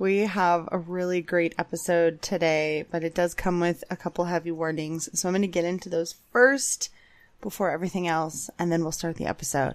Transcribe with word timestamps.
We 0.00 0.18
have 0.18 0.68
a 0.70 0.78
really 0.78 1.20
great 1.20 1.56
episode 1.58 2.22
today, 2.22 2.84
but 2.88 3.02
it 3.02 3.16
does 3.16 3.34
come 3.34 3.58
with 3.58 3.82
a 3.90 3.96
couple 3.96 4.26
heavy 4.26 4.52
warnings. 4.52 5.08
So 5.18 5.28
I'm 5.28 5.32
going 5.32 5.42
to 5.42 5.48
get 5.48 5.64
into 5.64 5.88
those 5.88 6.14
first 6.32 6.88
before 7.40 7.72
everything 7.72 8.06
else, 8.06 8.48
and 8.60 8.70
then 8.70 8.82
we'll 8.82 8.92
start 8.92 9.16
the 9.16 9.26
episode. 9.26 9.74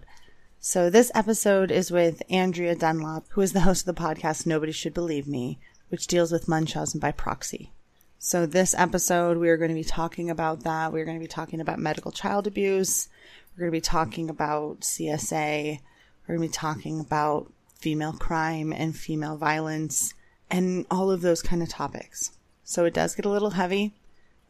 So 0.61 0.89
this 0.89 1.11
episode 1.13 1.71
is 1.71 1.91
with 1.91 2.23
Andrea 2.29 2.73
Dunlop, 2.73 3.25
who 3.31 3.41
is 3.41 3.51
the 3.51 3.61
host 3.61 3.85
of 3.85 3.93
the 3.93 4.01
podcast 4.01 4.45
Nobody 4.45 4.71
Should 4.71 4.93
Believe 4.93 5.27
Me, 5.27 5.59
which 5.89 6.07
deals 6.07 6.31
with 6.31 6.47
Munchausen 6.47 7.01
by 7.01 7.11
proxy. 7.11 7.73
So 8.17 8.45
this 8.45 8.73
episode, 8.77 9.37
we 9.37 9.49
are 9.49 9.57
going 9.57 9.71
to 9.71 9.75
be 9.75 9.83
talking 9.83 10.29
about 10.29 10.63
that. 10.63 10.93
We're 10.93 11.03
going 11.03 11.19
to 11.19 11.23
be 11.23 11.27
talking 11.27 11.59
about 11.59 11.79
medical 11.79 12.13
child 12.13 12.47
abuse. 12.47 13.09
We're 13.57 13.63
going 13.63 13.71
to 13.73 13.77
be 13.77 13.81
talking 13.81 14.29
about 14.29 14.79
CSA. 14.79 15.79
We're 16.25 16.35
going 16.37 16.47
to 16.47 16.51
be 16.51 16.57
talking 16.57 17.01
about 17.01 17.51
female 17.83 18.13
crime 18.13 18.71
and 18.71 18.95
female 18.95 19.35
violence 19.35 20.13
and 20.49 20.85
all 20.89 21.11
of 21.11 21.19
those 21.19 21.41
kind 21.41 21.61
of 21.61 21.67
topics. 21.67 22.31
So 22.63 22.85
it 22.85 22.93
does 22.93 23.13
get 23.13 23.25
a 23.25 23.29
little 23.29 23.49
heavy. 23.49 23.91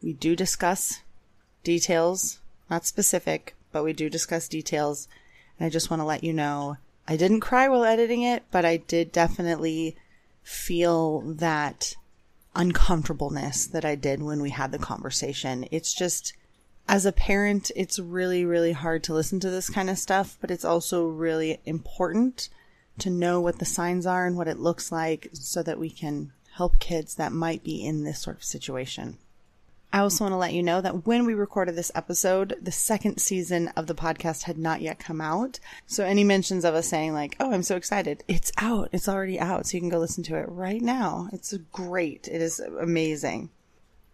We 0.00 0.12
do 0.12 0.36
discuss 0.36 1.00
details, 1.64 2.38
not 2.70 2.86
specific, 2.86 3.56
but 3.72 3.82
we 3.82 3.92
do 3.92 4.08
discuss 4.08 4.46
details. 4.46 5.08
And 5.58 5.66
I 5.66 5.68
just 5.68 5.90
want 5.90 5.98
to 5.98 6.04
let 6.04 6.22
you 6.22 6.32
know 6.32 6.76
I 7.08 7.16
didn't 7.16 7.40
cry 7.40 7.66
while 7.66 7.82
editing 7.82 8.22
it, 8.22 8.44
but 8.52 8.64
I 8.64 8.76
did 8.76 9.10
definitely 9.10 9.96
feel 10.44 11.20
that 11.22 11.96
uncomfortableness 12.54 13.66
that 13.66 13.84
I 13.84 13.96
did 13.96 14.22
when 14.22 14.40
we 14.40 14.50
had 14.50 14.70
the 14.70 14.78
conversation. 14.78 15.66
It's 15.72 15.92
just, 15.92 16.34
as 16.86 17.04
a 17.04 17.10
parent, 17.10 17.72
it's 17.74 17.98
really, 17.98 18.44
really 18.44 18.72
hard 18.72 19.02
to 19.04 19.14
listen 19.14 19.40
to 19.40 19.50
this 19.50 19.68
kind 19.68 19.90
of 19.90 19.98
stuff, 19.98 20.38
but 20.40 20.52
it's 20.52 20.64
also 20.64 21.08
really 21.08 21.58
important 21.64 22.48
to 22.98 23.10
know 23.10 23.40
what 23.40 23.58
the 23.58 23.64
signs 23.64 24.06
are 24.06 24.26
and 24.26 24.36
what 24.36 24.48
it 24.48 24.58
looks 24.58 24.92
like 24.92 25.28
so 25.32 25.62
that 25.62 25.78
we 25.78 25.90
can 25.90 26.32
help 26.54 26.78
kids 26.78 27.16
that 27.16 27.32
might 27.32 27.64
be 27.64 27.84
in 27.84 28.04
this 28.04 28.20
sort 28.20 28.36
of 28.36 28.44
situation. 28.44 29.18
I 29.92 30.00
also 30.00 30.24
want 30.24 30.32
to 30.32 30.38
let 30.38 30.52
you 30.52 30.62
know 30.64 30.80
that 30.80 31.06
when 31.06 31.24
we 31.24 31.34
recorded 31.34 31.76
this 31.76 31.92
episode, 31.94 32.56
the 32.60 32.72
second 32.72 33.18
season 33.18 33.68
of 33.76 33.86
the 33.86 33.94
podcast 33.94 34.42
had 34.42 34.58
not 34.58 34.80
yet 34.80 34.98
come 34.98 35.20
out. 35.20 35.60
So 35.86 36.04
any 36.04 36.24
mentions 36.24 36.64
of 36.64 36.74
us 36.74 36.88
saying 36.88 37.12
like, 37.12 37.36
"Oh, 37.38 37.52
I'm 37.52 37.62
so 37.62 37.76
excited." 37.76 38.24
It's 38.26 38.50
out. 38.58 38.88
It's 38.90 39.08
already 39.08 39.38
out. 39.38 39.66
So 39.66 39.76
you 39.76 39.80
can 39.80 39.90
go 39.90 40.00
listen 40.00 40.24
to 40.24 40.36
it 40.36 40.48
right 40.48 40.82
now. 40.82 41.28
It's 41.32 41.56
great. 41.72 42.26
It 42.26 42.42
is 42.42 42.58
amazing. 42.58 43.50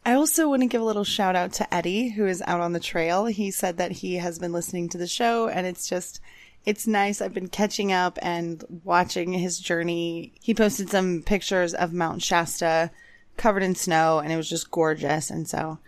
I 0.04 0.12
also 0.12 0.50
want 0.50 0.60
to 0.60 0.68
give 0.68 0.82
a 0.82 0.84
little 0.84 1.04
shout 1.04 1.34
out 1.34 1.52
to 1.54 1.74
Eddie 1.74 2.10
who 2.10 2.26
is 2.26 2.42
out 2.46 2.60
on 2.60 2.74
the 2.74 2.80
trail. 2.80 3.24
He 3.26 3.50
said 3.50 3.78
that 3.78 3.92
he 3.92 4.16
has 4.16 4.38
been 4.38 4.52
listening 4.52 4.90
to 4.90 4.98
the 4.98 5.06
show 5.06 5.48
and 5.48 5.66
it's 5.66 5.88
just 5.88 6.20
it's 6.64 6.86
nice. 6.86 7.20
I've 7.20 7.34
been 7.34 7.48
catching 7.48 7.92
up 7.92 8.18
and 8.22 8.64
watching 8.84 9.32
his 9.32 9.58
journey. 9.58 10.32
He 10.42 10.54
posted 10.54 10.90
some 10.90 11.22
pictures 11.22 11.74
of 11.74 11.92
Mount 11.92 12.22
Shasta 12.22 12.90
covered 13.36 13.62
in 13.62 13.74
snow 13.74 14.18
and 14.18 14.32
it 14.32 14.36
was 14.36 14.48
just 14.48 14.70
gorgeous. 14.70 15.30
And 15.30 15.48
so 15.48 15.78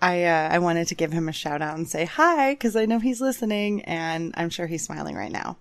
I, 0.00 0.24
uh, 0.24 0.48
I 0.52 0.58
wanted 0.60 0.86
to 0.88 0.94
give 0.94 1.12
him 1.12 1.28
a 1.28 1.32
shout 1.32 1.62
out 1.62 1.76
and 1.76 1.88
say 1.88 2.04
hi 2.04 2.52
because 2.52 2.76
I 2.76 2.86
know 2.86 3.00
he's 3.00 3.20
listening 3.20 3.82
and 3.84 4.32
I'm 4.36 4.50
sure 4.50 4.66
he's 4.66 4.84
smiling 4.84 5.16
right 5.16 5.32
now. 5.32 5.58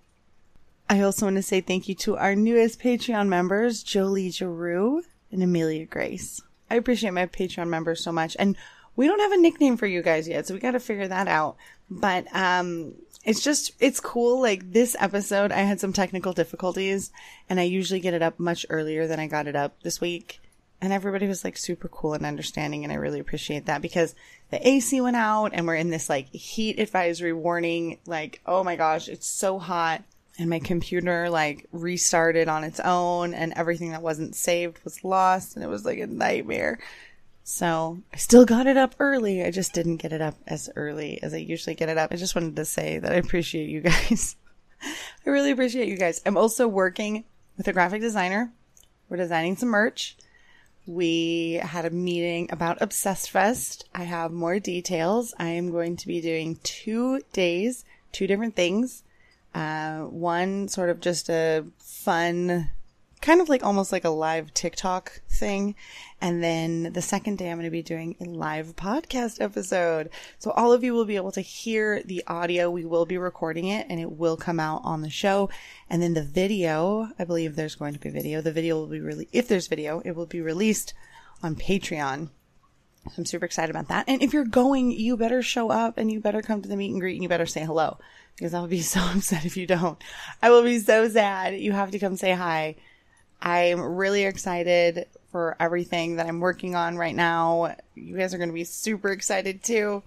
I 0.90 1.02
also 1.02 1.26
want 1.26 1.36
to 1.36 1.44
say 1.44 1.62
thank 1.62 1.88
you 1.88 1.96
to 1.96 2.18
our 2.18 2.36
newest 2.36 2.80
Patreon 2.80 3.28
members, 3.28 3.84
Jolie 3.84 4.32
Giroux 4.32 5.04
and 5.32 5.44
Amelia 5.44 5.86
Grace. 5.86 6.42
I 6.70 6.76
appreciate 6.76 7.14
my 7.14 7.26
Patreon 7.26 7.68
members 7.68 8.04
so 8.04 8.12
much. 8.12 8.36
And 8.40 8.56
we 9.00 9.08
don't 9.08 9.22
have 9.22 9.32
a 9.32 9.38
nickname 9.38 9.78
for 9.78 9.88
you 9.88 10.02
guys 10.02 10.28
yet, 10.28 10.46
so 10.46 10.54
we 10.54 10.60
got 10.60 10.72
to 10.72 10.80
figure 10.82 11.08
that 11.08 11.30
out. 11.30 11.56
But, 11.90 12.28
um, 12.36 12.96
it's 13.24 13.42
just, 13.42 13.72
it's 13.80 14.02
cool. 14.02 14.42
Like 14.42 14.74
this 14.74 14.94
episode, 15.00 15.54
I 15.54 15.60
had 15.60 15.80
some 15.80 15.94
technical 15.94 16.34
difficulties 16.34 17.10
and 17.48 17.62
I 17.62 17.64
usually 17.64 18.02
get 18.02 18.14
it 18.14 18.22
up 18.22 18.42
much 18.42 18.66
earlier 18.70 19.08
than 19.08 19.18
I 19.18 19.28
got 19.28 19.48
it 19.48 19.56
up 19.56 19.82
this 19.84 20.02
week. 20.02 20.42
And 20.82 20.92
everybody 20.92 21.28
was 21.28 21.46
like 21.46 21.56
super 21.56 21.88
cool 21.88 22.14
and 22.14 22.26
understanding. 22.26 22.84
And 22.84 22.92
I 22.92 22.98
really 22.98 23.22
appreciate 23.22 23.68
that 23.68 23.82
because 23.82 24.16
the 24.52 24.68
AC 24.68 25.00
went 25.00 25.16
out 25.16 25.52
and 25.54 25.66
we're 25.66 25.76
in 25.76 25.92
this 25.92 26.10
like 26.10 26.28
heat 26.34 26.78
advisory 26.78 27.32
warning. 27.32 28.00
Like, 28.06 28.42
oh 28.46 28.66
my 28.66 28.76
gosh, 28.76 29.08
it's 29.08 29.28
so 29.28 29.60
hot. 29.60 30.04
And 30.38 30.50
my 30.50 30.60
computer 30.60 31.30
like 31.30 31.68
restarted 31.72 32.50
on 32.50 32.66
its 32.66 32.82
own 32.82 33.34
and 33.34 33.54
everything 33.56 33.92
that 33.92 34.02
wasn't 34.02 34.36
saved 34.36 34.84
was 34.84 35.06
lost. 35.06 35.56
And 35.56 35.64
it 35.64 35.70
was 35.70 35.86
like 35.86 36.00
a 36.00 36.08
nightmare. 36.08 36.80
So 37.52 37.98
I 38.14 38.18
still 38.18 38.46
got 38.46 38.68
it 38.68 38.78
up 38.78 38.94
early. 39.00 39.44
I 39.44 39.50
just 39.50 39.74
didn't 39.74 39.98
get 39.98 40.14
it 40.14 40.22
up 40.22 40.36
as 40.46 40.70
early 40.76 41.22
as 41.24 41.34
I 41.34 41.38
usually 41.38 41.76
get 41.76 41.90
it 41.90 41.98
up. 41.98 42.12
I 42.12 42.16
just 42.16 42.36
wanted 42.36 42.56
to 42.56 42.64
say 42.64 43.00
that 43.00 43.12
I 43.12 43.16
appreciate 43.16 43.70
you 43.70 43.82
guys. 43.82 44.36
I 45.26 45.30
really 45.32 45.50
appreciate 45.50 45.88
you 45.88 45.98
guys. 45.98 46.22
I'm 46.28 46.38
also 46.38 46.68
working 46.68 47.24
with 47.58 47.68
a 47.68 47.74
graphic 47.74 48.02
designer. 48.02 48.54
We're 49.10 49.18
designing 49.18 49.58
some 49.58 49.70
merch. 49.70 50.16
We 50.86 51.54
had 51.64 51.86
a 51.86 51.90
meeting 51.90 52.50
about 52.52 52.84
Obsessed 52.84 53.32
Fest. 53.32 53.90
I 53.96 54.04
have 54.04 54.32
more 54.32 54.60
details. 54.60 55.34
I 55.40 55.48
am 55.48 55.72
going 55.72 55.98
to 55.98 56.08
be 56.08 56.22
doing 56.22 56.60
two 56.62 57.20
days, 57.34 57.84
two 58.12 58.28
different 58.28 58.56
things. 58.56 59.02
Uh, 59.56 60.02
one 60.02 60.68
sort 60.68 60.92
of 60.92 61.00
just 61.00 61.32
a 61.32 61.66
fun 61.80 62.70
kind 63.22 63.42
of 63.42 63.50
like 63.50 63.64
almost 63.64 63.92
like 63.92 64.06
a 64.06 64.10
live 64.10 64.54
TikTok 64.54 65.22
thing. 65.30 65.76
And 66.22 66.44
then 66.44 66.94
the 66.94 67.02
second 67.02 67.38
day, 67.38 67.50
I'm 67.50 67.58
going 67.58 67.66
to 67.66 67.72
be 67.72 67.82
doing 67.82 68.16
a 68.20 68.26
live 68.26 68.76
podcast 68.76 69.42
episode. 69.42 70.10
So 70.38 70.52
all 70.52 70.72
of 70.72 70.84
you 70.84 70.94
will 70.94 71.06
be 71.06 71.18
able 71.18 71.32
to 71.34 71.42
hear 71.42 72.02
the 72.04 72.24
audio. 72.28 72.70
We 72.70 72.86
will 72.86 73.06
be 73.06 73.18
recording 73.18 73.68
it 73.68 73.88
and 73.90 74.00
it 74.00 74.12
will 74.12 74.38
come 74.38 74.60
out 74.60 74.82
on 74.84 75.02
the 75.02 75.10
show. 75.10 75.50
And 75.90 76.02
then 76.02 76.14
the 76.14 76.24
video, 76.24 77.10
I 77.20 77.26
believe 77.26 77.56
there's 77.56 77.76
going 77.76 77.94
to 77.94 78.00
be 78.00 78.10
video. 78.10 78.42
The 78.42 78.54
video 78.54 78.76
will 78.76 78.88
be 78.88 79.02
really, 79.02 79.28
if 79.34 79.48
there's 79.48 79.68
video, 79.68 80.02
it 80.06 80.12
will 80.12 80.26
be 80.26 80.42
released 80.42 80.94
on 81.44 81.56
Patreon. 81.56 82.30
I'm 83.18 83.26
super 83.26 83.46
excited 83.46 83.70
about 83.70 83.88
that. 83.88 84.06
And 84.08 84.22
if 84.22 84.34
you're 84.34 84.46
going, 84.46 84.92
you 84.92 85.18
better 85.18 85.42
show 85.42 85.72
up 85.72 85.98
and 85.98 86.12
you 86.12 86.20
better 86.20 86.42
come 86.42 86.62
to 86.62 86.70
the 86.70 86.76
meet 86.76 86.92
and 86.92 87.00
greet 87.00 87.16
and 87.16 87.24
you 87.24 87.30
better 87.30 87.46
say 87.46 87.66
hello 87.66 87.98
because 88.36 88.54
I'll 88.54 88.68
be 88.68 88.82
so 88.82 89.02
upset 89.02 89.46
if 89.46 89.58
you 89.58 89.68
don't. 89.68 90.02
I 90.42 90.50
will 90.50 90.64
be 90.64 90.80
so 90.80 91.10
sad. 91.10 91.60
You 91.60 91.74
have 91.74 91.92
to 91.92 92.00
come 92.00 92.16
say 92.16 92.34
hi 92.34 92.76
I'm 93.42 93.82
really 93.82 94.24
excited 94.24 95.08
for 95.32 95.56
everything 95.60 96.16
that 96.16 96.28
I'm 96.28 96.40
working 96.40 96.76
on 96.76 96.98
right 96.98 97.16
now. 97.16 97.76
You 97.96 98.18
guys 98.18 98.34
are 98.34 98.38
going 98.38 98.50
to 98.50 98.54
be 98.54 98.64
super 98.64 99.10
excited 99.10 99.64
too. 99.64 100.04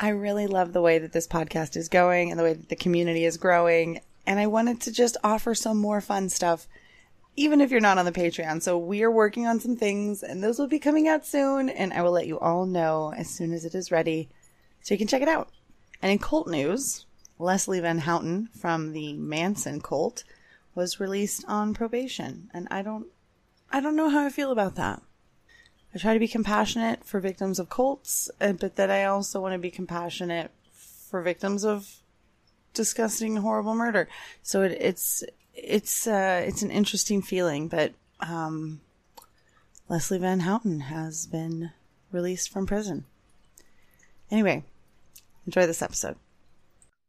I 0.00 0.10
really 0.10 0.46
love 0.46 0.72
the 0.72 0.82
way 0.82 0.98
that 0.98 1.12
this 1.12 1.26
podcast 1.26 1.76
is 1.76 1.88
going 1.88 2.30
and 2.30 2.38
the 2.38 2.44
way 2.44 2.52
that 2.52 2.68
the 2.68 2.76
community 2.76 3.24
is 3.24 3.36
growing. 3.36 4.00
And 4.26 4.38
I 4.38 4.46
wanted 4.46 4.80
to 4.82 4.92
just 4.92 5.16
offer 5.24 5.54
some 5.54 5.78
more 5.78 6.00
fun 6.00 6.28
stuff, 6.28 6.68
even 7.36 7.60
if 7.60 7.70
you're 7.70 7.80
not 7.80 7.98
on 7.98 8.04
the 8.04 8.12
Patreon. 8.12 8.62
So 8.62 8.78
we 8.78 9.02
are 9.02 9.10
working 9.10 9.46
on 9.46 9.60
some 9.60 9.76
things 9.76 10.22
and 10.22 10.42
those 10.42 10.58
will 10.58 10.68
be 10.68 10.78
coming 10.78 11.08
out 11.08 11.26
soon. 11.26 11.68
And 11.68 11.92
I 11.92 12.02
will 12.02 12.12
let 12.12 12.26
you 12.26 12.38
all 12.38 12.66
know 12.66 13.12
as 13.16 13.30
soon 13.30 13.52
as 13.52 13.64
it 13.64 13.74
is 13.74 13.90
ready 13.90 14.28
so 14.82 14.94
you 14.94 14.98
can 14.98 15.08
check 15.08 15.22
it 15.22 15.28
out. 15.28 15.50
And 16.02 16.12
in 16.12 16.18
cult 16.18 16.46
news, 16.46 17.06
Leslie 17.38 17.80
Van 17.80 17.98
Houten 17.98 18.48
from 18.56 18.92
the 18.92 19.14
Manson 19.14 19.80
cult 19.80 20.24
was 20.74 21.00
released 21.00 21.44
on 21.48 21.74
probation. 21.74 22.50
And 22.54 22.68
I 22.70 22.82
don't, 22.82 23.06
I 23.70 23.80
don't 23.80 23.96
know 23.96 24.08
how 24.08 24.24
I 24.24 24.30
feel 24.30 24.50
about 24.50 24.76
that. 24.76 25.02
I 25.94 25.98
try 25.98 26.12
to 26.12 26.20
be 26.20 26.28
compassionate 26.28 27.04
for 27.04 27.18
victims 27.18 27.58
of 27.58 27.70
cults, 27.70 28.30
but 28.38 28.76
then 28.76 28.90
I 28.90 29.04
also 29.04 29.40
want 29.40 29.54
to 29.54 29.58
be 29.58 29.70
compassionate 29.70 30.50
for 30.70 31.22
victims 31.22 31.64
of 31.64 32.02
disgusting, 32.74 33.36
horrible 33.36 33.74
murder. 33.74 34.08
So 34.42 34.62
it, 34.62 34.72
it's, 34.80 35.24
it's, 35.54 36.06
uh, 36.06 36.44
it's 36.46 36.62
an 36.62 36.70
interesting 36.70 37.22
feeling, 37.22 37.68
but, 37.68 37.94
um, 38.20 38.80
Leslie 39.88 40.18
Van 40.18 40.40
Houten 40.40 40.80
has 40.80 41.26
been 41.26 41.70
released 42.12 42.50
from 42.50 42.66
prison. 42.66 43.06
Anyway, 44.30 44.64
enjoy 45.46 45.66
this 45.66 45.80
episode. 45.80 46.16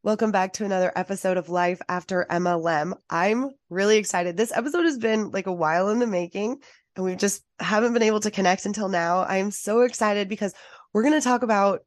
Welcome 0.01 0.31
back 0.31 0.54
to 0.54 0.63
another 0.63 0.94
episode 0.96 1.36
of 1.36 1.50
Life 1.50 1.81
After 1.90 2.25
MLM. 2.31 2.94
I'm 3.10 3.50
really 3.69 3.98
excited. 3.98 4.38
This 4.38 4.56
episode 4.56 4.86
has 4.86 4.98
been 4.98 5.31
like 5.31 5.46
a 5.46 5.51
while 5.51 5.90
in 5.90 6.00
the 6.00 6.07
making 6.07 6.62
and 6.96 7.04
we 7.04 7.18
just 7.18 7.44
haven't 7.60 7.92
been 7.92 8.04
able 8.04 8.22
to 8.22 8.31
connect 8.31 8.66
until 8.66 8.88
now. 8.88 9.19
I 9.19 9.38
am 9.38 9.51
so 9.51 9.81
excited 9.81 10.30
because 10.30 10.54
we're 10.94 11.04
going 11.04 11.19
to 11.19 11.22
talk 11.22 11.44
about 11.44 11.81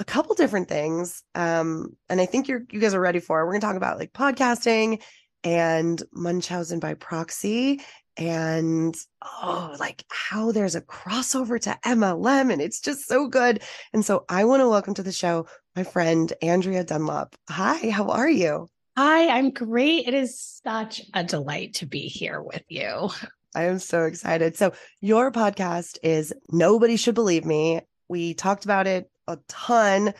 a 0.00 0.04
couple 0.04 0.34
different 0.34 0.68
things. 0.68 1.22
Um, 1.36 1.96
and 2.08 2.20
I 2.20 2.26
think 2.26 2.48
you're, 2.48 2.64
you 2.72 2.80
guys 2.80 2.92
are 2.92 3.00
ready 3.00 3.20
for 3.20 3.40
it. 3.40 3.44
We're 3.44 3.52
going 3.52 3.60
to 3.60 3.66
talk 3.68 3.76
about 3.76 3.98
like 3.98 4.12
podcasting 4.12 5.00
and 5.44 6.02
Munchausen 6.12 6.80
by 6.80 6.94
proxy 6.94 7.80
and 8.16 8.96
oh, 9.22 9.76
like 9.78 10.04
how 10.10 10.50
there's 10.50 10.74
a 10.74 10.80
crossover 10.80 11.60
to 11.60 11.78
MLM 11.84 12.52
and 12.52 12.60
it's 12.60 12.80
just 12.80 13.06
so 13.06 13.28
good. 13.28 13.62
And 13.92 14.04
so 14.04 14.24
I 14.28 14.44
want 14.44 14.60
to 14.60 14.68
welcome 14.68 14.94
to 14.94 15.04
the 15.04 15.12
show 15.12 15.46
my 15.74 15.82
friend 15.82 16.32
Andrea 16.40 16.84
Dunlop. 16.84 17.34
Hi, 17.48 17.90
how 17.90 18.08
are 18.10 18.28
you? 18.28 18.68
Hi, 18.96 19.28
I'm 19.28 19.50
great. 19.50 20.06
It 20.06 20.14
is 20.14 20.40
such 20.40 21.02
a 21.14 21.24
delight 21.24 21.74
to 21.74 21.86
be 21.86 22.02
here 22.02 22.40
with 22.40 22.62
you. 22.68 23.10
I 23.56 23.64
am 23.64 23.78
so 23.80 24.04
excited. 24.04 24.56
So, 24.56 24.72
your 25.00 25.32
podcast 25.32 25.98
is 26.02 26.32
Nobody 26.50 26.96
Should 26.96 27.14
Believe 27.14 27.44
Me. 27.44 27.80
We 28.08 28.34
talked 28.34 28.64
about 28.64 28.86
it 28.86 29.10
a 29.26 29.38
ton. 29.48 30.14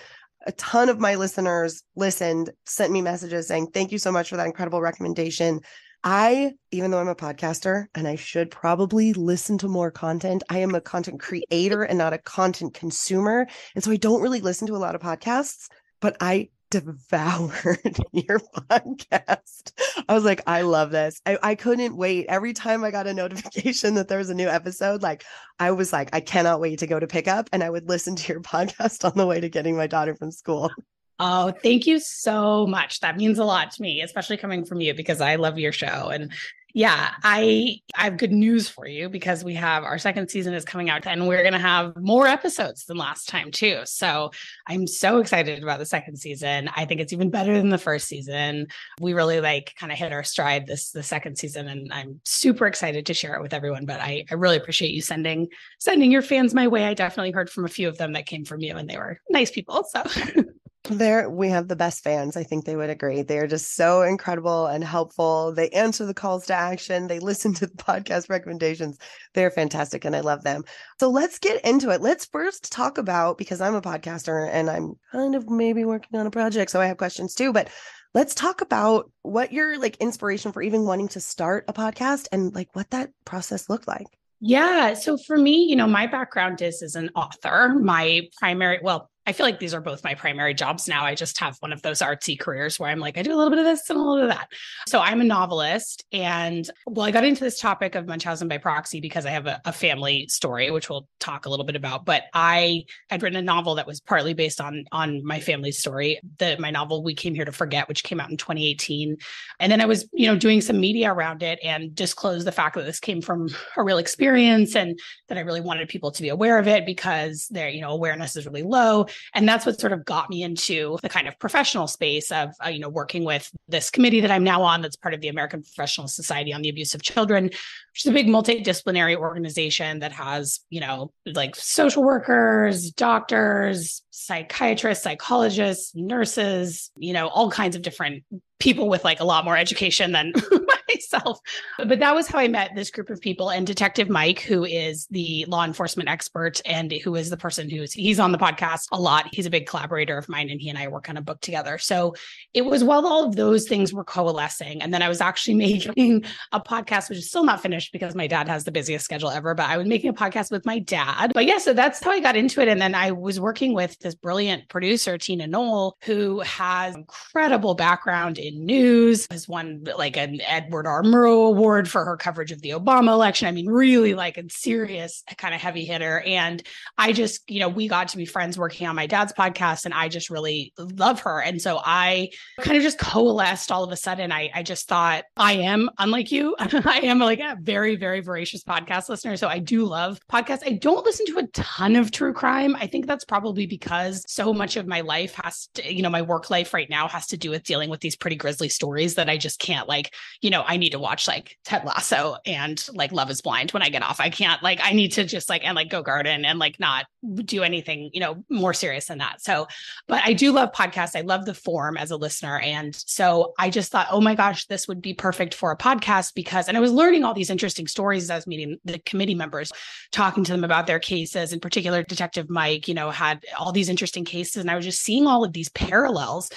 A 0.46 0.52
ton 0.52 0.88
of 0.88 0.98
my 1.00 1.14
listeners 1.14 1.82
listened, 1.96 2.50
sent 2.66 2.92
me 2.92 3.00
messages 3.00 3.48
saying, 3.48 3.68
Thank 3.68 3.92
you 3.92 3.98
so 3.98 4.12
much 4.12 4.28
for 4.28 4.36
that 4.36 4.46
incredible 4.46 4.80
recommendation. 4.80 5.60
I, 6.04 6.52
even 6.70 6.90
though 6.90 7.00
I'm 7.00 7.08
a 7.08 7.14
podcaster 7.14 7.86
and 7.94 8.06
I 8.06 8.16
should 8.16 8.50
probably 8.50 9.14
listen 9.14 9.56
to 9.58 9.68
more 9.68 9.90
content, 9.90 10.42
I 10.50 10.58
am 10.58 10.74
a 10.74 10.80
content 10.80 11.18
creator 11.18 11.82
and 11.82 11.96
not 11.96 12.12
a 12.12 12.18
content 12.18 12.74
consumer. 12.74 13.46
And 13.74 13.82
so 13.82 13.90
I 13.90 13.96
don't 13.96 14.20
really 14.20 14.42
listen 14.42 14.66
to 14.66 14.76
a 14.76 14.78
lot 14.78 14.94
of 14.94 15.00
podcasts, 15.00 15.68
but 16.00 16.18
I 16.20 16.50
devoured 16.70 17.98
your 18.12 18.38
podcast. 18.38 19.72
I 20.06 20.12
was 20.12 20.24
like, 20.24 20.42
I 20.46 20.62
love 20.62 20.90
this. 20.90 21.22
I, 21.24 21.38
I 21.42 21.54
couldn't 21.54 21.96
wait. 21.96 22.26
Every 22.28 22.52
time 22.52 22.84
I 22.84 22.90
got 22.90 23.06
a 23.06 23.14
notification 23.14 23.94
that 23.94 24.08
there 24.08 24.18
was 24.18 24.28
a 24.28 24.34
new 24.34 24.48
episode, 24.48 25.02
like 25.02 25.24
I 25.58 25.70
was 25.70 25.90
like, 25.90 26.10
I 26.12 26.20
cannot 26.20 26.60
wait 26.60 26.80
to 26.80 26.86
go 26.86 27.00
to 27.00 27.06
pick 27.06 27.28
up. 27.28 27.48
And 27.50 27.62
I 27.62 27.70
would 27.70 27.88
listen 27.88 28.14
to 28.16 28.32
your 28.32 28.42
podcast 28.42 29.04
on 29.04 29.16
the 29.16 29.26
way 29.26 29.40
to 29.40 29.48
getting 29.48 29.76
my 29.76 29.86
daughter 29.86 30.14
from 30.14 30.30
school. 30.30 30.70
Oh, 31.20 31.52
thank 31.62 31.86
you 31.86 32.00
so 32.00 32.66
much. 32.66 33.00
That 33.00 33.16
means 33.16 33.38
a 33.38 33.44
lot 33.44 33.70
to 33.72 33.82
me, 33.82 34.02
especially 34.02 34.36
coming 34.36 34.64
from 34.64 34.80
you 34.80 34.94
because 34.94 35.20
I 35.20 35.36
love 35.36 35.58
your 35.58 35.72
show. 35.72 36.10
And 36.12 36.32
yeah, 36.76 37.12
I 37.22 37.76
I 37.96 38.02
have 38.02 38.16
good 38.16 38.32
news 38.32 38.68
for 38.68 38.88
you 38.88 39.08
because 39.08 39.44
we 39.44 39.54
have 39.54 39.84
our 39.84 39.96
second 39.96 40.28
season 40.28 40.54
is 40.54 40.64
coming 40.64 40.90
out 40.90 41.06
and 41.06 41.28
we're 41.28 41.42
going 41.42 41.52
to 41.52 41.58
have 41.60 41.96
more 41.96 42.26
episodes 42.26 42.84
than 42.84 42.96
last 42.96 43.28
time 43.28 43.52
too. 43.52 43.82
So, 43.84 44.32
I'm 44.66 44.88
so 44.88 45.18
excited 45.18 45.62
about 45.62 45.78
the 45.78 45.86
second 45.86 46.16
season. 46.16 46.68
I 46.74 46.84
think 46.84 47.00
it's 47.00 47.12
even 47.12 47.30
better 47.30 47.54
than 47.54 47.68
the 47.68 47.78
first 47.78 48.08
season. 48.08 48.66
We 49.00 49.12
really 49.12 49.40
like 49.40 49.72
kind 49.78 49.92
of 49.92 49.98
hit 49.98 50.12
our 50.12 50.24
stride 50.24 50.66
this 50.66 50.90
the 50.90 51.04
second 51.04 51.38
season 51.38 51.68
and 51.68 51.92
I'm 51.92 52.20
super 52.24 52.66
excited 52.66 53.06
to 53.06 53.14
share 53.14 53.36
it 53.36 53.42
with 53.42 53.54
everyone, 53.54 53.86
but 53.86 54.00
I 54.00 54.24
I 54.28 54.34
really 54.34 54.56
appreciate 54.56 54.90
you 54.90 55.00
sending 55.00 55.46
sending 55.78 56.10
your 56.10 56.22
fans 56.22 56.54
my 56.54 56.66
way. 56.66 56.86
I 56.86 56.94
definitely 56.94 57.30
heard 57.30 57.50
from 57.50 57.64
a 57.64 57.68
few 57.68 57.88
of 57.88 57.98
them 57.98 58.14
that 58.14 58.26
came 58.26 58.44
from 58.44 58.62
you 58.62 58.74
and 58.74 58.90
they 58.90 58.96
were 58.96 59.20
nice 59.30 59.52
people. 59.52 59.86
So 59.92 60.02
There 60.90 61.30
we 61.30 61.48
have 61.48 61.68
the 61.68 61.76
best 61.76 62.04
fans. 62.04 62.36
I 62.36 62.42
think 62.42 62.66
they 62.66 62.76
would 62.76 62.90
agree. 62.90 63.22
They're 63.22 63.46
just 63.46 63.74
so 63.74 64.02
incredible 64.02 64.66
and 64.66 64.84
helpful. 64.84 65.54
They 65.54 65.70
answer 65.70 66.04
the 66.04 66.12
calls 66.12 66.44
to 66.46 66.54
action. 66.54 67.06
They 67.06 67.20
listen 67.20 67.54
to 67.54 67.66
the 67.66 67.72
podcast 67.76 68.28
recommendations. 68.28 68.98
They're 69.32 69.50
fantastic 69.50 70.04
and 70.04 70.14
I 70.14 70.20
love 70.20 70.44
them. 70.44 70.64
So 71.00 71.08
let's 71.08 71.38
get 71.38 71.64
into 71.64 71.88
it. 71.88 72.02
Let's 72.02 72.26
first 72.26 72.70
talk 72.70 72.98
about 72.98 73.38
because 73.38 73.62
I'm 73.62 73.74
a 73.74 73.80
podcaster 73.80 74.46
and 74.52 74.68
I'm 74.68 74.94
kind 75.10 75.34
of 75.34 75.48
maybe 75.48 75.86
working 75.86 76.20
on 76.20 76.26
a 76.26 76.30
project, 76.30 76.70
so 76.70 76.82
I 76.82 76.86
have 76.86 76.98
questions 76.98 77.34
too, 77.34 77.52
but 77.52 77.70
let's 78.12 78.34
talk 78.34 78.60
about 78.60 79.10
what 79.22 79.54
your 79.54 79.78
like 79.78 79.96
inspiration 79.96 80.52
for 80.52 80.60
even 80.60 80.84
wanting 80.84 81.08
to 81.08 81.20
start 81.20 81.64
a 81.66 81.72
podcast 81.72 82.28
and 82.30 82.54
like 82.54 82.68
what 82.74 82.90
that 82.90 83.10
process 83.24 83.70
looked 83.70 83.88
like. 83.88 84.06
Yeah. 84.40 84.92
So 84.92 85.16
for 85.16 85.38
me, 85.38 85.64
you 85.64 85.76
know, 85.76 85.86
my 85.86 86.06
background 86.06 86.60
is 86.60 86.82
as 86.82 86.94
an 86.94 87.08
author. 87.14 87.74
My 87.80 88.28
primary, 88.38 88.80
well, 88.82 89.10
I 89.26 89.32
feel 89.32 89.46
like 89.46 89.58
these 89.58 89.72
are 89.72 89.80
both 89.80 90.04
my 90.04 90.14
primary 90.14 90.52
jobs 90.52 90.86
now. 90.86 91.04
I 91.04 91.14
just 91.14 91.38
have 91.38 91.56
one 91.60 91.72
of 91.72 91.80
those 91.80 92.00
artsy 92.00 92.38
careers 92.38 92.78
where 92.78 92.90
I'm 92.90 92.98
like, 92.98 93.16
I 93.16 93.22
do 93.22 93.34
a 93.34 93.36
little 93.36 93.50
bit 93.50 93.58
of 93.58 93.64
this 93.64 93.88
and 93.88 93.98
a 93.98 94.02
little 94.02 94.16
bit 94.16 94.24
of 94.24 94.30
that. 94.30 94.48
So 94.86 95.00
I'm 95.00 95.20
a 95.20 95.24
novelist. 95.24 96.04
And 96.12 96.68
well, 96.86 97.06
I 97.06 97.10
got 97.10 97.24
into 97.24 97.42
this 97.42 97.58
topic 97.58 97.94
of 97.94 98.06
Munchausen 98.06 98.48
by 98.48 98.58
proxy 98.58 99.00
because 99.00 99.24
I 99.24 99.30
have 99.30 99.46
a, 99.46 99.62
a 99.64 99.72
family 99.72 100.26
story, 100.28 100.70
which 100.70 100.90
we'll 100.90 101.08
talk 101.20 101.46
a 101.46 101.50
little 101.50 101.64
bit 101.64 101.76
about. 101.76 102.04
But 102.04 102.24
I 102.34 102.84
had 103.08 103.22
written 103.22 103.38
a 103.38 103.42
novel 103.42 103.76
that 103.76 103.86
was 103.86 104.00
partly 104.00 104.34
based 104.34 104.60
on, 104.60 104.84
on 104.92 105.24
my 105.24 105.40
family's 105.40 105.78
story. 105.78 106.20
The 106.38 106.56
my 106.58 106.70
novel, 106.70 107.02
We 107.02 107.14
Came 107.14 107.34
Here 107.34 107.46
to 107.46 107.52
Forget, 107.52 107.88
which 107.88 108.04
came 108.04 108.20
out 108.20 108.30
in 108.30 108.36
2018. 108.36 109.16
And 109.58 109.72
then 109.72 109.80
I 109.80 109.86
was, 109.86 110.06
you 110.12 110.26
know, 110.26 110.36
doing 110.36 110.60
some 110.60 110.78
media 110.78 111.12
around 111.12 111.42
it 111.42 111.58
and 111.62 111.94
disclosed 111.94 112.46
the 112.46 112.52
fact 112.52 112.76
that 112.76 112.84
this 112.84 113.00
came 113.00 113.22
from 113.22 113.48
a 113.76 113.82
real 113.82 113.98
experience 113.98 114.76
and 114.76 114.98
that 115.28 115.38
I 115.38 115.42
really 115.42 115.62
wanted 115.62 115.88
people 115.88 116.10
to 116.10 116.22
be 116.22 116.28
aware 116.28 116.58
of 116.58 116.68
it 116.68 116.84
because 116.84 117.48
their, 117.50 117.70
you 117.70 117.80
know, 117.80 117.90
awareness 117.90 118.36
is 118.36 118.44
really 118.44 118.62
low 118.62 119.06
and 119.34 119.48
that's 119.48 119.66
what 119.66 119.80
sort 119.80 119.92
of 119.92 120.04
got 120.04 120.30
me 120.30 120.42
into 120.42 120.98
the 121.02 121.08
kind 121.08 121.26
of 121.26 121.38
professional 121.38 121.86
space 121.86 122.30
of 122.30 122.50
uh, 122.64 122.68
you 122.68 122.78
know 122.78 122.88
working 122.88 123.24
with 123.24 123.50
this 123.68 123.90
committee 123.90 124.20
that 124.20 124.30
i'm 124.30 124.44
now 124.44 124.62
on 124.62 124.82
that's 124.82 124.96
part 124.96 125.14
of 125.14 125.20
the 125.20 125.28
american 125.28 125.62
professional 125.62 126.06
society 126.06 126.52
on 126.52 126.62
the 126.62 126.68
abuse 126.68 126.94
of 126.94 127.02
children 127.02 127.44
which 127.44 128.04
is 128.04 128.06
a 128.06 128.12
big 128.12 128.26
multidisciplinary 128.26 129.16
organization 129.16 129.98
that 129.98 130.12
has 130.12 130.60
you 130.70 130.80
know 130.80 131.12
like 131.26 131.56
social 131.56 132.02
workers 132.02 132.90
doctors 132.92 134.02
psychiatrists 134.16 135.02
psychologists 135.02 135.92
nurses 135.96 136.92
you 136.96 137.12
know 137.12 137.26
all 137.26 137.50
kinds 137.50 137.74
of 137.74 137.82
different 137.82 138.22
people 138.60 138.88
with 138.88 139.04
like 139.04 139.20
a 139.20 139.24
lot 139.24 139.44
more 139.44 139.56
education 139.56 140.12
than 140.12 140.32
myself. 140.88 141.38
But 141.78 141.98
that 141.98 142.14
was 142.14 142.26
how 142.28 142.38
I 142.38 142.48
met 142.48 142.70
this 142.74 142.90
group 142.90 143.10
of 143.10 143.20
people 143.20 143.50
and 143.50 143.66
Detective 143.66 144.08
Mike, 144.08 144.40
who 144.40 144.64
is 144.64 145.06
the 145.10 145.44
law 145.48 145.64
enforcement 145.64 146.08
expert 146.08 146.60
and 146.64 146.92
who 146.92 147.16
is 147.16 147.30
the 147.30 147.36
person 147.36 147.68
who's 147.68 147.92
he's 147.92 148.20
on 148.20 148.32
the 148.32 148.38
podcast 148.38 148.86
a 148.92 149.00
lot. 149.00 149.28
He's 149.32 149.46
a 149.46 149.50
big 149.50 149.66
collaborator 149.66 150.16
of 150.16 150.28
mine 150.28 150.50
and 150.50 150.60
he 150.60 150.68
and 150.68 150.78
I 150.78 150.88
work 150.88 151.10
on 151.10 151.16
a 151.16 151.22
book 151.22 151.40
together. 151.40 151.78
So 151.78 152.14
it 152.52 152.62
was 152.62 152.84
while 152.84 153.06
all 153.06 153.26
of 153.26 153.36
those 153.36 153.66
things 153.68 153.92
were 153.92 154.04
coalescing. 154.04 154.80
And 154.82 154.94
then 154.94 155.02
I 155.02 155.08
was 155.08 155.20
actually 155.20 155.54
making 155.94 156.24
a 156.52 156.60
podcast, 156.60 157.08
which 157.08 157.18
is 157.18 157.28
still 157.28 157.44
not 157.44 157.60
finished 157.60 157.92
because 157.92 158.14
my 158.14 158.26
dad 158.26 158.48
has 158.48 158.64
the 158.64 158.72
busiest 158.72 159.04
schedule 159.04 159.30
ever, 159.30 159.54
but 159.54 159.68
I 159.68 159.76
was 159.76 159.86
making 159.86 160.10
a 160.10 160.14
podcast 160.14 160.50
with 160.50 160.64
my 160.64 160.78
dad. 160.78 161.32
But 161.34 161.46
yeah, 161.46 161.58
so 161.58 161.72
that's 161.72 162.02
how 162.02 162.12
I 162.12 162.20
got 162.20 162.36
into 162.36 162.60
it. 162.60 162.68
And 162.68 162.80
then 162.80 162.94
I 162.94 163.10
was 163.10 163.40
working 163.40 163.74
with 163.74 163.98
this 164.04 164.14
brilliant 164.14 164.68
producer, 164.68 165.18
Tina 165.18 165.48
Knoll, 165.48 165.96
who 166.04 166.40
has 166.40 166.94
incredible 166.94 167.74
background 167.74 168.38
in 168.38 168.64
news, 168.64 169.26
has 169.30 169.48
won 169.48 169.84
like 169.98 170.16
an 170.16 170.40
Edward 170.42 170.86
R. 170.86 171.02
Murrow 171.02 171.48
Award 171.48 171.88
for 171.88 172.04
her 172.04 172.16
coverage 172.16 172.52
of 172.52 172.62
the 172.62 172.70
Obama 172.70 173.08
election. 173.08 173.48
I 173.48 173.50
mean, 173.50 173.66
really 173.66 174.14
like 174.14 174.38
a 174.38 174.44
serious 174.48 175.24
kind 175.38 175.54
of 175.54 175.60
heavy 175.60 175.84
hitter. 175.84 176.20
And 176.20 176.62
I 176.96 177.12
just, 177.12 177.50
you 177.50 177.58
know, 177.58 177.68
we 177.68 177.88
got 177.88 178.08
to 178.08 178.16
be 178.16 178.26
friends 178.26 178.56
working 178.56 178.86
on 178.86 178.94
my 178.94 179.06
dad's 179.06 179.32
podcast, 179.32 179.86
and 179.86 179.94
I 179.94 180.08
just 180.08 180.30
really 180.30 180.72
love 180.78 181.20
her. 181.20 181.40
And 181.40 181.60
so 181.60 181.80
I 181.82 182.30
kind 182.60 182.76
of 182.76 182.82
just 182.82 182.98
coalesced 182.98 183.72
all 183.72 183.82
of 183.82 183.90
a 183.90 183.96
sudden. 183.96 184.30
I, 184.30 184.50
I 184.54 184.62
just 184.62 184.86
thought 184.86 185.24
I 185.36 185.54
am, 185.54 185.90
unlike 185.98 186.30
you, 186.30 186.54
I 186.58 187.00
am 187.04 187.18
like 187.18 187.40
a 187.40 187.56
very, 187.60 187.96
very 187.96 188.20
voracious 188.20 188.62
podcast 188.62 189.08
listener. 189.08 189.36
So 189.36 189.48
I 189.48 189.58
do 189.58 189.86
love 189.86 190.20
podcasts. 190.30 190.66
I 190.66 190.72
don't 190.72 191.04
listen 191.04 191.26
to 191.26 191.38
a 191.38 191.46
ton 191.48 191.96
of 191.96 192.10
true 192.10 192.34
crime. 192.34 192.76
I 192.76 192.86
think 192.86 193.06
that's 193.06 193.24
probably 193.24 193.66
because 193.66 193.93
so 194.26 194.52
much 194.52 194.76
of 194.76 194.86
my 194.86 195.00
life 195.00 195.34
has 195.42 195.68
to, 195.74 195.94
you 195.94 196.02
know, 196.02 196.10
my 196.10 196.22
work 196.22 196.50
life 196.50 196.74
right 196.74 196.88
now 196.88 197.08
has 197.08 197.26
to 197.28 197.36
do 197.36 197.50
with 197.50 197.62
dealing 197.62 197.90
with 197.90 198.00
these 198.00 198.16
pretty 198.16 198.36
grisly 198.36 198.68
stories 198.68 199.14
that 199.14 199.28
I 199.28 199.36
just 199.36 199.58
can't 199.58 199.88
like, 199.88 200.14
you 200.40 200.50
know, 200.50 200.64
I 200.66 200.76
need 200.76 200.90
to 200.90 200.98
watch 200.98 201.26
like 201.28 201.56
Ted 201.64 201.84
Lasso 201.84 202.36
and 202.46 202.84
like 202.92 203.12
Love 203.12 203.30
is 203.30 203.40
Blind 203.40 203.70
when 203.72 203.82
I 203.82 203.88
get 203.88 204.02
off. 204.02 204.20
I 204.20 204.30
can't 204.30 204.62
like 204.62 204.80
I 204.82 204.92
need 204.92 205.12
to 205.12 205.24
just 205.24 205.48
like 205.48 205.64
and 205.64 205.76
like 205.76 205.90
go 205.90 206.02
garden 206.02 206.44
and 206.44 206.58
like 206.58 206.78
not 206.78 207.06
do 207.44 207.62
anything, 207.62 208.10
you 208.12 208.20
know, 208.20 208.44
more 208.50 208.74
serious 208.74 209.06
than 209.06 209.18
that. 209.18 209.40
So, 209.42 209.66
but 210.08 210.22
I 210.24 210.32
do 210.32 210.52
love 210.52 210.72
podcasts. 210.72 211.16
I 211.16 211.22
love 211.22 211.44
the 211.44 211.54
form 211.54 211.96
as 211.96 212.10
a 212.10 212.16
listener. 212.16 212.58
And 212.60 212.94
so 212.94 213.54
I 213.58 213.70
just 213.70 213.90
thought, 213.90 214.08
oh 214.10 214.20
my 214.20 214.34
gosh, 214.34 214.66
this 214.66 214.88
would 214.88 215.00
be 215.00 215.14
perfect 215.14 215.54
for 215.54 215.70
a 215.70 215.76
podcast 215.76 216.34
because 216.34 216.68
and 216.68 216.76
I 216.76 216.80
was 216.80 216.92
learning 216.92 217.24
all 217.24 217.34
these 217.34 217.50
interesting 217.50 217.86
stories 217.86 218.24
as 218.24 218.30
I 218.30 218.36
was 218.36 218.46
meeting 218.46 218.78
the 218.84 218.98
committee 219.00 219.34
members, 219.34 219.72
talking 220.12 220.44
to 220.44 220.52
them 220.52 220.64
about 220.64 220.86
their 220.86 220.98
cases. 220.98 221.52
In 221.52 221.60
particular, 221.60 222.02
Detective 222.02 222.50
Mike, 222.50 222.88
you 222.88 222.94
know, 222.94 223.10
had 223.10 223.44
all 223.58 223.72
these 223.72 223.83
interesting 223.88 224.24
cases. 224.24 224.56
And 224.56 224.70
I 224.70 224.76
was 224.76 224.84
just 224.84 225.02
seeing 225.02 225.26
all 225.26 225.44
of 225.44 225.52
these 225.52 225.68
parallels. 225.70 226.50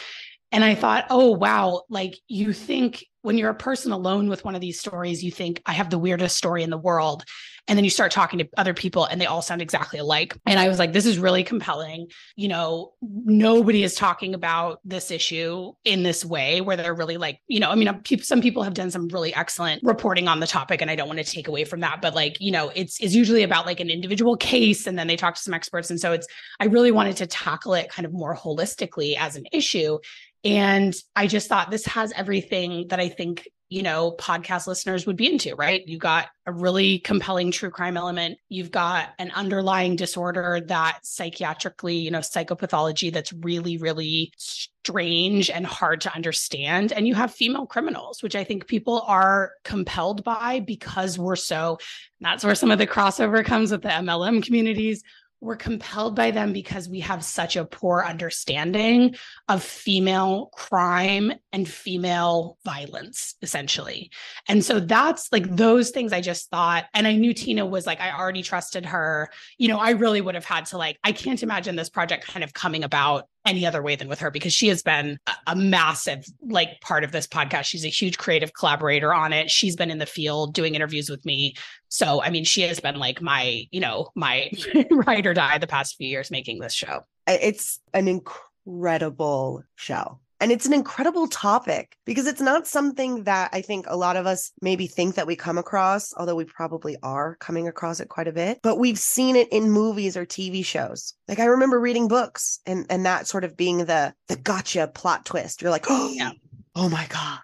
And 0.51 0.63
I 0.63 0.75
thought, 0.75 1.07
oh, 1.09 1.31
wow, 1.31 1.83
like 1.89 2.17
you 2.27 2.53
think 2.53 3.05
when 3.21 3.37
you're 3.37 3.49
a 3.49 3.55
person 3.55 3.91
alone 3.91 4.29
with 4.29 4.45
one 4.45 4.55
of 4.55 4.61
these 4.61 4.79
stories, 4.79 5.23
you 5.23 5.31
think, 5.31 5.61
I 5.65 5.73
have 5.73 5.89
the 5.89 5.99
weirdest 5.99 6.37
story 6.37 6.63
in 6.63 6.69
the 6.69 6.77
world. 6.77 7.25
And 7.67 7.77
then 7.77 7.83
you 7.83 7.89
start 7.89 8.11
talking 8.11 8.39
to 8.39 8.47
other 8.55 8.73
people 8.73 9.05
and 9.05 9.19
they 9.19 9.25
all 9.25 9.41
sound 9.41 9.61
exactly 9.61 9.99
alike. 9.99 10.37
And 10.45 10.59
I 10.59 10.69
was 10.69 10.79
like, 10.79 10.93
this 10.93 11.05
is 11.05 11.19
really 11.19 11.43
compelling. 11.43 12.07
You 12.35 12.47
know, 12.47 12.93
nobody 13.01 13.83
is 13.83 13.95
talking 13.95 14.33
about 14.33 14.79
this 14.85 15.11
issue 15.11 15.73
in 15.83 16.03
this 16.03 16.23
way 16.23 16.61
where 16.61 16.77
they're 16.77 16.93
really 16.93 17.17
like, 17.17 17.39
you 17.47 17.59
know, 17.59 17.69
I 17.69 17.75
mean, 17.75 17.89
some 18.21 18.41
people 18.41 18.63
have 18.63 18.73
done 18.73 18.89
some 18.89 19.09
really 19.09 19.33
excellent 19.35 19.83
reporting 19.83 20.27
on 20.27 20.39
the 20.39 20.47
topic 20.47 20.81
and 20.81 20.89
I 20.89 20.95
don't 20.95 21.07
want 21.07 21.19
to 21.19 21.25
take 21.25 21.47
away 21.47 21.65
from 21.65 21.81
that, 21.81 22.01
but 22.01 22.15
like, 22.15 22.39
you 22.39 22.51
know, 22.51 22.71
it's, 22.73 22.99
it's 23.01 23.13
usually 23.13 23.43
about 23.43 23.65
like 23.65 23.79
an 23.79 23.89
individual 23.89 24.37
case 24.37 24.87
and 24.87 24.97
then 24.97 25.07
they 25.07 25.17
talk 25.17 25.35
to 25.35 25.41
some 25.41 25.53
experts. 25.53 25.89
And 25.89 25.99
so 25.99 26.13
it's, 26.13 26.27
I 26.59 26.65
really 26.65 26.91
wanted 26.91 27.17
to 27.17 27.27
tackle 27.27 27.73
it 27.73 27.89
kind 27.89 28.05
of 28.05 28.13
more 28.13 28.35
holistically 28.35 29.17
as 29.17 29.35
an 29.35 29.45
issue. 29.51 29.99
And 30.43 30.95
I 31.15 31.27
just 31.27 31.49
thought 31.49 31.71
this 31.71 31.85
has 31.87 32.13
everything 32.15 32.87
that 32.89 32.99
I 32.99 33.09
think 33.09 33.49
you 33.69 33.83
know, 33.83 34.13
podcast 34.17 34.65
listeners 34.65 35.05
would 35.05 35.17
be 35.17 35.29
into, 35.29 35.53
right? 35.55 35.85
You 35.85 35.97
got 35.97 36.27
a 36.45 36.53
really 36.53 36.99
compelling 36.99 37.51
true 37.51 37.69
crime 37.69 37.97
element. 37.97 38.37
You've 38.47 38.71
got 38.71 39.09
an 39.19 39.31
underlying 39.31 39.97
disorder 39.97 40.61
that 40.67 40.99
psychiatrically, 41.03 42.01
you 42.01 42.09
know, 42.09 42.19
psychopathology 42.19 43.11
that's 43.11 43.33
really, 43.33 43.77
really 43.77 44.31
strange 44.37 45.49
and 45.49 45.65
hard 45.65 45.99
to 46.01 46.15
understand. 46.15 46.93
And 46.93 47.07
you 47.09 47.15
have 47.15 47.33
female 47.33 47.65
criminals, 47.65 48.23
which 48.23 48.37
I 48.37 48.45
think 48.45 48.67
people 48.67 49.03
are 49.05 49.51
compelled 49.65 50.23
by 50.23 50.61
because 50.61 51.19
we're 51.19 51.35
so, 51.35 51.77
that's 52.21 52.45
where 52.45 52.55
some 52.55 52.71
of 52.71 52.77
the 52.77 52.87
crossover 52.87 53.43
comes 53.43 53.71
with 53.71 53.81
the 53.81 53.89
MLM 53.89 54.41
communities 54.43 55.03
we're 55.39 55.55
compelled 55.55 56.15
by 56.15 56.31
them 56.31 56.51
because 56.51 56.89
we 56.89 57.01
have 57.01 57.23
such 57.23 57.55
a 57.55 57.65
poor 57.65 58.03
understanding 58.07 59.15
of 59.47 59.63
female 59.63 60.49
crime 60.53 61.31
and 61.53 61.67
female 61.67 62.57
violence 62.65 63.35
essentially. 63.41 64.11
And 64.47 64.63
so 64.63 64.79
that's 64.79 65.31
like 65.31 65.55
those 65.55 65.91
things 65.91 66.13
i 66.13 66.21
just 66.21 66.49
thought 66.49 66.85
and 66.93 67.07
i 67.07 67.13
knew 67.13 67.33
tina 67.33 67.65
was 67.65 67.85
like 67.85 68.01
i 68.01 68.11
already 68.11 68.41
trusted 68.43 68.85
her. 68.85 69.29
You 69.57 69.67
know 69.67 69.77
i 69.77 69.91
really 69.91 70.21
would 70.21 70.35
have 70.35 70.45
had 70.45 70.65
to 70.67 70.77
like 70.77 70.97
i 71.03 71.11
can't 71.11 71.43
imagine 71.43 71.75
this 71.75 71.89
project 71.89 72.27
kind 72.27 72.43
of 72.43 72.53
coming 72.53 72.83
about 72.83 73.27
any 73.47 73.65
other 73.65 73.81
way 73.81 73.95
than 73.95 74.07
with 74.07 74.19
her 74.19 74.29
because 74.29 74.53
she 74.53 74.67
has 74.67 74.83
been 74.83 75.17
a, 75.47 75.55
massive 75.55 76.25
like 76.49 76.79
part 76.81 77.03
of 77.03 77.11
this 77.11 77.25
podcast. 77.25 77.65
She's 77.65 77.85
a 77.85 77.89
huge 77.89 78.17
creative 78.17 78.53
collaborator 78.53 79.13
on 79.13 79.33
it. 79.33 79.49
She's 79.49 79.75
been 79.75 79.89
in 79.89 79.97
the 79.97 80.05
field 80.05 80.53
doing 80.53 80.75
interviews 80.75 81.09
with 81.09 81.25
me. 81.25 81.55
So, 81.89 82.21
I 82.21 82.29
mean, 82.29 82.43
she 82.43 82.61
has 82.61 82.79
been 82.79 82.97
like 82.97 83.21
my, 83.21 83.65
you 83.71 83.79
know, 83.79 84.09
my 84.15 84.51
ride 84.91 85.25
or 85.25 85.33
die 85.33 85.57
the 85.57 85.67
past 85.67 85.95
few 85.95 86.07
years 86.07 86.29
making 86.29 86.59
this 86.59 86.73
show. 86.73 87.01
It's 87.25 87.79
an 87.93 88.07
incredible 88.07 89.63
show. 89.75 90.19
And 90.39 90.51
it's 90.51 90.65
an 90.65 90.73
incredible 90.73 91.27
topic 91.27 91.97
because 92.05 92.27
it's 92.27 92.41
not 92.41 92.67
something 92.67 93.23
that 93.23 93.49
I 93.53 93.61
think 93.61 93.85
a 93.87 93.97
lot 93.97 94.15
of 94.15 94.27
us 94.27 94.51
maybe 94.61 94.87
think 94.87 95.15
that 95.15 95.27
we 95.27 95.35
come 95.35 95.57
across, 95.57 96.13
although 96.15 96.35
we 96.35 96.45
probably 96.45 96.95
are 97.01 97.35
coming 97.37 97.67
across 97.67 97.99
it 97.99 98.09
quite 98.09 98.27
a 98.27 98.33
bit, 98.33 98.59
but 98.61 98.77
we've 98.77 98.99
seen 98.99 99.35
it 99.35 99.47
in 99.51 99.71
movies 99.71 100.15
or 100.15 100.25
TV 100.25 100.63
shows. 100.63 101.13
Like 101.27 101.39
I 101.39 101.45
remember 101.45 101.79
reading 101.79 102.07
books 102.07 102.59
and 102.65 102.85
and 102.89 103.05
that 103.05 103.27
sort 103.27 103.43
of 103.43 103.57
being 103.57 103.79
the 103.79 104.13
the 104.27 104.35
gotcha 104.35 104.87
plot 104.87 105.25
twist. 105.25 105.61
You're 105.61 105.71
like, 105.71 105.85
"Oh, 105.89 106.11
yeah. 106.13 106.31
oh 106.75 106.89
my 106.89 107.07
god." 107.09 107.39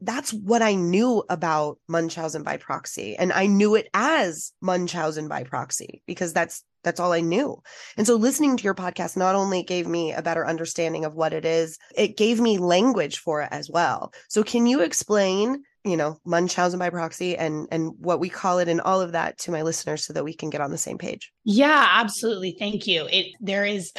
That's 0.00 0.32
what 0.32 0.62
I 0.62 0.74
knew 0.74 1.24
about 1.28 1.78
Munchausen 1.88 2.42
by 2.42 2.56
proxy. 2.58 3.16
And 3.16 3.32
I 3.32 3.46
knew 3.46 3.74
it 3.74 3.88
as 3.94 4.52
Munchausen 4.60 5.28
by 5.28 5.44
proxy 5.44 6.02
because 6.06 6.32
that's 6.32 6.62
that's 6.84 7.00
all 7.00 7.12
I 7.12 7.20
knew. 7.20 7.60
And 7.96 8.06
so 8.06 8.14
listening 8.14 8.56
to 8.56 8.62
your 8.62 8.74
podcast 8.74 9.16
not 9.16 9.34
only 9.34 9.64
gave 9.64 9.88
me 9.88 10.12
a 10.12 10.22
better 10.22 10.46
understanding 10.46 11.04
of 11.04 11.16
what 11.16 11.32
it 11.32 11.44
is, 11.44 11.78
it 11.96 12.16
gave 12.16 12.40
me 12.40 12.58
language 12.58 13.18
for 13.18 13.42
it 13.42 13.48
as 13.50 13.68
well. 13.68 14.12
So 14.28 14.44
can 14.44 14.66
you 14.66 14.82
explain 14.82 15.64
you 15.86 15.96
know 15.96 16.18
munchausen 16.24 16.78
by 16.78 16.90
proxy 16.90 17.36
and 17.36 17.68
and 17.70 17.92
what 17.98 18.18
we 18.18 18.28
call 18.28 18.58
it 18.58 18.68
and 18.68 18.80
all 18.80 19.00
of 19.00 19.12
that 19.12 19.38
to 19.38 19.52
my 19.52 19.62
listeners 19.62 20.04
so 20.04 20.12
that 20.12 20.24
we 20.24 20.34
can 20.34 20.50
get 20.50 20.60
on 20.60 20.70
the 20.72 20.78
same 20.78 20.98
page. 20.98 21.32
Yeah 21.44 21.86
absolutely. 21.92 22.56
Thank 22.58 22.86
you. 22.86 23.06
It 23.10 23.26
there 23.40 23.64
is 23.64 23.92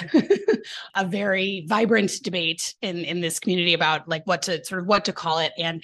a 0.96 1.06
very 1.06 1.65
vibrant 1.67 2.12
debate 2.22 2.75
in 2.82 2.98
in 3.06 3.22
this 3.22 3.39
community 3.39 3.74
about 3.74 4.08
like 4.08 4.24
what 4.25 4.41
to 4.44 4.63
sort 4.65 4.82
of 4.82 4.88
what 4.88 5.06
to 5.06 5.13
call 5.13 5.39
it. 5.39 5.53
And 5.58 5.84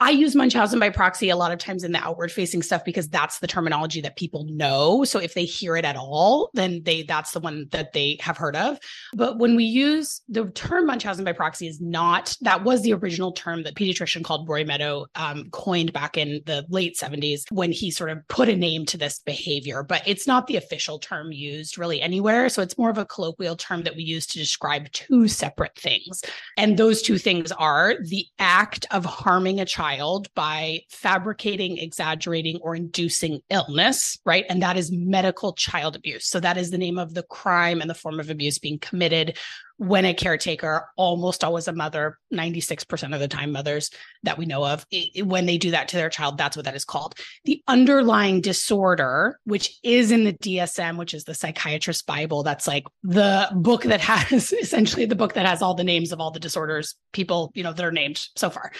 i 0.00 0.10
use 0.10 0.34
munchausen 0.34 0.80
by 0.80 0.88
proxy 0.88 1.28
a 1.28 1.36
lot 1.36 1.52
of 1.52 1.58
times 1.58 1.84
in 1.84 1.92
the 1.92 1.98
outward 1.98 2.32
facing 2.32 2.62
stuff 2.62 2.84
because 2.84 3.08
that's 3.08 3.38
the 3.40 3.46
terminology 3.46 4.00
that 4.00 4.16
people 4.16 4.46
know. 4.48 5.04
So 5.04 5.18
if 5.18 5.34
they 5.34 5.44
hear 5.44 5.76
it 5.76 5.84
at 5.84 5.96
all 5.96 6.50
then 6.54 6.82
they 6.84 7.02
that's 7.02 7.32
the 7.32 7.40
one 7.40 7.66
that 7.72 7.92
they 7.92 8.16
have 8.20 8.38
heard 8.38 8.56
of. 8.56 8.78
But 9.12 9.38
when 9.38 9.54
we 9.54 9.64
use 9.64 10.22
the 10.30 10.46
term 10.46 10.86
munchausen 10.86 11.26
by 11.26 11.32
proxy 11.32 11.66
is 11.66 11.78
not 11.80 12.34
that 12.40 12.64
was 12.64 12.80
the 12.80 12.94
original 12.94 13.32
term 13.32 13.64
that 13.64 13.74
pediatrician 13.74 14.24
called 14.24 14.48
roy 14.48 14.64
meadow 14.64 15.04
um, 15.14 15.41
coined 15.50 15.92
back 15.92 16.16
in 16.16 16.40
the 16.46 16.64
late 16.68 16.96
70s 16.96 17.44
when 17.50 17.72
he 17.72 17.90
sort 17.90 18.10
of 18.10 18.26
put 18.28 18.48
a 18.48 18.56
name 18.56 18.86
to 18.86 18.96
this 18.96 19.20
behavior, 19.20 19.82
but 19.82 20.02
it's 20.06 20.26
not 20.26 20.46
the 20.46 20.56
official 20.56 20.98
term 20.98 21.32
used 21.32 21.78
really 21.78 22.00
anywhere. 22.00 22.48
So 22.48 22.62
it's 22.62 22.78
more 22.78 22.90
of 22.90 22.98
a 22.98 23.06
colloquial 23.06 23.56
term 23.56 23.82
that 23.82 23.96
we 23.96 24.02
use 24.02 24.26
to 24.28 24.38
describe 24.38 24.90
two 24.92 25.28
separate 25.28 25.76
things. 25.76 26.22
And 26.56 26.76
those 26.76 27.02
two 27.02 27.18
things 27.18 27.52
are 27.52 27.96
the 28.02 28.26
act 28.38 28.86
of 28.90 29.04
harming 29.04 29.60
a 29.60 29.64
child 29.64 30.28
by 30.34 30.80
fabricating, 30.90 31.78
exaggerating, 31.78 32.58
or 32.62 32.74
inducing 32.76 33.40
illness, 33.50 34.18
right? 34.24 34.44
And 34.48 34.62
that 34.62 34.76
is 34.76 34.92
medical 34.92 35.52
child 35.52 35.96
abuse. 35.96 36.26
So 36.26 36.40
that 36.40 36.56
is 36.56 36.70
the 36.70 36.78
name 36.78 36.98
of 36.98 37.14
the 37.14 37.22
crime 37.24 37.80
and 37.80 37.88
the 37.88 37.94
form 37.94 38.20
of 38.20 38.30
abuse 38.30 38.58
being 38.58 38.78
committed 38.78 39.36
when 39.76 40.04
a 40.04 40.14
caretaker, 40.14 40.88
almost 40.96 41.44
always 41.44 41.68
a 41.68 41.72
mother, 41.72 42.18
96% 42.32 43.14
of 43.14 43.20
the 43.20 43.28
time, 43.28 43.52
mothers 43.52 43.90
that 44.22 44.38
we 44.38 44.46
know 44.46 44.64
of, 44.64 44.86
it, 44.90 45.26
when 45.26 45.46
they 45.46 45.58
do 45.58 45.72
that 45.72 45.88
to 45.88 45.96
their 45.96 46.10
child, 46.10 46.38
that's 46.38 46.56
what 46.56 46.64
that 46.64 46.76
is 46.76 46.84
called. 46.84 47.14
The 47.44 47.62
underlying 47.66 48.40
disorder, 48.40 49.38
which 49.44 49.78
is 49.82 50.10
in 50.10 50.24
the 50.24 50.32
DSM, 50.34 50.96
which 50.96 51.14
is 51.14 51.24
the 51.24 51.34
psychiatrist 51.34 52.06
Bible, 52.06 52.42
that's 52.42 52.68
like 52.68 52.84
the 53.02 53.48
book 53.52 53.82
that 53.84 54.00
has 54.00 54.52
essentially 54.62 55.06
the 55.06 55.16
book 55.16 55.34
that 55.34 55.46
has 55.46 55.62
all 55.62 55.74
the 55.74 55.84
names 55.84 56.12
of 56.12 56.20
all 56.20 56.30
the 56.30 56.40
disorders 56.40 56.96
people, 57.12 57.50
you 57.54 57.62
know, 57.62 57.72
that 57.72 57.84
are 57.84 57.92
named 57.92 58.26
so 58.36 58.50
far 58.50 58.72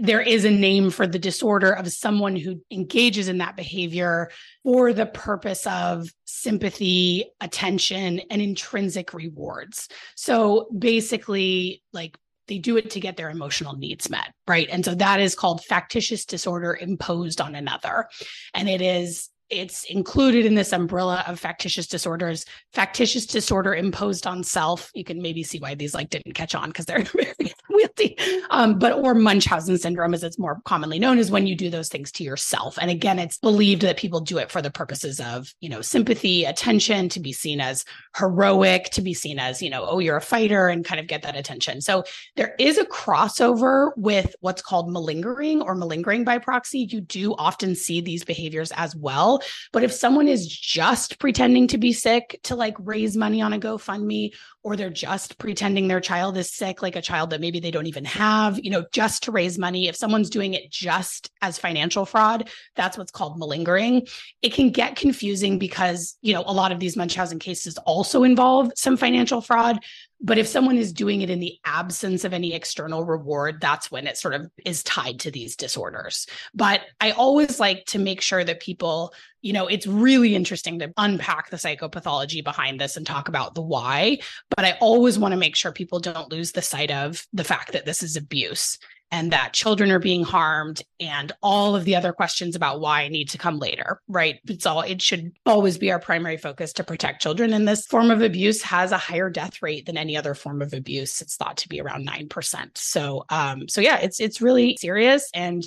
there 0.00 0.20
is 0.20 0.44
a 0.44 0.50
name 0.50 0.90
for 0.90 1.06
the 1.06 1.18
disorder 1.18 1.72
of 1.72 1.92
someone 1.92 2.36
who 2.36 2.62
engages 2.70 3.28
in 3.28 3.38
that 3.38 3.56
behavior 3.56 4.30
for 4.62 4.92
the 4.92 5.06
purpose 5.06 5.66
of 5.66 6.08
sympathy, 6.24 7.26
attention, 7.40 8.20
and 8.30 8.40
intrinsic 8.40 9.12
rewards. 9.12 9.88
So 10.16 10.68
basically, 10.76 11.82
like 11.92 12.16
they 12.48 12.58
do 12.58 12.76
it 12.76 12.90
to 12.90 13.00
get 13.00 13.16
their 13.16 13.30
emotional 13.30 13.76
needs 13.76 14.10
met, 14.10 14.32
right? 14.48 14.68
And 14.70 14.84
so 14.84 14.94
that 14.94 15.20
is 15.20 15.34
called 15.34 15.64
factitious 15.64 16.24
disorder 16.24 16.76
imposed 16.80 17.40
on 17.40 17.54
another. 17.54 18.08
And 18.54 18.68
it 18.68 18.80
is 18.80 19.28
it's 19.52 19.84
included 19.84 20.46
in 20.46 20.54
this 20.54 20.72
umbrella 20.72 21.22
of 21.26 21.38
factitious 21.38 21.86
disorders. 21.86 22.46
Factitious 22.72 23.26
disorder 23.26 23.74
imposed 23.74 24.26
on 24.26 24.42
self 24.42 24.90
you 24.94 25.04
can 25.04 25.20
maybe 25.20 25.42
see 25.42 25.58
why 25.58 25.74
these 25.74 25.94
like 25.94 26.08
didn't 26.10 26.32
catch 26.32 26.54
on 26.54 26.68
because 26.68 26.86
they're 26.86 27.02
very 27.14 27.54
wieldy 27.70 28.18
um, 28.50 28.78
but 28.78 28.92
or 28.92 29.14
munchausen 29.14 29.76
syndrome 29.76 30.14
as 30.14 30.24
it's 30.24 30.38
more 30.38 30.60
commonly 30.64 30.98
known 30.98 31.18
is 31.18 31.30
when 31.30 31.46
you 31.46 31.54
do 31.54 31.68
those 31.68 31.88
things 31.88 32.10
to 32.12 32.24
yourself. 32.24 32.78
And 32.80 32.90
again 32.90 33.18
it's 33.18 33.38
believed 33.38 33.82
that 33.82 33.98
people 33.98 34.20
do 34.20 34.38
it 34.38 34.50
for 34.50 34.62
the 34.62 34.70
purposes 34.70 35.20
of 35.20 35.52
you 35.60 35.68
know 35.68 35.82
sympathy 35.82 36.44
attention 36.44 37.08
to 37.10 37.20
be 37.20 37.32
seen 37.32 37.60
as 37.60 37.84
heroic 38.16 38.84
to 38.92 39.02
be 39.02 39.14
seen 39.14 39.38
as 39.38 39.60
you 39.60 39.68
know 39.68 39.84
oh 39.86 39.98
you're 39.98 40.16
a 40.16 40.22
fighter 40.22 40.68
and 40.68 40.84
kind 40.84 41.00
of 41.00 41.06
get 41.06 41.22
that 41.22 41.36
attention. 41.36 41.80
So 41.80 42.04
there 42.36 42.54
is 42.58 42.78
a 42.78 42.84
crossover 42.86 43.90
with 43.96 44.34
what's 44.40 44.62
called 44.62 44.90
malingering 44.90 45.60
or 45.60 45.74
malingering 45.74 46.24
by 46.24 46.38
proxy. 46.38 46.88
You 46.90 47.02
do 47.02 47.34
often 47.34 47.74
see 47.74 48.00
these 48.00 48.24
behaviors 48.24 48.72
as 48.72 48.96
well 48.96 49.41
but 49.72 49.84
if 49.84 49.92
someone 49.92 50.28
is 50.28 50.46
just 50.46 51.18
pretending 51.18 51.66
to 51.68 51.78
be 51.78 51.92
sick 51.92 52.40
to 52.44 52.56
like 52.56 52.76
raise 52.78 53.16
money 53.16 53.42
on 53.42 53.52
a 53.52 53.58
GoFundMe, 53.58 54.32
or 54.64 54.76
they're 54.76 54.90
just 54.90 55.38
pretending 55.38 55.88
their 55.88 56.00
child 56.00 56.36
is 56.36 56.52
sick, 56.52 56.82
like 56.82 56.94
a 56.94 57.02
child 57.02 57.30
that 57.30 57.40
maybe 57.40 57.58
they 57.58 57.72
don't 57.72 57.86
even 57.86 58.04
have, 58.04 58.60
you 58.62 58.70
know, 58.70 58.84
just 58.92 59.24
to 59.24 59.32
raise 59.32 59.58
money, 59.58 59.88
if 59.88 59.96
someone's 59.96 60.30
doing 60.30 60.54
it 60.54 60.70
just 60.70 61.30
as 61.40 61.58
financial 61.58 62.06
fraud, 62.06 62.48
that's 62.76 62.96
what's 62.96 63.10
called 63.10 63.38
malingering. 63.38 64.06
It 64.40 64.52
can 64.54 64.70
get 64.70 64.94
confusing 64.94 65.58
because, 65.58 66.16
you 66.22 66.32
know, 66.32 66.44
a 66.46 66.52
lot 66.52 66.70
of 66.70 66.78
these 66.78 66.96
Munchausen 66.96 67.40
cases 67.40 67.76
also 67.78 68.22
involve 68.22 68.70
some 68.76 68.96
financial 68.96 69.40
fraud. 69.40 69.80
But 70.24 70.38
if 70.38 70.46
someone 70.46 70.78
is 70.78 70.92
doing 70.92 71.22
it 71.22 71.30
in 71.30 71.40
the 71.40 71.58
absence 71.64 72.22
of 72.22 72.32
any 72.32 72.54
external 72.54 73.04
reward, 73.04 73.60
that's 73.60 73.90
when 73.90 74.06
it 74.06 74.16
sort 74.16 74.34
of 74.34 74.48
is 74.64 74.84
tied 74.84 75.18
to 75.20 75.32
these 75.32 75.56
disorders. 75.56 76.28
But 76.54 76.82
I 77.00 77.10
always 77.10 77.58
like 77.58 77.86
to 77.86 77.98
make 77.98 78.20
sure 78.20 78.44
that 78.44 78.60
people, 78.60 79.12
you 79.42 79.52
know, 79.52 79.66
it's 79.66 79.86
really 79.86 80.34
interesting 80.34 80.78
to 80.78 80.92
unpack 80.96 81.50
the 81.50 81.56
psychopathology 81.56 82.42
behind 82.42 82.80
this 82.80 82.96
and 82.96 83.06
talk 83.06 83.28
about 83.28 83.54
the 83.54 83.62
why. 83.62 84.18
But 84.54 84.64
I 84.64 84.78
always 84.80 85.18
want 85.18 85.32
to 85.32 85.38
make 85.38 85.56
sure 85.56 85.72
people 85.72 85.98
don't 86.00 86.30
lose 86.30 86.52
the 86.52 86.62
sight 86.62 86.90
of 86.90 87.26
the 87.32 87.44
fact 87.44 87.72
that 87.72 87.84
this 87.84 88.02
is 88.02 88.16
abuse 88.16 88.78
and 89.12 89.30
that 89.30 89.52
children 89.52 89.90
are 89.90 89.98
being 89.98 90.24
harmed 90.24 90.82
and 90.98 91.30
all 91.42 91.76
of 91.76 91.84
the 91.84 91.94
other 91.94 92.12
questions 92.12 92.56
about 92.56 92.80
why 92.80 93.06
need 93.08 93.28
to 93.28 93.38
come 93.38 93.58
later 93.58 94.00
right 94.08 94.40
it's 94.48 94.66
all 94.66 94.80
it 94.80 95.00
should 95.00 95.32
always 95.44 95.78
be 95.78 95.92
our 95.92 96.00
primary 96.00 96.38
focus 96.38 96.72
to 96.72 96.82
protect 96.82 97.22
children 97.22 97.52
and 97.52 97.68
this 97.68 97.86
form 97.86 98.10
of 98.10 98.22
abuse 98.22 98.62
has 98.62 98.90
a 98.90 98.98
higher 98.98 99.28
death 99.28 99.62
rate 99.62 99.86
than 99.86 99.98
any 99.98 100.16
other 100.16 100.34
form 100.34 100.62
of 100.62 100.72
abuse 100.72 101.20
it's 101.20 101.36
thought 101.36 101.58
to 101.58 101.68
be 101.68 101.80
around 101.80 102.08
9% 102.08 102.70
so 102.76 103.24
um 103.28 103.68
so 103.68 103.80
yeah 103.80 103.98
it's 103.98 104.18
it's 104.18 104.40
really 104.40 104.76
serious 104.78 105.30
and 105.34 105.62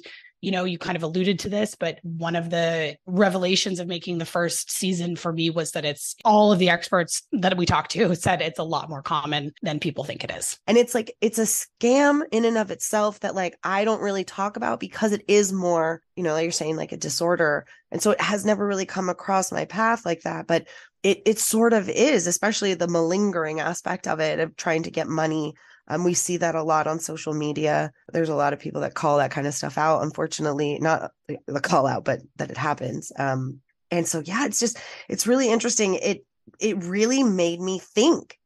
you 0.45 0.51
know, 0.51 0.63
you 0.63 0.77
kind 0.77 0.95
of 0.95 1.01
alluded 1.01 1.39
to 1.39 1.49
this, 1.49 1.73
but 1.73 1.97
one 2.03 2.35
of 2.35 2.51
the 2.51 2.95
revelations 3.07 3.79
of 3.79 3.87
making 3.87 4.19
the 4.19 4.27
first 4.27 4.69
season 4.69 5.15
for 5.15 5.33
me 5.33 5.49
was 5.49 5.71
that 5.71 5.85
it's 5.85 6.15
all 6.23 6.51
of 6.51 6.59
the 6.59 6.69
experts 6.69 7.23
that 7.31 7.57
we 7.57 7.65
talked 7.65 7.89
to 7.89 8.15
said 8.15 8.43
it's 8.43 8.59
a 8.59 8.63
lot 8.63 8.87
more 8.87 9.01
common 9.01 9.51
than 9.63 9.79
people 9.79 10.03
think 10.03 10.23
it 10.23 10.29
is. 10.29 10.59
And 10.67 10.77
it's 10.77 10.93
like, 10.93 11.15
it's 11.19 11.39
a 11.39 11.45
scam 11.45 12.21
in 12.31 12.45
and 12.45 12.59
of 12.59 12.69
itself 12.69 13.21
that 13.21 13.33
like 13.33 13.57
I 13.63 13.85
don't 13.85 14.03
really 14.03 14.23
talk 14.23 14.55
about 14.55 14.79
because 14.79 15.13
it 15.13 15.23
is 15.27 15.51
more, 15.51 16.03
you 16.15 16.21
know, 16.21 16.33
like 16.33 16.43
you're 16.43 16.51
saying, 16.51 16.75
like 16.75 16.91
a 16.91 16.97
disorder. 16.97 17.65
And 17.91 17.99
so 17.99 18.11
it 18.11 18.21
has 18.21 18.45
never 18.45 18.67
really 18.67 18.85
come 18.85 19.09
across 19.09 19.51
my 19.51 19.65
path 19.65 20.05
like 20.05 20.21
that. 20.21 20.45
But 20.45 20.67
it 21.01 21.23
it 21.25 21.39
sort 21.39 21.73
of 21.73 21.89
is, 21.89 22.27
especially 22.27 22.75
the 22.75 22.87
malingering 22.87 23.61
aspect 23.61 24.07
of 24.07 24.19
it, 24.19 24.39
of 24.39 24.55
trying 24.57 24.83
to 24.83 24.91
get 24.91 25.07
money 25.07 25.55
Um, 25.87 26.03
we 26.03 26.13
see 26.13 26.37
that 26.37 26.55
a 26.55 26.63
lot 26.63 26.87
on 26.87 26.99
social 26.99 27.33
media. 27.33 27.91
There's 28.11 28.29
a 28.29 28.35
lot 28.35 28.53
of 28.53 28.59
people 28.59 28.81
that 28.81 28.95
call 28.95 29.17
that 29.17 29.31
kind 29.31 29.45
of 29.45 29.53
stuff 29.53 29.77
out. 29.77 30.01
Unfortunately, 30.01 30.79
not 30.79 31.11
the 31.27 31.61
call 31.61 31.85
out, 31.85 32.03
but 32.03 32.21
that 32.37 32.49
it 32.49 32.57
happens. 32.57 33.11
Um, 33.17 33.61
and 33.91 34.07
so, 34.07 34.21
yeah, 34.25 34.45
it's 34.45 34.59
just, 34.59 34.79
it's 35.07 35.27
really 35.27 35.49
interesting. 35.49 35.95
It, 35.95 36.25
it 36.59 36.83
really 36.83 37.23
made 37.23 37.59
me 37.59 37.79
think 37.79 38.39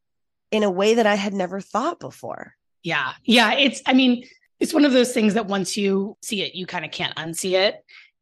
in 0.52 0.64
a 0.64 0.72
way 0.72 0.96
that 0.96 1.06
I 1.06 1.16
had 1.16 1.34
never 1.34 1.62
thought 1.62 2.00
before. 2.00 2.56
Yeah. 2.84 3.14
Yeah. 3.24 3.54
It's, 3.54 3.82
I 3.86 3.94
mean, 3.94 4.26
it's 4.60 4.74
one 4.74 4.84
of 4.84 4.92
those 4.92 5.14
things 5.14 5.36
that 5.36 5.48
once 5.48 5.78
you 5.78 6.18
see 6.22 6.42
it, 6.42 6.56
you 6.56 6.66
kind 6.66 6.84
of 6.84 6.92
can't 6.92 7.16
unsee 7.16 7.54
it. 7.54 7.76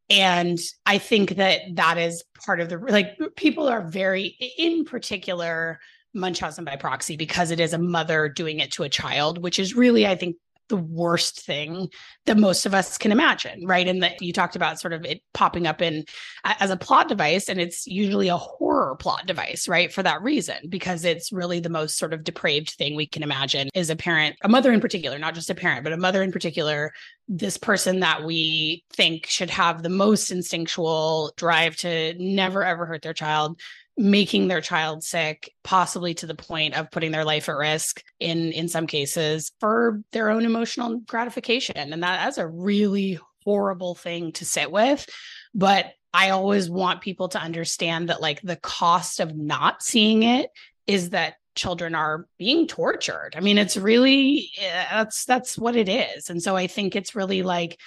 And 0.09 0.59
I 0.85 0.99
think 0.99 1.31
that 1.37 1.61
that 1.73 1.97
is 1.97 2.23
part 2.45 2.59
of 2.61 2.69
the, 2.69 2.77
like, 2.77 3.17
people 3.35 3.67
are 3.67 3.81
very, 3.81 4.37
in 4.57 4.85
particular, 4.85 5.79
Munchausen 6.17 6.65
by 6.65 6.75
proxy 6.75 7.15
because 7.15 7.51
it 7.51 7.59
is 7.59 7.73
a 7.73 7.77
mother 7.77 8.27
doing 8.27 8.59
it 8.59 8.71
to 8.73 8.83
a 8.83 8.89
child, 8.89 9.37
which 9.37 9.59
is 9.59 9.75
really, 9.75 10.05
I 10.05 10.15
think, 10.15 10.35
the 10.69 10.77
worst 10.77 11.45
thing 11.45 11.89
that 12.25 12.37
most 12.37 12.65
of 12.65 12.73
us 12.73 12.97
can 12.97 13.11
imagine, 13.11 13.65
right? 13.65 13.87
And 13.87 14.03
that 14.03 14.21
you 14.21 14.33
talked 14.33 14.55
about 14.55 14.79
sort 14.79 14.93
of 14.93 15.05
it 15.05 15.21
popping 15.33 15.67
up 15.67 15.81
in 15.81 16.03
as 16.43 16.69
a 16.69 16.77
plot 16.77 17.07
device, 17.07 17.49
and 17.49 17.59
it's 17.59 17.87
usually 17.87 18.27
a 18.27 18.37
horror 18.37 18.95
plot 18.95 19.25
device, 19.25 19.67
right? 19.67 19.91
For 19.93 20.03
that 20.03 20.21
reason, 20.21 20.57
because 20.69 21.05
it's 21.05 21.31
really 21.31 21.59
the 21.59 21.69
most 21.69 21.97
sort 21.97 22.13
of 22.13 22.23
depraved 22.23 22.71
thing 22.71 22.95
we 22.95 23.07
can 23.07 23.23
imagine 23.23 23.69
is 23.73 23.89
a 23.89 23.95
parent, 23.95 24.35
a 24.43 24.49
mother 24.49 24.71
in 24.71 24.81
particular, 24.81 25.17
not 25.17 25.35
just 25.35 25.49
a 25.49 25.55
parent, 25.55 25.83
but 25.83 25.93
a 25.93 25.97
mother 25.97 26.21
in 26.21 26.31
particular, 26.31 26.91
this 27.27 27.57
person 27.57 28.01
that 28.01 28.23
we 28.23 28.83
think 28.93 29.25
should 29.25 29.49
have 29.49 29.83
the 29.83 29.89
most 29.89 30.31
instinctual 30.31 31.33
drive 31.37 31.75
to 31.77 32.13
never 32.19 32.63
ever 32.63 32.85
hurt 32.85 33.01
their 33.01 33.13
child 33.13 33.59
making 33.97 34.47
their 34.47 34.61
child 34.61 35.03
sick 35.03 35.51
possibly 35.63 36.13
to 36.13 36.27
the 36.27 36.35
point 36.35 36.75
of 36.75 36.91
putting 36.91 37.11
their 37.11 37.25
life 37.25 37.49
at 37.49 37.55
risk 37.55 38.03
in 38.19 38.51
in 38.51 38.67
some 38.67 38.85
cases 38.85 39.51
for 39.59 40.01
their 40.11 40.29
own 40.29 40.45
emotional 40.45 40.99
gratification. 40.99 41.75
And 41.75 42.03
that, 42.03 42.23
that's 42.23 42.37
a 42.37 42.47
really 42.47 43.19
horrible 43.43 43.95
thing 43.95 44.31
to 44.33 44.45
sit 44.45 44.71
with. 44.71 45.07
But 45.53 45.93
i 46.13 46.29
always 46.29 46.69
want 46.69 47.01
people 47.01 47.27
to 47.27 47.39
understand 47.39 48.09
that 48.09 48.21
like 48.21 48.41
the 48.41 48.55
cost 48.55 49.19
of 49.19 49.35
not 49.35 49.83
seeing 49.83 50.23
it 50.23 50.49
is 50.87 51.09
that 51.09 51.35
children 51.53 51.95
are 51.95 52.27
being 52.37 52.67
tortured. 52.67 53.31
I 53.35 53.39
mean 53.41 53.57
it's 53.57 53.75
really 53.75 54.51
eh, 54.59 54.85
that's 54.91 55.25
that's 55.25 55.57
what 55.57 55.75
it 55.75 55.89
is. 55.89 56.29
And 56.29 56.41
so 56.41 56.55
i 56.55 56.67
think 56.67 56.95
it's 56.95 57.15
really 57.15 57.41
like 57.41 57.79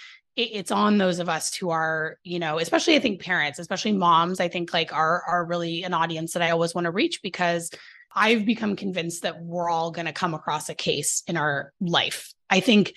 it's 0.43 0.71
on 0.71 0.99
those 0.99 1.19
of 1.19 1.29
us 1.29 1.55
who 1.55 1.71
are 1.71 2.17
you 2.23 2.39
know 2.39 2.59
especially 2.59 2.97
i 2.97 2.99
think 2.99 3.21
parents 3.21 3.59
especially 3.59 3.93
moms 3.93 4.41
i 4.41 4.49
think 4.49 4.73
like 4.73 4.93
are 4.93 5.23
are 5.27 5.45
really 5.45 5.83
an 5.83 5.95
audience 5.95 6.33
that 6.33 6.43
i 6.43 6.51
always 6.51 6.75
want 6.75 6.85
to 6.85 6.91
reach 6.91 7.21
because 7.23 7.71
i've 8.15 8.45
become 8.45 8.77
convinced 8.77 9.23
that 9.23 9.43
we're 9.43 9.71
all 9.71 9.91
going 9.91 10.07
to 10.07 10.13
come 10.13 10.35
across 10.35 10.69
a 10.69 10.75
case 10.75 11.23
in 11.27 11.37
our 11.37 11.73
life. 11.81 12.33
I 12.49 12.61
think 12.61 12.95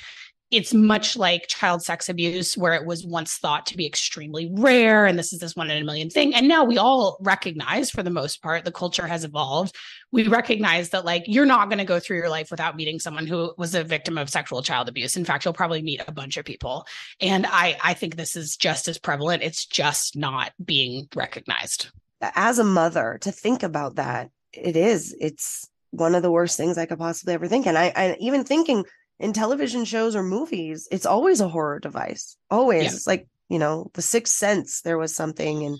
it's 0.54 0.74
much 0.74 1.18
like 1.18 1.48
child 1.48 1.82
sex 1.82 2.10
abuse 2.10 2.56
where 2.56 2.74
it 2.74 2.86
was 2.86 3.06
once 3.06 3.38
thought 3.38 3.66
to 3.66 3.78
be 3.78 3.86
extremely 3.86 4.50
rare 4.54 5.06
and 5.06 5.18
this 5.18 5.34
is 5.34 5.40
this 5.40 5.56
one 5.56 5.72
in 5.72 5.82
a 5.82 5.86
million 5.86 6.10
thing. 6.10 6.36
And 6.36 6.48
now 6.48 6.64
we 6.64 6.78
all 6.78 7.18
recognize 7.22 7.90
for 7.90 8.04
the 8.04 8.12
most 8.12 8.42
part 8.42 8.64
the 8.64 8.72
culture 8.72 9.08
has 9.08 9.24
evolved. 9.24 9.76
We 10.12 10.28
recognize 10.28 10.90
that 10.90 11.06
like 11.06 11.24
you're 11.26 11.46
not 11.46 11.70
going 11.70 11.80
to 11.80 11.86
go 11.86 12.00
through 12.00 12.18
your 12.18 12.30
life 12.30 12.52
without 12.52 12.76
meeting 12.76 13.00
someone 13.00 13.26
who 13.26 13.54
was 13.58 13.74
a 13.74 13.84
victim 13.84 14.18
of 14.18 14.30
sexual 14.30 14.62
child 14.62 14.88
abuse. 14.88 15.18
In 15.18 15.26
fact 15.26 15.44
you'll 15.44 15.54
probably 15.54 15.82
meet 15.82 16.04
a 16.08 16.12
bunch 16.12 16.38
of 16.38 16.46
people. 16.46 16.86
And 17.20 17.46
i 17.48 17.78
i 17.84 17.94
think 17.94 18.16
this 18.16 18.36
is 18.36 18.56
just 18.56 18.88
as 18.88 19.00
prevalent. 19.00 19.44
It's 19.44 19.66
just 19.66 20.16
not 20.16 20.52
being 20.64 21.08
recognized. 21.16 21.92
As 22.22 22.60
a 22.60 22.64
mother 22.64 23.18
to 23.22 23.32
think 23.32 23.64
about 23.64 23.96
that 23.96 24.30
it 24.54 24.76
is 24.76 25.16
it's 25.20 25.68
one 25.90 26.16
of 26.16 26.22
the 26.22 26.32
worst 26.32 26.58
things 26.58 26.78
i 26.78 26.86
could 26.86 27.00
possibly 27.00 27.34
ever 27.34 27.48
think. 27.48 27.66
And 27.66 27.78
i, 27.78 27.92
I 27.96 28.18
even 28.20 28.44
thinking 28.44 28.86
in 29.20 29.34
television 29.34 29.86
shows 29.86 30.15
or 30.15 30.24
movies, 30.24 30.88
it's 30.91 31.05
always 31.05 31.41
a 31.41 31.48
horror 31.48 31.79
device. 31.79 32.38
Always. 32.50 32.84
Yeah. 32.84 32.89
It's 32.89 33.08
like, 33.08 33.27
you 33.50 33.60
know, 33.60 33.89
The 33.93 34.01
Sixth 34.01 34.34
Sense, 34.34 34.82
there 34.82 34.98
was 34.98 35.15
something 35.15 35.65
and 35.65 35.79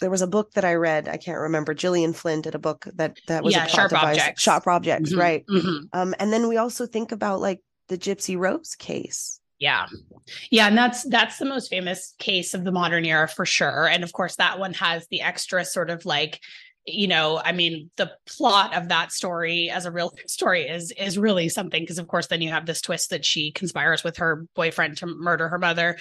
there 0.00 0.10
was 0.10 0.22
a 0.22 0.26
book 0.26 0.52
that 0.52 0.64
I 0.64 0.74
read. 0.74 1.08
I 1.08 1.18
can't 1.18 1.38
remember. 1.38 1.74
Gillian 1.74 2.12
Flynn 2.12 2.40
did 2.40 2.54
a 2.54 2.58
book 2.58 2.86
that 2.94 3.18
that 3.28 3.44
was 3.44 3.54
yeah, 3.54 3.66
a 3.66 3.68
sharp 3.68 3.90
device. 3.90 4.18
objects. 4.18 4.42
Sharp 4.42 4.66
objects, 4.66 5.10
mm-hmm. 5.10 5.20
right? 5.20 5.46
Mm-hmm. 5.46 5.86
Um, 5.92 6.14
and 6.18 6.32
then 6.32 6.48
we 6.48 6.56
also 6.56 6.86
think 6.86 7.12
about 7.12 7.40
like 7.40 7.60
the 7.88 7.98
Gypsy 7.98 8.38
Rose 8.38 8.74
case. 8.76 9.40
Yeah. 9.58 9.86
Yeah. 10.50 10.68
And 10.68 10.78
that's 10.78 11.02
that's 11.04 11.36
the 11.36 11.44
most 11.44 11.68
famous 11.68 12.14
case 12.18 12.54
of 12.54 12.64
the 12.64 12.72
modern 12.72 13.04
era 13.04 13.28
for 13.28 13.44
sure. 13.44 13.88
And 13.88 14.02
of 14.02 14.12
course, 14.12 14.36
that 14.36 14.58
one 14.58 14.72
has 14.74 15.06
the 15.08 15.20
extra 15.20 15.66
sort 15.66 15.90
of 15.90 16.06
like 16.06 16.40
you 16.86 17.06
know 17.06 17.40
i 17.44 17.52
mean 17.52 17.90
the 17.96 18.10
plot 18.26 18.74
of 18.76 18.88
that 18.88 19.12
story 19.12 19.70
as 19.70 19.84
a 19.84 19.90
real 19.90 20.14
story 20.26 20.62
is 20.62 20.92
is 20.92 21.18
really 21.18 21.48
something 21.48 21.82
because 21.82 21.98
of 21.98 22.08
course 22.08 22.26
then 22.28 22.40
you 22.40 22.50
have 22.50 22.66
this 22.66 22.80
twist 22.80 23.10
that 23.10 23.24
she 23.24 23.52
conspires 23.52 24.02
with 24.02 24.16
her 24.16 24.46
boyfriend 24.54 24.96
to 24.96 25.06
murder 25.06 25.48
her 25.48 25.58
mother. 25.58 25.98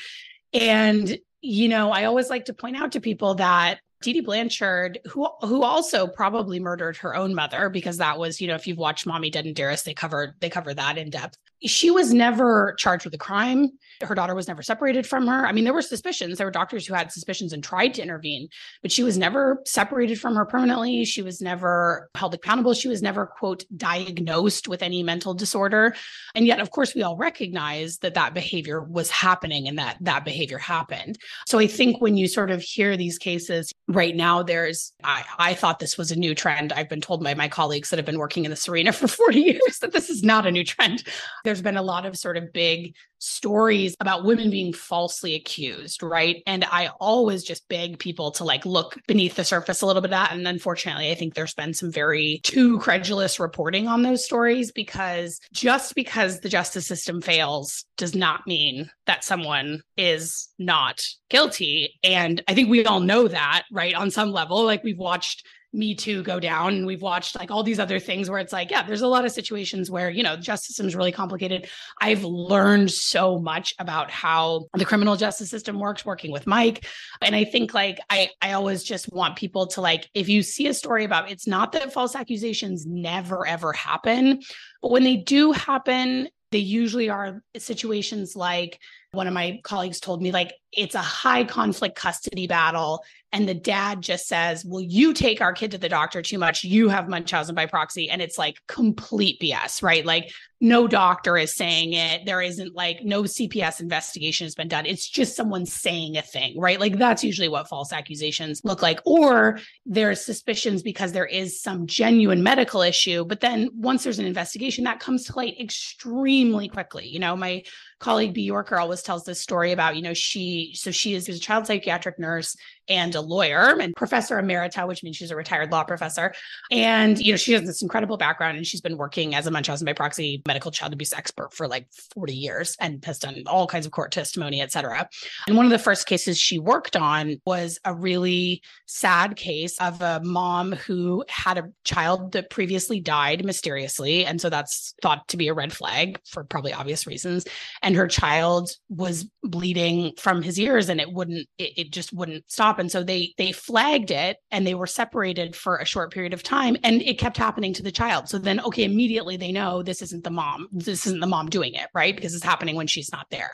And 0.54 1.18
you 1.42 1.70
know 1.70 1.92
i 1.92 2.06
always 2.06 2.30
like 2.30 2.46
to 2.46 2.54
point 2.54 2.78
out 2.78 2.94
to 2.94 3.02
people 3.02 3.36
that 3.36 3.80
Dee 4.02 4.14
Dee 4.14 4.22
Blanchard, 4.22 5.00
who 5.10 5.28
who 5.42 5.62
also 5.62 6.08
probably 6.08 6.62
murdered 6.62 6.96
her 6.98 7.14
own 7.18 7.36
mother, 7.36 7.68
because 7.70 7.98
that 7.98 8.18
was, 8.18 8.40
you 8.40 8.48
know, 8.48 8.56
if 8.56 8.66
you've 8.66 8.78
watched 8.78 9.06
Mommy 9.06 9.30
Dead 9.30 9.46
and 9.46 9.54
Dearest, 9.54 9.84
they 9.84 9.94
covered 9.94 10.36
they 10.40 10.50
cover 10.50 10.74
that 10.74 10.98
in 10.98 11.10
depth 11.10 11.38
she 11.64 11.92
was 11.92 12.14
never 12.14 12.74
charged 12.78 13.06
with 13.06 13.14
a 13.14 13.18
crime. 13.18 13.70
Her 14.02 14.16
daughter 14.16 14.34
was 14.34 14.48
never 14.48 14.62
separated 14.62 15.06
from 15.06 15.28
her. 15.28 15.46
I 15.46 15.52
mean, 15.52 15.66
there 15.66 15.74
were 15.74 15.82
suspicions. 15.82 16.38
There 16.38 16.48
were 16.48 16.52
doctors 16.52 16.88
who 16.88 16.94
had 16.94 17.12
suspicions 17.12 17.52
and 17.52 17.62
tried 17.62 17.94
to 17.96 18.02
intervene, 18.02 18.48
but 18.82 18.92
she 18.92 19.04
was 19.04 19.18
never 19.18 19.62
separated 19.66 20.20
from 20.20 20.36
her 20.36 20.46
permanently. 20.46 21.04
She 21.04 21.22
was 21.22 21.42
never 21.42 22.10
held 22.16 22.34
accountable. 22.34 22.74
She 22.74 22.88
was 22.88 23.02
never, 23.02 23.26
quote, 23.26 23.66
diagnosed 23.76 24.70
with 24.70 24.82
any 24.82 25.04
mental 25.04 25.34
disorder. 25.34 25.96
And 26.34 26.48
yet, 26.48 26.62
of 26.62 26.72
course, 26.72 26.96
we 26.96 27.04
all 27.04 27.18
recognize 27.18 27.98
that 27.98 28.14
that 28.14 28.34
behavior 28.34 28.82
was 28.82 29.10
happening 29.10 29.68
and 29.68 29.78
that 29.80 29.98
that 30.02 30.24
behavior 30.24 30.60
happened. 30.60 31.18
So 31.46 31.60
I 31.60 31.68
think 31.68 32.00
when 32.00 32.16
you 32.16 32.30
sort 32.30 32.52
of 32.52 32.62
hear 32.62 32.96
these 32.96 33.18
cases 33.18 33.74
right 33.90 34.16
now, 34.16 34.44
there's, 34.44 34.94
I, 35.04 35.26
I 35.38 35.54
thought 35.56 35.80
this 35.80 35.98
was 35.98 36.12
a 36.12 36.16
new 36.16 36.34
trend. 36.34 36.72
I've 36.72 36.90
been 36.90 37.02
told 37.02 37.22
by 37.22 37.34
my 37.34 37.50
colleagues 37.50 37.90
that 37.90 37.98
have 37.98 38.06
been 38.06 38.18
working 38.18 38.46
in 38.46 38.52
this 38.52 38.70
arena 38.70 38.94
for 39.00 39.10
40 39.10 39.40
years 39.40 39.80
that 39.82 39.92
this 39.92 40.10
is 40.10 40.24
not 40.24 40.46
a 40.46 40.52
new 40.52 40.64
trend 40.64 41.04
there's 41.50 41.64
been 41.64 41.78
a 41.78 41.82
lot 41.82 42.06
of 42.06 42.16
sort 42.16 42.38
of 42.38 42.54
big 42.54 42.94
stories 43.18 43.96
about 44.00 44.24
women 44.24 44.52
being 44.52 44.72
falsely 44.72 45.34
accused, 45.34 46.04
right? 46.04 46.44
And 46.46 46.64
I 46.64 46.90
always 47.00 47.44
just 47.44 47.68
beg 47.68 47.98
people 47.98 48.30
to 48.34 48.44
like 48.44 48.68
look 48.68 49.00
beneath 49.08 49.36
the 49.36 49.44
surface 49.44 49.82
a 49.82 49.88
little 49.88 50.04
bit 50.04 50.10
of 50.10 50.12
that. 50.12 50.32
And 50.32 50.48
unfortunately, 50.48 51.10
I 51.10 51.16
think 51.16 51.34
there's 51.34 51.56
been 51.56 51.74
some 51.74 51.92
very 51.92 52.40
too 52.44 52.78
credulous 52.78 53.40
reporting 53.40 53.88
on 53.88 54.04
those 54.04 54.24
stories 54.24 54.72
because 54.72 55.40
just 55.52 55.96
because 55.96 56.42
the 56.42 56.50
justice 56.50 56.86
system 56.86 57.20
fails 57.20 57.84
does 57.98 58.14
not 58.14 58.46
mean 58.46 58.92
that 59.08 59.24
someone 59.24 59.82
is 59.98 60.50
not 60.60 61.04
guilty. 61.32 61.96
And 62.04 62.44
I 62.48 62.54
think 62.54 62.70
we 62.70 62.86
all 62.86 63.00
know 63.00 63.28
that, 63.28 63.64
right? 63.72 63.96
On 63.96 64.12
some 64.12 64.32
level, 64.32 64.64
like 64.64 64.84
we've 64.84 65.00
watched 65.00 65.44
me 65.72 65.96
Too 65.96 66.24
go 66.24 66.40
down. 66.40 66.74
And 66.74 66.86
we've 66.86 67.02
watched 67.02 67.38
like 67.38 67.52
all 67.52 67.64
these 67.64 67.80
other 67.80 68.00
things 68.00 68.30
where 68.30 68.40
it's 68.40 68.54
like, 68.54 68.72
yeah, 68.72 68.84
there's 68.84 69.02
a 69.02 69.08
lot 69.08 69.26
of 69.26 69.32
situations 69.32 69.92
where, 69.92 70.10
you 70.10 70.24
know, 70.24 70.36
the 70.36 70.42
justice 70.42 70.68
system 70.68 70.88
is 70.88 70.96
really 70.96 71.12
complicated. 71.12 71.70
I've 72.02 72.24
learned 72.24 72.92
so 72.92 73.38
much 73.38 73.76
about 73.80 74.10
how 74.10 74.66
the 74.74 74.86
criminal 74.86 75.16
justice 75.16 75.50
system 75.50 75.80
works 75.80 76.06
working 76.06 76.32
with 76.32 76.48
Mike. 76.48 76.86
And 77.22 77.36
I 77.36 77.44
think 77.44 77.74
like 77.74 78.00
I 78.10 78.30
I 78.42 78.54
always 78.54 78.84
just 78.84 79.12
want 79.12 79.36
people 79.36 79.68
to 79.68 79.82
like, 79.82 80.10
if 80.14 80.28
you 80.28 80.42
see 80.42 80.68
a 80.68 80.74
story 80.74 81.04
about 81.04 81.30
it's 81.30 81.48
not 81.48 81.72
that 81.74 81.94
false 81.94 82.16
accusations 82.16 82.86
never 82.86 83.46
ever 83.46 83.74
happen, 83.74 84.42
but 84.82 84.92
when 84.92 85.04
they 85.04 85.18
do 85.18 85.52
happen, 85.52 86.30
they 86.52 86.60
usually 86.60 87.10
are 87.10 87.44
situations 87.58 88.36
like 88.36 88.80
one 89.12 89.28
of 89.28 89.34
my 89.34 89.60
colleagues 89.64 90.00
told 90.00 90.22
me 90.22 90.32
like 90.32 90.54
it's 90.72 90.94
a 90.94 91.00
high 91.00 91.44
conflict 91.44 91.96
custody 91.96 92.46
battle. 92.46 93.04
And 93.32 93.48
the 93.48 93.56
dad 93.56 94.02
just 94.02 94.28
says 94.28 94.64
well 94.66 94.82
you 94.82 95.14
take 95.14 95.42
our 95.42 95.54
kid 95.54 95.72
to 95.72 95.80
the 95.80 95.90
doctor 95.90 96.22
too 96.22 96.38
much. 96.38 96.64
You 96.64 96.90
have 96.90 97.10
munchausen 97.10 97.56
by 97.56 97.66
proxy. 97.66 98.10
And 98.10 98.22
it's 98.22 98.38
like 98.38 98.58
complete 98.68 99.40
bs 99.42 99.82
right? 99.82 100.06
Like 100.06 100.32
no 100.62 100.88
doctor 100.88 101.38
is 101.38 101.56
saying 101.56 101.94
it. 101.94 102.26
There 102.26 102.42
isn't 102.42 102.76
like 102.76 103.04
no 103.04 103.24
cps 103.24 103.80
investigation 103.80 104.46
has 104.46 104.54
been 104.54 104.68
done. 104.68 104.86
It's 104.86 105.10
just 105.10 105.36
someone 105.36 105.66
saying 105.66 106.18
a 106.18 106.22
thing 106.22 106.60
right? 106.60 106.80
Like 106.80 107.00
that's 107.00 107.24
usually 107.24 107.50
what 107.50 107.68
false 107.68 107.92
accusations 107.92 108.62
look 108.64 108.84
like. 108.84 109.00
Or 109.06 109.60
there's 109.88 110.24
suspicions 110.24 110.84
because 110.84 111.14
there 111.14 111.26
is 111.26 111.62
some 111.62 111.88
genuine 111.88 112.44
medical 112.44 112.84
issue. 112.84 113.26
But 113.26 113.40
then 113.40 113.70
once 113.74 114.04
there's 114.04 114.20
an 114.20 114.28
investigation 114.28 114.84
that 114.84 115.00
comes 115.00 115.26
to 115.26 115.36
light 115.36 115.60
extremely 115.60 116.68
quickly. 116.68 117.08
You 117.08 117.20
know 117.20 117.36
my 117.36 117.64
colleague 118.00 118.34
B. 118.34 118.44
Yorker 118.44 118.78
always 118.78 119.02
tells 119.02 119.26
this 119.26 119.42
story 119.42 119.72
about, 119.72 119.96
you 119.96 120.02
know, 120.02 120.14
she, 120.14 120.74
so 120.76 120.90
she 120.92 121.14
is 121.14 121.28
a 121.30 121.38
child 121.38 121.68
psychiatric 121.68 122.18
nurse 122.18 122.56
and 122.90 123.14
a 123.14 123.22
lawyer 123.22 123.78
and 123.80 123.96
professor 123.96 124.42
emerita, 124.42 124.88
which 124.88 125.04
means 125.04 125.16
she's 125.16 125.32
a 125.32 125.36
retired 125.36 125.72
law 125.72 125.84
professor. 125.84 126.34
And, 126.72 127.20
you 127.20 127.32
know, 127.32 127.38
she 127.38 127.54
has 127.54 127.64
this 127.64 127.82
incredible 127.82 128.18
background 128.18 128.58
and 128.58 128.66
she's 128.66 128.82
been 128.82 128.98
working 128.98 129.36
as 129.36 129.46
a 129.46 129.52
Munchausen 129.52 129.86
by 129.86 129.94
proxy 129.94 130.42
medical 130.48 130.72
child 130.72 130.94
abuse 130.94 131.14
expert 131.14 131.54
for 131.54 131.68
like 131.68 131.88
40 132.16 132.34
years 132.34 132.76
and 132.80 133.04
has 133.06 133.20
done 133.20 133.44
all 133.46 133.68
kinds 133.68 133.86
of 133.86 133.92
court 133.92 134.12
testimony, 134.12 134.62
et 134.62 134.72
cetera. 134.72 135.08
And 135.48 135.56
one 135.56 135.66
of 135.66 135.72
the 135.72 135.80
first 135.80 136.08
cases 136.08 136.38
she 136.38 136.58
worked 136.58 136.96
on 136.96 137.40
was 137.46 137.80
a 137.86 137.94
really 137.94 138.64
sad 138.88 139.36
case 139.36 139.78
of 139.80 140.02
a 140.02 140.20
mom 140.24 140.72
who 140.72 141.24
had 141.30 141.60
a 141.60 141.70
child 141.84 142.32
that 142.32 142.50
previously 142.50 143.00
died 143.00 143.46
mysteriously. 143.46 144.26
And 144.26 144.42
so 144.42 144.50
that's 144.50 144.96
thought 145.02 145.28
to 145.28 145.38
be 145.38 145.48
a 145.48 145.54
red 145.54 145.72
flag 145.72 146.20
for 146.26 146.44
probably 146.44 146.74
obvious 146.74 147.06
reasons. 147.06 147.46
And 147.84 147.96
her 147.96 148.08
child 148.08 148.72
was 148.90 149.30
bleeding 149.44 150.14
from 150.18 150.42
his 150.42 150.60
ears 150.60 150.90
and 150.90 151.00
it 151.00 151.12
wouldn't, 151.12 151.48
it, 151.60 151.74
it 151.78 151.92
just 151.92 152.12
wouldn't 152.12 152.50
stop. 152.52 152.79
And 152.80 152.92
so 152.92 153.04
they 153.04 153.34
they 153.38 153.52
flagged 153.52 154.12
it 154.12 154.38
and 154.52 154.66
they 154.66 154.76
were 154.76 154.88
separated 154.88 155.56
for 155.56 155.78
a 155.78 155.86
short 155.86 156.12
period 156.12 156.34
of 156.34 156.44
time 156.44 156.78
and 156.84 157.02
it 157.02 157.20
kept 157.20 157.38
happening 157.38 157.74
to 157.74 157.84
the 157.84 157.92
child. 157.92 158.30
So 158.30 158.38
then 158.38 158.60
okay, 158.62 158.84
immediately 158.84 159.38
they 159.38 159.52
know 159.52 159.84
this 159.84 160.02
isn't 160.02 160.24
the 160.24 160.32
mom. 160.32 160.68
This 160.72 161.06
isn't 161.06 161.20
the 161.20 161.28
mom 161.28 161.50
doing 161.50 161.74
it, 161.74 161.88
right? 161.94 162.16
Because 162.16 162.34
it's 162.34 162.44
happening 162.44 162.76
when 162.76 162.88
she's 162.88 163.12
not 163.12 163.28
there. 163.30 163.52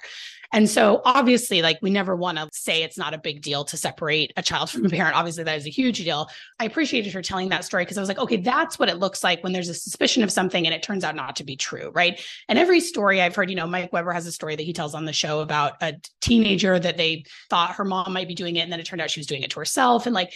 And 0.55 0.69
so 0.69 1.01
obviously, 1.03 1.61
like 1.61 1.79
we 1.81 1.89
never 1.89 2.15
want 2.15 2.37
to 2.37 2.47
say 2.53 2.81
it's 2.81 2.97
not 2.97 3.13
a 3.13 3.17
big 3.17 3.41
deal 3.41 3.65
to 3.65 3.75
separate 3.75 4.31
a 4.37 4.41
child 4.41 4.69
from 4.69 4.85
a 4.85 4.89
parent. 4.89 5.17
Obviously, 5.17 5.43
that 5.43 5.57
is 5.57 5.67
a 5.67 5.69
huge 5.69 5.97
deal. 5.97 6.29
I 6.61 6.65
appreciated 6.65 7.11
her 7.11 7.21
telling 7.21 7.49
that 7.49 7.65
story 7.65 7.83
because 7.83 7.97
I 7.97 8.01
was 8.01 8.07
like, 8.07 8.19
okay, 8.19 8.37
that's 8.37 8.79
what 8.79 8.87
it 8.87 8.97
looks 8.97 9.21
like 9.21 9.43
when 9.43 9.51
there's 9.51 9.67
a 9.67 9.73
suspicion 9.73 10.23
of 10.23 10.31
something 10.31 10.65
and 10.65 10.73
it 10.73 10.81
turns 10.81 11.03
out 11.03 11.13
not 11.13 11.35
to 11.35 11.43
be 11.43 11.57
true, 11.57 11.91
right? 11.93 12.21
And 12.47 12.57
every 12.57 12.79
story 12.79 13.21
I've 13.21 13.35
heard, 13.35 13.49
you 13.49 13.57
know, 13.57 13.67
Mike 13.67 13.91
Weber 13.91 14.13
has 14.13 14.27
a 14.27 14.31
story 14.31 14.55
that 14.55 14.63
he 14.63 14.71
tells 14.71 14.95
on 14.95 15.03
the 15.03 15.11
show 15.11 15.41
about 15.41 15.73
a 15.81 15.95
teenager 16.21 16.79
that 16.79 16.95
they 16.95 17.25
thought 17.49 17.75
her 17.75 17.83
mom 17.83 18.13
might 18.13 18.29
be 18.29 18.33
doing 18.33 18.55
it, 18.55 18.61
and 18.61 18.71
then 18.71 18.79
it 18.79 18.85
turned 18.85 19.01
out 19.01 19.11
she 19.11 19.19
was 19.19 19.27
doing 19.27 19.43
it 19.43 19.49
to 19.51 19.59
herself. 19.59 20.05
And 20.05 20.15
like 20.15 20.31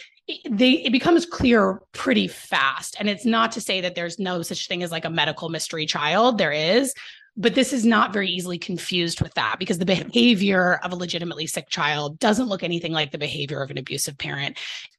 they 0.50 0.72
it 0.74 0.92
becomes 0.92 1.26
clear 1.26 1.82
pretty 1.94 2.28
fast. 2.28 2.98
And 3.00 3.10
it's 3.10 3.26
not 3.26 3.54
to 3.54 3.62
say 3.62 3.80
that 3.82 3.96
there's 3.96 4.20
no 4.20 4.42
such 4.42 4.68
thing 4.68 4.84
as 4.84 4.92
like 4.92 5.06
a 5.06 5.10
medical 5.10 5.48
mystery 5.48 5.86
child. 5.86 6.38
There 6.38 6.52
is, 6.52 6.94
but 7.40 7.56
this 7.56 7.72
is 7.72 7.86
not 7.86 8.12
very 8.12 8.30
easily 8.30 8.60
confused 8.60 9.22
with 9.22 9.34
that 9.36 9.56
because 9.58 9.78
the 9.78 9.86
behavior 9.86 10.78
of 10.84 10.92
a 10.92 10.96
legitimately 10.96 11.48
sick 11.48 11.70
child 11.70 12.20
doesn't 12.20 12.50
look 12.50 12.64
anything 12.64 12.92
like 12.92 13.12
the 13.12 13.18
behavior 13.18 13.64
of 13.64 13.72
an 13.72 13.78
abusive 13.78 14.18
parent. 14.18 14.58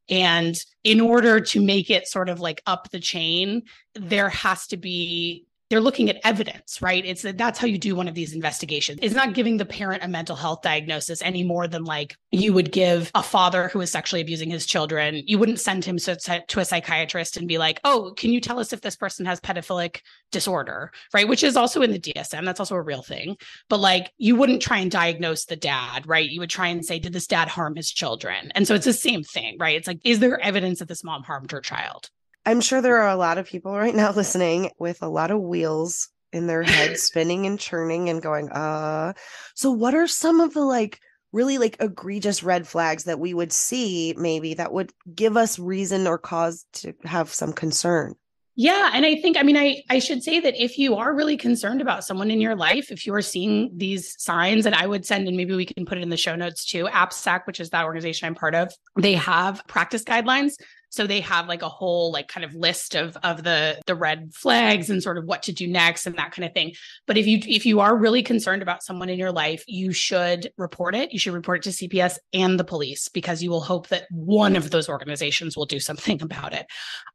And 0.09 0.57
in 0.83 1.03
order 1.03 1.39
to 1.39 1.63
make 1.63 1.91
it 1.91 2.09
sort 2.09 2.31
of 2.31 2.41
like 2.41 2.63
up 2.67 2.91
the 2.91 2.99
chain, 2.99 3.65
there 3.95 4.31
has 4.31 4.67
to 4.69 4.79
be 4.79 5.45
they're 5.71 5.81
looking 5.81 6.11
at 6.11 6.19
evidence, 6.25 6.83
right? 6.83 7.05
It's 7.07 7.23
that's 7.23 7.59
how 7.59 7.69
you 7.69 7.79
do 7.79 7.95
one 7.95 8.09
of 8.09 8.15
these 8.15 8.35
investigations. 8.35 8.99
It's 9.03 9.15
not 9.15 9.35
giving 9.35 9.57
the 9.57 9.65
parent 9.65 10.03
a 10.03 10.09
mental 10.09 10.35
health 10.35 10.63
diagnosis 10.63 11.23
any 11.23 11.45
more 11.45 11.69
than 11.69 11.85
like 11.85 12.17
you 12.33 12.53
would 12.53 12.73
give 12.73 13.11
a 13.15 13.23
father 13.23 13.69
who 13.69 13.81
is 13.81 13.91
sexually 13.93 14.21
abusing 14.21 14.51
his 14.51 14.67
children. 14.67 15.23
You 15.27 15.39
wouldn't 15.39 15.61
send 15.61 15.85
him 15.85 15.97
to, 15.99 16.17
to 16.49 16.61
a 16.61 16.65
psychiatrist 16.65 17.37
and 17.37 17.47
be 17.47 17.57
like, 17.57 17.81
"Oh, 17.85 18.13
can 18.17 18.33
you 18.33 18.41
tell 18.41 18.59
us 18.59 18.73
if 18.73 18.81
this 18.81 18.97
person 18.97 19.27
has 19.27 19.41
pedophilic 19.41 20.01
disorder?" 20.33 20.91
Right? 21.15 21.29
Which 21.29 21.45
is 21.45 21.57
also 21.57 21.83
in 21.83 21.93
the 21.93 22.01
DSM. 22.01 22.45
That's 22.45 22.61
also 22.61 22.75
a 22.75 22.83
real 22.83 23.03
thing. 23.03 23.37
But 23.69 23.79
like 23.79 24.13
you 24.19 24.35
wouldn't 24.35 24.63
try 24.63 24.79
and 24.79 24.91
diagnose 24.91 25.45
the 25.45 25.57
dad, 25.57 26.07
right? 26.09 26.29
You 26.29 26.41
would 26.41 26.51
try 26.51 26.67
and 26.67 26.85
say, 26.85 26.99
"Did 26.99 27.13
this 27.13 27.29
dad 27.29 27.47
harm 27.47 27.77
his 27.77 27.93
children?" 27.93 28.51
And 28.57 28.67
so 28.67 28.75
it's 28.75 28.87
the 28.87 28.93
same 28.93 29.23
thing, 29.23 29.57
right? 29.61 29.77
It's 29.77 29.87
like, 29.87 30.01
is 30.05 30.19
there 30.19 30.41
evidence 30.41 30.81
that 30.81 30.89
this 30.89 31.05
mom 31.05 31.23
harmed 31.23 31.53
her 31.53 31.61
child? 31.61 32.11
I'm 32.51 32.61
sure 32.61 32.83
there 32.83 32.99
are 32.99 33.09
a 33.09 33.17
lot 33.17 33.39
of 33.39 33.47
people 33.47 33.73
right 33.73 33.95
now 33.95 34.11
listening 34.17 34.73
with 34.79 35.03
a 35.03 35.09
lot 35.09 35.31
of 35.31 35.41
wheels 35.41 36.09
in 36.33 36.49
their 36.49 36.65
head 36.65 36.99
spinning 36.99 37.47
and 37.47 37.59
churning 37.59 38.09
and 38.09 38.21
going, 38.21 38.51
uh. 38.51 39.13
So, 39.55 39.71
what 39.71 39.95
are 39.95 40.09
some 40.09 40.41
of 40.41 40.53
the 40.53 40.63
like 40.63 40.99
really 41.33 41.59
like 41.59 41.77
egregious 41.79 42.43
red 42.43 42.67
flags 42.67 43.05
that 43.05 43.21
we 43.21 43.35
would 43.35 43.53
see 43.53 44.15
maybe 44.19 44.55
that 44.55 44.73
would 44.73 44.93
give 45.15 45.37
us 45.37 45.61
reason 45.61 46.09
or 46.09 46.19
cause 46.19 46.67
to 46.73 46.93
have 47.05 47.33
some 47.33 47.53
concern? 47.53 48.15
Yeah, 48.57 48.91
and 48.93 49.07
I 49.07 49.15
think 49.15 49.37
I 49.37 49.45
mean 49.45 49.57
I 49.57 49.85
I 49.89 50.01
should 50.01 50.25
say 50.25 50.41
that 50.41 50.61
if 50.61 50.77
you 50.77 50.97
are 50.97 51.15
really 51.15 51.37
concerned 51.37 51.81
about 51.81 52.05
someone 52.05 52.33
in 52.33 52.41
your 52.41 52.57
life, 52.57 52.91
if 52.91 53.07
you 53.07 53.15
are 53.15 53.23
seeing 53.23 53.71
these 53.77 54.21
signs 54.21 54.67
and 54.67 54.75
I 54.75 54.89
would 54.89 55.07
send 55.07 55.29
and 55.29 55.37
maybe 55.37 55.55
we 55.55 55.65
can 55.65 55.87
put 55.87 55.99
it 55.99 56.03
in 56.03 56.11
the 56.11 56.17
show 56.17 56.35
notes 56.35 56.65
too, 56.65 56.87
APSAC, 56.87 57.47
which 57.47 57.61
is 57.61 57.71
that 57.71 57.85
organization 57.85 58.27
I'm 58.27 58.35
part 58.35 58.57
of, 58.57 58.75
they 58.97 59.15
have 59.15 59.63
practice 59.69 60.03
guidelines 60.03 60.55
so 60.91 61.07
they 61.07 61.21
have 61.21 61.49
like 61.49 61.63
a 61.63 61.69
whole 61.69 62.13
like 62.13 62.29
kind 62.29 62.45
of 62.45 62.55
list 62.55 62.95
of 62.95 63.17
of 63.23 63.43
the 63.43 63.81
the 63.87 63.95
red 63.95 64.33
flags 64.35 64.91
and 64.91 65.03
sort 65.03 65.19
of 65.19 65.25
what 65.25 65.45
to 65.45 65.53
do 65.53 65.67
next 65.67 66.07
and 66.07 66.17
that 66.17 66.33
kind 66.33 66.45
of 66.45 66.53
thing. 66.53 66.73
But 67.07 67.17
if 67.17 67.27
you 67.27 67.41
if 67.47 67.65
you 67.65 67.81
are 67.81 67.97
really 67.97 68.23
concerned 68.23 68.63
about 68.63 68.83
someone 68.83 69.09
in 69.09 69.19
your 69.19 69.33
life, 69.33 69.65
you 69.67 69.93
should 69.93 70.53
report 70.59 70.95
it. 70.95 71.13
You 71.13 71.19
should 71.19 71.33
report 71.33 71.67
it 71.67 71.71
to 71.71 71.89
CPS 71.89 72.19
and 72.33 72.59
the 72.59 72.65
police 72.65 73.09
because 73.09 73.43
you 73.43 73.51
will 73.51 73.61
hope 73.61 73.89
that 73.89 74.05
one 74.11 74.57
of 74.57 74.71
those 74.71 74.89
organizations 74.89 75.57
will 75.57 75.67
do 75.67 75.81
something 75.81 76.21
about 76.31 76.53
it. 76.53 76.67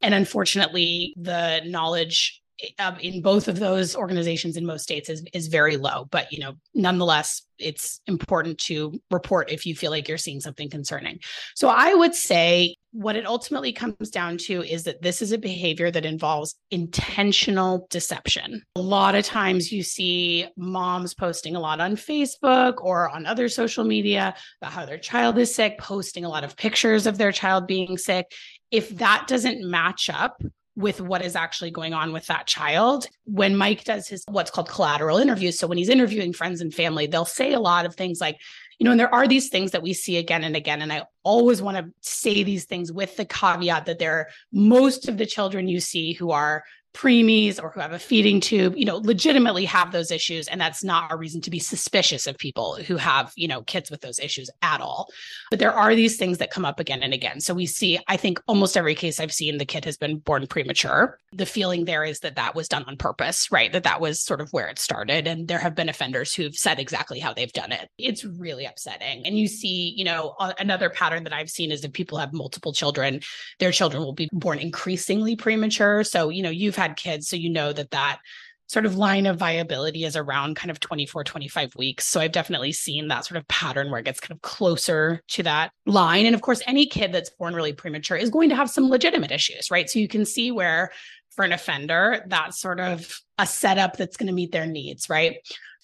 And 0.02 0.14
unfortunately, 0.14 1.14
the 1.18 1.62
knowledge 1.66 2.42
um, 2.80 2.98
in 3.00 3.22
both 3.22 3.48
of 3.48 3.60
those 3.60 3.96
organizations 3.96 4.58
in 4.58 4.66
most 4.66 4.84
states 4.84 5.10
is 5.10 5.24
is 5.34 5.48
very 5.48 5.78
low 5.78 6.06
but 6.10 6.32
you 6.32 6.40
know 6.40 6.54
nonetheless 6.74 7.42
it's 7.58 8.02
important 8.08 8.58
to 8.58 9.00
report 9.12 9.50
if 9.50 9.66
you 9.66 9.76
feel 9.76 9.92
like 9.92 10.10
you're 10.10 10.18
seeing 10.18 10.42
something 10.42 10.70
concerning. 10.70 11.20
So 11.56 11.70
i 11.70 11.94
would 11.94 12.16
say 12.16 12.76
what 12.92 13.18
it 13.18 13.26
ultimately 13.26 13.74
comes 13.74 14.10
down 14.10 14.38
to 14.38 14.64
is 14.64 14.84
that 14.86 15.02
this 15.02 15.22
is 15.22 15.34
a 15.34 15.38
behavior 15.38 15.92
that 15.92 16.06
involves 16.06 16.56
intentional 16.72 17.88
deception. 17.90 18.64
A 18.78 18.82
lot 18.82 19.16
of 19.16 19.26
times 19.26 19.70
you 19.70 19.84
see 19.84 20.48
moms 20.56 21.14
posting 21.14 21.58
a 21.58 21.60
lot 21.60 21.82
on 21.82 21.98
facebook 21.98 22.76
or 22.78 23.10
on 23.10 23.26
other 23.26 23.50
social 23.50 23.84
media 23.84 24.34
about 24.62 24.72
how 24.72 24.86
their 24.86 24.98
child 24.98 25.38
is 25.38 25.54
sick 25.54 25.78
posting 25.78 26.24
a 26.24 26.30
lot 26.30 26.46
of 26.46 26.56
pictures 26.56 27.06
of 27.06 27.18
their 27.18 27.34
child 27.34 27.68
being 27.68 27.98
sick. 27.98 28.32
If 28.72 28.90
that 28.98 29.26
doesn't 29.28 29.70
match 29.70 30.10
up 30.10 30.42
with 30.76 31.00
what 31.00 31.24
is 31.24 31.36
actually 31.36 31.72
going 31.72 31.94
on 31.94 32.12
with 32.12 32.26
that 32.28 32.48
child. 32.48 33.08
When 33.24 33.56
Mike 33.56 33.84
does 33.84 34.08
his 34.08 34.24
what's 34.28 34.52
called 34.52 34.70
collateral 34.70 35.18
interviews, 35.18 35.58
so 35.58 35.68
when 35.68 35.78
he's 35.78 35.90
interviewing 35.90 36.34
friends 36.34 36.62
and 36.62 36.74
family, 36.74 37.08
they'll 37.08 37.26
say 37.26 37.54
a 37.54 37.60
lot 37.60 37.86
of 37.86 37.96
things 37.96 38.20
like, 38.20 38.38
you 38.78 38.84
know, 38.84 38.92
and 38.92 39.00
there 39.00 39.14
are 39.14 39.28
these 39.28 39.50
things 39.50 39.72
that 39.72 39.82
we 39.82 39.94
see 39.94 40.18
again 40.18 40.44
and 40.44 40.56
again. 40.56 40.82
And 40.82 40.92
I 40.92 41.04
always 41.24 41.62
want 41.62 41.78
to 41.78 41.92
say 42.02 42.44
these 42.44 42.66
things 42.66 42.92
with 42.92 43.16
the 43.16 43.26
caveat 43.26 43.86
that 43.86 44.00
there 44.00 44.14
are 44.14 44.28
most 44.52 45.08
of 45.08 45.18
the 45.18 45.26
children 45.26 45.68
you 45.70 45.80
see 45.80 46.14
who 46.14 46.32
are 46.32 46.64
preemies 46.96 47.62
or 47.62 47.70
who 47.70 47.82
have 47.82 47.92
a 47.92 48.00
feeding 48.00 48.40
tube, 48.40 48.76
you 48.78 48.86
know, 48.86 48.98
legitimately 48.98 49.66
have 49.66 49.92
those 49.92 50.12
issues. 50.12 50.48
And 50.48 50.60
that's 50.60 50.84
not 50.84 51.12
a 51.12 51.18
reason 51.18 51.42
to 51.42 51.52
be 51.52 51.60
suspicious 51.60 52.26
of 52.26 52.38
people 52.38 52.76
who 52.76 52.96
have, 52.96 53.34
you 53.36 53.48
know, 53.48 53.62
kids 53.64 53.92
with 53.92 54.02
those 54.02 54.18
issues 54.18 54.50
at 54.62 54.82
all. 54.82 55.10
But 55.50 55.60
there 55.60 55.74
are 55.74 55.94
these 55.94 56.18
things 56.18 56.38
that 56.38 56.52
come 56.52 56.66
up 56.66 56.80
again 56.80 57.04
and 57.04 57.14
again. 57.14 57.42
So 57.42 57.54
we 57.54 57.66
see, 57.66 58.00
I 58.08 58.18
think 58.18 58.42
almost 58.48 58.78
every 58.78 58.96
case 58.96 59.20
I've 59.20 59.34
seen, 59.34 59.58
the 59.58 59.66
kid 59.66 59.84
has 59.86 59.98
been 59.98 60.20
born 60.20 60.48
premature. 60.48 61.20
The 61.34 61.46
feeling 61.46 61.86
there 61.86 62.06
is 62.06 62.22
that 62.22 62.38
that 62.38 62.56
was 62.56 62.70
done 62.70 62.86
on 62.88 62.96
purpose, 62.96 63.52
right? 63.52 63.72
That 63.74 63.84
that 63.84 64.00
was 64.00 64.22
sort 64.22 64.40
of 64.40 64.54
where 64.54 64.68
it 64.68 64.80
started. 64.80 65.28
And 65.28 65.48
there 65.48 65.60
have 65.60 65.76
been 65.76 65.90
offenders 65.90 66.34
who've 66.34 66.56
said 66.56 66.80
exactly 66.80 67.20
how 67.20 67.34
they've 67.34 67.52
done 67.52 67.74
it. 67.74 67.90
It's 67.98 68.24
really 68.24 68.66
upsetting. 68.66 69.26
And 69.26 69.38
you 69.38 69.48
see, 69.48 69.94
you 69.98 70.06
know, 70.06 70.36
another 70.60 70.90
pattern 70.90 71.26
that 71.26 71.34
I've 71.34 71.50
seen 71.50 71.72
is 71.72 71.84
if 71.84 71.92
people 71.92 72.18
have 72.20 72.32
multiple 72.32 72.72
children, 72.72 73.20
their 73.60 73.72
children 73.72 74.02
will 74.02 74.14
be 74.14 74.30
born 74.32 74.60
increasingly 74.60 75.36
premature. 75.36 76.04
So, 76.04 76.30
you 76.30 76.42
know, 76.42 76.50
you've 76.50 76.76
had 76.76 76.85
had 76.88 76.98
kids 76.98 77.28
so 77.28 77.36
you 77.36 77.50
know 77.50 77.74
that 77.74 77.92
that 77.92 78.20
sort 78.68 78.86
of 78.86 78.96
line 78.96 79.26
of 79.26 79.38
viability 79.38 80.06
is 80.06 80.16
around 80.16 80.56
kind 80.56 80.72
of 80.72 80.80
24 80.80 81.24
25 81.24 81.76
weeks. 81.76 82.06
So 82.08 82.20
i've 82.20 82.32
definitely 82.32 82.72
seen 82.72 83.08
that 83.08 83.26
sort 83.26 83.38
of 83.38 83.48
pattern 83.48 83.92
where 83.92 84.00
it 84.00 84.06
gets 84.06 84.20
kind 84.20 84.32
of 84.32 84.42
closer 84.42 85.22
to 85.30 85.44
that 85.44 85.72
line. 85.86 86.26
And 86.26 86.36
of 86.36 86.42
course 86.42 86.62
any 86.66 86.86
kid 86.86 87.12
that's 87.12 87.30
born 87.30 87.54
really 87.54 87.74
premature 87.74 88.18
is 88.18 88.30
going 88.30 88.50
to 88.50 88.56
have 88.56 88.70
some 88.70 88.90
legitimate 88.90 89.32
issues 89.32 89.70
right? 89.70 89.90
So 89.90 90.00
you 90.00 90.08
can 90.08 90.26
see 90.26 90.52
where 90.52 90.92
for 91.36 91.44
an 91.44 91.52
offender 91.52 92.24
that's 92.28 92.60
sort 92.60 92.80
of 92.80 93.20
a 93.38 93.46
setup 93.46 93.98
that's 93.98 94.18
going 94.18 94.28
to 94.28 94.34
meet 94.34 94.52
their 94.52 94.66
needs 94.66 95.10
right? 95.10 95.38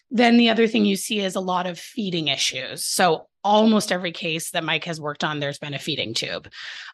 Then 0.10 0.38
the 0.38 0.50
other 0.50 0.68
thing 0.68 0.86
you 0.86 0.98
see 0.98 1.20
is 1.20 1.36
a 1.36 1.40
lot 1.40 1.68
of 1.68 1.80
feeding 1.80 2.28
issues. 2.28 2.84
So 2.84 3.28
almost 3.44 3.92
every 3.92 4.12
case 4.12 4.52
that 4.52 4.64
Mike 4.64 4.86
has 4.86 5.02
worked 5.02 5.24
on, 5.24 5.40
there's 5.40 5.58
been 5.58 5.74
a 5.74 5.80
feeding 5.80 6.14
tube. 6.14 6.50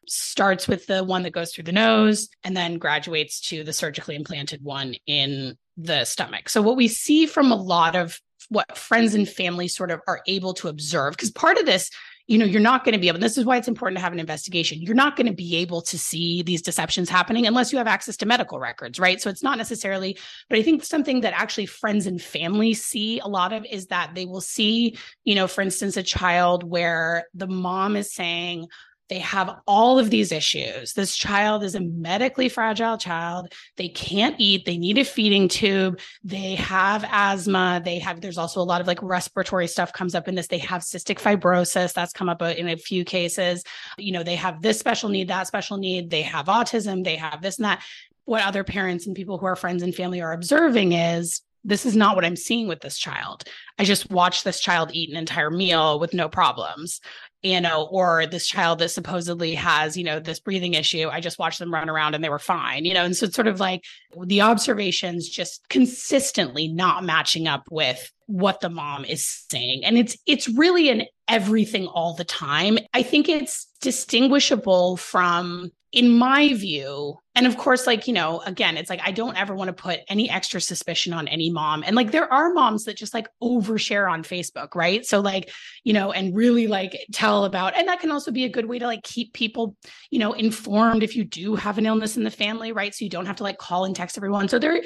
Starts 0.08 0.68
with 0.68 0.88
the 0.88 1.04
one 1.04 1.24
that 1.24 1.32
goes 1.32 1.54
through 1.54 1.66
the 1.66 1.72
nose 1.72 2.30
and 2.44 2.56
then 2.56 2.78
graduates 2.78 3.42
to 3.50 3.64
the 3.64 3.74
surgically 3.74 4.16
implanted 4.16 4.64
one 4.64 4.96
in 5.06 5.58
the 5.78 6.06
stomach. 6.06 6.50
So, 6.50 6.62
what 6.62 6.78
we 6.78 6.88
see 6.88 7.26
from 7.26 7.52
a 7.52 7.56
lot 7.56 7.96
of 7.96 8.20
what 8.50 8.78
friends 8.78 9.14
and 9.14 9.28
family 9.28 9.68
sort 9.68 9.92
of 9.92 10.02
are 10.08 10.22
able 10.28 10.54
to 10.56 10.68
observe, 10.70 11.14
because 11.14 11.32
part 11.32 11.58
of 11.58 11.66
this 11.66 11.90
you 12.28 12.38
know 12.38 12.46
you're 12.46 12.62
not 12.62 12.84
going 12.84 12.94
to 12.94 13.00
be 13.00 13.08
able 13.08 13.20
this 13.20 13.38
is 13.38 13.46
why 13.46 13.58
it's 13.58 13.68
important 13.68 13.98
to 13.98 14.04
have 14.04 14.14
an 14.14 14.20
investigation. 14.20 14.82
You're 14.82 14.96
not 14.96 15.16
going 15.16 15.28
to 15.28 15.34
be 15.34 15.56
able 15.58 15.82
to 15.82 15.98
see 15.98 16.44
these 16.44 16.62
deceptions 16.62 17.10
happening 17.10 17.48
unless 17.48 17.72
you 17.72 17.78
have 17.78 17.88
access 17.88 18.18
to 18.18 18.26
medical 18.26 18.60
records 18.60 19.00
right? 19.00 19.20
So 19.20 19.30
it's 19.30 19.44
not 19.44 19.58
necessarily 19.58 20.18
but 20.50 20.60
i 20.60 20.62
think 20.62 20.84
something 20.84 21.22
that 21.22 21.34
actually 21.34 21.66
friends 21.66 22.06
and 22.06 22.22
family 22.22 22.74
see 22.74 23.20
a 23.20 23.28
lot 23.28 23.54
of 23.54 23.66
is 23.66 23.88
that 23.88 24.12
they 24.16 24.26
will 24.26 24.42
see 24.42 24.98
you 25.24 25.36
know 25.36 25.48
for 25.48 25.62
instance 25.62 25.98
a 25.98 26.04
child 26.04 26.64
where 26.64 27.28
the 27.34 27.48
mom 27.48 27.96
is 27.96 28.14
saying 28.14 28.68
they 29.10 29.20
have 29.20 29.60
all 29.66 30.00
of 30.00 30.10
these 30.10 30.32
issues. 30.32 30.94
This 30.94 31.16
child 31.16 31.64
is 31.64 31.76
a 31.76 31.80
medically 31.80 32.50
fragile 32.50 32.98
child. 32.98 33.54
They 33.78 33.90
can't 33.90 34.36
eat. 34.38 34.66
They 34.66 34.78
need 34.78 34.98
a 34.98 35.06
feeding 35.06 35.48
tube. 35.48 36.00
They 36.24 36.56
have 36.56 37.06
asthma. 37.10 37.82
They 37.84 38.00
have, 38.00 38.22
there's 38.22 38.38
also 38.38 38.62
a 38.62 38.64
lot 38.64 38.82
of 38.82 38.88
like 38.88 39.02
respiratory 39.02 39.68
stuff 39.68 39.94
comes 39.94 40.14
up 40.14 40.28
in 40.28 40.36
this. 40.36 40.48
They 40.48 40.58
have 40.60 40.82
cystic 40.82 41.20
fibrosis. 41.20 41.94
That's 41.94 42.14
come 42.14 42.30
up 42.30 42.42
in 42.42 42.68
a 42.68 42.76
few 42.76 43.06
cases. 43.06 43.64
You 43.98 44.12
know, 44.12 44.24
they 44.24 44.36
have 44.36 44.62
this 44.62 44.80
special 44.80 45.10
need, 45.10 45.30
that 45.30 45.48
special 45.48 45.78
need. 45.78 46.10
They 46.10 46.24
have 46.24 46.48
autism. 46.48 47.04
They 47.04 47.16
have 47.16 47.42
this 47.42 47.58
and 47.58 47.66
that. 47.66 47.84
What 48.26 48.44
other 48.44 48.66
parents 48.66 49.08
and 49.08 49.16
people 49.16 49.38
who 49.38 49.46
are 49.46 49.56
friends 49.56 49.84
and 49.84 49.96
family 49.96 50.22
are 50.22 50.34
observing 50.34 50.92
is 50.92 51.42
this 51.64 51.86
is 51.86 51.96
not 51.96 52.16
what 52.16 52.26
I'm 52.26 52.36
seeing 52.36 52.68
with 52.68 52.82
this 52.82 52.98
child. 52.98 53.44
I 53.80 53.84
just 53.84 54.10
watched 54.10 54.44
this 54.44 54.60
child 54.60 54.92
eat 54.94 55.10
an 55.10 55.18
entire 55.18 55.50
meal 55.50 56.00
with 56.00 56.14
no 56.14 56.28
problems 56.30 57.00
you 57.48 57.62
know, 57.62 57.88
or 57.92 58.26
this 58.26 58.48
child 58.48 58.80
that 58.80 58.90
supposedly 58.90 59.56
has, 59.56 59.96
you 59.96 60.04
know, 60.04 60.20
this 60.20 60.40
breathing 60.40 60.74
issue. 60.74 61.08
I 61.10 61.22
just 61.22 61.40
watched 61.40 61.60
them 61.60 61.74
run 61.74 61.90
around 61.90 62.14
and 62.14 62.24
they 62.24 62.30
were 62.30 62.40
fine, 62.40 62.84
you 62.84 62.94
know. 62.94 63.06
And 63.06 63.16
so 63.16 63.26
it's 63.26 63.36
sort 63.36 63.48
of 63.48 63.60
like 63.60 63.84
the 64.26 64.42
observations 64.42 65.30
just 65.30 65.68
consistently 65.70 66.68
not 66.68 67.04
matching 67.04 67.48
up 67.48 67.64
with 67.72 68.12
what 68.26 68.60
the 68.60 68.70
mom 68.70 69.06
is 69.06 69.46
saying. 69.50 69.86
And 69.86 69.98
it's 69.98 70.18
it's 70.26 70.50
really 70.50 70.90
an 70.90 71.04
everything 71.28 71.88
all 71.88 72.14
the 72.14 72.26
time. 72.26 72.78
I 72.94 73.02
think 73.02 73.30
it's 73.30 73.68
distinguishable 73.82 74.98
from 74.98 75.72
in 75.94 76.10
my 76.10 76.54
view, 76.54 77.18
and 77.34 77.48
of 77.48 77.56
course, 77.56 77.88
like, 77.88 78.08
you 78.08 78.14
know, 78.14 78.42
again, 78.42 78.78
it's 78.78 78.90
like 78.90 79.00
I 79.04 79.12
don't 79.12 79.38
ever 79.38 79.56
want 79.56 79.70
to 79.70 79.74
put 79.74 80.02
any 80.10 80.30
extra 80.30 80.60
suspicion 80.60 81.14
on 81.14 81.28
any 81.28 81.50
mom. 81.50 81.84
And 81.86 81.96
like, 81.96 82.12
there 82.12 82.32
are 82.32 82.52
moms 82.52 82.86
that 82.86 82.98
just 82.98 83.14
like 83.14 83.28
overshare 83.42 84.12
on 84.12 84.24
Facebook, 84.24 84.76
right? 84.76 85.06
So, 85.06 85.22
like, 85.22 85.50
you 85.84 85.94
know, 85.94 86.12
and 86.12 86.36
really 86.36 86.68
like 86.68 86.98
tell 87.14 87.46
about, 87.46 87.78
and 87.78 87.88
that 87.88 88.00
can 88.00 88.12
also 88.12 88.32
be 88.32 88.44
a 88.44 88.50
good 88.50 88.66
way 88.66 88.80
to 88.80 88.86
like 88.86 89.04
keep 89.04 89.34
people, 89.34 89.78
you 90.10 90.20
know, 90.20 90.34
informed 90.34 91.04
if 91.04 91.16
you 91.16 91.24
do 91.24 91.56
have 91.56 91.78
an 91.78 91.86
illness 91.86 92.18
in 92.18 92.24
the 92.24 92.32
family, 92.32 92.72
right? 92.72 92.94
So 92.94 93.06
you 93.06 93.10
don't 93.10 93.28
have 93.28 93.38
to 93.38 93.44
like 93.44 93.58
call 93.58 93.86
and 93.86 93.96
text 93.96 94.18
everyone. 94.18 94.50
So 94.50 94.60
there, 94.60 94.82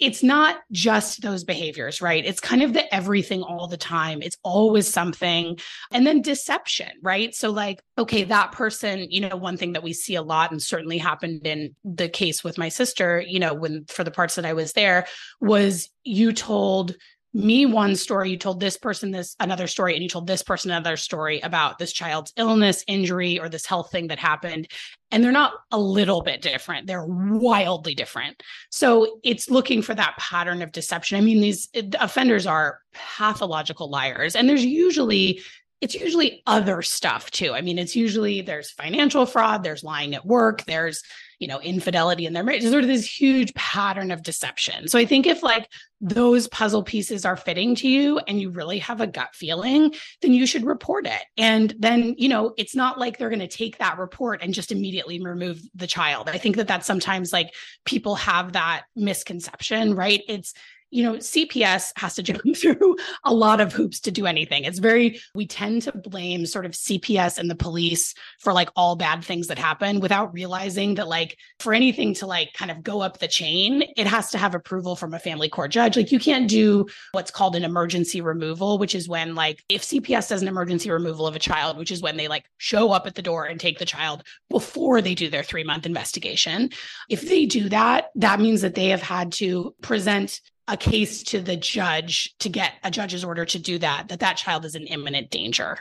it's 0.00 0.22
not 0.22 0.60
just 0.70 1.22
those 1.22 1.44
behaviors, 1.44 2.00
right? 2.00 2.24
It's 2.24 2.40
kind 2.40 2.62
of 2.62 2.72
the 2.72 2.92
everything 2.94 3.42
all 3.42 3.66
the 3.66 3.76
time. 3.76 4.22
It's 4.22 4.36
always 4.42 4.88
something. 4.88 5.58
And 5.90 6.06
then 6.06 6.22
deception, 6.22 6.90
right? 7.02 7.34
So, 7.34 7.50
like, 7.50 7.82
okay, 7.98 8.24
that 8.24 8.52
person, 8.52 9.06
you 9.10 9.20
know, 9.20 9.36
one 9.36 9.56
thing 9.56 9.72
that 9.74 9.82
we 9.82 9.92
see 9.92 10.14
a 10.14 10.22
lot 10.22 10.50
and 10.50 10.62
certainly 10.62 10.98
happened 10.98 11.46
in 11.46 11.74
the 11.84 12.08
case 12.08 12.42
with 12.42 12.58
my 12.58 12.68
sister, 12.68 13.22
you 13.26 13.38
know, 13.38 13.54
when 13.54 13.84
for 13.86 14.04
the 14.04 14.10
parts 14.10 14.36
that 14.36 14.46
I 14.46 14.52
was 14.52 14.72
there, 14.72 15.06
was 15.40 15.90
you 16.04 16.32
told 16.32 16.96
me 17.34 17.64
one 17.64 17.96
story, 17.96 18.30
you 18.30 18.36
told 18.36 18.60
this 18.60 18.76
person 18.76 19.10
this 19.10 19.34
another 19.40 19.66
story, 19.66 19.94
and 19.94 20.02
you 20.02 20.08
told 20.08 20.26
this 20.26 20.42
person 20.42 20.70
another 20.70 20.96
story 20.96 21.40
about 21.40 21.78
this 21.78 21.92
child's 21.92 22.32
illness, 22.36 22.84
injury, 22.86 23.40
or 23.40 23.48
this 23.48 23.64
health 23.66 23.90
thing 23.90 24.08
that 24.08 24.18
happened. 24.18 24.68
And 25.10 25.22
they're 25.22 25.32
not 25.32 25.54
a 25.70 25.78
little 25.78 26.22
bit 26.22 26.42
different, 26.42 26.86
they're 26.86 27.06
wildly 27.06 27.94
different. 27.94 28.42
So 28.70 29.18
it's 29.22 29.50
looking 29.50 29.82
for 29.82 29.94
that 29.94 30.16
pattern 30.18 30.62
of 30.62 30.72
deception. 30.72 31.18
I 31.18 31.22
mean, 31.22 31.40
these 31.40 31.68
offenders 31.98 32.46
are 32.46 32.80
pathological 32.92 33.88
liars, 33.88 34.36
and 34.36 34.48
there's 34.48 34.64
usually 34.64 35.42
it's 35.80 35.96
usually 35.96 36.44
other 36.46 36.80
stuff 36.80 37.28
too. 37.32 37.52
I 37.52 37.60
mean, 37.60 37.76
it's 37.76 37.96
usually 37.96 38.40
there's 38.40 38.70
financial 38.70 39.26
fraud, 39.26 39.64
there's 39.64 39.82
lying 39.82 40.14
at 40.14 40.24
work, 40.24 40.64
there's 40.64 41.02
you 41.42 41.48
know, 41.48 41.60
infidelity 41.60 42.24
in 42.24 42.32
their 42.32 42.44
marriage. 42.44 42.62
Sort 42.62 42.84
of 42.84 42.88
this 42.88 43.04
huge 43.04 43.52
pattern 43.54 44.12
of 44.12 44.22
deception. 44.22 44.86
So 44.86 44.96
I 44.96 45.04
think 45.04 45.26
if 45.26 45.42
like 45.42 45.68
those 46.00 46.46
puzzle 46.46 46.84
pieces 46.84 47.24
are 47.24 47.36
fitting 47.36 47.74
to 47.74 47.88
you 47.88 48.20
and 48.28 48.40
you 48.40 48.50
really 48.50 48.78
have 48.78 49.00
a 49.00 49.08
gut 49.08 49.34
feeling, 49.34 49.92
then 50.20 50.32
you 50.32 50.46
should 50.46 50.64
report 50.64 51.04
it. 51.04 51.22
And 51.36 51.74
then, 51.80 52.14
you 52.16 52.28
know, 52.28 52.54
it's 52.56 52.76
not 52.76 52.96
like 52.96 53.18
they're 53.18 53.28
going 53.28 53.40
to 53.40 53.48
take 53.48 53.78
that 53.78 53.98
report 53.98 54.40
and 54.40 54.54
just 54.54 54.70
immediately 54.70 55.20
remove 55.20 55.60
the 55.74 55.88
child. 55.88 56.28
I 56.28 56.38
think 56.38 56.54
that 56.56 56.68
that's 56.68 56.86
sometimes 56.86 57.32
like 57.32 57.52
people 57.84 58.14
have 58.14 58.52
that 58.52 58.84
misconception, 58.94 59.96
right? 59.96 60.22
It's 60.28 60.54
you 60.92 61.02
know, 61.02 61.14
CPS 61.14 61.92
has 61.96 62.14
to 62.16 62.22
jump 62.22 62.42
through 62.56 62.96
a 63.24 63.32
lot 63.32 63.60
of 63.60 63.72
hoops 63.72 63.98
to 64.00 64.10
do 64.10 64.26
anything. 64.26 64.64
It's 64.64 64.78
very, 64.78 65.18
we 65.34 65.46
tend 65.46 65.82
to 65.82 65.92
blame 65.92 66.44
sort 66.44 66.66
of 66.66 66.72
CPS 66.72 67.38
and 67.38 67.50
the 67.50 67.54
police 67.56 68.14
for 68.40 68.52
like 68.52 68.68
all 68.76 68.94
bad 68.94 69.24
things 69.24 69.46
that 69.46 69.58
happen 69.58 70.00
without 70.00 70.34
realizing 70.34 70.94
that, 70.96 71.08
like, 71.08 71.38
for 71.58 71.72
anything 71.72 72.12
to 72.14 72.26
like 72.26 72.52
kind 72.52 72.70
of 72.70 72.82
go 72.82 73.00
up 73.00 73.18
the 73.18 73.26
chain, 73.26 73.82
it 73.96 74.06
has 74.06 74.30
to 74.30 74.38
have 74.38 74.54
approval 74.54 74.94
from 74.94 75.14
a 75.14 75.18
family 75.18 75.48
court 75.48 75.70
judge. 75.70 75.96
Like, 75.96 76.12
you 76.12 76.20
can't 76.20 76.48
do 76.48 76.86
what's 77.12 77.30
called 77.30 77.56
an 77.56 77.64
emergency 77.64 78.20
removal, 78.20 78.76
which 78.78 78.94
is 78.94 79.08
when, 79.08 79.34
like, 79.34 79.64
if 79.70 79.82
CPS 79.82 80.28
does 80.28 80.42
an 80.42 80.48
emergency 80.48 80.90
removal 80.90 81.26
of 81.26 81.34
a 81.34 81.38
child, 81.40 81.78
which 81.78 81.90
is 81.90 82.02
when 82.02 82.18
they 82.18 82.28
like 82.28 82.44
show 82.58 82.92
up 82.92 83.06
at 83.06 83.14
the 83.14 83.22
door 83.22 83.46
and 83.46 83.58
take 83.58 83.78
the 83.78 83.86
child 83.86 84.24
before 84.50 85.00
they 85.00 85.14
do 85.14 85.30
their 85.30 85.42
three 85.42 85.64
month 85.64 85.86
investigation. 85.86 86.68
If 87.08 87.22
they 87.22 87.46
do 87.46 87.70
that, 87.70 88.10
that 88.16 88.40
means 88.40 88.60
that 88.60 88.74
they 88.74 88.88
have 88.88 89.02
had 89.02 89.32
to 89.32 89.74
present 89.80 90.40
a 90.68 90.76
case 90.76 91.22
to 91.24 91.40
the 91.40 91.56
judge 91.56 92.34
to 92.38 92.48
get 92.48 92.72
a 92.84 92.90
judge's 92.90 93.24
order 93.24 93.44
to 93.44 93.58
do 93.58 93.78
that, 93.78 94.08
that 94.08 94.20
that 94.20 94.36
child 94.36 94.64
is 94.64 94.74
in 94.74 94.86
imminent 94.86 95.30
danger. 95.30 95.78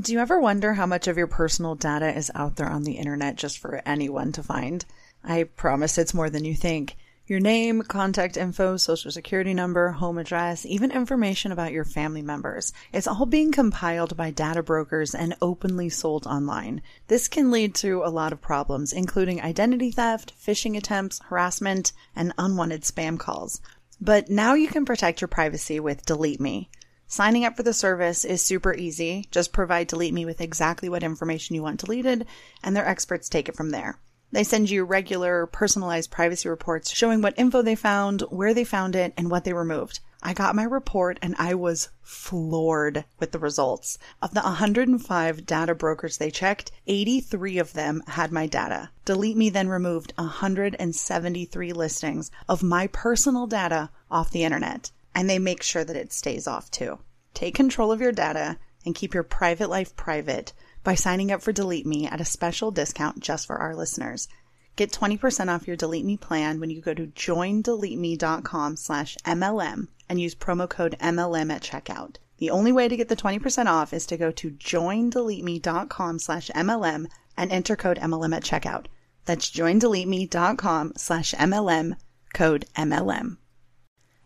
Do 0.00 0.12
you 0.12 0.18
ever 0.18 0.38
wonder 0.38 0.74
how 0.74 0.84
much 0.84 1.08
of 1.08 1.16
your 1.16 1.26
personal 1.26 1.76
data 1.76 2.14
is 2.14 2.30
out 2.34 2.56
there 2.56 2.68
on 2.68 2.82
the 2.82 2.98
internet 2.98 3.36
just 3.36 3.58
for 3.58 3.80
anyone 3.86 4.32
to 4.32 4.42
find? 4.42 4.84
I 5.22 5.44
promise 5.44 5.96
it's 5.96 6.12
more 6.12 6.28
than 6.28 6.44
you 6.44 6.54
think. 6.54 6.96
Your 7.26 7.40
name, 7.40 7.80
contact 7.80 8.36
info, 8.36 8.76
social 8.76 9.10
security 9.10 9.54
number, 9.54 9.92
home 9.92 10.18
address, 10.18 10.66
even 10.66 10.92
information 10.92 11.52
about 11.52 11.72
your 11.72 11.86
family 11.86 12.20
members. 12.20 12.74
It's 12.92 13.06
all 13.06 13.24
being 13.24 13.50
compiled 13.50 14.14
by 14.14 14.30
data 14.30 14.62
brokers 14.62 15.14
and 15.14 15.34
openly 15.40 15.88
sold 15.88 16.26
online. 16.26 16.82
This 17.08 17.28
can 17.28 17.50
lead 17.50 17.74
to 17.76 18.02
a 18.04 18.12
lot 18.12 18.34
of 18.34 18.42
problems, 18.42 18.92
including 18.92 19.40
identity 19.40 19.90
theft, 19.90 20.34
phishing 20.38 20.76
attempts, 20.76 21.18
harassment, 21.30 21.92
and 22.14 22.34
unwanted 22.36 22.82
spam 22.82 23.18
calls. 23.18 23.62
But 23.98 24.28
now 24.28 24.52
you 24.52 24.68
can 24.68 24.84
protect 24.84 25.22
your 25.22 25.28
privacy 25.28 25.80
with 25.80 26.04
Delete 26.04 26.42
Me. 26.42 26.68
Signing 27.06 27.46
up 27.46 27.56
for 27.56 27.62
the 27.62 27.72
service 27.72 28.26
is 28.26 28.42
super 28.42 28.74
easy. 28.74 29.28
Just 29.30 29.50
provide 29.50 29.86
Delete 29.86 30.12
Me 30.12 30.26
with 30.26 30.42
exactly 30.42 30.90
what 30.90 31.02
information 31.02 31.56
you 31.56 31.62
want 31.62 31.80
deleted, 31.80 32.26
and 32.62 32.76
their 32.76 32.86
experts 32.86 33.30
take 33.30 33.48
it 33.48 33.56
from 33.56 33.70
there. 33.70 33.98
They 34.34 34.42
send 34.42 34.68
you 34.68 34.82
regular 34.82 35.46
personalized 35.46 36.10
privacy 36.10 36.48
reports 36.48 36.92
showing 36.92 37.22
what 37.22 37.38
info 37.38 37.62
they 37.62 37.76
found, 37.76 38.22
where 38.22 38.52
they 38.52 38.64
found 38.64 38.96
it, 38.96 39.14
and 39.16 39.30
what 39.30 39.44
they 39.44 39.52
removed. 39.52 40.00
I 40.24 40.32
got 40.32 40.56
my 40.56 40.64
report 40.64 41.20
and 41.22 41.36
I 41.38 41.54
was 41.54 41.90
floored 42.02 43.04
with 43.20 43.30
the 43.30 43.38
results. 43.38 43.96
Of 44.20 44.34
the 44.34 44.40
105 44.40 45.46
data 45.46 45.72
brokers 45.76 46.16
they 46.16 46.32
checked, 46.32 46.72
83 46.88 47.58
of 47.58 47.74
them 47.74 48.02
had 48.08 48.32
my 48.32 48.48
data. 48.48 48.90
Delete 49.04 49.36
Me 49.36 49.50
then 49.50 49.68
removed 49.68 50.12
173 50.16 51.72
listings 51.72 52.32
of 52.48 52.64
my 52.64 52.88
personal 52.88 53.46
data 53.46 53.90
off 54.10 54.32
the 54.32 54.42
internet, 54.42 54.90
and 55.14 55.30
they 55.30 55.38
make 55.38 55.62
sure 55.62 55.84
that 55.84 55.94
it 55.94 56.12
stays 56.12 56.48
off 56.48 56.72
too. 56.72 56.98
Take 57.34 57.54
control 57.54 57.92
of 57.92 58.00
your 58.00 58.10
data 58.10 58.58
and 58.84 58.96
keep 58.96 59.14
your 59.14 59.22
private 59.22 59.70
life 59.70 59.94
private 59.94 60.52
by 60.84 60.94
signing 60.94 61.32
up 61.32 61.42
for 61.42 61.52
Delete 61.52 61.86
Me 61.86 62.06
at 62.06 62.20
a 62.20 62.24
special 62.24 62.70
discount 62.70 63.18
just 63.20 63.46
for 63.46 63.56
our 63.56 63.74
listeners. 63.74 64.28
Get 64.76 64.92
20% 64.92 65.48
off 65.48 65.66
your 65.66 65.76
Delete 65.76 66.04
Me 66.04 66.16
plan 66.16 66.60
when 66.60 66.70
you 66.70 66.80
go 66.80 66.94
to 66.94 67.06
joindeleteme.com 67.06 68.76
slash 68.76 69.16
MLM 69.24 69.88
and 70.08 70.20
use 70.20 70.34
promo 70.34 70.68
code 70.68 70.96
MLM 71.00 71.50
at 71.52 71.62
checkout. 71.62 72.16
The 72.38 72.50
only 72.50 72.72
way 72.72 72.88
to 72.88 72.96
get 72.96 73.08
the 73.08 73.16
20% 73.16 73.66
off 73.66 73.92
is 73.92 74.04
to 74.06 74.16
go 74.16 74.30
to 74.32 74.50
joindeleteme.com 74.50 76.18
slash 76.18 76.50
MLM 76.54 77.06
and 77.36 77.50
enter 77.50 77.76
code 77.76 77.98
MLM 77.98 78.36
at 78.36 78.42
checkout. 78.42 78.86
That's 79.24 79.50
joindeleteme.com 79.50 80.92
slash 80.96 81.32
MLM, 81.34 81.96
code 82.34 82.66
MLM. 82.76 83.38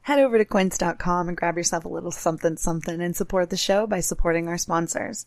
Head 0.02 0.18
over 0.18 0.38
to 0.38 0.44
quince.com 0.44 1.28
and 1.28 1.36
grab 1.36 1.58
yourself 1.58 1.84
a 1.84 1.88
little 1.88 2.10
something 2.10 2.56
something 2.56 3.00
and 3.00 3.14
support 3.14 3.50
the 3.50 3.58
show 3.58 3.86
by 3.86 4.00
supporting 4.00 4.48
our 4.48 4.56
sponsors. 4.56 5.26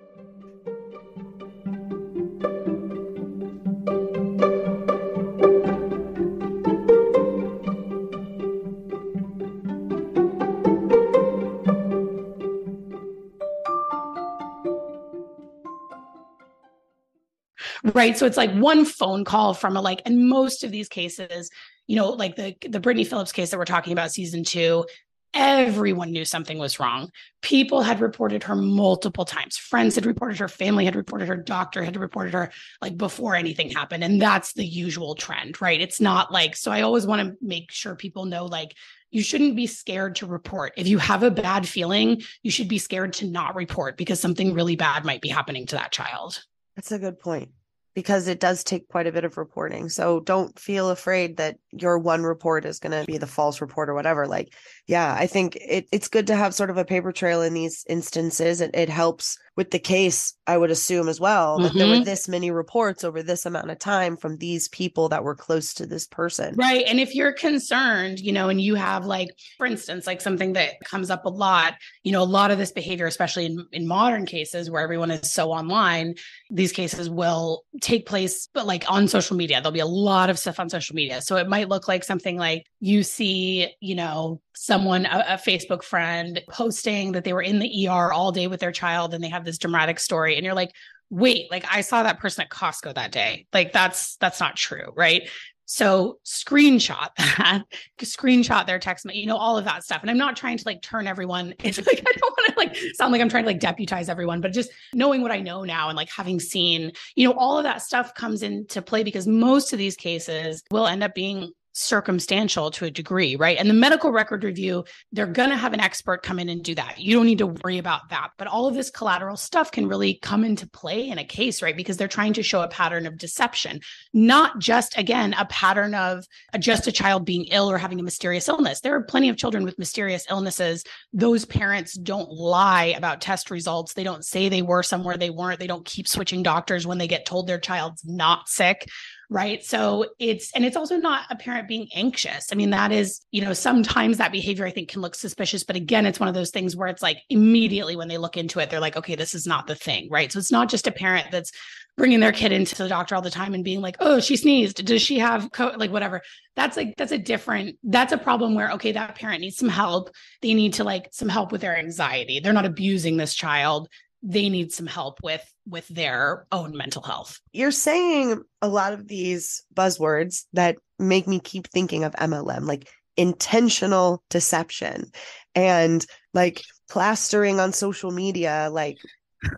Right? 17.83 18.17
So 18.17 18.25
it's 18.25 18.37
like 18.37 18.53
one 18.53 18.85
phone 18.85 19.23
call 19.23 19.53
from 19.53 19.77
a 19.77 19.81
like 19.81 20.01
and 20.05 20.27
most 20.29 20.63
of 20.63 20.71
these 20.71 20.87
cases 20.89 21.49
you 21.87 21.95
know 21.95 22.09
like 22.09 22.35
the 22.35 22.55
the 22.69 22.79
brittany 22.79 23.03
phillips 23.03 23.31
case 23.31 23.49
that 23.49 23.57
we're 23.57 23.65
talking 23.65 23.91
about 23.91 24.11
season 24.11 24.43
two 24.43 24.85
everyone 25.33 26.11
knew 26.11 26.25
something 26.25 26.57
was 26.57 26.79
wrong. 26.79 27.09
People 27.41 27.81
had 27.81 28.01
reported 28.01 28.43
her 28.43 28.55
multiple 28.55 29.25
times. 29.25 29.57
Friends 29.57 29.95
had 29.95 30.05
reported 30.05 30.37
her 30.39 30.47
family 30.47 30.85
had 30.85 30.95
reported 30.95 31.27
her 31.27 31.37
doctor 31.37 31.83
had 31.83 31.95
reported 31.95 32.33
her 32.33 32.51
like 32.81 32.97
before 32.97 33.35
anything 33.35 33.69
happened. 33.69 34.03
And 34.03 34.21
that's 34.21 34.53
the 34.53 34.65
usual 34.65 35.15
trend 35.15 35.61
right? 35.61 35.79
It's 35.79 36.01
not 36.01 36.31
like 36.31 36.55
so 36.55 36.71
i 36.71 36.81
always 36.81 37.05
want 37.05 37.21
to 37.21 37.37
make 37.41 37.71
sure 37.71 37.95
people 37.95 38.25
know 38.25 38.45
like 38.45 38.75
you 39.09 39.21
shouldn't 39.21 39.55
be 39.55 39.67
scared 39.67 40.15
to 40.15 40.25
report. 40.25 40.73
If 40.77 40.87
you 40.87 40.97
have 40.97 41.23
a 41.23 41.31
bad 41.31 41.67
feeling, 41.67 42.21
you 42.43 42.51
should 42.51 42.69
be 42.69 42.77
scared 42.77 43.11
to 43.13 43.27
not 43.27 43.55
report 43.55 43.97
because 43.97 44.21
something 44.21 44.53
really 44.53 44.77
bad 44.77 45.03
might 45.03 45.21
be 45.21 45.27
happening 45.27 45.65
to 45.67 45.75
that 45.75 45.91
child. 45.91 46.41
That's 46.75 46.93
a 46.93 46.99
good 46.99 47.19
point 47.19 47.49
because 47.93 48.27
it 48.27 48.39
does 48.39 48.63
take 48.63 48.87
quite 48.87 49.07
a 49.07 49.11
bit 49.11 49.25
of 49.25 49.37
reporting. 49.37 49.89
So 49.89 50.21
don't 50.21 50.57
feel 50.57 50.89
afraid 50.89 51.37
that 51.37 51.57
your 51.71 51.97
one 51.97 52.23
report 52.23 52.65
is 52.65 52.79
going 52.79 52.97
to 52.99 53.05
be 53.05 53.17
the 53.17 53.27
false 53.27 53.61
report 53.61 53.89
or 53.89 53.93
whatever. 53.93 54.27
Like, 54.27 54.53
yeah, 54.87 55.15
I 55.17 55.27
think 55.27 55.57
it, 55.57 55.87
it's 55.91 56.07
good 56.07 56.27
to 56.27 56.35
have 56.35 56.53
sort 56.53 56.69
of 56.69 56.77
a 56.77 56.85
paper 56.85 57.11
trail 57.11 57.41
in 57.41 57.53
these 57.53 57.85
instances. 57.89 58.61
It, 58.61 58.71
it 58.73 58.89
helps 58.89 59.37
with 59.57 59.71
the 59.71 59.79
case, 59.79 60.33
I 60.47 60.57
would 60.57 60.71
assume 60.71 61.09
as 61.09 61.19
well, 61.19 61.59
that 61.59 61.69
mm-hmm. 61.69 61.77
there 61.77 61.87
were 61.87 61.93
mm-hmm. 61.95 62.03
this 62.05 62.29
many 62.29 62.51
reports 62.51 63.03
over 63.03 63.21
this 63.21 63.45
amount 63.45 63.69
of 63.69 63.79
time 63.79 64.15
from 64.15 64.37
these 64.37 64.69
people 64.69 65.09
that 65.09 65.25
were 65.25 65.35
close 65.35 65.73
to 65.75 65.85
this 65.85 66.07
person. 66.07 66.55
Right. 66.55 66.85
And 66.87 67.01
if 67.01 67.13
you're 67.13 67.33
concerned, 67.33 68.19
you 68.19 68.31
know, 68.31 68.47
and 68.47 68.61
you 68.61 68.75
have 68.75 69.05
like, 69.05 69.29
for 69.57 69.65
instance, 69.65 70.07
like 70.07 70.21
something 70.21 70.53
that 70.53 70.79
comes 70.85 71.09
up 71.09 71.25
a 71.25 71.29
lot, 71.29 71.75
you 72.03 72.13
know, 72.13 72.21
a 72.21 72.23
lot 72.23 72.51
of 72.51 72.57
this 72.57 72.71
behavior, 72.71 73.07
especially 73.07 73.45
in, 73.45 73.67
in 73.73 73.87
modern 73.87 74.25
cases 74.25 74.71
where 74.71 74.81
everyone 74.81 75.11
is 75.11 75.33
so 75.33 75.51
online, 75.51 76.15
these 76.53 76.73
cases 76.73 77.09
will 77.09 77.63
take 77.81 78.05
place, 78.05 78.49
but 78.53 78.67
like 78.67 78.83
on 78.91 79.07
social 79.07 79.37
media, 79.37 79.61
there'll 79.61 79.71
be 79.71 79.79
a 79.79 79.85
lot 79.85 80.29
of 80.29 80.37
stuff 80.37 80.59
on 80.59 80.69
social 80.69 80.95
media. 80.95 81.21
So 81.21 81.37
it 81.37 81.47
might 81.47 81.69
look 81.69 81.87
like 81.87 82.03
something 82.03 82.37
like 82.37 82.65
you 82.81 83.03
see, 83.03 83.73
you 83.79 83.95
know, 83.95 84.41
someone, 84.53 85.05
a, 85.05 85.25
a 85.29 85.37
Facebook 85.37 85.81
friend 85.81 86.41
posting 86.49 87.13
that 87.13 87.23
they 87.23 87.31
were 87.31 87.41
in 87.41 87.59
the 87.59 87.87
ER 87.87 88.11
all 88.11 88.33
day 88.33 88.47
with 88.47 88.59
their 88.59 88.73
child 88.73 89.13
and 89.13 89.23
they 89.23 89.29
have 89.29 89.45
this 89.45 89.57
dramatic 89.57 89.97
story. 89.97 90.35
And 90.35 90.43
you're 90.43 90.53
like, 90.53 90.71
wait, 91.09 91.49
like 91.51 91.65
I 91.69 91.81
saw 91.81 92.03
that 92.03 92.19
person 92.19 92.43
at 92.43 92.49
Costco 92.49 92.95
that 92.95 93.11
day. 93.11 93.45
Like 93.53 93.71
that's 93.71 94.17
that's 94.17 94.39
not 94.39 94.55
true, 94.55 94.91
right? 94.95 95.29
So 95.71 96.19
screenshot 96.25 97.07
that, 97.17 97.63
screenshot 97.99 98.67
their 98.67 98.77
text, 98.77 99.05
you 99.13 99.25
know, 99.25 99.37
all 99.37 99.57
of 99.57 99.63
that 99.63 99.85
stuff. 99.85 100.01
And 100.01 100.11
I'm 100.11 100.17
not 100.17 100.35
trying 100.35 100.57
to 100.57 100.63
like 100.65 100.81
turn 100.81 101.07
everyone. 101.07 101.53
It's 101.63 101.77
like 101.77 102.03
I 102.05 102.11
don't 102.11 102.37
want 102.37 102.53
to 102.53 102.59
like 102.59 102.77
sound 102.95 103.13
like 103.13 103.21
I'm 103.21 103.29
trying 103.29 103.43
to 103.43 103.47
like 103.47 103.61
deputize 103.61 104.09
everyone, 104.09 104.41
but 104.41 104.51
just 104.51 104.69
knowing 104.93 105.21
what 105.21 105.31
I 105.31 105.39
know 105.39 105.63
now 105.63 105.87
and 105.87 105.95
like 105.95 106.09
having 106.09 106.41
seen, 106.41 106.91
you 107.15 107.25
know, 107.25 107.33
all 107.37 107.57
of 107.57 107.63
that 107.63 107.81
stuff 107.81 108.13
comes 108.13 108.43
into 108.43 108.81
play 108.81 109.03
because 109.03 109.27
most 109.27 109.71
of 109.71 109.79
these 109.79 109.95
cases 109.95 110.61
will 110.71 110.87
end 110.87 111.03
up 111.03 111.15
being 111.15 111.53
circumstantial 111.73 112.71
to 112.71 112.85
a 112.85 112.91
degree, 112.91 113.35
right? 113.35 113.57
And 113.57 113.69
the 113.69 113.73
medical 113.73 114.11
record 114.11 114.43
review, 114.43 114.83
they're 115.11 115.25
going 115.25 115.49
to 115.49 115.55
have 115.55 115.73
an 115.73 115.79
expert 115.79 116.23
come 116.23 116.39
in 116.39 116.49
and 116.49 116.63
do 116.63 116.75
that. 116.75 116.99
You 116.99 117.15
don't 117.15 117.25
need 117.25 117.37
to 117.39 117.47
worry 117.47 117.77
about 117.77 118.09
that. 118.09 118.31
But 118.37 118.47
all 118.47 118.67
of 118.67 118.75
this 118.75 118.89
collateral 118.89 119.37
stuff 119.37 119.71
can 119.71 119.87
really 119.87 120.15
come 120.15 120.43
into 120.43 120.67
play 120.67 121.09
in 121.09 121.17
a 121.17 121.23
case, 121.23 121.61
right? 121.61 121.75
Because 121.75 121.97
they're 121.97 122.07
trying 122.07 122.33
to 122.33 122.43
show 122.43 122.61
a 122.61 122.67
pattern 122.67 123.05
of 123.05 123.17
deception, 123.17 123.79
not 124.13 124.59
just, 124.59 124.97
again, 124.97 125.33
a 125.37 125.45
pattern 125.45 125.95
of 125.95 126.25
uh, 126.53 126.57
just 126.57 126.87
a 126.87 126.91
child 126.91 127.25
being 127.25 127.45
ill 127.45 127.69
or 127.69 127.77
having 127.77 127.99
a 127.99 128.03
mysterious 128.03 128.47
illness. 128.47 128.81
There 128.81 128.95
are 128.95 129.03
plenty 129.03 129.29
of 129.29 129.37
children 129.37 129.63
with 129.63 129.79
mysterious 129.79 130.25
illnesses. 130.29 130.83
Those 131.13 131.45
parents 131.45 131.93
don't 131.93 132.29
lie 132.29 132.93
about 132.97 133.21
test 133.21 133.51
results. 133.51 133.93
They 133.93 134.03
don't 134.03 134.25
say 134.25 134.49
they 134.49 134.61
were 134.61 134.83
somewhere 134.83 135.17
they 135.17 135.29
weren't. 135.29 135.59
They 135.59 135.67
don't 135.67 135.85
keep 135.85 136.07
switching 136.07 136.43
doctors 136.43 136.85
when 136.85 136.97
they 136.97 137.07
get 137.07 137.25
told 137.25 137.47
their 137.47 137.59
child's 137.59 138.03
not 138.05 138.49
sick 138.49 138.87
right? 139.31 139.63
So 139.63 140.07
it's 140.19 140.51
and 140.53 140.65
it's 140.65 140.75
also 140.75 140.97
not 140.97 141.23
a 141.29 141.37
parent 141.37 141.69
being 141.69 141.87
anxious. 141.95 142.47
I 142.51 142.55
mean 142.55 142.71
that 142.71 142.91
is 142.91 143.21
you 143.31 143.41
know 143.41 143.53
sometimes 143.53 144.17
that 144.17 144.33
behavior 144.33 144.65
i 144.65 144.71
think 144.71 144.89
can 144.89 145.01
look 145.01 145.15
suspicious 145.15 145.63
but 145.63 145.77
again 145.77 146.05
it's 146.05 146.19
one 146.19 146.27
of 146.27 146.35
those 146.35 146.51
things 146.51 146.75
where 146.75 146.89
it's 146.89 147.01
like 147.01 147.17
immediately 147.29 147.95
when 147.95 148.09
they 148.09 148.17
look 148.17 148.35
into 148.35 148.59
it 148.59 148.69
they're 148.69 148.81
like 148.81 148.97
okay 148.97 149.15
this 149.15 149.33
is 149.33 149.47
not 149.47 149.67
the 149.67 149.75
thing 149.75 150.09
right? 150.11 150.31
So 150.31 150.37
it's 150.37 150.51
not 150.51 150.69
just 150.69 150.85
a 150.85 150.91
parent 150.91 151.27
that's 151.31 151.51
bringing 151.97 152.19
their 152.19 152.31
kid 152.33 152.51
into 152.51 152.75
the 152.75 152.89
doctor 152.89 153.15
all 153.15 153.21
the 153.21 153.29
time 153.29 153.53
and 153.53 153.63
being 153.63 153.79
like 153.79 153.95
oh 154.01 154.19
she 154.19 154.35
sneezed. 154.35 154.85
Does 154.85 155.01
she 155.01 155.19
have 155.19 155.49
co-? 155.53 155.75
like 155.77 155.91
whatever. 155.91 156.21
That's 156.57 156.75
like 156.75 156.95
that's 156.97 157.13
a 157.13 157.17
different 157.17 157.77
that's 157.83 158.11
a 158.11 158.17
problem 158.17 158.53
where 158.53 158.71
okay 158.73 158.91
that 158.91 159.15
parent 159.15 159.39
needs 159.39 159.55
some 159.55 159.69
help. 159.69 160.09
They 160.41 160.53
need 160.53 160.73
to 160.73 160.83
like 160.83 161.07
some 161.13 161.29
help 161.29 161.53
with 161.53 161.61
their 161.61 161.77
anxiety. 161.77 162.41
They're 162.41 162.51
not 162.51 162.65
abusing 162.65 163.15
this 163.15 163.33
child 163.33 163.87
they 164.23 164.49
need 164.49 164.71
some 164.71 164.87
help 164.87 165.19
with 165.23 165.43
with 165.67 165.87
their 165.87 166.45
own 166.51 166.75
mental 166.75 167.01
health. 167.01 167.39
You're 167.51 167.71
saying 167.71 168.41
a 168.61 168.67
lot 168.67 168.93
of 168.93 169.07
these 169.07 169.63
buzzwords 169.73 170.45
that 170.53 170.77
make 170.99 171.27
me 171.27 171.39
keep 171.39 171.67
thinking 171.67 172.03
of 172.03 172.13
MLM 172.13 172.67
like 172.67 172.87
intentional 173.17 174.23
deception 174.29 175.11
and 175.55 176.05
like 176.33 176.61
plastering 176.89 177.59
on 177.59 177.73
social 177.73 178.11
media 178.11 178.69
like 178.71 178.97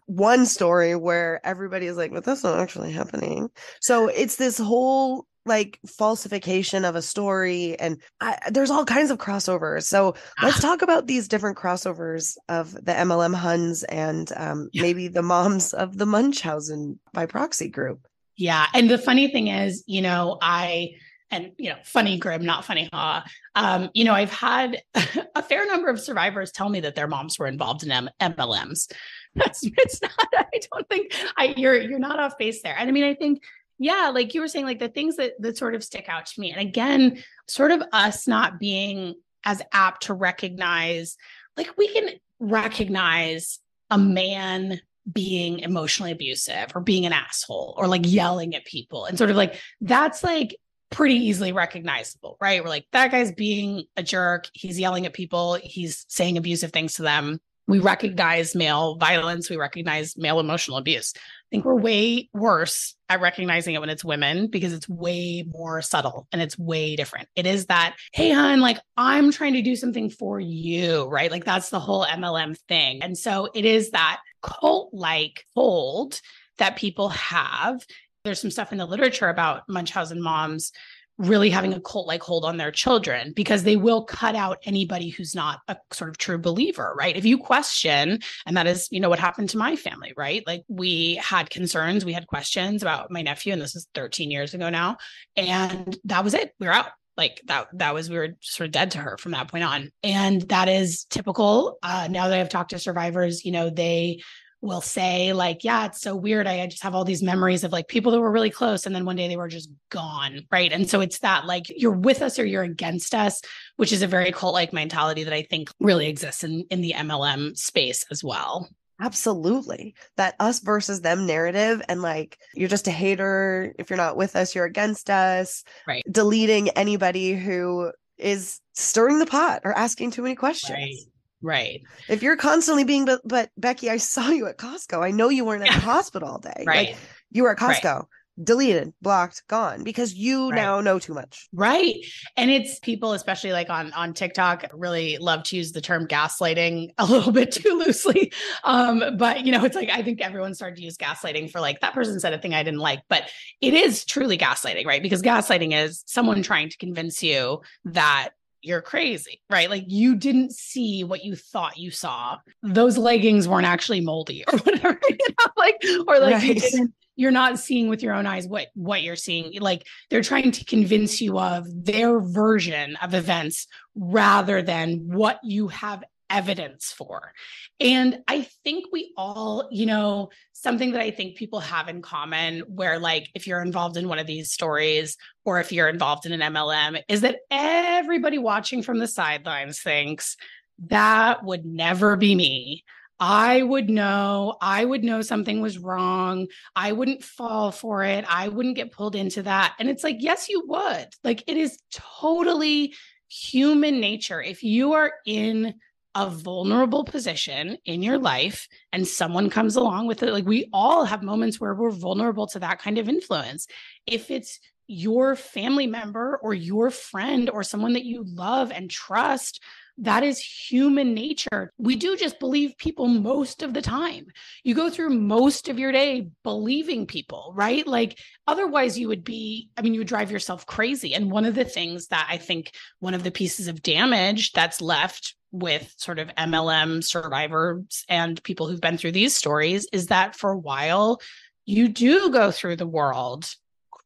one 0.05 0.45
story 0.45 0.95
where 0.95 1.45
everybody 1.45 1.85
is 1.85 1.97
like 1.97 2.11
but 2.11 2.23
that's 2.23 2.43
not 2.43 2.59
actually 2.59 2.91
happening 2.91 3.49
so 3.81 4.07
it's 4.07 4.37
this 4.37 4.57
whole 4.57 5.25
like 5.45 5.79
falsification 5.87 6.85
of 6.85 6.95
a 6.95 7.01
story 7.01 7.79
and 7.79 8.01
I, 8.21 8.37
there's 8.51 8.71
all 8.71 8.85
kinds 8.85 9.11
of 9.11 9.17
crossovers. 9.17 9.83
So 9.83 10.15
let's 10.41 10.61
talk 10.61 10.81
about 10.81 11.07
these 11.07 11.27
different 11.27 11.57
crossovers 11.57 12.37
of 12.49 12.73
the 12.73 12.93
mlm 12.93 13.35
huns 13.35 13.83
and 13.83 14.31
um, 14.35 14.69
yeah. 14.73 14.81
maybe 14.81 15.07
the 15.07 15.21
moms 15.21 15.73
of 15.73 15.97
the 15.97 16.05
munchausen 16.05 16.99
by 17.13 17.25
proxy 17.25 17.69
group. 17.69 18.07
Yeah 18.35 18.67
and 18.73 18.89
the 18.89 18.97
funny 18.97 19.27
thing 19.27 19.47
is 19.47 19.83
you 19.85 20.01
know 20.01 20.37
i 20.41 20.91
and 21.33 21.51
you 21.57 21.69
know 21.69 21.75
funny 21.83 22.17
grim 22.17 22.45
not 22.45 22.63
funny 22.63 22.89
ha 22.93 23.23
um, 23.55 23.89
you 23.93 24.03
know 24.03 24.13
i've 24.13 24.31
had 24.31 24.81
a 25.35 25.43
fair 25.43 25.65
number 25.65 25.89
of 25.89 25.99
survivors 25.99 26.51
tell 26.51 26.69
me 26.69 26.79
that 26.79 26.95
their 26.95 27.07
moms 27.07 27.37
were 27.37 27.47
involved 27.47 27.83
in 27.83 27.91
M- 27.91 28.09
mlms 28.21 28.91
that's 29.35 29.61
it's 29.63 30.01
not 30.01 30.11
i 30.33 30.59
don't 30.71 30.87
think 30.89 31.13
i 31.37 31.53
you're 31.57 31.79
you're 31.79 31.99
not 31.99 32.19
off 32.19 32.37
base 32.37 32.61
there. 32.61 32.75
And 32.77 32.87
i 32.87 32.91
mean 32.91 33.03
i 33.03 33.15
think 33.15 33.43
yeah 33.83 34.11
like 34.13 34.33
you 34.33 34.41
were 34.41 34.47
saying 34.47 34.65
like 34.65 34.79
the 34.79 34.89
things 34.89 35.15
that 35.17 35.33
that 35.39 35.57
sort 35.57 35.75
of 35.75 35.83
stick 35.83 36.07
out 36.07 36.25
to 36.25 36.39
me 36.39 36.51
and 36.51 36.61
again 36.61 37.21
sort 37.47 37.71
of 37.71 37.83
us 37.91 38.27
not 38.27 38.59
being 38.59 39.15
as 39.43 39.61
apt 39.71 40.03
to 40.03 40.13
recognize 40.13 41.17
like 41.57 41.69
we 41.77 41.87
can 41.87 42.09
recognize 42.39 43.59
a 43.89 43.97
man 43.97 44.79
being 45.11 45.59
emotionally 45.59 46.11
abusive 46.11 46.71
or 46.75 46.81
being 46.81 47.05
an 47.05 47.13
asshole 47.13 47.73
or 47.77 47.87
like 47.87 48.03
yelling 48.05 48.55
at 48.55 48.65
people 48.65 49.05
and 49.05 49.17
sort 49.17 49.29
of 49.29 49.35
like 49.35 49.59
that's 49.81 50.23
like 50.23 50.55
pretty 50.89 51.15
easily 51.15 51.51
recognizable 51.51 52.37
right? 52.39 52.63
We're 52.63 52.69
like 52.69 52.85
that 52.91 53.11
guy's 53.11 53.31
being 53.31 53.85
a 53.97 54.03
jerk 54.03 54.47
he's 54.53 54.79
yelling 54.79 55.05
at 55.05 55.13
people 55.13 55.55
he's 55.61 56.05
saying 56.07 56.37
abusive 56.37 56.71
things 56.71 56.93
to 56.95 57.01
them 57.01 57.41
We 57.67 57.79
recognize 57.79 58.55
male 58.55 58.95
violence, 58.95 59.49
we 59.49 59.55
recognize 59.55 60.17
male 60.17 60.39
emotional 60.39 60.77
abuse. 60.77 61.13
I 61.15 61.21
think 61.49 61.65
we're 61.65 61.79
way 61.79 62.29
worse 62.33 62.95
at 63.09 63.21
recognizing 63.21 63.75
it 63.75 63.79
when 63.79 63.89
it's 63.89 64.03
women 64.03 64.47
because 64.47 64.73
it's 64.73 64.89
way 64.89 65.45
more 65.47 65.81
subtle 65.81 66.27
and 66.31 66.41
it's 66.41 66.57
way 66.57 66.95
different. 66.95 67.29
It 67.35 67.45
is 67.45 67.67
that, 67.67 67.95
hey, 68.11 68.31
hon, 68.31 68.59
like 68.59 68.79
I'm 68.97 69.31
trying 69.31 69.53
to 69.53 69.61
do 69.61 69.75
something 69.75 70.09
for 70.09 70.39
you, 70.39 71.05
right? 71.05 71.31
Like 71.31 71.45
that's 71.45 71.69
the 71.69 71.79
whole 71.79 72.05
MLM 72.05 72.57
thing. 72.67 73.01
And 73.01 73.17
so 73.17 73.49
it 73.53 73.65
is 73.65 73.91
that 73.91 74.19
cult 74.41 74.93
like 74.93 75.45
hold 75.55 76.19
that 76.57 76.75
people 76.75 77.09
have. 77.09 77.85
There's 78.23 78.41
some 78.41 78.51
stuff 78.51 78.71
in 78.71 78.77
the 78.77 78.85
literature 78.85 79.29
about 79.29 79.69
Munchausen 79.69 80.21
moms 80.21 80.71
really 81.17 81.49
having 81.49 81.73
a 81.73 81.79
cult 81.79 82.07
like 82.07 82.23
hold 82.23 82.43
on 82.43 82.57
their 82.57 82.71
children 82.71 83.33
because 83.35 83.63
they 83.63 83.75
will 83.75 84.03
cut 84.03 84.35
out 84.35 84.57
anybody 84.63 85.09
who's 85.09 85.35
not 85.35 85.59
a 85.67 85.77
sort 85.91 86.09
of 86.09 86.17
true 86.17 86.37
believer, 86.37 86.95
right? 86.97 87.15
If 87.15 87.25
you 87.25 87.37
question, 87.37 88.19
and 88.45 88.57
that 88.57 88.67
is, 88.67 88.87
you 88.91 88.99
know, 88.99 89.09
what 89.09 89.19
happened 89.19 89.49
to 89.49 89.57
my 89.57 89.75
family, 89.75 90.13
right? 90.17 90.43
Like 90.47 90.63
we 90.67 91.15
had 91.15 91.49
concerns, 91.49 92.03
we 92.03 92.13
had 92.13 92.27
questions 92.27 92.81
about 92.81 93.11
my 93.11 93.21
nephew, 93.21 93.53
and 93.53 93.61
this 93.61 93.75
is 93.75 93.87
13 93.93 94.31
years 94.31 94.53
ago 94.53 94.69
now. 94.69 94.97
And 95.35 95.97
that 96.05 96.23
was 96.23 96.33
it. 96.33 96.53
We're 96.59 96.71
out 96.71 96.87
like 97.15 97.41
that 97.45 97.67
that 97.73 97.93
was 97.93 98.09
we 98.09 98.17
were 98.17 98.29
sort 98.41 98.65
of 98.65 98.71
dead 98.71 98.91
to 98.91 98.97
her 98.97 99.17
from 99.17 99.33
that 99.33 99.47
point 99.47 99.63
on 99.63 99.91
and 100.01 100.41
that 100.49 100.67
is 100.67 101.05
typical 101.05 101.77
uh 101.83 102.07
now 102.09 102.27
that 102.27 102.39
i've 102.39 102.49
talked 102.49 102.71
to 102.71 102.79
survivors 102.79 103.45
you 103.45 103.51
know 103.51 103.69
they 103.69 104.19
will 104.63 104.81
say 104.81 105.33
like 105.33 105.63
yeah 105.63 105.85
it's 105.85 105.99
so 105.99 106.15
weird 106.15 106.47
I, 106.47 106.65
just 106.67 106.83
have 106.83 106.95
all 106.95 107.03
these 107.03 107.21
memories 107.21 107.65
of 107.65 107.73
like 107.73 107.89
people 107.89 108.13
that 108.13 108.21
were 108.21 108.31
really 108.31 108.49
close 108.49 108.85
and 108.85 108.95
then 108.95 109.03
one 109.03 109.17
day 109.17 109.27
they 109.27 109.35
were 109.35 109.49
just 109.49 109.69
gone 109.89 110.47
right 110.51 110.71
and 110.71 110.89
so 110.89 111.01
it's 111.01 111.19
that 111.19 111.45
like 111.45 111.65
you're 111.69 111.91
with 111.91 112.21
us 112.21 112.39
or 112.39 112.45
you're 112.45 112.63
against 112.63 113.13
us 113.13 113.41
which 113.75 113.91
is 113.91 114.01
a 114.01 114.07
very 114.07 114.31
cult 114.31 114.53
like 114.53 114.71
mentality 114.71 115.25
that 115.25 115.33
i 115.33 115.41
think 115.43 115.69
really 115.79 116.07
exists 116.07 116.45
in 116.45 116.65
in 116.69 116.79
the 116.81 116.93
mlm 116.95 117.55
space 117.57 118.05
as 118.09 118.23
well 118.23 118.69
Absolutely. 119.01 119.95
That 120.15 120.35
us 120.39 120.59
versus 120.59 121.01
them 121.01 121.25
narrative 121.25 121.81
and 121.89 122.01
like 122.01 122.37
you're 122.53 122.69
just 122.69 122.87
a 122.87 122.91
hater 122.91 123.73
if 123.77 123.89
you're 123.89 123.97
not 123.97 124.15
with 124.15 124.35
us 124.35 124.55
you're 124.55 124.65
against 124.65 125.09
us. 125.09 125.63
Right. 125.85 126.03
Deleting 126.09 126.69
anybody 126.69 127.33
who 127.33 127.91
is 128.17 128.61
stirring 128.73 129.19
the 129.19 129.25
pot 129.25 129.61
or 129.65 129.77
asking 129.77 130.11
too 130.11 130.21
many 130.21 130.35
questions. 130.35 130.77
Right. 130.77 130.95
Right. 131.43 131.83
If 132.07 132.23
you're 132.23 132.37
constantly 132.37 132.85
being, 132.85 133.05
but, 133.05 133.21
but 133.23 133.51
Becky, 133.57 133.89
I 133.89 133.97
saw 133.97 134.29
you 134.29 134.47
at 134.47 134.57
Costco. 134.57 135.03
I 135.03 135.11
know 135.11 135.29
you 135.29 135.45
weren't 135.45 135.67
at 135.67 135.73
the 135.73 135.79
hospital 135.81 136.29
all 136.29 136.39
day. 136.39 136.63
Right. 136.65 136.87
Like, 136.89 136.97
you 137.31 137.43
were 137.43 137.51
at 137.51 137.59
Costco. 137.59 137.83
Right. 137.99 138.05
Deleted, 138.43 138.93
blocked, 138.99 139.43
gone 139.47 139.83
because 139.83 140.15
you 140.15 140.49
Right. 140.49 140.55
now 140.55 140.81
know 140.81 140.97
too 140.97 141.13
much. 141.13 141.47
Right. 141.53 141.97
And 142.35 142.49
it's 142.49 142.79
people, 142.79 143.13
especially 143.13 143.51
like 143.51 143.69
on 143.69 143.93
on 143.93 144.15
TikTok, 144.15 144.71
really 144.73 145.19
love 145.19 145.43
to 145.43 145.55
use 145.55 145.71
the 145.71 145.81
term 145.81 146.07
gaslighting 146.07 146.93
a 146.97 147.05
little 147.05 147.31
bit 147.31 147.51
too 147.51 147.77
loosely. 147.77 148.33
Um, 148.63 149.03
but 149.17 149.45
you 149.45 149.51
know, 149.51 149.63
it's 149.63 149.75
like 149.75 149.91
I 149.91 150.01
think 150.01 150.19
everyone 150.19 150.55
started 150.55 150.77
to 150.77 150.81
use 150.81 150.97
gaslighting 150.97 151.51
for 151.51 151.61
like 151.61 151.79
that 151.81 151.93
person 151.93 152.19
said 152.19 152.33
a 152.33 152.39
thing 152.39 152.55
I 152.55 152.63
didn't 152.63 152.79
like, 152.79 153.01
but 153.07 153.29
it 153.61 153.75
is 153.75 154.03
truly 154.03 154.39
gaslighting, 154.39 154.87
right? 154.87 155.03
Because 155.03 155.21
gaslighting 155.21 155.73
is 155.85 156.03
someone 156.07 156.41
trying 156.41 156.69
to 156.69 156.77
convince 156.77 157.21
you 157.21 157.61
that 157.85 158.29
you're 158.63 158.81
crazy, 158.81 159.41
right? 159.49 159.69
Like 159.69 159.85
you 159.87 160.15
didn't 160.15 160.53
see 160.53 161.03
what 161.03 161.23
you 161.23 161.35
thought 161.35 161.77
you 161.77 161.91
saw. 161.91 162.37
Those 162.63 162.97
leggings 162.97 163.47
weren't 163.47 163.67
actually 163.67 164.01
moldy 164.01 164.43
or 164.51 164.57
whatever, 164.59 164.99
you 165.09 165.17
know, 165.29 165.51
like 165.57 165.81
or 166.07 166.19
like 166.19 166.41
you 166.41 166.53
Right. 166.53 166.57
didn't 166.61 166.93
you're 167.15 167.29
not 167.31 167.59
seeing 167.59 167.89
with 167.89 168.01
your 168.01 168.13
own 168.15 168.25
eyes 168.25 168.47
what 168.47 168.69
what 168.73 169.03
you're 169.03 169.15
seeing 169.15 169.61
like 169.61 169.85
they're 170.09 170.23
trying 170.23 170.51
to 170.51 170.65
convince 170.65 171.21
you 171.21 171.37
of 171.37 171.63
their 171.85 172.19
version 172.19 172.95
of 173.03 173.13
events 173.13 173.67
rather 173.93 174.63
than 174.63 174.97
what 175.13 175.39
you 175.43 175.67
have 175.67 176.03
evidence 176.33 176.91
for 176.91 177.31
and 177.79 178.19
i 178.27 178.41
think 178.63 178.85
we 178.91 179.13
all 179.15 179.69
you 179.71 179.85
know 179.85 180.29
something 180.51 180.91
that 180.91 181.01
i 181.01 181.11
think 181.11 181.35
people 181.35 181.59
have 181.59 181.87
in 181.87 182.01
common 182.01 182.61
where 182.61 182.97
like 182.97 183.29
if 183.35 183.45
you're 183.45 183.61
involved 183.61 183.97
in 183.97 184.07
one 184.07 184.17
of 184.17 184.25
these 184.25 184.51
stories 184.51 185.15
or 185.45 185.59
if 185.59 185.71
you're 185.71 185.87
involved 185.87 186.25
in 186.25 186.31
an 186.31 186.53
mlm 186.53 186.99
is 187.07 187.21
that 187.21 187.37
everybody 187.51 188.39
watching 188.39 188.81
from 188.81 188.97
the 188.97 189.07
sidelines 189.07 189.79
thinks 189.79 190.35
that 190.79 191.45
would 191.45 191.65
never 191.65 192.15
be 192.15 192.33
me 192.33 192.83
I 193.19 193.61
would 193.61 193.89
know, 193.89 194.57
I 194.59 194.83
would 194.83 195.01
know 195.01 195.21
something 195.21 195.61
was 195.61 195.77
wrong. 195.77 196.47
I 196.75 196.91
wouldn't 196.91 197.23
fall 197.23 197.71
for 197.71 198.03
it. 198.03 198.25
I 198.27 198.49
wouldn't 198.49 198.75
get 198.75 198.91
pulled 198.91 199.15
into 199.15 199.43
that. 199.43 199.75
And 199.79 199.87
it's 199.87 200.03
like, 200.03 200.17
yes, 200.19 200.49
you 200.49 200.65
would. 200.67 201.07
Like, 201.23 201.41
it 201.47 201.55
is 201.55 201.77
totally 201.93 202.95
human 203.29 203.99
nature. 203.99 204.41
If 204.41 204.63
you 204.63 204.93
are 204.93 205.13
in 205.25 205.75
a 206.15 206.29
vulnerable 206.29 207.03
position 207.03 207.77
in 207.85 208.03
your 208.03 208.19
life 208.19 208.67
and 208.91 209.07
someone 209.07 209.49
comes 209.49 209.75
along 209.75 210.07
with 210.07 210.21
it, 210.23 210.31
like 210.31 210.45
we 210.45 210.69
all 210.71 211.05
have 211.05 211.23
moments 211.23 211.59
where 211.59 211.73
we're 211.73 211.89
vulnerable 211.89 212.47
to 212.47 212.59
that 212.59 212.79
kind 212.79 212.97
of 212.97 213.09
influence. 213.09 213.67
If 214.05 214.29
it's 214.29 214.59
your 214.87 215.35
family 215.35 215.87
member 215.87 216.37
or 216.43 216.53
your 216.53 216.89
friend 216.89 217.49
or 217.49 217.63
someone 217.63 217.93
that 217.93 218.05
you 218.05 218.23
love 218.27 218.71
and 218.71 218.89
trust, 218.89 219.61
that 219.99 220.23
is 220.23 220.39
human 220.39 221.13
nature. 221.13 221.71
We 221.77 221.95
do 221.95 222.17
just 222.17 222.39
believe 222.39 222.77
people 222.77 223.07
most 223.07 223.61
of 223.61 223.73
the 223.73 223.81
time. 223.81 224.25
You 224.63 224.73
go 224.73 224.89
through 224.89 225.11
most 225.11 225.69
of 225.69 225.77
your 225.77 225.91
day 225.91 226.29
believing 226.43 227.05
people, 227.05 227.53
right? 227.55 227.85
Like 227.85 228.17
otherwise 228.47 228.97
you 228.97 229.07
would 229.09 229.23
be 229.23 229.69
I 229.77 229.81
mean 229.81 229.93
you 229.93 229.99
would 229.99 230.07
drive 230.07 230.31
yourself 230.31 230.65
crazy. 230.65 231.13
And 231.13 231.31
one 231.31 231.45
of 231.45 231.55
the 231.55 231.65
things 231.65 232.07
that 232.07 232.27
I 232.29 232.37
think 232.37 232.71
one 232.99 233.13
of 233.13 233.23
the 233.23 233.31
pieces 233.31 233.67
of 233.67 233.83
damage 233.83 234.51
that's 234.53 234.81
left 234.81 235.35
with 235.53 235.93
sort 235.97 236.19
of 236.19 236.27
MLM 236.29 237.03
survivors 237.03 238.03
and 238.09 238.41
people 238.43 238.67
who've 238.67 238.81
been 238.81 238.97
through 238.97 239.11
these 239.13 239.35
stories 239.35 239.87
is 239.93 240.07
that 240.07 240.35
for 240.35 240.51
a 240.51 240.57
while 240.57 241.21
you 241.65 241.87
do 241.87 242.31
go 242.31 242.51
through 242.51 242.75
the 242.75 242.87
world 242.87 243.45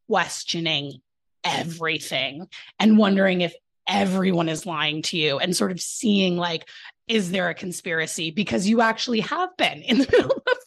questioning 0.08 1.02
everything 1.44 2.48
and 2.80 2.98
wondering 2.98 3.42
if 3.42 3.56
everyone 3.88 4.50
is 4.50 4.66
lying 4.66 5.02
to 5.02 5.18
you 5.18 5.40
and 5.40 5.56
sort 5.56 5.72
of 5.72 5.80
seeing 5.80 6.36
like 6.36 6.68
is 7.08 7.32
there 7.32 7.50
a 7.50 7.54
conspiracy? 7.54 8.32
Because 8.32 8.68
you 8.68 8.82
actually 8.82 9.22
have 9.22 9.56
been 9.58 9.82
in 9.82 10.00
the 10.00 10.08
middle 10.12 10.32
of 10.32 10.58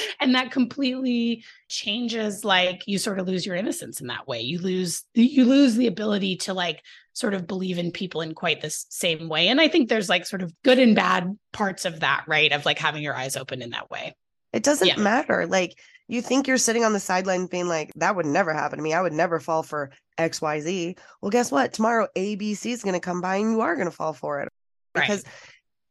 and 0.20 0.34
that 0.34 0.50
completely 0.50 1.44
changes 1.68 2.44
like 2.44 2.82
you 2.86 2.98
sort 2.98 3.18
of 3.18 3.26
lose 3.26 3.44
your 3.46 3.56
innocence 3.56 4.00
in 4.00 4.06
that 4.08 4.26
way 4.28 4.40
you 4.40 4.58
lose 4.58 5.04
you 5.14 5.44
lose 5.44 5.74
the 5.76 5.86
ability 5.86 6.36
to 6.36 6.54
like 6.54 6.82
sort 7.14 7.34
of 7.34 7.46
believe 7.46 7.78
in 7.78 7.90
people 7.90 8.20
in 8.20 8.34
quite 8.34 8.60
the 8.60 8.70
same 8.70 9.28
way 9.28 9.48
and 9.48 9.60
i 9.60 9.68
think 9.68 9.88
there's 9.88 10.08
like 10.08 10.24
sort 10.26 10.42
of 10.42 10.52
good 10.62 10.78
and 10.78 10.94
bad 10.94 11.36
parts 11.52 11.84
of 11.84 12.00
that 12.00 12.24
right 12.26 12.52
of 12.52 12.64
like 12.64 12.78
having 12.78 13.02
your 13.02 13.14
eyes 13.16 13.36
open 13.36 13.62
in 13.62 13.70
that 13.70 13.90
way 13.90 14.14
It 14.52 14.62
doesn't 14.62 14.86
Yeah. 14.88 14.96
matter. 14.96 15.46
Like 15.46 15.78
you 16.08 16.20
think 16.20 16.46
you're 16.46 16.58
sitting 16.58 16.84
on 16.84 16.92
the 16.92 17.00
sidelines 17.00 17.48
being 17.48 17.68
like, 17.68 17.90
that 17.96 18.14
would 18.16 18.26
never 18.26 18.52
happen 18.52 18.76
to 18.76 18.82
me. 18.82 18.92
I 18.92 19.00
would 19.00 19.14
never 19.14 19.40
fall 19.40 19.62
for 19.62 19.90
XYZ. 20.18 20.98
Well, 21.22 21.30
guess 21.30 21.50
what? 21.50 21.72
Tomorrow 21.72 22.08
ABC 22.14 22.66
is 22.72 22.82
going 22.82 22.92
to 22.92 23.00
come 23.00 23.22
by 23.22 23.36
and 23.36 23.52
you 23.52 23.60
are 23.62 23.76
going 23.76 23.88
to 23.88 23.96
fall 23.96 24.12
for 24.12 24.40
it 24.42 24.48
Right. 24.94 25.02
because 25.06 25.24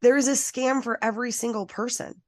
there 0.04 0.18
is 0.18 0.28
a 0.28 0.34
scam 0.34 0.84
for 0.84 0.99
every 1.04 1.32
single 1.32 1.66
person. 1.66 2.22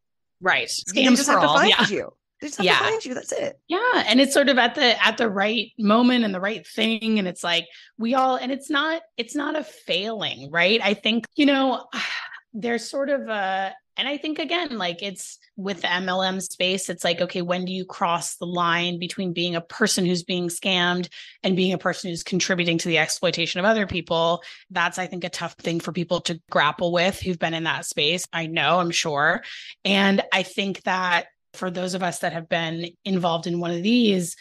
Right 0.44 0.70
They 0.94 1.06
just 1.06 1.28
have 1.28 1.42
to 1.42 1.48
all 1.48 1.58
find 1.58 1.70
yeah 1.70 1.88
you. 1.88 2.10
They 2.42 2.48
just 2.48 2.58
have 2.58 2.66
Yeah. 2.66 2.78
to 2.78 2.84
find 2.84 3.06
you. 3.06 3.14
That's 3.14 3.32
it. 3.32 3.58
Yeah, 3.70 4.04
and 4.06 4.20
it's 4.20 4.34
sort 4.34 4.50
of 4.50 4.58
at 4.58 4.76
the 4.76 5.02
at 5.04 5.18
the 5.18 5.30
right 5.30 5.72
moment 5.80 6.26
and 6.26 6.36
the 6.36 6.42
right 6.42 6.68
thing 6.68 7.18
and 7.18 7.28
it's 7.28 7.44
like 7.44 7.66
we 7.98 8.16
all 8.16 8.36
and 8.36 8.52
it's 8.52 8.70
not 8.70 9.02
it's 9.18 9.36
not 9.36 9.56
a 9.56 9.64
failing, 9.64 10.52
right? 10.52 10.80
I 10.84 10.94
think, 10.94 11.26
you 11.36 11.46
know, 11.46 11.86
there's 12.54 12.88
sort 12.90 13.10
of 13.10 13.30
a 13.30 13.74
and 13.98 14.08
I 14.08 14.18
think 14.18 14.40
again 14.40 14.78
like 14.78 15.02
it's 15.02 15.40
with 15.56 15.82
the 15.82 15.88
MLM 15.88 16.42
space 16.42 16.90
it's 16.90 17.04
like 17.04 17.22
okay, 17.22 17.42
when 17.42 17.66
do 17.66 17.72
you 17.72 17.86
cross 17.86 18.36
the 18.36 18.46
line 18.46 19.00
between 19.00 19.34
being 19.34 19.56
a 19.56 19.62
person 19.62 20.06
who's 20.06 20.24
being 20.24 20.48
scammed 20.48 21.10
and 21.44 21.56
being 21.56 21.74
a 21.74 21.78
person 21.78 22.10
who's 22.10 22.24
contributing 22.24 22.78
to 22.80 22.88
the 22.88 22.98
exploitation 22.98 23.60
of 23.60 23.66
other 23.66 23.88
people? 23.88 24.44
That's 24.70 24.98
I 24.98 25.08
think 25.08 25.24
a 25.24 25.30
tough 25.30 25.54
thing 25.54 25.80
for 25.80 25.92
people 25.92 26.22
to 26.22 26.42
grapple 26.50 26.92
with 26.92 27.20
who've 27.20 27.40
been 27.40 27.54
in 27.54 27.66
that 27.66 27.86
space. 27.86 28.26
I 28.34 28.48
know, 28.48 28.80
I'm 28.80 28.92
sure. 28.92 29.44
And 29.86 30.22
I 30.32 30.44
think 30.44 30.84
that 30.84 31.28
for 31.54 31.70
those 31.70 31.94
of 31.94 32.04
us 32.04 32.20
that 32.20 32.34
have 32.34 32.50
been 32.50 32.90
involved 33.06 33.48
in 33.48 33.60
one 33.60 33.72
of 33.72 33.84
these, 33.84 34.36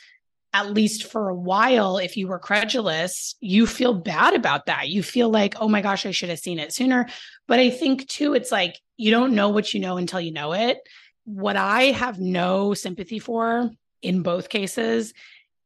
at 0.52 0.72
least 0.72 1.10
for 1.10 1.28
a 1.28 1.34
while, 1.34 1.98
if 1.98 2.16
you 2.16 2.28
were 2.28 2.38
credulous, 2.38 3.34
you 3.40 3.66
feel 3.66 3.94
bad 3.94 4.34
about 4.34 4.66
that. 4.66 4.88
You 4.88 5.02
feel 5.02 5.30
like, 5.30 5.54
oh 5.60 5.68
my 5.68 5.80
gosh, 5.80 6.04
I 6.04 6.10
should 6.10 6.28
have 6.28 6.38
seen 6.38 6.58
it 6.58 6.72
sooner. 6.72 7.08
But 7.48 7.58
I 7.58 7.70
think 7.70 8.06
too, 8.08 8.34
it's 8.34 8.52
like 8.52 8.78
you 8.96 9.10
don't 9.10 9.34
know 9.34 9.48
what 9.48 9.72
you 9.72 9.80
know 9.80 9.96
until 9.96 10.20
you 10.20 10.32
know 10.32 10.52
it. 10.52 10.78
What 11.24 11.56
I 11.56 11.84
have 11.84 12.18
no 12.18 12.74
sympathy 12.74 13.18
for 13.18 13.70
in 14.02 14.22
both 14.22 14.48
cases 14.48 15.14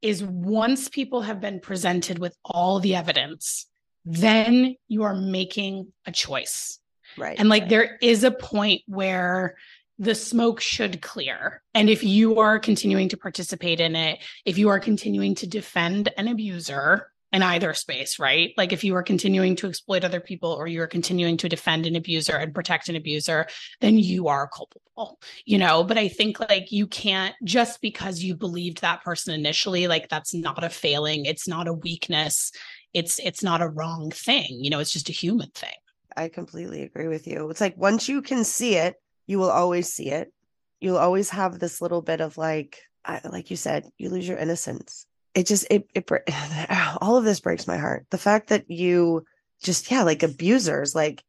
is 0.03 0.23
once 0.23 0.89
people 0.89 1.23
have 1.23 1.41
been 1.41 1.59
presented 1.59 2.19
with 2.19 2.37
all 2.45 2.79
the 2.79 2.95
evidence, 2.95 3.67
then 4.05 4.77
you 4.87 5.03
are 5.03 5.15
making 5.15 5.93
a 6.07 6.13
choice. 6.13 6.79
Right. 7.19 7.39
And 7.39 7.49
like 7.49 7.69
there 7.69 7.99
is 8.01 8.23
a 8.25 8.31
point 8.31 8.83
where 8.87 9.57
the 9.99 10.15
smoke 10.15 10.61
should 10.61 11.01
clear. 11.01 11.63
And 11.75 11.89
if 11.89 12.05
you 12.05 12.39
are 12.39 12.59
continuing 12.59 13.09
to 13.11 13.17
participate 13.17 13.81
in 13.81 13.97
it, 13.97 14.23
if 14.45 14.59
you 14.59 14.69
are 14.69 14.81
continuing 14.81 15.35
to 15.37 15.47
defend 15.47 16.13
an 16.17 16.29
abuser, 16.29 17.11
in 17.33 17.43
either 17.43 17.75
space, 17.75 18.19
right? 18.19 18.55
Like 18.57 18.73
if 18.73 18.85
you 18.85 18.95
are 18.95 19.03
continuing 19.03 19.57
to 19.57 19.69
exploit 19.69 20.05
other 20.05 20.21
people 20.21 20.53
or 20.53 20.67
you 20.67 20.81
are 20.81 20.87
continuing 20.87 21.37
to 21.39 21.49
defend 21.49 21.85
an 21.85 21.97
abuser 21.97 22.37
and 22.37 22.55
protect 22.55 22.89
an 22.89 22.97
abuser, 22.97 23.47
then 23.81 23.99
you 23.99 24.29
are 24.29 24.49
culpable, 24.49 25.19
you 25.45 25.59
know? 25.59 25.83
But 25.85 25.99
I 25.99 26.09
think 26.09 26.41
like 26.41 26.73
you 26.73 26.87
can't 26.87 27.35
just 27.45 27.83
because 27.83 28.23
you 28.23 28.35
believed 28.37 28.81
that 28.81 29.03
person 29.03 29.35
initially, 29.35 29.87
like 29.87 30.09
that's 30.09 30.35
not 30.35 30.65
a 30.65 30.71
failing, 30.71 31.27
it's 31.27 31.49
not 31.49 31.69
a 31.69 31.75
weakness, 31.75 32.53
it's 32.95 33.19
it's 33.19 33.43
not 33.43 33.61
a 33.61 33.69
wrong 33.69 34.11
thing, 34.11 34.59
you 34.63 34.71
know, 34.71 34.79
it's 34.79 34.93
just 34.93 35.11
a 35.11 35.13
human 35.13 35.51
thing. 35.51 35.75
I 36.17 36.29
completely 36.29 36.83
agree 36.83 37.09
with 37.09 37.27
you. 37.27 37.51
It's 37.51 37.61
like 37.61 37.77
once 37.77 38.09
you 38.09 38.23
can 38.23 38.45
see 38.45 38.77
it, 38.77 38.95
you 39.27 39.39
will 39.39 39.51
always 39.51 39.93
see 39.93 40.11
it. 40.11 40.33
You'll 40.81 40.99
always 40.99 41.31
have 41.31 41.59
this 41.59 41.81
little 41.81 42.03
bit 42.03 42.21
of 42.21 42.37
like, 42.39 42.79
like 43.25 43.51
you 43.51 43.57
said, 43.57 43.85
you 43.99 44.11
lose 44.11 44.27
your 44.27 44.39
innocence 44.39 45.07
it 45.37 45.47
just 45.47 45.67
it 45.71 45.89
it 45.95 46.11
all 47.01 47.17
of 47.17 47.25
this 47.25 47.41
breaks 47.41 47.69
my 47.69 47.77
heart. 47.77 48.07
The 48.11 48.19
fact 48.19 48.49
that 48.49 48.69
you 48.69 49.25
just 49.63 49.89
yeah, 49.91 50.03
like 50.03 50.23
abusers, 50.25 50.95
like 50.95 51.23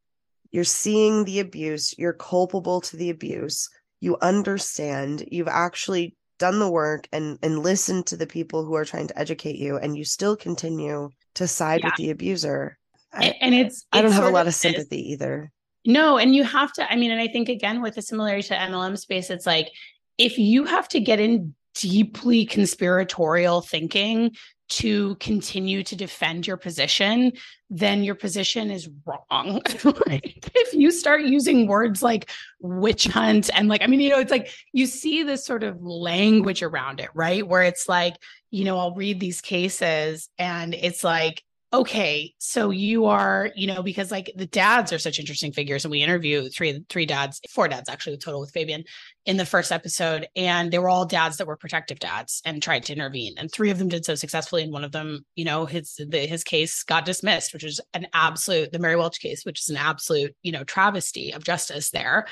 you're 0.50 0.64
seeing 0.64 1.26
the 1.26 1.42
abuse, 1.42 1.94
you're 1.98 2.14
culpable 2.14 2.82
to 2.82 2.98
the 2.98 3.10
abuse, 3.10 3.70
you 4.00 4.18
understand, 4.22 5.26
you've 5.30 5.50
actually 5.50 6.16
done 6.40 6.60
the 6.60 6.72
work 6.72 7.08
and 7.12 7.38
and 7.44 7.60
listened 7.60 8.08
to 8.08 8.18
the 8.18 8.28
people 8.28 8.66
who 8.66 8.76
are 8.76 8.86
trying 8.86 9.08
to 9.08 9.20
educate 9.20 9.58
you 9.58 9.78
and 9.78 9.98
you 9.98 10.06
still 10.06 10.38
continue 10.38 11.10
to 11.36 11.48
side 11.48 11.82
yeah. 11.82 11.88
with 11.88 11.96
the 11.96 12.10
abuser. 12.10 12.78
I, 13.14 13.36
and 13.42 13.54
it's, 13.54 13.86
I 13.92 14.02
don't 14.02 14.12
have 14.12 14.26
a 14.26 14.30
lot 14.30 14.48
of 14.48 14.54
sympathy 14.54 15.12
either. 15.14 15.52
No, 15.88 16.18
and 16.18 16.36
you 16.36 16.44
have 16.44 16.74
to 16.74 16.92
I 16.92 16.98
mean 16.98 17.12
and 17.12 17.22
I 17.22 17.28
think 17.28 17.50
again 17.50 17.82
with 17.82 17.96
the 17.96 18.02
similarity 18.02 18.50
to 18.50 18.56
MLM 18.56 18.98
space 18.98 19.30
it's 19.30 19.46
like 19.46 19.70
if 20.18 20.38
you 20.38 20.66
have 20.66 20.88
to 20.90 21.00
get 21.00 21.20
in 21.20 21.56
deeply 21.74 22.46
conspiratorial 22.46 23.62
thinking 23.62 24.36
to 24.70 25.16
continue 25.16 25.82
to 25.82 25.96
defend 25.96 26.46
your 26.46 26.58
position, 26.58 27.32
then 27.70 28.04
your 28.04 28.16
position 28.16 28.70
is 28.70 28.90
wrong. 29.06 29.62
if 29.66 30.74
you 30.74 30.92
start 30.92 31.22
using 31.22 31.68
words 31.68 32.04
like 32.04 32.30
witch 32.60 33.06
hunt 33.06 33.50
and 33.54 33.70
like, 33.70 33.82
I 33.82 33.88
mean, 33.88 34.02
you 34.02 34.10
know, 34.10 34.20
it's 34.20 34.32
like 34.32 34.52
you 34.74 34.86
see 34.86 35.24
this 35.24 35.46
sort 35.46 35.64
of 35.64 35.82
language 35.82 36.64
around 36.64 37.00
it, 37.00 37.10
right? 37.14 37.48
Where 37.48 37.64
it's 37.64 37.88
like, 37.88 38.16
you 38.52 38.66
know, 38.66 38.78
I'll 38.78 38.94
read 38.94 39.22
these 39.22 39.40
cases 39.40 40.30
and 40.38 40.74
it's 40.74 41.04
like, 41.04 41.44
okay 41.74 42.34
so 42.38 42.70
you 42.70 43.06
are 43.06 43.52
you 43.56 43.68
know 43.68 43.84
because 43.84 44.10
like 44.10 44.32
the 44.38 44.46
dads 44.46 44.94
are 44.94 45.00
such 45.00 45.20
interesting 45.20 45.52
figures 45.52 45.84
and 45.84 45.92
we 45.92 46.02
interview 46.02 46.48
three 46.50 46.82
three 46.88 47.06
dads 47.06 47.42
four 47.50 47.68
dads 47.68 47.90
actually 47.90 48.18
total 48.18 48.40
with 48.40 48.52
fabian 48.52 48.84
in 49.26 49.36
the 49.36 49.46
first 49.46 49.74
episode 49.74 50.28
and 50.38 50.72
they 50.72 50.80
were 50.80 50.88
all 50.88 51.06
dads 51.06 51.36
that 51.36 51.48
were 51.48 51.58
protective 51.58 52.00
dads 52.00 52.42
and 52.46 52.64
tried 52.64 52.84
to 52.84 52.94
intervene 52.94 53.34
and 53.38 53.52
three 53.52 53.70
of 53.70 53.78
them 53.78 53.90
did 53.90 54.06
so 54.06 54.16
successfully 54.16 54.64
and 54.64 54.72
one 54.72 54.86
of 54.86 54.94
them 54.94 55.26
you 55.36 55.44
know 55.44 55.66
his 55.66 56.00
the, 56.08 56.26
his 56.26 56.44
case 56.44 56.84
got 56.84 57.04
dismissed 57.04 57.54
which 57.54 57.66
is 57.66 57.82
an 57.94 58.08
absolute 58.14 58.72
the 58.72 58.80
mary 58.80 58.96
welch 58.96 59.20
case 59.20 59.44
which 59.44 59.60
is 59.60 59.70
an 59.70 59.78
absolute 59.78 60.34
you 60.44 60.52
know 60.52 60.64
travesty 60.64 61.34
of 61.34 61.44
justice 61.44 61.90
there. 61.92 62.28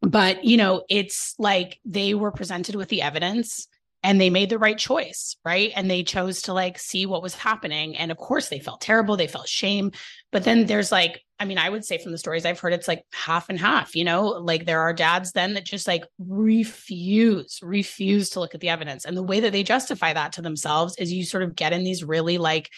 But 0.00 0.44
you 0.44 0.56
know 0.56 0.84
it's 0.90 1.34
like 1.38 1.78
they 1.84 2.14
were 2.14 2.32
presented 2.32 2.74
with 2.74 2.88
the 2.88 3.02
evidence 3.02 3.68
and 4.04 4.20
they 4.20 4.30
made 4.30 4.50
the 4.50 4.58
right 4.58 4.78
choice 4.78 5.34
right? 5.44 5.72
And 5.74 5.90
they 5.90 6.02
chose 6.02 6.42
to 6.42 6.52
like 6.52 6.78
see 6.78 7.06
what 7.06 7.22
was 7.22 7.34
happening. 7.34 7.96
And 7.96 8.10
of 8.10 8.16
course 8.16 8.48
they 8.48 8.60
felt 8.60 8.80
terrible. 8.80 9.16
They 9.16 9.26
felt 9.26 9.48
shame. 9.48 9.92
But 10.30 10.44
then 10.44 10.66
there's 10.66 10.92
like 10.92 11.22
i 11.40 11.44
mean 11.44 11.58
i 11.58 11.68
would 11.68 11.84
say 11.84 11.98
from 11.98 12.12
the 12.12 12.18
stories 12.18 12.46
i've 12.46 12.60
heard 12.60 12.72
it's 12.72 12.86
like 12.86 13.02
half 13.12 13.48
and 13.48 13.58
half 13.58 13.96
you 13.96 14.04
know? 14.04 14.26
Like 14.28 14.66
there 14.66 14.82
are 14.82 14.92
dads 14.92 15.32
then 15.32 15.54
that 15.54 15.64
just 15.64 15.88
like 15.88 16.04
refuse 16.18 17.58
refuse 17.62 18.30
to 18.30 18.40
look 18.40 18.54
at 18.54 18.60
the 18.60 18.68
evidence. 18.68 19.04
And 19.04 19.16
the 19.16 19.22
way 19.22 19.40
that 19.40 19.52
they 19.52 19.64
justify 19.64 20.12
that 20.12 20.32
to 20.34 20.42
themselves 20.42 20.96
is 20.96 21.12
you 21.12 21.24
sort 21.24 21.42
of 21.42 21.56
get 21.56 21.72
in 21.72 21.82
these 21.82 22.04
really 22.04 22.38
like 22.38 22.70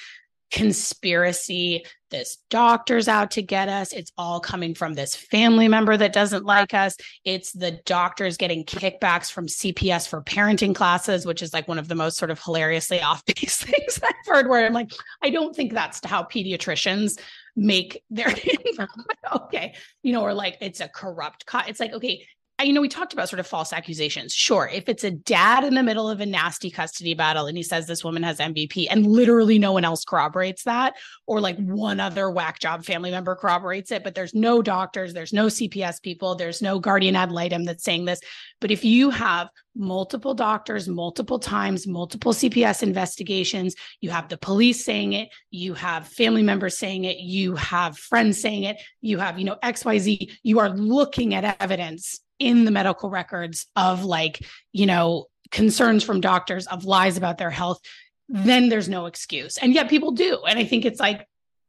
conspiracy. 0.51 1.85
This 2.11 2.39
doctor's 2.51 3.09
out 3.09 3.33
to 3.33 3.43
get 3.43 3.69
us. 3.69 3.93
It's 3.93 4.13
all 4.17 4.39
coming 4.39 4.75
from 4.75 4.95
this 4.95 5.17
family 5.17 5.69
member 5.69 5.97
that 5.97 6.13
doesn't 6.13 6.45
like 6.45 6.73
us. 6.73 6.97
It's 7.25 7.53
the 7.53 7.81
doctors 7.85 8.37
getting 8.37 8.65
kickbacks 8.65 9.31
from 9.31 9.49
CPS 9.49 10.09
for 10.09 10.23
parenting 10.23 10.75
classes, 10.75 11.27
which 11.27 11.43
is 11.43 11.53
like 11.53 11.67
one 11.67 11.79
of 11.79 11.89
the 11.89 11.95
most 11.95 12.17
sort 12.17 12.31
of 12.31 12.41
hilariously 12.41 13.01
off 13.03 13.25
base 13.25 13.59
things 13.59 14.01
I've 14.03 14.15
heard 14.27 14.49
where 14.49 14.65
I'm 14.65 14.73
like, 14.73 14.91
I 15.23 15.31
don't 15.31 15.55
think 15.55 15.73
that's 15.73 16.05
how 16.05 16.23
pediatricians 16.23 17.19
make 17.57 18.03
their 18.11 18.33
okay 19.35 19.75
you 20.03 20.13
know 20.13 20.21
or 20.21 20.35
like 20.35 20.59
it's 20.61 20.81
a 20.81 20.89
corrupt 20.89 21.47
co- 21.47 21.63
it's 21.67 21.81
like 21.81 21.93
okay 21.93 22.27
you 22.63 22.73
know, 22.73 22.81
we 22.81 22.89
talked 22.89 23.13
about 23.13 23.29
sort 23.29 23.39
of 23.39 23.47
false 23.47 23.73
accusations. 23.73 24.33
Sure, 24.33 24.69
if 24.73 24.89
it's 24.89 25.05
a 25.05 25.11
dad 25.11 25.63
in 25.63 25.75
the 25.75 25.83
middle 25.83 26.09
of 26.09 26.21
a 26.21 26.27
nasty 26.27 26.71
custody 26.71 27.13
battle 27.13 27.47
and 27.47 27.57
he 27.57 27.63
says 27.63 27.87
this 27.87 28.03
woman 28.03 28.23
has 28.23 28.39
MbP 28.39 28.87
and 28.91 29.07
literally 29.07 29.59
no 29.59 29.73
one 29.73 29.85
else 29.85 30.05
corroborates 30.05 30.65
that, 30.65 30.95
or 31.27 31.41
like 31.41 31.59
one 31.59 32.01
other 32.01 32.31
whack 32.31 32.59
job 32.59 32.85
family 32.85 33.11
member 33.11 33.37
corroborates 33.37 33.91
it, 33.91 34.03
but 34.03 34.15
there's 34.15 34.35
no 34.35 34.63
doctors, 34.63 35.13
there's 35.13 35.35
no 35.35 35.47
CPS 35.47 36.01
people, 36.01 36.35
there's 36.35 36.63
no 36.63 36.79
guardian 36.79 37.15
ad 37.15 37.31
litem 37.31 37.65
that's 37.65 37.85
saying 37.85 38.07
this. 38.07 38.21
But 38.61 38.71
if 38.71 38.85
you 38.85 39.11
have 39.11 39.49
multiple 39.75 40.33
doctors, 40.33 40.89
multiple 40.89 41.39
times, 41.39 41.87
multiple 41.87 42.33
CPS 42.33 42.83
investigations, 42.83 43.75
you 44.01 44.09
have 44.09 44.31
the 44.31 44.39
police 44.39 44.83
saying 44.83 45.13
it, 45.13 45.29
you 45.51 45.75
have 45.75 46.09
family 46.09 46.43
members 46.43 46.79
saying 46.79 47.05
it, 47.05 47.19
you 47.19 47.55
have 47.57 47.99
friends 47.99 48.41
saying 48.41 48.63
it, 48.63 48.81
you 49.03 49.19
have, 49.19 49.39
you 49.39 49.45
know, 49.45 49.59
XYZ, 49.63 50.31
you 50.43 50.59
are 50.59 50.71
looking 50.71 51.35
at 51.35 51.61
evidence 51.61 52.21
in 52.39 52.65
the 52.65 52.71
medical 52.71 53.11
records 53.11 53.67
of 53.77 54.05
like, 54.05 54.45
you 54.73 54.87
know, 54.87 55.27
concerns 55.51 56.03
from 56.03 56.21
doctors 56.21 56.67
of 56.67 56.85
lies 56.85 57.17
about 57.17 57.39
their 57.39 57.51
health, 57.51 57.81
then 58.29 58.69
there's 58.69 58.89
no 58.89 59.07
excuse. 59.07 59.57
And 59.59 59.73
yet 59.73 59.89
people 59.89 60.13
do. 60.13 60.43
And 60.49 60.59
I 60.59 60.65
think 60.65 60.85
it's 60.85 61.01
like, 61.01 61.27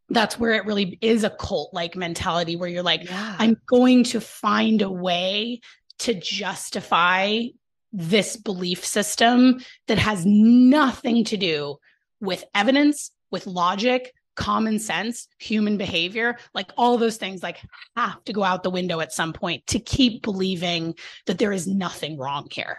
that's 0.09 0.39
where 0.39 0.53
it 0.53 0.65
really 0.65 0.97
is 1.01 1.23
a 1.23 1.29
cult 1.29 1.73
like 1.73 1.95
mentality 1.95 2.55
where 2.55 2.69
you're 2.69 2.83
like, 2.83 3.03
yeah. 3.03 3.35
I'm 3.37 3.57
going 3.67 4.03
to 4.05 4.21
find 4.21 4.81
a 4.81 4.89
way 4.89 5.61
to 5.99 6.13
justify 6.13 7.43
this 7.91 8.37
belief 8.37 8.85
system 8.85 9.59
that 9.87 9.97
has 9.97 10.25
nothing 10.25 11.23
to 11.25 11.37
do 11.37 11.77
with 12.19 12.43
evidence, 12.53 13.11
with 13.31 13.47
logic, 13.47 14.13
common 14.37 14.79
sense, 14.79 15.27
human 15.39 15.77
behavior, 15.77 16.37
like 16.53 16.71
all 16.77 16.97
those 16.97 17.17
things 17.17 17.43
like 17.43 17.57
have 17.97 18.23
to 18.23 18.31
go 18.31 18.43
out 18.43 18.63
the 18.63 18.69
window 18.69 19.01
at 19.01 19.11
some 19.11 19.33
point 19.33 19.67
to 19.67 19.79
keep 19.79 20.21
believing 20.21 20.95
that 21.25 21.37
there 21.37 21.51
is 21.51 21.67
nothing 21.67 22.17
wrong 22.17 22.47
here. 22.49 22.77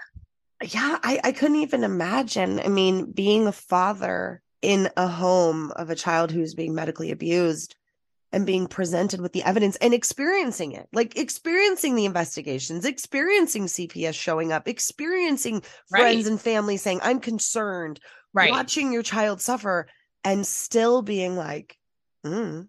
Yeah, 0.63 0.99
I, 1.03 1.21
I 1.23 1.33
couldn't 1.33 1.59
even 1.59 1.85
imagine. 1.85 2.59
I 2.61 2.69
mean, 2.69 3.13
being 3.13 3.47
a 3.47 3.53
father 3.53 4.41
in 4.63 4.89
a 4.97 5.07
home 5.07 5.71
of 5.73 5.91
a 5.91 5.95
child 5.95 6.31
who's 6.31 6.55
being 6.55 6.75
medically 6.75 7.11
abused 7.11 7.77
and 8.33 8.45
being 8.45 8.67
presented 8.67 9.21
with 9.21 9.33
the 9.33 9.43
evidence 9.43 9.77
and 9.77 9.95
experiencing 9.95 10.73
it 10.73 10.87
like 10.93 11.17
experiencing 11.17 11.95
the 11.95 12.05
investigations 12.05 12.85
experiencing 12.85 13.65
cps 13.67 14.15
showing 14.15 14.53
up 14.53 14.69
experiencing 14.69 15.63
right. 15.91 16.01
friends 16.01 16.27
and 16.27 16.41
family 16.41 16.77
saying 16.77 17.01
i'm 17.03 17.21
concerned 17.21 18.01
right 18.35 18.51
watching 18.51 18.93
your 18.93 19.03
child 19.03 19.41
suffer 19.41 19.87
and 20.25 20.47
still 20.47 21.03
being 21.03 21.37
like, 21.37 21.79
mm, 22.25 22.69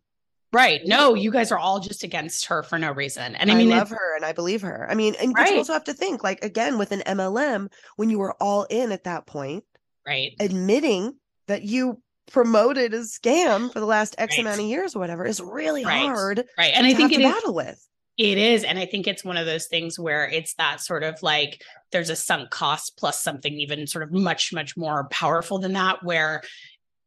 Right. 0.51 0.81
No, 0.83 1.13
you 1.13 1.31
guys 1.31 1.51
are 1.51 1.59
all 1.59 1.79
just 1.79 2.03
against 2.03 2.45
her 2.47 2.63
for 2.63 2.79
no 2.79 2.91
reason. 2.91 3.35
And 3.35 3.51
I 3.51 3.55
mean, 3.55 3.71
I 3.71 3.77
love 3.77 3.89
her 3.91 4.15
and 4.15 4.25
I 4.25 4.31
believe 4.31 4.63
her. 4.63 4.87
I 4.89 4.95
mean, 4.95 5.15
and 5.21 5.33
right. 5.35 5.51
you 5.51 5.57
also 5.57 5.73
have 5.73 5.83
to 5.83 5.93
think 5.93 6.23
like 6.23 6.43
again 6.43 6.79
with 6.79 6.91
an 6.91 7.01
MLM 7.01 7.71
when 7.97 8.09
you 8.09 8.17
were 8.17 8.33
all 8.41 8.63
in 8.63 8.91
at 8.91 9.03
that 9.03 9.27
point, 9.27 9.63
right? 10.07 10.33
Admitting 10.39 11.15
that 11.47 11.63
you 11.63 12.01
promoted 12.31 12.93
a 12.93 12.99
scam 12.99 13.71
for 13.71 13.79
the 13.79 13.85
last 13.85 14.15
X 14.17 14.37
right. 14.37 14.41
amount 14.41 14.59
of 14.59 14.65
years 14.65 14.95
or 14.95 14.99
whatever 14.99 15.25
is 15.25 15.39
really 15.39 15.85
right. 15.85 16.07
hard. 16.07 16.45
Right. 16.57 16.73
And 16.73 16.87
I 16.87 16.95
think 16.95 17.11
it 17.11 17.21
battle 17.21 17.53
with. 17.53 17.85
It 18.17 18.37
is. 18.37 18.63
And 18.63 18.77
I 18.77 18.85
think 18.85 19.07
it's 19.07 19.23
one 19.23 19.37
of 19.37 19.45
those 19.45 19.67
things 19.67 19.97
where 19.97 20.27
it's 20.27 20.55
that 20.55 20.81
sort 20.81 21.03
of 21.03 21.21
like 21.23 21.61
there's 21.91 22.09
a 22.09 22.15
sunk 22.15 22.49
cost 22.49 22.97
plus 22.97 23.23
something 23.23 23.53
even 23.53 23.87
sort 23.87 24.03
of 24.03 24.11
much, 24.11 24.51
much 24.51 24.75
more 24.75 25.07
powerful 25.09 25.59
than 25.59 25.73
that, 25.73 26.03
where 26.03 26.41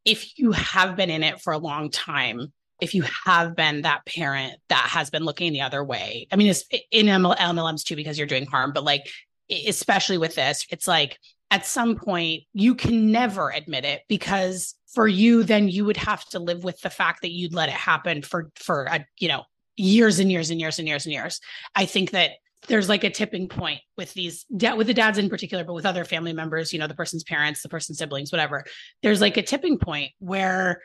if 0.04 0.38
you 0.38 0.52
have 0.52 0.96
been 0.96 1.10
in 1.10 1.22
it 1.22 1.40
for 1.40 1.52
a 1.52 1.58
long 1.58 1.90
time, 1.90 2.52
if 2.80 2.94
you 2.94 3.04
have 3.24 3.54
been 3.54 3.82
that 3.82 4.04
parent 4.06 4.54
that 4.68 4.88
has 4.90 5.10
been 5.10 5.24
looking 5.24 5.52
the 5.52 5.60
other 5.60 5.84
way, 5.84 6.26
I 6.32 6.36
mean, 6.36 6.48
it's 6.48 6.64
in 6.90 7.06
MLMs 7.06 7.84
too, 7.84 7.96
because 7.96 8.18
you're 8.18 8.26
doing 8.26 8.46
harm, 8.46 8.72
but 8.72 8.84
like, 8.84 9.08
especially 9.50 10.18
with 10.18 10.34
this, 10.34 10.66
it's 10.70 10.88
like 10.88 11.18
at 11.50 11.66
some 11.66 11.96
point 11.96 12.42
you 12.52 12.74
can 12.74 13.12
never 13.12 13.50
admit 13.50 13.84
it 13.84 14.02
because 14.08 14.74
for 14.92 15.06
you, 15.06 15.42
then 15.42 15.68
you 15.68 15.84
would 15.84 15.96
have 15.96 16.24
to 16.30 16.38
live 16.38 16.64
with 16.64 16.80
the 16.80 16.90
fact 16.90 17.22
that 17.22 17.30
you'd 17.30 17.54
let 17.54 17.68
it 17.68 17.74
happen 17.74 18.22
for, 18.22 18.50
for 18.56 18.84
a, 18.84 19.06
you 19.18 19.28
know, 19.28 19.44
years 19.76 20.18
and 20.18 20.30
years 20.30 20.50
and 20.50 20.60
years 20.60 20.78
and 20.78 20.88
years 20.88 21.06
and 21.06 21.12
years. 21.12 21.40
I 21.74 21.86
think 21.86 22.10
that 22.10 22.32
there's 22.68 22.88
like 22.88 23.04
a 23.04 23.10
tipping 23.10 23.48
point 23.48 23.80
with 23.96 24.12
these 24.14 24.46
with 24.50 24.86
the 24.86 24.94
dads 24.94 25.18
in 25.18 25.28
particular 25.28 25.64
but 25.64 25.74
with 25.74 25.86
other 25.86 26.04
family 26.04 26.32
members 26.32 26.72
you 26.72 26.78
know 26.78 26.86
the 26.86 26.94
person's 26.94 27.24
parents 27.24 27.62
the 27.62 27.68
person's 27.68 27.98
siblings 27.98 28.32
whatever. 28.32 28.64
There's 29.02 29.20
like 29.20 29.36
a 29.36 29.42
tipping 29.42 29.78
point 29.78 30.12
where 30.18 30.82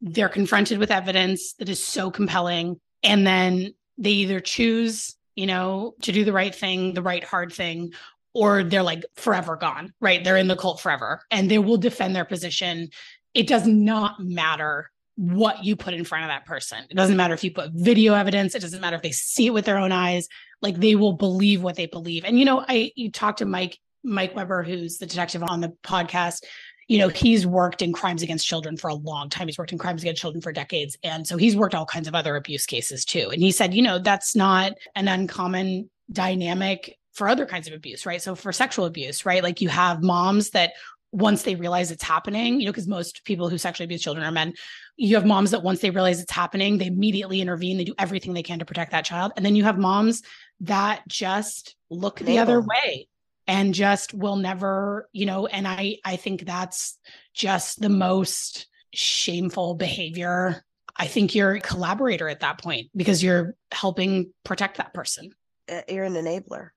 they're 0.00 0.28
confronted 0.28 0.78
with 0.78 0.90
evidence 0.90 1.54
that 1.54 1.68
is 1.68 1.82
so 1.82 2.10
compelling 2.10 2.80
and 3.02 3.26
then 3.26 3.74
they 3.98 4.10
either 4.10 4.40
choose 4.40 5.16
you 5.34 5.46
know 5.46 5.94
to 6.02 6.12
do 6.12 6.24
the 6.24 6.32
right 6.32 6.54
thing 6.54 6.94
the 6.94 7.02
right 7.02 7.24
hard 7.24 7.52
thing 7.52 7.92
or 8.34 8.62
they're 8.62 8.82
like 8.82 9.04
forever 9.16 9.56
gone 9.56 9.92
right? 10.00 10.22
They're 10.22 10.36
in 10.36 10.48
the 10.48 10.56
cult 10.56 10.80
forever 10.80 11.22
and 11.30 11.50
they 11.50 11.58
will 11.58 11.78
defend 11.78 12.14
their 12.14 12.24
position. 12.24 12.90
It 13.34 13.46
does 13.46 13.66
not 13.66 14.20
matter 14.20 14.90
what 15.16 15.64
you 15.64 15.76
put 15.76 15.94
in 15.94 16.04
front 16.04 16.24
of 16.24 16.28
that 16.28 16.46
person. 16.46 16.84
It 16.90 16.94
doesn't 16.94 17.16
matter 17.16 17.34
if 17.34 17.42
you 17.42 17.50
put 17.50 17.72
video 17.72 18.14
evidence, 18.14 18.54
it 18.54 18.60
doesn't 18.60 18.80
matter 18.80 18.96
if 18.96 19.02
they 19.02 19.12
see 19.12 19.46
it 19.46 19.54
with 19.54 19.64
their 19.64 19.78
own 19.78 19.92
eyes, 19.92 20.28
like 20.60 20.76
they 20.76 20.94
will 20.94 21.14
believe 21.14 21.62
what 21.62 21.76
they 21.76 21.86
believe. 21.86 22.24
And 22.24 22.38
you 22.38 22.44
know, 22.44 22.64
I 22.66 22.92
you 22.94 23.10
talked 23.10 23.38
to 23.38 23.46
Mike 23.46 23.78
Mike 24.04 24.36
Weber 24.36 24.62
who's 24.62 24.98
the 24.98 25.06
detective 25.06 25.42
on 25.42 25.60
the 25.60 25.74
podcast. 25.82 26.44
You 26.88 26.98
know, 26.98 27.08
he's 27.08 27.44
worked 27.44 27.82
in 27.82 27.92
crimes 27.92 28.22
against 28.22 28.46
children 28.46 28.76
for 28.76 28.88
a 28.88 28.94
long 28.94 29.28
time. 29.28 29.48
He's 29.48 29.58
worked 29.58 29.72
in 29.72 29.78
crimes 29.78 30.02
against 30.02 30.22
children 30.22 30.40
for 30.40 30.52
decades. 30.52 30.96
And 31.02 31.26
so 31.26 31.36
he's 31.36 31.56
worked 31.56 31.74
all 31.74 31.86
kinds 31.86 32.06
of 32.06 32.14
other 32.14 32.36
abuse 32.36 32.64
cases 32.64 33.04
too. 33.04 33.30
And 33.32 33.42
he 33.42 33.50
said, 33.50 33.74
you 33.74 33.82
know, 33.82 33.98
that's 33.98 34.36
not 34.36 34.74
an 34.94 35.08
uncommon 35.08 35.90
dynamic 36.12 36.96
for 37.12 37.28
other 37.28 37.46
kinds 37.46 37.66
of 37.66 37.72
abuse, 37.72 38.06
right? 38.06 38.22
So 38.22 38.34
for 38.34 38.52
sexual 38.52 38.84
abuse, 38.84 39.26
right? 39.26 39.42
Like 39.42 39.60
you 39.60 39.68
have 39.68 40.02
moms 40.02 40.50
that 40.50 40.74
once 41.12 41.42
they 41.42 41.54
realize 41.54 41.90
it's 41.90 42.02
happening, 42.02 42.60
you 42.60 42.66
know, 42.66 42.72
because 42.72 42.86
most 42.86 43.24
people 43.24 43.48
who 43.48 43.58
sexually 43.58 43.84
abuse 43.84 44.02
children 44.02 44.26
are 44.26 44.32
men. 44.32 44.52
You 44.96 45.16
have 45.16 45.26
moms 45.26 45.50
that 45.52 45.62
once 45.62 45.80
they 45.80 45.90
realize 45.90 46.20
it's 46.20 46.32
happening, 46.32 46.78
they 46.78 46.86
immediately 46.86 47.40
intervene. 47.40 47.78
They 47.78 47.84
do 47.84 47.94
everything 47.98 48.34
they 48.34 48.42
can 48.42 48.58
to 48.58 48.64
protect 48.64 48.92
that 48.92 49.04
child. 49.04 49.32
And 49.36 49.44
then 49.44 49.56
you 49.56 49.64
have 49.64 49.78
moms 49.78 50.22
that 50.60 51.02
just 51.08 51.76
look 51.90 52.18
the 52.18 52.38
other 52.38 52.60
way 52.60 53.08
and 53.46 53.74
just 53.74 54.14
will 54.14 54.36
never, 54.36 55.08
you 55.12 55.26
know, 55.26 55.46
and 55.46 55.66
I 55.66 55.98
I 56.04 56.16
think 56.16 56.44
that's 56.44 56.98
just 57.34 57.80
the 57.80 57.88
most 57.88 58.66
shameful 58.92 59.74
behavior. 59.74 60.64
I 60.96 61.06
think 61.06 61.34
you're 61.34 61.52
a 61.52 61.60
collaborator 61.60 62.28
at 62.28 62.40
that 62.40 62.62
point 62.62 62.88
because 62.96 63.22
you're 63.22 63.54
helping 63.70 64.32
protect 64.44 64.78
that 64.78 64.94
person. 64.94 65.30
Uh, 65.70 65.82
you're 65.88 66.04
an 66.04 66.14
enabler 66.14 66.70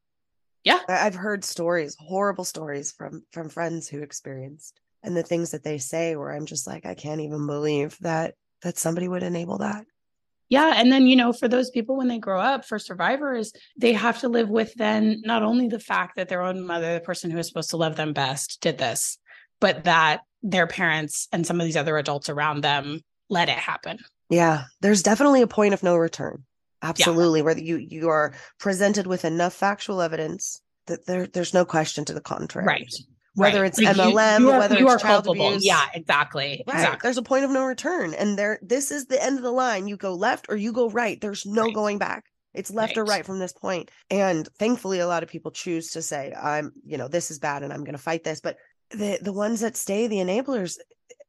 yeah. 0.64 0.80
I've 0.88 1.16
heard 1.16 1.43
stories 1.43 1.95
horrible 1.99 2.43
stories 2.43 2.91
from 2.91 3.24
from 3.32 3.49
friends 3.49 3.88
who 3.88 4.01
experienced 4.01 4.80
and 5.03 5.16
the 5.16 5.24
things 5.24 5.51
that 5.51 5.64
they 5.64 5.78
say 5.78 6.16
where 6.16 6.32
i'm 6.32 6.45
just 6.45 6.68
like 6.68 6.86
i 6.86 6.93
can't 6.93 7.22
even 7.22 7.47
believe 7.47 7.97
that 8.01 8.36
that 8.62 8.78
somebody 8.78 9.07
would 9.07 9.24
enable 9.24 9.60
that. 9.60 9.86
Yeah 10.49 10.74
and 10.76 10.91
then 10.91 11.05
you 11.07 11.16
know 11.16 11.32
for 11.32 11.47
those 11.47 11.70
people 11.70 11.95
when 11.95 12.07
they 12.07 12.18
grow 12.18 12.41
up 12.41 12.66
for 12.66 12.80
survivors 12.80 13.53
they 13.78 13.93
have 13.93 14.20
to 14.22 14.30
live 14.30 14.49
with 14.49 14.74
then 14.76 15.22
not 15.24 15.43
only 15.43 15.68
the 15.68 15.80
fact 15.80 16.16
that 16.16 16.28
their 16.28 16.41
own 16.41 16.66
mother 16.66 16.95
the 16.95 16.99
person 16.99 17.30
who 17.30 17.38
is 17.38 17.47
supposed 17.47 17.70
to 17.70 17.78
love 17.78 17.95
them 17.95 18.14
best 18.14 18.60
did 18.60 18.78
this 18.78 19.20
but 19.60 19.84
that 19.84 20.22
their 20.41 20.68
parents 20.68 21.28
and 21.32 21.45
some 21.45 21.60
of 21.60 21.66
these 21.66 21.78
other 21.78 21.97
adults 21.97 22.30
around 22.30 22.62
them 22.62 23.01
let 23.30 23.47
it 23.47 23.57
happen. 23.57 23.99
Yeah 24.30 24.64
there's 24.82 25.03
definitely 25.03 25.43
a 25.43 25.47
point 25.47 25.74
of 25.76 25.84
no 25.84 25.95
return 25.95 26.43
absolutely 26.82 27.39
yeah. 27.39 27.45
where 27.45 27.57
you 27.57 27.77
you 27.77 28.09
are 28.09 28.34
presented 28.59 29.07
with 29.07 29.25
enough 29.25 29.53
factual 29.53 30.01
evidence 30.01 30.61
that 30.88 31.05
there 31.05 31.27
there's 31.27 31.53
no 31.53 31.65
question 31.65 32.05
to 32.05 32.13
the 32.13 32.21
contrary 32.21 32.65
right 32.65 32.93
whether 33.36 33.61
right. 33.61 33.67
it's 33.67 33.80
like 33.80 33.95
MLM, 33.95 34.39
you, 34.39 34.45
you 34.45 34.51
are, 34.51 34.59
whether 34.59 34.77
you 34.77 34.89
it's 34.89 35.01
child 35.01 35.23
culpable. 35.23 35.47
abuse. 35.47 35.65
Yeah, 35.65 35.86
exactly. 35.93 36.63
Right. 36.67 36.75
Exactly. 36.75 36.99
There's 37.03 37.17
a 37.17 37.23
point 37.23 37.45
of 37.45 37.51
no 37.51 37.63
return. 37.63 38.13
And 38.13 38.38
there 38.38 38.59
this 38.61 38.91
is 38.91 39.05
the 39.05 39.23
end 39.23 39.38
of 39.38 39.43
the 39.43 39.51
line. 39.51 39.88
You 39.88 39.97
go 39.97 40.13
left 40.13 40.47
or 40.49 40.57
you 40.57 40.73
go 40.73 40.89
right. 40.89 41.19
There's 41.21 41.45
no 41.45 41.65
right. 41.65 41.73
going 41.73 41.97
back. 41.99 42.25
It's 42.53 42.71
left 42.71 42.97
or 42.97 43.05
right 43.05 43.25
from 43.25 43.39
this 43.39 43.53
point. 43.53 43.91
And 44.09 44.47
thankfully 44.57 44.99
a 44.99 45.07
lot 45.07 45.23
of 45.23 45.30
people 45.30 45.51
choose 45.51 45.91
to 45.91 46.01
say, 46.01 46.34
I'm, 46.34 46.73
you 46.84 46.97
know, 46.97 47.07
this 47.07 47.30
is 47.32 47.39
bad 47.39 47.63
and 47.63 47.71
I'm 47.71 47.84
gonna 47.84 47.97
fight 47.97 48.23
this. 48.23 48.41
But 48.41 48.57
the 48.91 49.19
the 49.21 49.34
ones 49.34 49.61
that 49.61 49.77
stay, 49.77 50.07
the 50.07 50.17
enablers, 50.17 50.77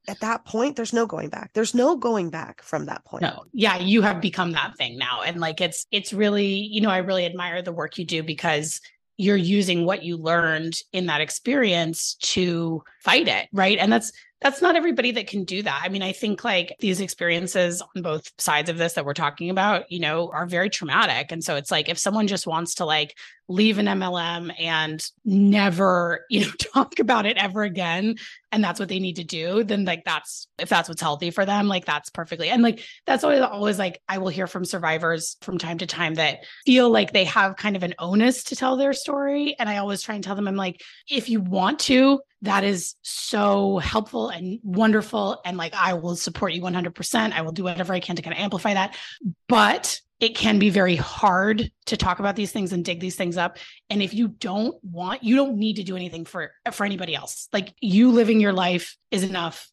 at 0.09 0.21
that 0.21 0.45
point 0.45 0.77
there's 0.77 0.93
no 0.93 1.07
going 1.07 1.29
back. 1.29 1.53
There's 1.53 1.75
no 1.75 1.97
going 1.97 2.31
back 2.31 2.63
from 2.63 2.87
that 2.87 3.05
point 3.05 3.23
no. 3.23 3.45
yeah 3.53 3.79
you 3.79 4.03
have 4.03 4.21
become 4.21 4.53
that 4.53 4.77
thing 4.77 4.99
now. 4.99 5.23
And 5.23 5.41
like 5.41 5.61
it's 5.61 5.87
it's 5.91 6.13
really 6.13 6.47
you 6.47 6.81
know 6.81 6.91
i 6.91 6.99
really 6.99 7.27
admire 7.27 7.63
the 7.63 7.73
work 7.73 7.99
you 7.99 8.05
do 8.05 8.23
because 8.23 8.81
you're 9.17 9.37
using 9.37 9.85
what 9.85 10.03
you 10.03 10.17
learned 10.17 10.81
in 10.93 11.07
that 11.07 11.21
experience 11.21 12.15
to 12.15 12.83
fight 13.01 13.29
it 13.29 13.49
right? 13.53 13.79
And 13.79 13.93
that's 13.93 14.13
that's 14.41 14.63
not 14.63 14.75
everybody 14.75 15.13
that 15.13 15.27
can 15.27 15.45
do 15.45 15.63
that. 15.63 15.83
I 15.85 15.91
mean, 15.91 16.03
I 16.03 16.13
think 16.13 16.45
like 16.45 16.75
these 16.81 17.01
experiences 17.01 17.83
on 17.95 18.03
both 18.03 18.31
sides 18.39 18.71
of 18.71 18.79
this 18.79 18.95
that 18.95 19.05
we're 19.05 19.13
talking 19.13 19.51
about, 19.51 19.93
you 19.93 20.01
know, 20.01 20.31
are 20.33 20.47
very 20.47 20.71
traumatic. 20.71 21.31
And 21.31 21.45
so 21.45 21.57
it's 21.57 21.71
like 21.71 21.91
if 21.91 21.99
someone 21.99 22.27
just 22.27 22.47
wants 22.47 22.77
to 22.77 22.87
like 22.87 23.19
leave 23.51 23.79
an 23.79 23.87
MLM 23.87 24.55
and 24.59 25.05
never, 25.25 26.25
you 26.31 26.43
know, 26.43 26.53
talk 26.73 26.99
about 26.99 27.27
it 27.27 27.37
ever 27.37 27.63
again, 27.63 28.17
and 28.53 28.65
that's 28.65 28.81
what 28.81 28.89
they 28.89 28.99
need 28.99 29.17
to 29.17 29.25
do, 29.25 29.63
then 29.65 29.85
like 29.85 30.05
that's 30.05 30.49
if 30.59 30.69
that's 30.69 30.89
what's 30.89 31.03
healthy 31.03 31.31
for 31.31 31.45
them, 31.45 31.69
like 31.69 31.85
that's 31.85 32.11
perfectly. 32.11 32.49
And 32.49 32.63
like 32.63 32.85
that's 33.07 33.23
always 33.23 33.41
always 33.41 33.79
like 33.79 34.01
I 34.09 34.19
will 34.19 34.29
hear 34.29 34.47
from 34.47 34.65
survivors 34.65 35.37
from 35.43 35.59
time 35.59 35.79
to 35.79 35.87
time 35.87 36.15
that 36.15 36.41
feel 36.65 36.91
like 36.91 37.13
they 37.13 37.25
have 37.25 37.57
kind 37.57 37.77
of 37.77 37.83
an 37.83 37.95
onus 37.99 38.45
to 38.45 38.57
tell 38.57 38.77
their 38.77 38.93
story. 38.93 39.55
And 39.59 39.69
I 39.69 39.79
always 39.79 40.03
try 40.03 40.15
and 40.15 40.25
tell 40.25 40.35
them, 40.35 40.49
I'm 40.49 40.57
like, 40.57 40.81
if 41.09 41.29
you 41.29 41.41
want 41.41 41.79
to, 41.81 42.21
that 42.43 42.65
is 42.65 42.95
so 43.03 43.79
helpful 43.79 44.31
and 44.31 44.59
wonderful. 44.63 45.41
And 45.45 45.57
like, 45.57 45.75
I 45.75 45.95
will 45.95 46.17
support 46.17 46.53
you 46.53 46.63
100%. 46.63 47.33
I 47.33 47.43
will 47.43 47.53
do 47.53 47.65
whatever 47.65 47.93
I 47.93 48.01
can 48.01 48.17
to 48.17 48.23
kind 48.23 48.35
of 48.35 48.41
amplify 48.41 48.75
that. 48.75 48.97
But 49.49 50.01
it 50.21 50.37
can 50.37 50.59
be 50.59 50.69
very 50.69 50.97
hard 50.97 51.73
to 51.87 51.97
talk 51.97 52.19
about 52.19 52.37
these 52.37 52.53
things 52.53 52.73
and 52.73 52.85
dig 52.85 53.01
these 53.01 53.17
things 53.17 53.39
up. 53.39 53.57
And 53.89 54.03
if 54.03 54.13
you 54.13 54.29
don't 54.29 54.77
want, 54.85 55.25
you 55.25 55.35
don't 55.35 55.57
need 55.57 55.77
to 55.77 55.83
do 55.83 55.97
anything 55.97 56.27
for, 56.27 56.53
for 56.73 56.85
anybody 56.85 57.15
else. 57.15 57.49
Like 57.53 57.75
you 57.81 58.13
living 58.13 58.39
your 58.39 58.53
life 58.53 58.97
is 59.11 59.23
enough. 59.23 59.71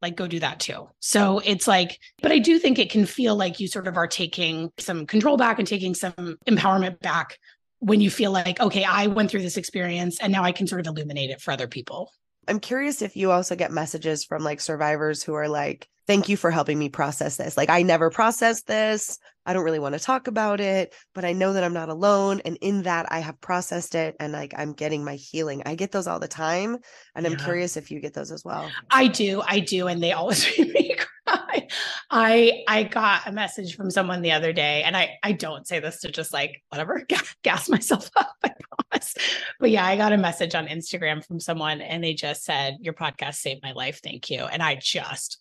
Like 0.00 0.16
go 0.16 0.26
do 0.26 0.40
that 0.40 0.58
too. 0.58 0.88
So 1.00 1.42
it's 1.44 1.68
like, 1.68 1.98
but 2.22 2.32
I 2.32 2.38
do 2.38 2.58
think 2.58 2.78
it 2.78 2.90
can 2.90 3.04
feel 3.04 3.36
like 3.36 3.60
you 3.60 3.68
sort 3.68 3.86
of 3.86 3.98
are 3.98 4.06
taking 4.06 4.72
some 4.78 5.06
control 5.06 5.36
back 5.36 5.58
and 5.58 5.68
taking 5.68 5.94
some 5.94 6.38
empowerment 6.48 7.00
back 7.00 7.38
when 7.80 8.00
you 8.00 8.10
feel 8.10 8.30
like, 8.30 8.58
okay, 8.58 8.84
I 8.84 9.08
went 9.08 9.30
through 9.30 9.42
this 9.42 9.58
experience 9.58 10.18
and 10.18 10.32
now 10.32 10.42
I 10.42 10.52
can 10.52 10.66
sort 10.66 10.80
of 10.80 10.86
illuminate 10.86 11.28
it 11.28 11.42
for 11.42 11.50
other 11.50 11.68
people. 11.68 12.10
I'm 12.48 12.60
curious 12.60 13.02
if 13.02 13.16
you 13.16 13.30
also 13.30 13.54
get 13.54 13.70
messages 13.70 14.24
from 14.24 14.42
like 14.42 14.60
survivors 14.60 15.22
who 15.22 15.34
are 15.34 15.48
like, 15.48 15.88
thank 16.06 16.28
you 16.28 16.36
for 16.36 16.50
helping 16.50 16.78
me 16.78 16.88
process 16.88 17.36
this. 17.36 17.56
Like, 17.56 17.70
I 17.70 17.82
never 17.82 18.10
processed 18.10 18.66
this. 18.66 19.18
I 19.50 19.52
don't 19.52 19.64
really 19.64 19.80
want 19.80 19.94
to 19.94 19.98
talk 19.98 20.28
about 20.28 20.60
it, 20.60 20.94
but 21.12 21.24
I 21.24 21.32
know 21.32 21.54
that 21.54 21.64
I'm 21.64 21.72
not 21.72 21.88
alone. 21.88 22.40
And 22.44 22.56
in 22.60 22.82
that, 22.82 23.10
I 23.10 23.18
have 23.18 23.40
processed 23.40 23.96
it 23.96 24.14
and 24.20 24.32
like 24.32 24.54
I'm 24.56 24.74
getting 24.74 25.04
my 25.04 25.16
healing. 25.16 25.64
I 25.66 25.74
get 25.74 25.90
those 25.90 26.06
all 26.06 26.20
the 26.20 26.28
time. 26.28 26.78
And 27.16 27.26
yeah. 27.26 27.32
I'm 27.32 27.36
curious 27.36 27.76
if 27.76 27.90
you 27.90 27.98
get 27.98 28.14
those 28.14 28.30
as 28.30 28.44
well. 28.44 28.70
I 28.92 29.08
do. 29.08 29.42
I 29.44 29.58
do. 29.58 29.88
And 29.88 30.00
they 30.00 30.12
always 30.12 30.46
make 30.58 30.72
me 30.72 30.94
cry. 31.26 31.66
I 32.12 32.62
I 32.68 32.84
got 32.84 33.26
a 33.26 33.32
message 33.32 33.74
from 33.74 33.90
someone 33.90 34.22
the 34.22 34.30
other 34.30 34.52
day, 34.52 34.84
and 34.84 34.96
I 34.96 35.18
I 35.24 35.32
don't 35.32 35.66
say 35.66 35.80
this 35.80 36.00
to 36.02 36.12
just 36.12 36.32
like 36.32 36.62
whatever 36.68 37.04
gas 37.42 37.68
myself 37.68 38.08
up. 38.16 38.36
I 38.44 38.52
promise. 38.88 39.14
But 39.58 39.70
yeah, 39.70 39.84
I 39.84 39.96
got 39.96 40.12
a 40.12 40.16
message 40.16 40.54
on 40.54 40.68
Instagram 40.68 41.26
from 41.26 41.40
someone, 41.40 41.80
and 41.80 42.04
they 42.04 42.14
just 42.14 42.44
said, 42.44 42.78
"Your 42.80 42.94
podcast 42.94 43.34
saved 43.34 43.64
my 43.64 43.72
life. 43.72 44.00
Thank 44.00 44.30
you." 44.30 44.44
And 44.44 44.62
I 44.62 44.76
just 44.76 45.38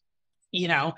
you 0.51 0.67
know 0.67 0.95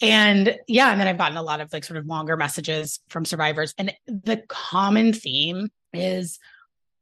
and 0.00 0.56
yeah 0.66 0.90
and 0.90 1.00
then 1.00 1.08
i've 1.08 1.18
gotten 1.18 1.36
a 1.36 1.42
lot 1.42 1.60
of 1.60 1.72
like 1.72 1.84
sort 1.84 1.98
of 1.98 2.06
longer 2.06 2.36
messages 2.36 3.00
from 3.08 3.24
survivors 3.24 3.74
and 3.78 3.92
the 4.06 4.42
common 4.48 5.12
theme 5.12 5.68
is 5.92 6.38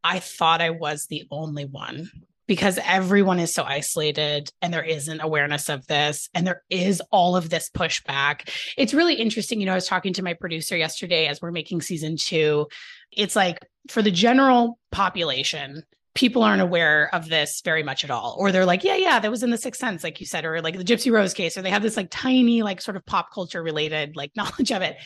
i 0.02 0.18
thought 0.18 0.60
i 0.60 0.70
was 0.70 1.06
the 1.06 1.26
only 1.30 1.64
one 1.64 2.10
because 2.46 2.78
everyone 2.84 3.38
is 3.38 3.52
so 3.52 3.64
isolated 3.64 4.50
and 4.62 4.72
there 4.72 4.84
isn't 4.84 5.20
awareness 5.20 5.68
of 5.68 5.86
this 5.86 6.28
and 6.34 6.46
there 6.46 6.62
is 6.70 7.02
all 7.10 7.36
of 7.36 7.50
this 7.50 7.70
pushback. 7.70 8.48
It's 8.76 8.94
really 8.94 9.14
interesting. 9.14 9.60
You 9.60 9.66
know, 9.66 9.72
I 9.72 9.76
was 9.76 9.88
talking 9.88 10.12
to 10.14 10.22
my 10.22 10.34
producer 10.34 10.76
yesterday 10.76 11.26
as 11.26 11.42
we're 11.42 11.50
making 11.50 11.80
season 11.80 12.16
two. 12.16 12.68
It's 13.10 13.34
like 13.34 13.58
for 13.88 14.02
the 14.02 14.10
general 14.10 14.78
population, 14.92 15.82
people 16.16 16.42
aren't 16.42 16.62
aware 16.62 17.14
of 17.14 17.28
this 17.28 17.60
very 17.64 17.82
much 17.84 18.02
at 18.02 18.10
all. 18.10 18.34
Or 18.38 18.50
they're 18.50 18.66
like 18.66 18.82
yeah 18.82 18.96
yeah 18.96 19.20
that 19.20 19.30
was 19.30 19.42
in 19.42 19.50
the 19.50 19.58
sixth 19.58 19.80
sense 19.80 20.02
like 20.02 20.18
you 20.18 20.26
said 20.26 20.44
or 20.44 20.60
like 20.60 20.76
the 20.76 20.84
gypsy 20.84 21.12
rose 21.12 21.34
case 21.34 21.56
or 21.56 21.62
they 21.62 21.70
have 21.70 21.82
this 21.82 21.96
like 21.96 22.08
tiny 22.10 22.62
like 22.62 22.80
sort 22.80 22.96
of 22.96 23.06
pop 23.06 23.32
culture 23.32 23.62
related 23.62 24.16
like 24.16 24.32
knowledge 24.36 24.72
of 24.72 24.82
it. 24.82 24.96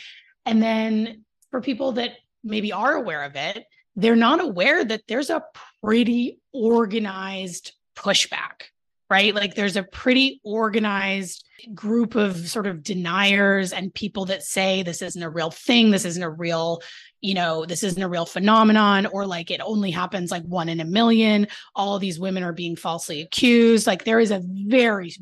And 0.47 0.63
then 0.63 1.25
for 1.51 1.61
people 1.61 1.93
that 1.93 2.13
maybe 2.43 2.73
are 2.73 2.95
aware 2.95 3.25
of 3.25 3.37
it 3.37 3.65
they're 3.97 4.17
not 4.17 4.41
aware 4.41 4.83
that 4.83 5.03
there's 5.09 5.29
a 5.29 5.43
pretty 5.83 6.39
organized 6.53 7.73
pushback 7.97 8.63
right? 9.11 9.35
Like 9.35 9.57
there's 9.57 9.77
a 9.77 9.83
pretty 9.83 10.41
organized 10.45 11.45
group 11.75 12.15
of 12.15 12.49
sort 12.49 12.69
of 12.69 12.83
deniers 12.83 13.73
and 13.73 13.93
people 13.93 14.27
that 14.27 14.45
say 14.45 14.83
this 14.83 15.03
isn't 15.03 15.23
a 15.23 15.29
real 15.29 15.51
thing 15.51 15.91
this 15.91 16.07
isn't 16.07 16.23
a 16.23 16.31
real 16.31 16.81
you 17.21 17.35
know, 17.35 17.65
this 17.65 17.83
isn't 17.83 18.03
a 18.03 18.09
real 18.09 18.27
phenomenon 18.27 19.07
or 19.07 19.27
like 19.27 19.51
it 19.51 19.61
only 19.63 19.91
happens 19.91 20.31
like 20.31 20.43
one 20.45 20.69
in 20.69 20.81
a 20.81 20.85
million. 20.85 21.47
All 21.75 21.99
these 21.99 22.19
women 22.19 22.43
are 22.43 22.53
being 22.53 22.77
falsely 22.77 23.21
accused. 23.21 23.87
Like 23.87 24.05
there 24.05 24.21
is 24.21 24.31
a 24.31 24.43
very, 24.45 25.13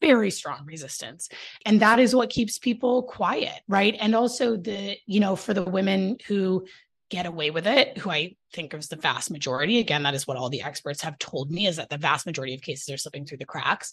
very 0.00 0.30
strong 0.30 0.64
resistance. 0.66 1.28
And 1.64 1.80
that 1.80 1.98
is 1.98 2.14
what 2.14 2.30
keeps 2.30 2.58
people 2.58 3.02
quiet. 3.04 3.60
Right. 3.68 3.96
And 3.98 4.14
also 4.14 4.56
the, 4.56 4.96
you 5.06 5.20
know, 5.20 5.36
for 5.36 5.54
the 5.54 5.64
women 5.64 6.18
who 6.26 6.66
get 7.08 7.26
away 7.26 7.50
with 7.50 7.66
it, 7.66 7.98
who 7.98 8.10
I 8.10 8.36
think 8.52 8.74
is 8.74 8.88
the 8.88 8.96
vast 8.96 9.30
majority, 9.30 9.78
again, 9.78 10.02
that 10.02 10.14
is 10.14 10.26
what 10.26 10.36
all 10.36 10.50
the 10.50 10.62
experts 10.62 11.02
have 11.02 11.18
told 11.18 11.50
me 11.50 11.66
is 11.66 11.76
that 11.76 11.88
the 11.88 11.98
vast 11.98 12.26
majority 12.26 12.54
of 12.54 12.62
cases 12.62 12.92
are 12.92 12.98
slipping 12.98 13.24
through 13.24 13.38
the 13.38 13.46
cracks. 13.46 13.92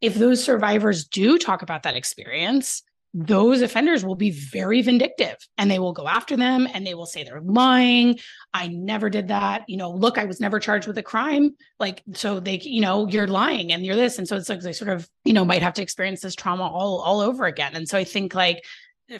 If 0.00 0.14
those 0.14 0.44
survivors 0.44 1.06
do 1.06 1.38
talk 1.38 1.62
about 1.62 1.84
that 1.84 1.96
experience, 1.96 2.82
those 3.16 3.62
offenders 3.62 4.04
will 4.04 4.16
be 4.16 4.32
very 4.32 4.82
vindictive 4.82 5.36
and 5.56 5.70
they 5.70 5.78
will 5.78 5.92
go 5.92 6.08
after 6.08 6.36
them 6.36 6.66
and 6.74 6.84
they 6.84 6.94
will 6.94 7.06
say 7.06 7.22
they're 7.22 7.40
lying. 7.40 8.18
I 8.52 8.66
never 8.66 9.08
did 9.08 9.28
that. 9.28 9.62
You 9.68 9.76
know, 9.76 9.92
look, 9.92 10.18
I 10.18 10.24
was 10.24 10.40
never 10.40 10.58
charged 10.58 10.88
with 10.88 10.98
a 10.98 11.02
crime. 11.02 11.54
Like, 11.78 12.02
so 12.14 12.40
they, 12.40 12.58
you 12.58 12.80
know, 12.80 13.06
you're 13.06 13.28
lying 13.28 13.72
and 13.72 13.86
you're 13.86 13.94
this. 13.94 14.18
And 14.18 14.26
so 14.26 14.36
it's 14.36 14.48
like 14.48 14.60
they 14.60 14.72
sort 14.72 14.90
of, 14.90 15.08
you 15.24 15.32
know, 15.32 15.44
might 15.44 15.62
have 15.62 15.74
to 15.74 15.82
experience 15.82 16.22
this 16.22 16.34
trauma 16.34 16.64
all, 16.64 17.00
all 17.02 17.20
over 17.20 17.44
again. 17.44 17.76
And 17.76 17.88
so 17.88 17.96
I 17.96 18.02
think 18.02 18.34
like 18.34 18.64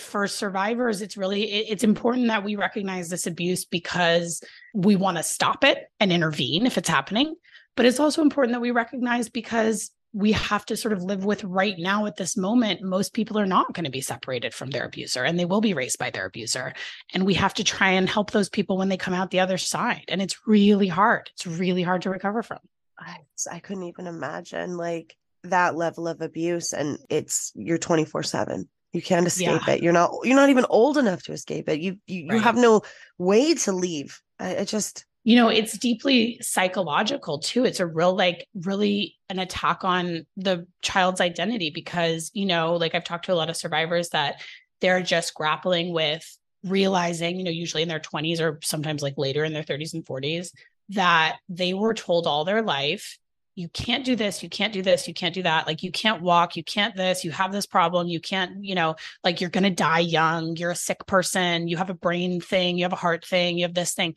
for 0.01 0.27
survivors, 0.27 1.01
it's 1.01 1.17
really, 1.17 1.45
it's 1.45 1.85
important 1.85 2.27
that 2.29 2.43
we 2.43 2.57
recognize 2.57 3.11
this 3.11 3.29
abuse 3.29 3.65
because 3.65 4.43
we 4.75 4.97
want 4.97 5.19
to 5.19 5.23
stop 5.23 5.63
it 5.63 5.87
and 6.01 6.11
intervene 6.11 6.67
if 6.67 6.79
it's 6.79 6.89
happening. 6.89 7.37
But 7.77 7.87
it's 7.87 8.01
also 8.01 8.23
important 8.23 8.55
that 8.55 8.61
we 8.61 8.73
recognize 8.73 9.29
because 9.29 9.93
we 10.15 10.31
have 10.33 10.65
to 10.67 10.77
sort 10.77 10.93
of 10.93 11.03
live 11.03 11.25
with 11.25 11.43
right 11.43 11.75
now 11.77 12.07
at 12.07 12.17
this 12.17 12.37
moment 12.37 12.81
most 12.81 13.13
people 13.13 13.37
are 13.37 13.47
not 13.47 13.75
going 13.75 13.85
to 13.85 13.91
be 13.91 14.01
separated 14.01 14.55
from 14.55 14.71
their 14.71 14.87
abuser 14.87 15.25
and 15.25 15.39
they 15.39 15.45
will 15.45 15.61
be 15.61 15.75
raised 15.75 15.99
by 15.99 16.11
their 16.11 16.25
abuser. 16.25 16.73
And 17.13 17.27
we 17.27 17.35
have 17.35 17.53
to 17.55 17.65
try 17.65 17.91
and 17.91 18.09
help 18.09 18.31
those 18.31 18.49
people 18.49 18.79
when 18.79 18.89
they 18.89 18.97
come 18.97 19.13
out 19.13 19.33
the 19.33 19.41
other 19.41 19.59
side 19.59 20.05
and 20.09 20.23
it's 20.23 20.47
really 20.47 20.87
hard. 20.87 21.31
It's 21.35 21.47
really 21.47 21.83
hard 21.83 22.03
to 22.03 22.11
recover 22.11 22.45
from. 22.45 22.61
I, 22.97 23.17
I 23.51 23.59
couldn't 23.59 23.83
even 23.83 24.07
imagine 24.07 24.77
like 24.77 25.17
that 25.43 25.75
level 25.75 26.07
of 26.07 26.21
abuse 26.21 26.73
and 26.73 26.99
it's 27.11 27.51
you're 27.57 27.77
24 27.77 28.23
7 28.23 28.69
you 28.93 29.03
can't 29.03 29.27
escape 29.27 29.67
yeah. 29.67 29.75
it. 29.75 29.83
You're 29.83 29.93
not 29.93 30.13
you're 30.23 30.37
not 30.37 30.51
even 30.51 30.67
old 30.71 30.97
enough 30.97 31.25
to 31.25 31.33
escape 31.33 31.69
it. 31.69 31.81
You 31.81 31.99
you, 32.07 32.29
right. 32.29 32.37
you 32.37 32.41
have 32.41 32.55
no 32.55 32.83
way 33.19 33.55
to 33.55 33.73
leave. 33.73 34.21
I, 34.39 34.59
I 34.59 34.65
just 34.65 35.05
you 35.25 35.37
know 35.37 35.49
it's 35.49 35.77
deeply 35.79 36.39
psychological 36.41 37.39
too. 37.39 37.65
It's 37.65 37.81
a 37.81 37.87
real 37.87 38.15
like 38.15 38.47
really 38.55 39.17
an 39.29 39.39
attack 39.39 39.83
on 39.83 40.27
the 40.37 40.67
child's 40.83 41.21
identity 41.21 41.71
because 41.71 42.31
you 42.35 42.47
know 42.47 42.77
like 42.77 42.95
i've 42.95 43.05
talked 43.05 43.25
to 43.25 43.33
a 43.33 43.35
lot 43.35 43.51
of 43.51 43.57
survivors 43.57 44.11
that 44.11 44.43
they're 44.81 45.03
just 45.03 45.35
grappling 45.35 45.93
with 45.93 46.39
realizing 46.63 47.39
you 47.39 47.45
know 47.45 47.51
usually 47.51 47.83
in 47.83 47.89
their 47.89 48.01
20s 48.01 48.41
or 48.41 48.59
sometimes 48.63 49.03
like 49.03 49.15
later 49.17 49.45
in 49.45 49.53
their 49.53 49.63
30s 49.63 49.95
and 49.95 50.05
40s 50.05 50.51
that 50.91 51.37
they 51.49 51.75
were 51.75 51.95
told 51.95 52.27
all 52.27 52.45
their 52.45 52.63
life 52.63 53.19
you 53.55 53.69
can't 53.69 54.05
do 54.05 54.17
this 54.17 54.43
you 54.43 54.49
can't 54.49 54.73
do 54.73 54.83
this 54.83 55.07
you 55.07 55.15
can't 55.15 55.35
do 55.35 55.43
that. 55.43 55.67
Like 55.67 55.83
you 55.83 55.93
can't 55.93 56.23
walk 56.23 56.57
you 56.57 56.65
can't 56.65 56.97
this 56.97 57.25
you 57.25 57.31
have 57.31 57.53
this 57.53 57.67
problem 57.67 58.09
you 58.09 58.21
can't 58.21 58.65
you 58.65 58.75
know 58.75 58.97
like 59.23 59.41
you're 59.41 59.51
going 59.51 59.65
to 59.65 59.71
die 59.71 60.01
young 60.01 60.57
you're 60.57 60.73
a 60.73 60.77
sick 60.77 61.07
person 61.07 61.69
you 61.69 61.77
have 61.77 61.91
a 61.91 61.95
brain 61.95 62.41
thing 62.41 62.77
you 62.77 62.85
have 62.85 62.93
a 62.93 62.97
heart 62.97 63.25
thing 63.25 63.57
you 63.57 63.65
have 63.65 63.75
this 63.75 63.95
thing 63.95 64.15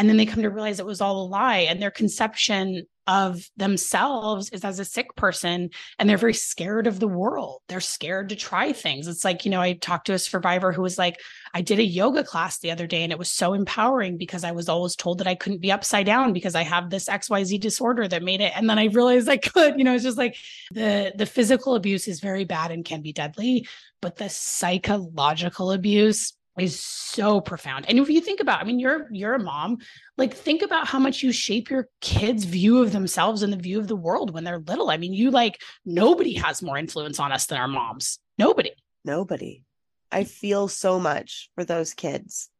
and 0.00 0.08
then 0.08 0.16
they 0.16 0.24
come 0.24 0.42
to 0.42 0.48
realize 0.48 0.80
it 0.80 0.86
was 0.86 1.02
all 1.02 1.20
a 1.20 1.28
lie 1.28 1.58
and 1.58 1.80
their 1.80 1.90
conception 1.90 2.86
of 3.06 3.50
themselves 3.58 4.48
is 4.48 4.64
as 4.64 4.78
a 4.78 4.84
sick 4.84 5.14
person 5.14 5.68
and 5.98 6.08
they're 6.08 6.16
very 6.16 6.32
scared 6.32 6.86
of 6.86 6.98
the 7.00 7.08
world. 7.08 7.60
They're 7.68 7.80
scared 7.80 8.30
to 8.30 8.36
try 8.36 8.72
things. 8.72 9.08
It's 9.08 9.26
like 9.26 9.44
you 9.44 9.50
know 9.50 9.60
i 9.60 9.74
talked 9.74 10.06
to 10.06 10.14
a 10.14 10.18
survivor 10.18 10.72
who 10.72 10.80
was 10.80 10.96
like 10.96 11.20
i 11.52 11.60
did 11.60 11.78
a 11.78 11.84
yoga 11.84 12.24
class 12.24 12.60
the 12.60 12.70
other 12.70 12.86
day 12.86 13.02
and 13.02 13.12
it 13.12 13.18
was 13.18 13.30
so 13.30 13.52
empowering 13.52 14.16
because 14.16 14.42
i 14.42 14.52
was 14.52 14.70
always 14.70 14.96
told 14.96 15.18
that 15.18 15.26
i 15.26 15.34
couldn't 15.34 15.60
be 15.60 15.72
upside 15.72 16.06
down 16.06 16.32
because 16.32 16.54
i 16.54 16.62
have 16.62 16.88
this 16.88 17.06
xyz 17.06 17.60
disorder 17.60 18.08
that 18.08 18.22
made 18.22 18.40
it. 18.40 18.52
And 18.56 18.70
then 18.70 18.78
i 18.78 18.86
realized 18.86 19.28
i 19.28 19.36
could 19.36 19.74
you 19.78 19.84
know 19.84 19.94
it's 19.94 20.04
just 20.04 20.16
like 20.16 20.36
the 20.70 21.12
the 21.14 21.26
physical 21.26 21.74
abuse 21.74 22.08
is 22.08 22.20
very 22.20 22.44
bad 22.44 22.70
and 22.70 22.86
can 22.86 23.02
be 23.02 23.12
deadly 23.12 23.66
but 24.00 24.16
the 24.16 24.30
psychological 24.30 25.72
abuse 25.72 26.32
is 26.60 26.80
so 26.80 27.40
profound. 27.40 27.86
And 27.88 27.98
if 27.98 28.08
you 28.08 28.20
think 28.20 28.40
about, 28.40 28.60
I 28.60 28.64
mean, 28.64 28.78
you're 28.78 29.08
you're 29.10 29.34
a 29.34 29.42
mom, 29.42 29.78
like 30.16 30.34
think 30.34 30.62
about 30.62 30.86
how 30.86 30.98
much 30.98 31.22
you 31.22 31.32
shape 31.32 31.70
your 31.70 31.88
kids' 32.00 32.44
view 32.44 32.82
of 32.82 32.92
themselves 32.92 33.42
and 33.42 33.52
the 33.52 33.56
view 33.56 33.78
of 33.78 33.88
the 33.88 33.96
world 33.96 34.32
when 34.32 34.44
they're 34.44 34.58
little. 34.58 34.90
I 34.90 34.96
mean, 34.96 35.12
you 35.12 35.30
like 35.30 35.60
nobody 35.84 36.34
has 36.34 36.62
more 36.62 36.78
influence 36.78 37.18
on 37.18 37.32
us 37.32 37.46
than 37.46 37.58
our 37.58 37.68
moms. 37.68 38.18
Nobody. 38.38 38.72
Nobody. 39.04 39.64
I 40.12 40.24
feel 40.24 40.68
so 40.68 40.98
much 40.98 41.50
for 41.54 41.64
those 41.64 41.94
kids 41.94 42.50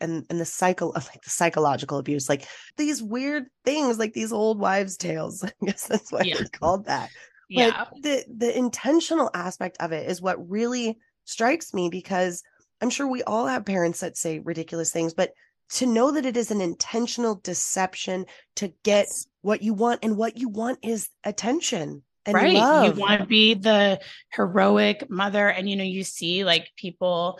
and 0.00 0.26
and 0.30 0.40
the 0.40 0.44
cycle 0.44 0.92
of 0.92 1.06
like 1.08 1.22
the 1.22 1.30
psychological 1.30 1.98
abuse, 1.98 2.28
like 2.28 2.46
these 2.76 3.02
weird 3.02 3.46
things, 3.64 3.98
like 3.98 4.12
these 4.12 4.32
old 4.32 4.58
wives' 4.58 4.96
tales. 4.96 5.44
I 5.44 5.52
guess 5.64 5.86
that's 5.86 6.12
why 6.12 6.22
yeah. 6.22 6.36
they're 6.36 6.46
called 6.46 6.86
that. 6.86 7.10
Yeah. 7.48 7.84
But 7.92 8.02
the 8.02 8.24
the 8.36 8.56
intentional 8.56 9.30
aspect 9.34 9.76
of 9.80 9.92
it 9.92 10.08
is 10.08 10.20
what 10.20 10.50
really 10.50 10.98
strikes 11.24 11.74
me 11.74 11.88
because 11.90 12.42
I'm 12.80 12.90
sure 12.90 13.06
we 13.06 13.22
all 13.22 13.46
have 13.46 13.64
parents 13.64 14.00
that 14.00 14.16
say 14.16 14.38
ridiculous 14.38 14.92
things, 14.92 15.14
but 15.14 15.32
to 15.70 15.86
know 15.86 16.12
that 16.12 16.26
it 16.26 16.36
is 16.36 16.50
an 16.50 16.60
intentional 16.60 17.36
deception 17.36 18.26
to 18.56 18.72
get 18.84 19.08
what 19.42 19.62
you 19.62 19.74
want 19.74 20.00
and 20.02 20.16
what 20.16 20.36
you 20.36 20.48
want 20.48 20.78
is 20.82 21.08
attention 21.24 22.02
and 22.24 22.34
right 22.34 22.54
love. 22.54 22.96
you 22.96 23.00
want 23.00 23.20
to 23.20 23.26
be 23.26 23.54
the 23.54 24.00
heroic 24.32 25.08
mother 25.08 25.48
and 25.48 25.68
you 25.70 25.76
know 25.76 25.84
you 25.84 26.04
see 26.04 26.44
like 26.44 26.70
people 26.76 27.38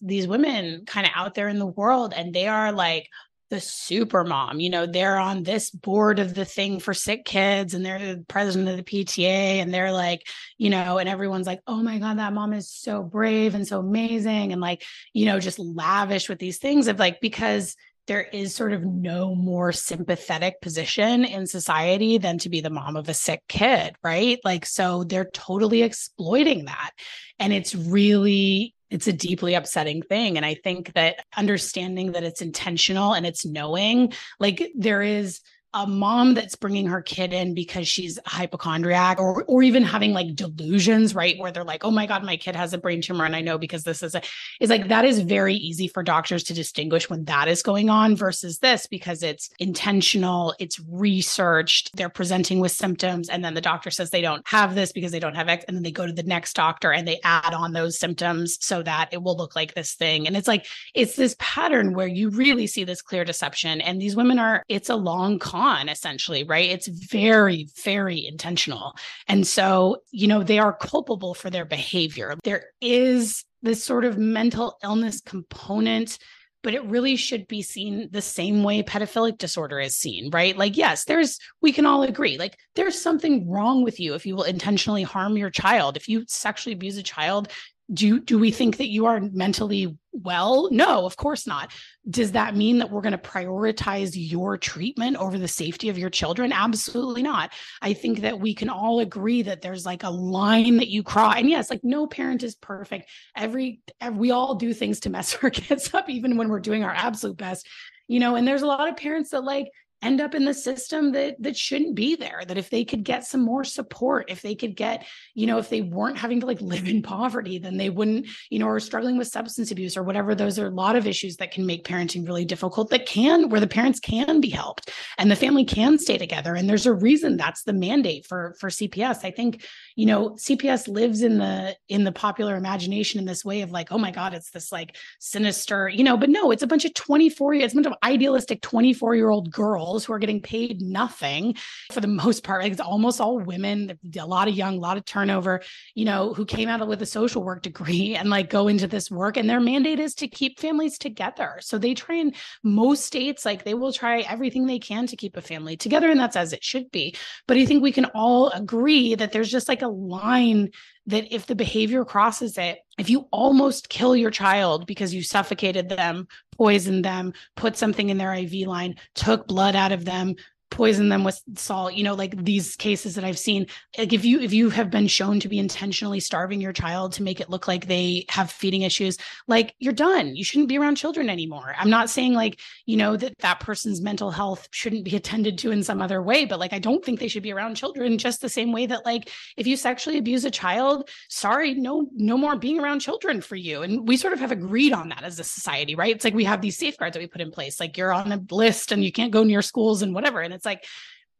these 0.00 0.26
women 0.26 0.84
kind 0.86 1.06
of 1.06 1.12
out 1.14 1.34
there 1.34 1.48
in 1.48 1.58
the 1.58 1.66
world 1.66 2.12
and 2.16 2.32
they 2.32 2.46
are 2.46 2.72
like 2.72 3.08
the 3.50 3.60
super 3.60 4.24
mom. 4.24 4.60
You 4.60 4.70
know, 4.70 4.86
they're 4.86 5.18
on 5.18 5.42
this 5.42 5.70
board 5.70 6.20
of 6.20 6.34
the 6.34 6.44
thing 6.44 6.78
for 6.78 6.94
sick 6.94 7.24
kids 7.24 7.74
and 7.74 7.84
they're 7.84 7.98
the 7.98 8.24
president 8.28 8.68
of 8.68 8.76
the 8.76 8.82
PTA 8.82 9.58
and 9.60 9.74
they're 9.74 9.92
like, 9.92 10.26
you 10.56 10.70
know, 10.70 10.98
and 10.98 11.08
everyone's 11.08 11.46
like, 11.46 11.60
oh 11.66 11.82
my 11.82 11.98
God, 11.98 12.18
that 12.18 12.32
mom 12.32 12.52
is 12.52 12.70
so 12.70 13.02
brave 13.02 13.54
and 13.54 13.66
so 13.66 13.80
amazing. 13.80 14.52
And 14.52 14.60
like, 14.60 14.84
you 15.12 15.26
know, 15.26 15.40
just 15.40 15.58
lavish 15.58 16.28
with 16.28 16.38
these 16.38 16.58
things 16.58 16.86
of 16.86 16.98
like, 16.98 17.20
because 17.20 17.76
there 18.06 18.22
is 18.22 18.54
sort 18.54 18.72
of 18.72 18.84
no 18.84 19.34
more 19.34 19.72
sympathetic 19.72 20.60
position 20.60 21.24
in 21.24 21.46
society 21.46 22.18
than 22.18 22.38
to 22.38 22.48
be 22.48 22.60
the 22.60 22.70
mom 22.70 22.96
of 22.96 23.08
a 23.08 23.14
sick 23.14 23.42
kid, 23.48 23.94
right? 24.02 24.38
Like, 24.44 24.66
so 24.66 25.04
they're 25.04 25.30
totally 25.32 25.82
exploiting 25.82 26.64
that. 26.64 26.90
And 27.38 27.52
it's 27.52 27.74
really 27.74 28.74
it's 28.90 29.06
a 29.06 29.12
deeply 29.12 29.54
upsetting 29.54 30.02
thing. 30.02 30.36
And 30.36 30.44
i 30.44 30.54
think 30.54 30.92
that 30.94 31.24
understanding 31.36 32.12
that 32.12 32.24
it's 32.24 32.42
intentional 32.42 33.14
and 33.14 33.26
it's 33.26 33.46
knowing 33.46 34.12
like 34.38 34.70
there 34.74 35.02
is 35.02 35.40
a 35.74 35.86
mom 35.86 36.34
that's 36.34 36.56
bringing 36.56 36.86
her 36.86 37.02
kid 37.02 37.32
in 37.32 37.54
because 37.54 37.86
she's 37.86 38.18
a 38.18 38.28
hypochondriac 38.28 39.18
or 39.20 39.44
or 39.44 39.62
even 39.62 39.82
having 39.82 40.12
like 40.12 40.34
delusions 40.34 41.14
right 41.14 41.38
where 41.38 41.52
they're 41.52 41.64
like 41.64 41.84
oh 41.84 41.90
my 41.90 42.06
god 42.06 42.24
my 42.24 42.36
kid 42.36 42.56
has 42.56 42.72
a 42.72 42.78
brain 42.78 43.00
tumor 43.00 43.24
and 43.24 43.36
i 43.36 43.40
know 43.40 43.56
because 43.56 43.84
this 43.84 44.02
is 44.02 44.14
a 44.14 44.22
is 44.60 44.70
like 44.70 44.88
that 44.88 45.04
is 45.04 45.20
very 45.20 45.54
easy 45.54 45.86
for 45.86 46.02
doctors 46.02 46.42
to 46.42 46.54
distinguish 46.54 47.08
when 47.08 47.24
that 47.24 47.48
is 47.48 47.62
going 47.62 47.88
on 47.88 48.16
versus 48.16 48.58
this 48.58 48.86
because 48.86 49.22
it's 49.22 49.50
intentional 49.58 50.54
it's 50.58 50.80
researched 50.88 51.90
they're 51.96 52.08
presenting 52.08 52.58
with 52.58 52.72
symptoms 52.72 53.28
and 53.28 53.44
then 53.44 53.54
the 53.54 53.60
doctor 53.60 53.90
says 53.90 54.10
they 54.10 54.20
don't 54.20 54.46
have 54.46 54.74
this 54.74 54.92
because 54.92 55.12
they 55.12 55.20
don't 55.20 55.36
have 55.36 55.48
x 55.48 55.64
and 55.68 55.76
then 55.76 55.82
they 55.82 55.92
go 55.92 56.06
to 56.06 56.12
the 56.12 56.22
next 56.24 56.54
doctor 56.54 56.92
and 56.92 57.06
they 57.06 57.20
add 57.22 57.54
on 57.54 57.72
those 57.72 57.98
symptoms 57.98 58.58
so 58.60 58.82
that 58.82 59.08
it 59.12 59.22
will 59.22 59.36
look 59.36 59.54
like 59.54 59.74
this 59.74 59.94
thing. 59.94 60.26
And 60.26 60.36
it's 60.36 60.48
like 60.48 60.66
it's 60.94 61.16
this 61.16 61.36
pattern 61.38 61.94
where 61.94 62.06
you 62.06 62.30
really 62.30 62.66
see 62.66 62.84
this 62.84 63.02
clear 63.02 63.24
deception 63.24 63.80
and 63.80 64.00
these 64.00 64.16
women 64.16 64.38
are 64.38 64.64
it's 64.68 64.88
a 64.88 64.96
long 64.96 65.38
con 65.38 65.59
on 65.60 65.88
essentially 65.88 66.42
right 66.44 66.70
it's 66.70 66.88
very 66.88 67.68
very 67.84 68.26
intentional 68.26 68.96
and 69.28 69.46
so 69.46 69.98
you 70.10 70.26
know 70.26 70.42
they 70.42 70.58
are 70.58 70.72
culpable 70.72 71.34
for 71.34 71.50
their 71.50 71.64
behavior 71.64 72.34
there 72.44 72.64
is 72.80 73.44
this 73.62 73.84
sort 73.84 74.04
of 74.04 74.18
mental 74.18 74.78
illness 74.82 75.20
component 75.20 76.18
but 76.62 76.74
it 76.74 76.84
really 76.84 77.16
should 77.16 77.46
be 77.48 77.62
seen 77.62 78.08
the 78.12 78.20
same 78.20 78.62
way 78.62 78.82
pedophilic 78.82 79.38
disorder 79.38 79.80
is 79.80 79.96
seen, 79.96 80.30
right? 80.30 80.56
Like, 80.56 80.76
yes, 80.76 81.04
there's, 81.04 81.38
we 81.62 81.72
can 81.72 81.86
all 81.86 82.02
agree, 82.02 82.36
like, 82.36 82.58
there's 82.74 83.00
something 83.00 83.48
wrong 83.48 83.82
with 83.82 83.98
you 83.98 84.14
if 84.14 84.26
you 84.26 84.36
will 84.36 84.42
intentionally 84.42 85.02
harm 85.02 85.36
your 85.36 85.50
child. 85.50 85.96
If 85.96 86.08
you 86.08 86.24
sexually 86.28 86.74
abuse 86.74 86.98
a 86.98 87.02
child, 87.02 87.48
do 87.92 88.20
do 88.20 88.38
we 88.38 88.50
think 88.50 88.76
that 88.76 88.88
you 88.88 89.06
are 89.06 89.20
mentally 89.20 89.96
well? 90.12 90.68
No 90.70 91.06
of 91.06 91.16
course 91.16 91.46
not. 91.46 91.72
Does 92.08 92.32
that 92.32 92.56
mean 92.56 92.78
that 92.78 92.90
we're 92.90 93.00
going 93.00 93.12
to 93.12 93.18
prioritize 93.18 94.12
your 94.14 94.56
treatment 94.56 95.16
over 95.16 95.38
the 95.38 95.48
safety 95.48 95.88
of 95.88 95.98
your 95.98 96.10
children? 96.10 96.52
Absolutely 96.52 97.22
not. 97.22 97.52
I 97.82 97.92
think 97.92 98.20
that 98.20 98.38
we 98.38 98.54
can 98.54 98.68
all 98.68 99.00
agree 99.00 99.42
that 99.42 99.62
there's 99.62 99.84
like 99.84 100.02
a 100.02 100.10
line 100.10 100.78
that 100.78 100.88
you 100.88 101.02
cross. 101.02 101.36
And 101.36 101.48
yes 101.48 101.70
like 101.70 101.84
no 101.84 102.06
parent 102.06 102.42
is 102.42 102.54
perfect. 102.54 103.10
Every, 103.36 103.80
every 104.00 104.18
we 104.18 104.30
all 104.30 104.54
do 104.54 104.72
things 104.72 105.00
to 105.00 105.10
mess 105.10 105.36
our 105.42 105.50
kids 105.50 105.92
up 105.94 106.08
even 106.08 106.36
when 106.36 106.48
we're 106.48 106.60
doing 106.60 106.84
our 106.84 106.94
absolute 106.94 107.36
best 107.36 107.66
you 108.10 108.18
know? 108.18 108.34
And 108.34 108.46
there's 108.46 108.62
a 108.62 108.66
lot 108.66 108.88
of 108.88 108.96
parents 108.96 109.30
that 109.30 109.44
like 109.44 109.70
end 110.02 110.20
up 110.20 110.34
in 110.34 110.44
the 110.44 110.54
system 110.54 111.12
that 111.12 111.36
that 111.42 111.56
shouldn't 111.56 111.94
be 111.94 112.16
there 112.16 112.42
that 112.46 112.58
if 112.58 112.70
they 112.70 112.84
could 112.84 113.04
get 113.04 113.24
some 113.24 113.40
more 113.40 113.64
support 113.64 114.30
if 114.30 114.42
they 114.42 114.54
could 114.54 114.74
get 114.74 115.04
you 115.34 115.46
know 115.46 115.58
if 115.58 115.68
they 115.68 115.82
weren't 115.82 116.18
having 116.18 116.40
to 116.40 116.46
like 116.46 116.60
live 116.60 116.88
in 116.88 117.02
poverty 117.02 117.58
then 117.58 117.76
they 117.76 117.90
wouldn't 117.90 118.26
you 118.50 118.58
know 118.58 118.66
or 118.66 118.80
struggling 118.80 119.18
with 119.18 119.28
substance 119.28 119.70
abuse 119.70 119.96
or 119.96 120.02
whatever. 120.02 120.34
Those 120.34 120.58
are 120.58 120.66
a 120.66 120.70
lot 120.70 120.96
of 120.96 121.06
issues 121.06 121.36
that 121.36 121.50
can 121.50 121.66
make 121.66 121.84
parenting 121.84 122.26
really 122.26 122.44
difficult 122.44 122.90
that 122.90 123.06
can 123.06 123.48
where 123.48 123.60
the 123.60 123.66
parents 123.66 124.00
can 124.00 124.40
be 124.40 124.50
helped 124.50 124.90
and 125.18 125.30
the 125.30 125.36
family 125.36 125.64
can 125.64 125.98
stay 125.98 126.18
together. 126.18 126.54
And 126.54 126.68
there's 126.68 126.86
a 126.86 126.92
reason 126.92 127.36
that's 127.36 127.62
the 127.62 127.72
mandate 127.72 128.26
for 128.26 128.54
for 128.58 128.70
CPS 128.70 129.24
i 129.24 129.30
think 129.30 129.64
you 130.00 130.06
know 130.06 130.30
cps 130.30 130.88
lives 130.88 131.22
in 131.22 131.38
the 131.38 131.76
in 131.88 132.04
the 132.04 132.12
popular 132.12 132.56
imagination 132.56 133.20
in 133.20 133.26
this 133.26 133.44
way 133.44 133.60
of 133.60 133.70
like 133.70 133.92
oh 133.92 133.98
my 133.98 134.10
god 134.10 134.32
it's 134.32 134.50
this 134.50 134.72
like 134.72 134.96
sinister 135.18 135.88
you 135.88 136.02
know 136.02 136.16
but 136.16 136.30
no 136.30 136.50
it's 136.50 136.62
a 136.62 136.66
bunch 136.66 136.84
of 136.84 136.94
24 136.94 137.54
it's 137.54 137.74
a 137.74 137.76
bunch 137.76 137.86
of 137.86 137.94
idealistic 138.02 138.60
24 138.62 139.14
year 139.14 139.28
old 139.28 139.50
girls 139.50 140.04
who 140.04 140.12
are 140.12 140.18
getting 140.18 140.40
paid 140.40 140.80
nothing 140.80 141.54
for 141.92 142.00
the 142.00 142.06
most 142.06 142.44
part. 142.44 142.62
Like 142.62 142.72
it's 142.72 142.80
almost 142.80 143.20
all 143.20 143.38
women 143.38 143.98
a 144.18 144.26
lot 144.26 144.48
of 144.48 144.54
young 144.54 144.76
a 144.76 144.80
lot 144.80 144.96
of 144.96 145.04
turnover 145.04 145.62
you 145.94 146.04
know 146.04 146.32
who 146.34 146.44
came 146.44 146.68
out 146.68 146.86
with 146.86 147.02
a 147.02 147.06
social 147.06 147.42
work 147.42 147.62
degree 147.62 148.14
and 148.18 148.30
like 148.30 148.50
go 148.50 148.68
into 148.68 148.86
this 148.86 149.10
work. 149.10 149.36
And 149.36 149.48
their 149.48 149.60
mandate 149.60 150.00
is 150.00 150.14
to 150.16 150.28
keep 150.28 150.58
families 150.58 150.98
together. 150.98 151.58
So 151.60 151.78
they 151.78 151.94
try 151.94 152.16
and 152.16 152.34
most 152.62 153.04
states 153.04 153.44
like 153.44 153.64
they 153.64 153.74
will 153.74 153.92
try 153.92 154.20
everything 154.20 154.66
they 154.66 154.78
can 154.78 155.06
to 155.08 155.16
keep 155.16 155.36
a 155.36 155.42
family 155.42 155.76
together 155.76 156.10
and 156.10 156.18
that's 156.18 156.36
as 156.36 156.52
it 156.52 156.64
should 156.64 156.90
be. 156.90 157.14
But 157.46 157.56
i 157.56 157.66
think 157.66 157.82
we 157.82 157.92
can 157.92 158.06
all 158.06 158.50
agree 158.50 159.14
that 159.14 159.32
there's 159.32 159.50
just 159.50 159.68
like 159.68 159.82
a 159.82 159.88
line 159.90 160.70
that 161.06 161.34
if 161.34 161.46
the 161.46 161.54
behavior 161.54 162.04
crosses 162.04 162.56
it, 162.58 162.78
if 162.98 163.10
you 163.10 163.26
almost 163.30 163.88
kill 163.88 164.14
your 164.14 164.30
child 164.30 164.86
because 164.86 165.14
you 165.14 165.22
suffocated 165.22 165.88
them, 165.88 166.28
poisoned 166.56 167.04
them, 167.04 167.32
put 167.56 167.76
something 167.76 168.10
in 168.10 168.18
their 168.18 168.34
IV 168.34 168.66
line, 168.66 168.96
took 169.14 169.46
blood 169.46 169.76
out 169.76 169.92
of 169.92 170.04
them, 170.04 170.34
poison 170.70 171.08
them 171.08 171.24
with 171.24 171.40
salt 171.56 171.94
you 171.94 172.04
know 172.04 172.14
like 172.14 172.36
these 172.44 172.76
cases 172.76 173.14
that 173.14 173.24
i've 173.24 173.38
seen. 173.38 173.66
Like 173.98 174.12
if 174.12 174.24
you 174.24 174.40
if 174.40 174.52
you 174.52 174.70
have 174.70 174.90
been 174.90 175.06
shown 175.06 175.40
to 175.40 175.48
be 175.48 175.58
intentionally 175.58 176.20
starving 176.20 176.60
your 176.60 176.72
child 176.72 177.12
to 177.14 177.22
make 177.22 177.40
it 177.40 177.50
look 177.50 177.66
like 177.66 177.86
they 177.86 178.24
have 178.28 178.50
feeding 178.50 178.82
issues 178.82 179.18
like 179.48 179.74
you're 179.78 179.92
done. 179.92 180.36
You 180.36 180.44
shouldn't 180.44 180.68
be 180.68 180.78
around 180.78 180.96
children 180.96 181.28
anymore. 181.28 181.74
I'm 181.78 181.90
not 181.90 182.10
saying 182.10 182.34
like 182.34 182.60
you 182.86 182.96
know 182.96 183.16
that 183.16 183.36
that 183.38 183.60
person's 183.60 184.00
mental 184.00 184.30
health 184.30 184.68
shouldn't 184.70 185.04
be 185.04 185.16
attended 185.16 185.58
to 185.58 185.70
in 185.70 185.82
some 185.82 186.00
other 186.02 186.22
way 186.22 186.44
but 186.44 186.58
like 186.58 186.72
i 186.72 186.78
don't 186.78 187.04
think 187.04 187.18
they 187.18 187.28
should 187.28 187.42
be 187.42 187.52
around 187.52 187.74
children 187.74 188.18
just 188.18 188.40
the 188.40 188.48
same 188.48 188.72
way 188.72 188.86
that 188.86 189.04
like 189.04 189.30
if 189.56 189.66
you 189.66 189.76
sexually 189.76 190.18
abuse 190.18 190.44
a 190.44 190.50
child 190.50 191.08
sorry 191.28 191.74
no 191.74 192.08
no 192.14 192.36
more 192.36 192.56
being 192.56 192.80
around 192.80 193.00
children 193.00 193.40
for 193.40 193.56
you. 193.56 193.82
And 193.82 194.06
we 194.06 194.16
sort 194.16 194.32
of 194.32 194.40
have 194.40 194.52
agreed 194.52 194.92
on 194.92 195.08
that 195.08 195.24
as 195.24 195.38
a 195.38 195.44
society 195.44 195.94
right? 195.94 196.14
It's 196.14 196.24
like 196.24 196.34
we 196.34 196.44
have 196.44 196.60
these 196.60 196.78
safeguards 196.78 197.14
that 197.14 197.20
we 197.20 197.26
put 197.26 197.40
in 197.40 197.50
place. 197.50 197.80
Like 197.80 197.96
you're 197.96 198.12
on 198.12 198.32
a 198.32 198.42
list 198.50 198.92
and 198.92 199.04
you 199.04 199.12
can't 199.12 199.32
go 199.32 199.42
near 199.44 199.62
schools 199.62 200.02
and 200.02 200.14
whatever. 200.14 200.40
And 200.40 200.54
it's 200.60 200.66
like 200.66 200.84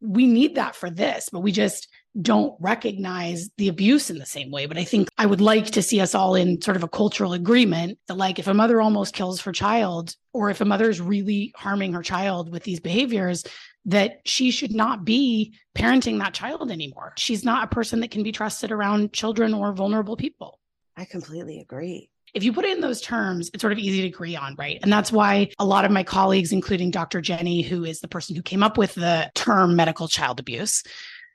we 0.01 0.27
need 0.27 0.55
that 0.55 0.75
for 0.75 0.89
this, 0.89 1.29
but 1.31 1.41
we 1.41 1.53
just 1.53 1.89
don't 2.21 2.55
recognize 2.59 3.51
the 3.59 3.69
abuse 3.69 4.11
in 4.11 4.19
the 4.19 4.27
same 4.27 4.51
way. 4.51 4.65
But 4.65 4.79
I 4.79 4.85
think 4.85 5.09
I 5.19 5.27
would 5.27 5.43
like 5.43 5.67
to 5.73 5.83
see 5.83 6.01
us 6.01 6.15
all 6.15 6.35
in 6.35 6.61
sort 6.63 6.79
of 6.79 6.83
a 6.83 6.89
cultural 6.89 7.35
agreement 7.35 7.99
that, 8.09 8.17
like, 8.17 8.39
if 8.39 8.47
a 8.47 8.55
mother 8.55 8.81
almost 8.81 9.15
kills 9.15 9.43
her 9.43 9.53
child, 9.53 10.17
or 10.33 10.49
if 10.49 10.63
a 10.63 10.65
mother 10.65 10.89
is 10.89 11.01
really 11.01 11.53
harming 11.55 11.93
her 11.93 12.03
child 12.03 12.51
with 12.51 12.65
these 12.65 12.81
behaviors, 12.81 13.45
that 13.85 14.21
she 14.25 14.51
should 14.51 14.73
not 14.73 15.05
be 15.05 15.55
parenting 15.77 16.19
that 16.19 16.35
child 16.35 16.71
anymore. 16.71 17.13
She's 17.19 17.45
not 17.45 17.65
a 17.65 17.75
person 17.75 18.01
that 18.01 18.11
can 18.11 18.23
be 18.23 18.33
trusted 18.33 18.73
around 18.73 19.13
children 19.13 19.53
or 19.53 19.73
vulnerable 19.73 20.17
people. 20.17 20.59
I 20.97 21.05
completely 21.05 21.61
agree 21.61 22.10
if 22.35 22.45
you 22.45 22.53
put 22.53 22.65
it 22.65 22.77
in 22.77 22.81
those 22.81 23.01
terms, 23.01 23.51
it's 23.53 23.61
sort 23.61 23.73
of 23.73 23.79
easy 23.79 24.03
to 24.03 24.09
agree 24.09 24.37
on, 24.37 24.55
right? 24.59 24.79
And 24.83 24.93
that's 24.93 25.13
why 25.13 25.51
a 25.59 25.65
lot 25.65 25.85
of 25.85 25.91
my 25.91 26.03
colleagues, 26.03 26.53
including 26.53 26.91
Dr. 26.91 27.21
Jenny, 27.21 27.63
who 27.63 27.85
is 27.85 28.01
the 28.01 28.09
person 28.09 28.37
who 28.37 28.43
came 28.43 28.63
up 28.63 28.79
with 28.79 28.95
the 28.95 29.31
term 29.35 29.77
medical 29.77 30.09
child 30.09 30.41
abuse, 30.41 30.83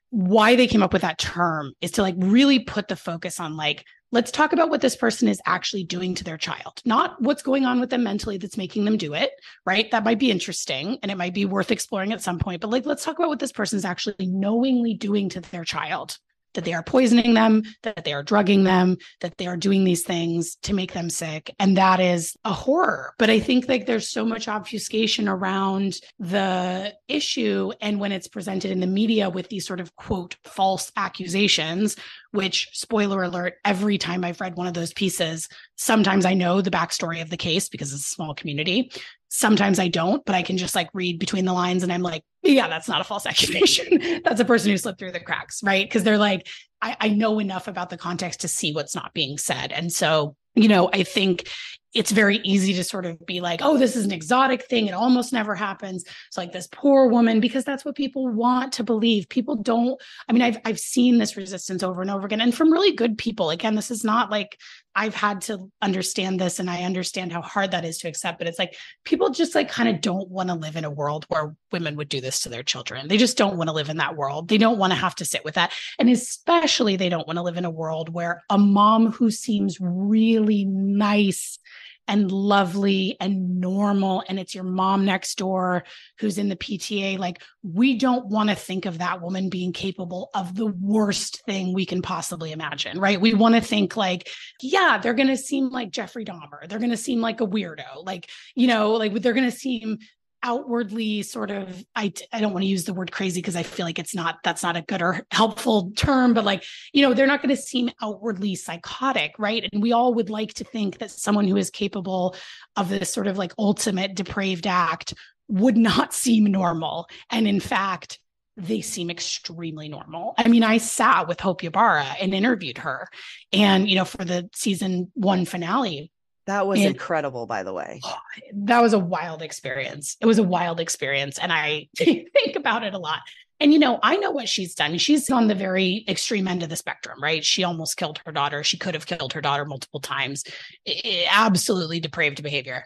why 0.10 0.56
they 0.56 0.68
came 0.68 0.84
up 0.84 0.94
with 0.94 1.02
that 1.02 1.18
term 1.18 1.74
is 1.82 1.92
to 1.92 2.02
like 2.02 2.16
really 2.18 2.60
put 2.60 2.88
the 2.88 2.96
focus 2.96 3.40
on 3.40 3.58
like, 3.58 3.84
let's 4.12 4.32
talk 4.32 4.54
about 4.54 4.70
what 4.70 4.80
this 4.80 4.96
person 4.96 5.28
is 5.28 5.42
actually 5.46 5.84
doing 5.84 6.16
to 6.16 6.24
their 6.24 6.38
child, 6.38 6.82
not 6.86 7.22
what's 7.22 7.42
going 7.42 7.66
on 7.66 7.80
with 7.82 7.90
them 7.90 8.04
mentally 8.04 8.38
that's 8.38 8.56
making 8.56 8.86
them 8.86 8.98
do 8.98 9.14
it, 9.14 9.32
right? 9.66 9.92
That 9.92 10.06
might 10.06 10.20
be 10.20 10.32
interesting 10.32 10.98
and 11.02 11.12
it 11.12 11.18
might 11.18 11.34
be 11.34 11.46
worth 11.46 11.72
exploring 11.72 12.14
at 12.14 12.22
some 12.22 12.40
point, 12.40 12.62
but 12.62 12.70
like, 12.70 12.86
let's 12.86 13.04
talk 13.04 13.18
about 13.18 13.28
what 13.28 13.40
this 13.40 13.52
person 13.52 13.78
is 13.78 13.84
actually 13.84 14.16
knowingly 14.20 14.94
doing 14.94 15.28
to 15.30 15.42
their 15.42 15.66
child 15.66 16.18
that 16.56 16.66
they 16.66 16.74
are 16.74 16.84
poisoning 16.84 17.34
them, 17.34 17.64
that 17.84 18.04
they 18.04 18.14
are 18.14 18.24
drugging 18.24 18.64
them, 18.64 18.98
that 19.22 19.38
they 19.38 19.48
are 19.48 19.56
doing 19.58 19.84
these 19.84 20.04
things 20.04 20.56
to 20.64 20.74
make 20.74 20.94
them 20.94 21.10
sick. 21.10 21.54
And 21.60 21.78
that 21.78 22.00
is 22.00 22.36
a 22.44 22.52
horror. 22.52 23.14
But 23.20 23.30
I 23.30 23.40
think 23.40 23.70
like 23.70 23.86
there's 23.86 24.10
so 24.10 24.26
much 24.26 24.48
obfuscation 24.48 25.28
around 25.28 25.98
the 26.20 26.94
issue. 27.08 27.72
And 27.82 28.00
when 28.00 28.12
it's 28.12 28.28
presented 28.28 28.72
in 28.72 28.80
the 28.80 28.88
media 28.88 29.30
with 29.30 29.50
these 29.50 29.66
sort 29.68 29.80
of 29.80 29.96
quote 29.96 30.36
false 30.44 30.92
accusations, 30.98 31.96
which 32.32 32.70
spoiler 32.74 33.24
alert, 33.24 33.56
every 33.64 33.98
time 33.98 34.26
I've 34.26 34.42
read 34.42 34.56
one 34.56 34.68
of 34.68 34.74
those 34.74 34.94
pieces, 34.94 35.48
sometimes 35.78 36.26
I 36.26 36.34
know 36.34 36.62
the 36.62 36.72
backstory 36.72 37.22
of 37.22 37.30
the 37.30 37.38
case 37.38 37.70
because 37.70 37.94
it's 37.94 38.06
a 38.06 38.14
small 38.14 38.34
community. 38.34 38.92
Sometimes 39.30 39.80
I 39.80 39.88
don't, 39.88 40.24
but 40.26 40.36
I 40.36 40.44
can 40.44 40.58
just 40.58 40.76
like 40.76 40.90
read 40.94 41.20
between 41.20 41.46
the 41.46 41.54
lines 41.54 41.84
and 41.84 41.92
I'm 41.92 42.02
like, 42.02 42.24
yeah, 42.44 42.68
that's 42.68 42.88
not 42.88 43.02
a 43.02 43.04
false 43.04 43.26
accusation. 43.28 44.22
that's 44.24 44.40
a 44.40 44.46
person 44.46 44.72
who 44.72 44.78
slipped 44.78 45.00
through 45.00 45.12
the 45.12 45.20
cracks, 45.20 45.62
right? 45.64 45.86
Because 45.86 46.04
they're 46.04 46.18
like, 46.18 46.48
I, 46.82 46.96
I 47.00 47.10
know 47.10 47.40
enough 47.40 47.68
about 47.68 47.90
the 47.90 47.98
context 47.98 48.42
to 48.42 48.48
see 48.48 48.74
what's 48.74 48.96
not 48.96 49.14
being 49.14 49.38
said. 49.38 49.72
And 49.72 49.92
so, 49.92 50.36
you 50.54 50.68
know, 50.68 50.90
I 50.94 51.04
think 51.04 51.50
it's 51.96 52.12
very 52.12 52.38
easy 52.44 52.74
to 52.74 52.84
sort 52.84 53.06
of 53.06 53.26
be 53.26 53.40
like, 53.40 53.62
oh, 53.64 53.78
this 53.78 53.96
is 53.96 54.04
an 54.04 54.12
exotic 54.12 54.66
thing. 54.66 54.88
It 54.88 54.94
almost 54.94 55.32
never 55.32 55.56
happens. 55.56 56.04
It's 56.28 56.38
like 56.38 56.52
this 56.52 56.68
poor 56.68 57.08
woman, 57.08 57.40
because 57.40 57.64
that's 57.64 57.86
what 57.86 57.96
people 57.96 58.28
want 58.28 58.74
to 58.74 58.84
believe. 58.84 59.30
People 59.30 59.56
don't, 59.56 60.00
I 60.28 60.34
mean, 60.34 60.42
I've 60.42 60.58
I've 60.66 60.80
seen 60.80 61.18
this 61.18 61.38
resistance 61.38 61.84
over 61.84 62.02
and 62.02 62.12
over 62.12 62.26
again 62.26 62.42
and 62.42 62.54
from 62.54 62.72
really 62.72 62.92
good 62.92 63.18
people. 63.18 63.50
Again, 63.50 63.76
this 63.76 63.92
is 63.92 64.04
not 64.04 64.30
like 64.30 64.60
I've 64.96 65.16
had 65.16 65.42
to 65.42 65.72
understand 65.82 66.40
this 66.40 66.60
and 66.60 66.70
I 66.70 66.84
understand 66.84 67.34
how 67.34 67.42
hard 67.42 67.72
that 67.72 67.84
is 67.84 67.98
to 68.00 68.08
accept, 68.08 68.38
but 68.38 68.48
it's 68.48 68.60
like 68.60 68.76
people 69.04 69.30
just 69.30 69.54
like 69.54 69.70
kind 69.70 69.90
of 69.90 70.00
don't 70.00 70.30
want 70.30 70.50
to 70.50 70.56
live 70.56 70.78
in 70.78 70.86
a 70.86 70.90
world 70.90 71.26
where 71.28 71.56
women 71.72 71.98
would 71.98 72.08
do 72.08 72.22
this 72.22 72.42
to 72.42 72.50
their 72.50 72.64
children. 72.64 73.08
They 73.08 73.18
just 73.18 73.38
don't 73.38 73.58
want 73.58 73.68
to 73.68 73.76
live 73.76 73.90
in 73.90 73.98
that 73.98 74.16
world. 74.16 74.48
They 74.48 74.58
don't 74.58 74.78
want 74.78 74.92
to 74.92 75.00
have 75.00 75.16
to 75.16 75.26
sit 75.26 75.44
with 75.44 75.56
that. 75.56 75.74
And 76.00 76.10
especially 76.10 76.96
they 76.96 77.10
don't 77.10 77.28
want 77.28 77.38
to 77.38 77.44
live 77.44 77.58
in 77.58 77.66
a 77.66 77.70
world 77.70 78.10
where 78.10 78.44
a 78.50 78.58
mom 78.58 79.12
who 79.12 79.32
seems 79.32 79.78
really 79.82 80.66
nice 80.66 81.60
and 82.08 82.32
lovely 82.32 83.18
and 83.20 83.60
normal 83.60 84.24
and 84.28 84.40
it's 84.40 84.54
your 84.54 84.64
mom 84.64 85.06
next 85.06 85.38
door 85.38 85.84
who's 86.20 86.38
in 86.38 86.50
the 86.50 86.56
PTA 86.56 87.18
like 87.18 87.42
we 87.64 87.98
don't 87.98 88.28
want 88.28 88.50
to 88.50 88.56
think 88.56 88.86
of 88.86 89.00
that 89.00 89.22
woman 89.22 89.50
being 89.50 89.74
capable 89.74 90.30
of 90.34 90.56
the 90.56 90.68
worst 90.68 91.44
thing 91.46 91.74
we 91.74 91.86
can 91.86 92.02
possibly 92.02 92.52
imagine 92.52 93.00
right? 93.00 93.20
We 93.20 93.34
want 93.34 93.56
to 93.56 93.62
think 93.62 93.98
like 93.98 94.30
yeah 94.62 95.00
they're 95.02 95.14
going 95.14 95.30
to 95.30 95.38
seem 95.38 95.70
like 95.70 95.92
Jeffrey 95.92 96.26
Dahmer. 96.26 96.68
They're 96.68 96.80
going 96.80 96.92
to 96.92 96.98
seem 96.98 97.22
like 97.22 97.42
a 97.42 97.48
weirdo. 97.48 98.06
Like 98.06 98.30
you 98.56 98.68
know 98.68 98.94
like 98.94 99.14
they're 99.22 99.34
going 99.34 99.50
to 99.50 99.58
seem 99.58 100.00
outwardly 100.46 101.24
sort 101.24 101.50
of 101.50 101.84
I 101.96 102.14
I 102.32 102.40
don't 102.40 102.54
want 102.54 102.64
to 102.64 102.70
use 102.70 102.86
the 102.86 102.94
word 102.94 103.12
crazy 103.12 103.42
because 103.42 103.56
I 103.56 103.64
feel 103.64 103.86
like 103.86 103.98
it's 103.98 104.14
not 104.14 104.38
that's 104.44 104.62
not 104.62 104.78
a 104.78 104.84
good 104.84 105.02
or 105.02 105.26
helpful 105.32 105.92
term 105.98 106.34
but 106.36 106.46
like 106.46 106.64
you 106.94 107.02
know 107.02 107.14
they're 107.14 107.28
not 107.28 107.42
going 107.42 107.54
to 107.54 107.62
seem 107.62 107.90
outwardly 108.02 108.56
psychotic 108.56 109.34
right? 109.40 109.68
And 109.74 109.82
we 109.82 109.92
all 109.92 110.14
would 110.14 110.30
like 110.30 110.54
to 110.56 110.64
think 110.64 111.00
that 111.00 111.10
someone 111.10 111.48
who 111.48 111.58
is 111.58 111.72
capable 111.72 112.36
of 112.76 112.90
this 112.90 113.12
sort 113.12 113.28
of 113.28 113.38
like 113.40 113.54
ultimate 113.58 114.14
depraved 114.14 114.68
act 114.68 115.16
would 115.48 115.78
not 115.78 116.14
seem 116.24 116.46
normal. 116.46 117.08
And 117.32 117.48
in 117.48 117.60
fact 117.60 118.20
they 118.58 118.80
seem 118.80 119.10
extremely 119.10 119.90
normal. 119.90 120.34
I 120.38 120.48
mean, 120.48 120.64
I 120.64 120.78
sat 120.78 121.28
with 121.28 121.42
Hope 121.42 121.62
Ybarra 121.62 122.06
and 122.22 122.34
interviewed 122.34 122.78
her, 122.78 123.10
and 123.52 123.90
you 123.90 123.96
know, 123.98 124.06
for 124.06 124.24
the 124.24 124.50
season 124.56 125.12
one 125.14 125.44
finale, 125.44 126.10
that 126.46 126.68
was 126.68 126.80
and, 126.80 126.90
incredible, 126.90 127.48
by 127.48 127.64
the 127.64 127.74
way. 127.74 128.00
Oh, 128.04 128.18
that 128.54 128.82
was 128.82 128.94
a 128.94 129.00
wild 129.00 129.42
experience. 129.42 130.16
It 130.22 130.26
was 130.26 130.38
a 130.38 130.44
wild 130.44 130.80
experience. 130.80 131.40
And 131.40 131.52
I 131.52 131.90
think 131.98 132.56
about 132.56 132.84
it 132.84 132.94
a 132.94 133.00
lot. 133.00 133.22
And, 133.60 133.72
you 133.72 133.80
know, 133.80 134.00
I 134.04 134.18
know 134.18 134.32
what 134.32 134.50
she's 134.50 134.76
done. 134.76 134.98
She's 134.98 135.30
on 135.30 135.48
the 135.48 135.56
very 135.56 136.04
extreme 136.08 136.48
end 136.48 136.62
of 136.62 136.70
the 136.70 136.76
spectrum, 136.76 137.22
right? 137.24 137.44
She 137.44 137.64
almost 137.64 137.96
killed 137.96 138.20
her 138.26 138.32
daughter. 138.32 138.64
She 138.64 138.78
could 138.78 138.94
have 138.94 139.06
killed 139.06 139.34
her 139.34 139.42
daughter 139.42 139.66
multiple 139.66 140.02
times. 140.02 140.44
It, 140.86 141.28
absolutely 141.32 142.00
depraved 142.00 142.44
behavior. 142.44 142.84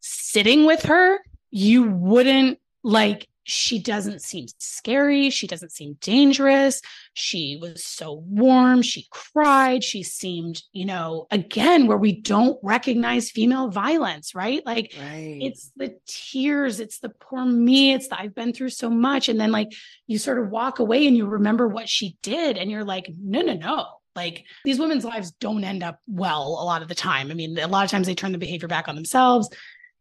Sitting 0.00 0.64
with 0.64 0.84
her, 0.84 1.18
you 1.50 1.82
wouldn't 1.82 2.58
like 2.82 3.28
she 3.44 3.80
doesn't 3.80 4.22
seem 4.22 4.46
scary. 4.58 5.30
She 5.30 5.46
doesn't 5.46 5.72
seem 5.72 5.96
dangerous. 6.00 6.80
She 7.14 7.58
was 7.60 7.84
so 7.84 8.24
warm. 8.26 8.82
She 8.82 9.06
cried. 9.10 9.82
She 9.82 10.02
seemed, 10.02 10.62
you 10.72 10.84
know, 10.84 11.26
again, 11.30 11.86
where 11.86 11.96
we 11.96 12.20
don't 12.20 12.58
recognize 12.62 13.30
female 13.30 13.68
violence, 13.68 14.34
right? 14.34 14.64
Like 14.64 14.94
right. 15.00 15.38
it's 15.40 15.72
the 15.76 15.96
tears, 16.06 16.80
it's 16.80 16.98
the 16.98 17.08
poor 17.08 17.44
me, 17.44 17.92
it's 17.92 18.08
the 18.08 18.20
I've 18.20 18.34
been 18.34 18.52
through 18.52 18.70
so 18.70 18.90
much. 18.90 19.28
And 19.28 19.40
then, 19.40 19.50
like, 19.50 19.72
you 20.06 20.18
sort 20.18 20.38
of 20.38 20.50
walk 20.50 20.78
away 20.78 21.06
and 21.06 21.16
you 21.16 21.26
remember 21.26 21.66
what 21.66 21.88
she 21.88 22.16
did, 22.22 22.58
and 22.58 22.70
you're 22.70 22.84
like, 22.84 23.10
no, 23.18 23.40
no, 23.40 23.54
no. 23.54 23.86
Like 24.16 24.44
these 24.64 24.78
women's 24.78 25.04
lives 25.04 25.30
don't 25.32 25.62
end 25.62 25.82
up 25.82 26.00
well 26.08 26.58
a 26.60 26.64
lot 26.64 26.82
of 26.82 26.88
the 26.88 26.94
time. 26.94 27.30
I 27.30 27.34
mean, 27.34 27.58
a 27.58 27.68
lot 27.68 27.84
of 27.84 27.90
times 27.90 28.06
they 28.06 28.14
turn 28.14 28.32
the 28.32 28.38
behavior 28.38 28.68
back 28.68 28.88
on 28.88 28.96
themselves 28.96 29.48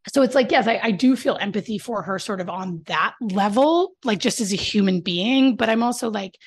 so 0.08 0.22
it's 0.22 0.36
like 0.36 0.52
yes 0.52 0.68
I, 0.68 0.80
I, 0.82 0.92
do 0.92 1.16
feel 1.16 1.38
empathy 1.40 1.78
for 1.78 2.02
her 2.02 2.20
sort 2.20 2.42
of 2.42 2.50
on 2.50 2.82
that 2.88 3.16
level 3.20 3.94
like 4.04 4.20
just 4.20 4.40
as 4.40 4.54
a 4.54 4.56
human 4.56 5.02
being 5.02 5.56
but 5.56 5.70
i'm 5.70 5.84
also 5.84 6.10
like 6.10 6.38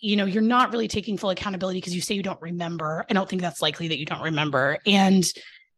you 0.00 0.16
know 0.16 0.24
you're 0.24 0.42
not 0.42 0.72
really 0.72 0.88
taking 0.88 1.16
full 1.16 1.30
accountability 1.30 1.78
because 1.78 1.94
you 1.94 2.00
say 2.00 2.14
you 2.14 2.22
don't 2.22 2.40
remember. 2.40 3.04
I 3.08 3.12
don't 3.12 3.28
think 3.28 3.42
that's 3.42 3.62
likely 3.62 3.88
that 3.88 3.98
you 3.98 4.06
don't 4.06 4.22
remember. 4.22 4.78
And 4.86 5.24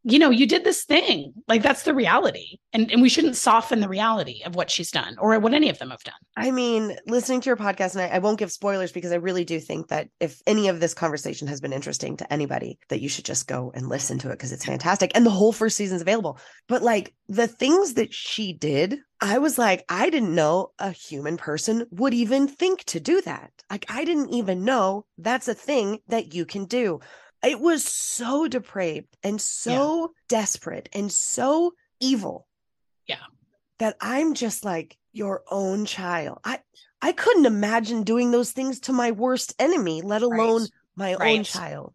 you 0.09 0.21
know, 0.21 0.31
you 0.31 0.47
did 0.47 0.63
this 0.63 0.85
thing. 0.85 1.35
Like 1.49 1.63
that's 1.63 1.83
the 1.83 1.93
reality. 1.93 2.59
And 2.73 2.93
and 2.93 3.03
we 3.03 3.09
shouldn't 3.09 3.37
soften 3.37 3.81
the 3.81 3.89
reality 3.89 4.43
of 4.45 4.55
what 4.55 4.71
she's 4.71 4.93
done 4.93 5.17
or 5.19 5.37
what 5.41 5.53
any 5.53 5.69
of 5.69 5.81
them 5.81 5.91
have 5.91 6.05
done. 6.05 6.15
I 6.37 6.53
mean, 6.53 6.97
listening 7.09 7.41
to 7.41 7.51
your 7.51 7.57
podcast, 7.57 7.95
and 7.95 8.03
I, 8.03 8.15
I 8.15 8.19
won't 8.21 8.39
give 8.39 8.53
spoilers 8.53 8.93
because 8.93 9.11
I 9.11 9.17
really 9.17 9.45
do 9.45 9.59
think 9.59 9.89
that 9.89 10.09
if 10.21 10.41
any 10.47 10.69
of 10.69 10.79
this 10.79 10.95
conversation 10.95 11.49
has 11.49 11.61
been 11.61 11.73
interesting 11.73 12.17
to 12.19 12.33
anybody, 12.33 12.79
that 12.89 13.01
you 13.01 13.09
should 13.09 13.25
just 13.25 13.49
go 13.49 13.73
and 13.75 13.89
listen 13.89 14.19
to 14.21 14.29
it 14.29 14.35
because 14.35 14.53
it's 14.53 14.65
fantastic. 14.65 15.11
And 15.17 15.27
the 15.27 15.31
whole 15.31 15.53
first 15.53 15.77
season's 15.77 16.03
available. 16.03 16.39
But 16.69 16.83
like 16.83 17.13
the 17.29 17.49
things 17.49 17.95
that 17.95 18.15
she 18.15 18.53
did, 18.53 19.01
I 19.21 19.39
was 19.39 19.59
like, 19.59 19.85
I 19.89 20.09
didn't 20.11 20.35
know 20.35 20.71
a 20.79 20.93
human 20.93 21.37
person 21.37 21.87
would 21.91 22.15
even 22.15 22.47
think 22.47 22.85
to 22.85 23.01
do 23.01 23.21
that. 23.23 23.51
Like, 23.71 23.87
I 23.89 24.05
didn't 24.05 24.31
even 24.31 24.65
know 24.65 25.07
that's 25.19 25.49
a 25.49 25.55
thing 25.55 25.99
that 26.09 26.35
you 26.35 26.45
can 26.45 26.67
do. 26.67 27.01
It 27.47 27.61
was 27.61 27.85
so 27.85 28.49
depraved 28.49 29.17
and 29.23 29.41
so 29.41 30.01
yeah. 30.01 30.07
desperate 30.29 30.89
and 30.93 31.11
so 31.13 31.75
evil. 32.01 32.47
Yeah. 33.07 33.23
That 33.79 33.97
I'm 34.01 34.35
just 34.35 34.65
like 34.65 34.97
your 35.13 35.43
own 35.51 35.87
child. 35.87 36.39
I 36.45 36.61
I 37.01 37.13
couldn't 37.13 37.47
imagine 37.47 38.03
doing 38.03 38.31
those 38.31 38.53
things 38.53 38.81
to 38.81 38.93
my 38.93 39.13
worst 39.13 39.55
enemy, 39.59 40.03
let 40.03 40.23
alone 40.23 40.63
right. 40.63 40.71
my 40.97 41.15
right. 41.15 41.39
own 41.39 41.45
child. 41.45 41.95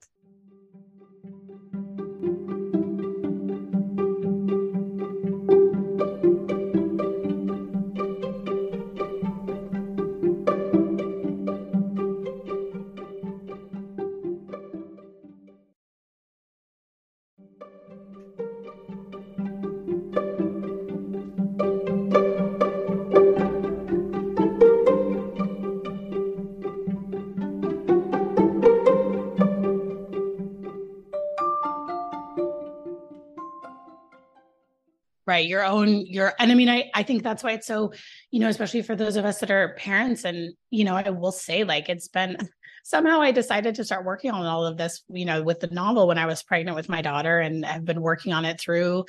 Right? 35.32 35.48
Your 35.48 35.64
own 35.64 36.06
your 36.06 36.34
and 36.40 36.52
i 36.52 36.56
mean 36.56 36.70
i 36.70 36.90
i 36.94 37.04
think 37.04 37.24
that's 37.24 37.42
why 37.42 37.54
it's 37.54 37.66
so 37.66 37.94
you 38.32 38.40
know 38.40 38.50
especially 38.50 38.82
for 38.82 38.96
those 38.98 39.16
of 39.16 39.24
us 39.24 39.40
that 39.40 39.50
are 39.50 39.76
parents 39.78 40.26
and 40.26 40.54
you 40.70 40.84
know 40.84 40.96
i 40.96 41.10
will 41.10 41.32
say 41.32 41.64
like 41.64 41.88
it's 41.88 42.10
been 42.10 42.38
somehow 42.84 43.22
i 43.22 43.32
decided 43.32 43.76
to 43.76 43.86
start 43.86 44.06
working 44.06 44.32
on 44.32 44.46
all 44.46 44.66
of 44.66 44.78
this 44.78 45.04
you 45.10 45.26
know 45.26 45.42
with 45.42 45.62
the 45.62 45.68
novel 45.68 46.08
when 46.08 46.18
i 46.18 46.26
was 46.26 46.44
pregnant 46.44 46.76
with 46.76 46.90
my 46.90 47.02
daughter 47.02 47.40
and 47.40 47.66
have 47.66 47.86
been 47.86 48.02
working 48.02 48.34
on 48.34 48.44
it 48.44 48.60
through 48.60 49.06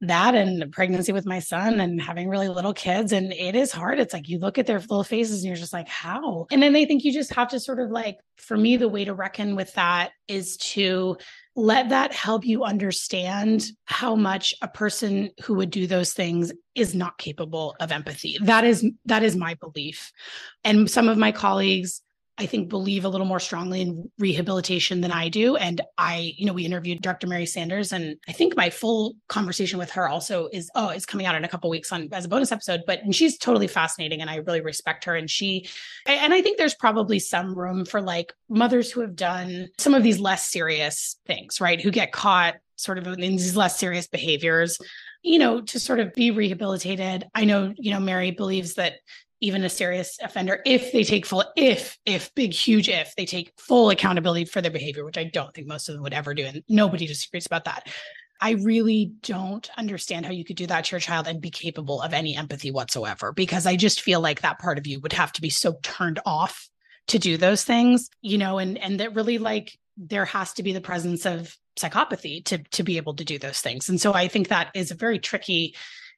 that 0.00 0.36
and 0.36 0.70
pregnancy 0.70 1.12
with 1.12 1.26
my 1.26 1.40
son 1.40 1.80
and 1.80 2.00
having 2.00 2.28
really 2.28 2.48
little 2.48 2.72
kids. 2.72 3.10
And 3.12 3.32
it 3.32 3.56
is 3.56 3.72
hard. 3.72 3.98
It's 3.98 4.14
like 4.14 4.28
you 4.28 4.38
look 4.38 4.56
at 4.56 4.66
their 4.66 4.78
little 4.78 5.02
faces 5.02 5.40
and 5.40 5.48
you're 5.48 5.56
just 5.56 5.72
like 5.72 5.88
how? 5.88 6.46
And 6.52 6.62
then 6.62 6.72
they 6.72 6.84
think 6.84 7.04
you 7.04 7.12
just 7.12 7.34
have 7.34 7.48
to 7.48 7.58
sort 7.58 7.80
of 7.80 7.90
like 7.90 8.18
for 8.36 8.56
me 8.56 8.76
the 8.76 8.88
way 8.88 9.04
to 9.04 9.14
reckon 9.14 9.56
with 9.56 9.74
that 9.74 10.12
is 10.28 10.56
to 10.58 11.16
let 11.58 11.88
that 11.88 12.14
help 12.14 12.46
you 12.46 12.62
understand 12.62 13.66
how 13.84 14.14
much 14.14 14.54
a 14.62 14.68
person 14.68 15.28
who 15.42 15.54
would 15.54 15.70
do 15.70 15.88
those 15.88 16.12
things 16.12 16.52
is 16.76 16.94
not 16.94 17.18
capable 17.18 17.74
of 17.80 17.90
empathy. 17.90 18.38
That 18.42 18.62
is 18.62 18.88
that 19.06 19.24
is 19.24 19.34
my 19.34 19.54
belief. 19.54 20.12
And 20.62 20.88
some 20.88 21.08
of 21.08 21.18
my 21.18 21.32
colleagues 21.32 22.00
I 22.38 22.46
think 22.46 22.68
believe 22.68 23.04
a 23.04 23.08
little 23.08 23.26
more 23.26 23.40
strongly 23.40 23.80
in 23.80 24.10
rehabilitation 24.18 25.00
than 25.00 25.10
I 25.10 25.28
do. 25.28 25.56
And 25.56 25.80
I, 25.98 26.34
you 26.36 26.46
know, 26.46 26.52
we 26.52 26.64
interviewed 26.64 27.02
Dr. 27.02 27.26
Mary 27.26 27.46
Sanders, 27.46 27.92
and 27.92 28.16
I 28.28 28.32
think 28.32 28.56
my 28.56 28.70
full 28.70 29.16
conversation 29.28 29.78
with 29.78 29.90
her 29.90 30.08
also 30.08 30.48
is 30.52 30.70
oh, 30.76 30.90
is 30.90 31.04
coming 31.04 31.26
out 31.26 31.34
in 31.34 31.44
a 31.44 31.48
couple 31.48 31.68
weeks 31.68 31.92
on 31.92 32.08
as 32.12 32.24
a 32.24 32.28
bonus 32.28 32.52
episode. 32.52 32.82
But 32.86 33.02
and 33.02 33.14
she's 33.14 33.38
totally 33.38 33.66
fascinating, 33.66 34.20
and 34.20 34.30
I 34.30 34.36
really 34.36 34.60
respect 34.60 35.04
her. 35.04 35.16
And 35.16 35.28
she, 35.28 35.68
and 36.06 36.32
I 36.32 36.40
think 36.40 36.58
there's 36.58 36.74
probably 36.74 37.18
some 37.18 37.58
room 37.58 37.84
for 37.84 38.00
like 38.00 38.32
mothers 38.48 38.90
who 38.90 39.00
have 39.00 39.16
done 39.16 39.68
some 39.78 39.94
of 39.94 40.04
these 40.04 40.20
less 40.20 40.48
serious 40.48 41.16
things, 41.26 41.60
right? 41.60 41.80
Who 41.80 41.90
get 41.90 42.12
caught 42.12 42.54
sort 42.76 42.98
of 42.98 43.08
in 43.08 43.20
these 43.20 43.56
less 43.56 43.78
serious 43.78 44.06
behaviors 44.06 44.78
you 45.22 45.40
know 45.40 45.60
to 45.60 45.80
sort 45.80 45.98
of 45.98 46.14
be 46.14 46.30
rehabilitated 46.30 47.26
i 47.34 47.44
know 47.44 47.74
you 47.76 47.90
know 47.90 47.98
mary 47.98 48.30
believes 48.30 48.74
that 48.74 48.94
even 49.40 49.64
a 49.64 49.68
serious 49.68 50.18
offender 50.22 50.60
if 50.66 50.92
they 50.92 51.04
take 51.04 51.24
full 51.24 51.44
if 51.56 51.96
if 52.04 52.34
big 52.34 52.52
huge 52.52 52.88
if 52.88 53.14
they 53.16 53.24
take 53.24 53.52
full 53.56 53.90
accountability 53.90 54.44
for 54.44 54.60
their 54.60 54.70
behavior 54.70 55.04
which 55.04 55.18
i 55.18 55.24
don't 55.24 55.54
think 55.54 55.66
most 55.66 55.88
of 55.88 55.94
them 55.94 56.02
would 56.02 56.12
ever 56.12 56.34
do 56.34 56.44
and 56.44 56.62
nobody 56.68 57.06
disagrees 57.06 57.46
about 57.46 57.64
that. 57.64 57.88
I 58.40 58.52
really 58.52 59.14
don't 59.22 59.68
understand 59.76 60.24
how 60.24 60.30
you 60.30 60.44
could 60.44 60.54
do 60.54 60.68
that 60.68 60.84
to 60.84 60.92
your 60.92 61.00
child 61.00 61.26
and 61.26 61.40
be 61.40 61.50
capable 61.50 62.00
of 62.00 62.14
any 62.14 62.36
empathy 62.36 62.70
whatsoever 62.70 63.32
because 63.32 63.66
i 63.66 63.74
just 63.74 64.00
feel 64.00 64.20
like 64.20 64.42
that 64.42 64.60
part 64.60 64.78
of 64.78 64.86
you 64.86 65.00
would 65.00 65.12
have 65.12 65.32
to 65.32 65.40
be 65.40 65.50
so 65.50 65.76
turned 65.82 66.20
off 66.24 66.68
to 67.08 67.18
do 67.18 67.36
those 67.36 67.64
things 67.64 68.08
you 68.22 68.38
know 68.38 68.58
and 68.58 68.78
and 68.78 69.00
that 69.00 69.14
really 69.16 69.38
like 69.38 69.76
there 69.96 70.24
has 70.24 70.52
to 70.54 70.62
be 70.62 70.72
the 70.72 70.80
presence 70.80 71.26
of 71.26 71.56
psychopathy 71.78 72.44
to 72.44 72.58
to 72.70 72.82
be 72.82 72.96
able 72.96 73.14
to 73.14 73.24
do 73.24 73.38
those 73.38 73.60
things. 73.60 73.88
And 73.88 74.00
so 74.00 74.12
i 74.14 74.28
think 74.28 74.48
that 74.48 74.70
is 74.74 74.90
a 74.90 74.96
very 74.96 75.18
tricky 75.18 75.74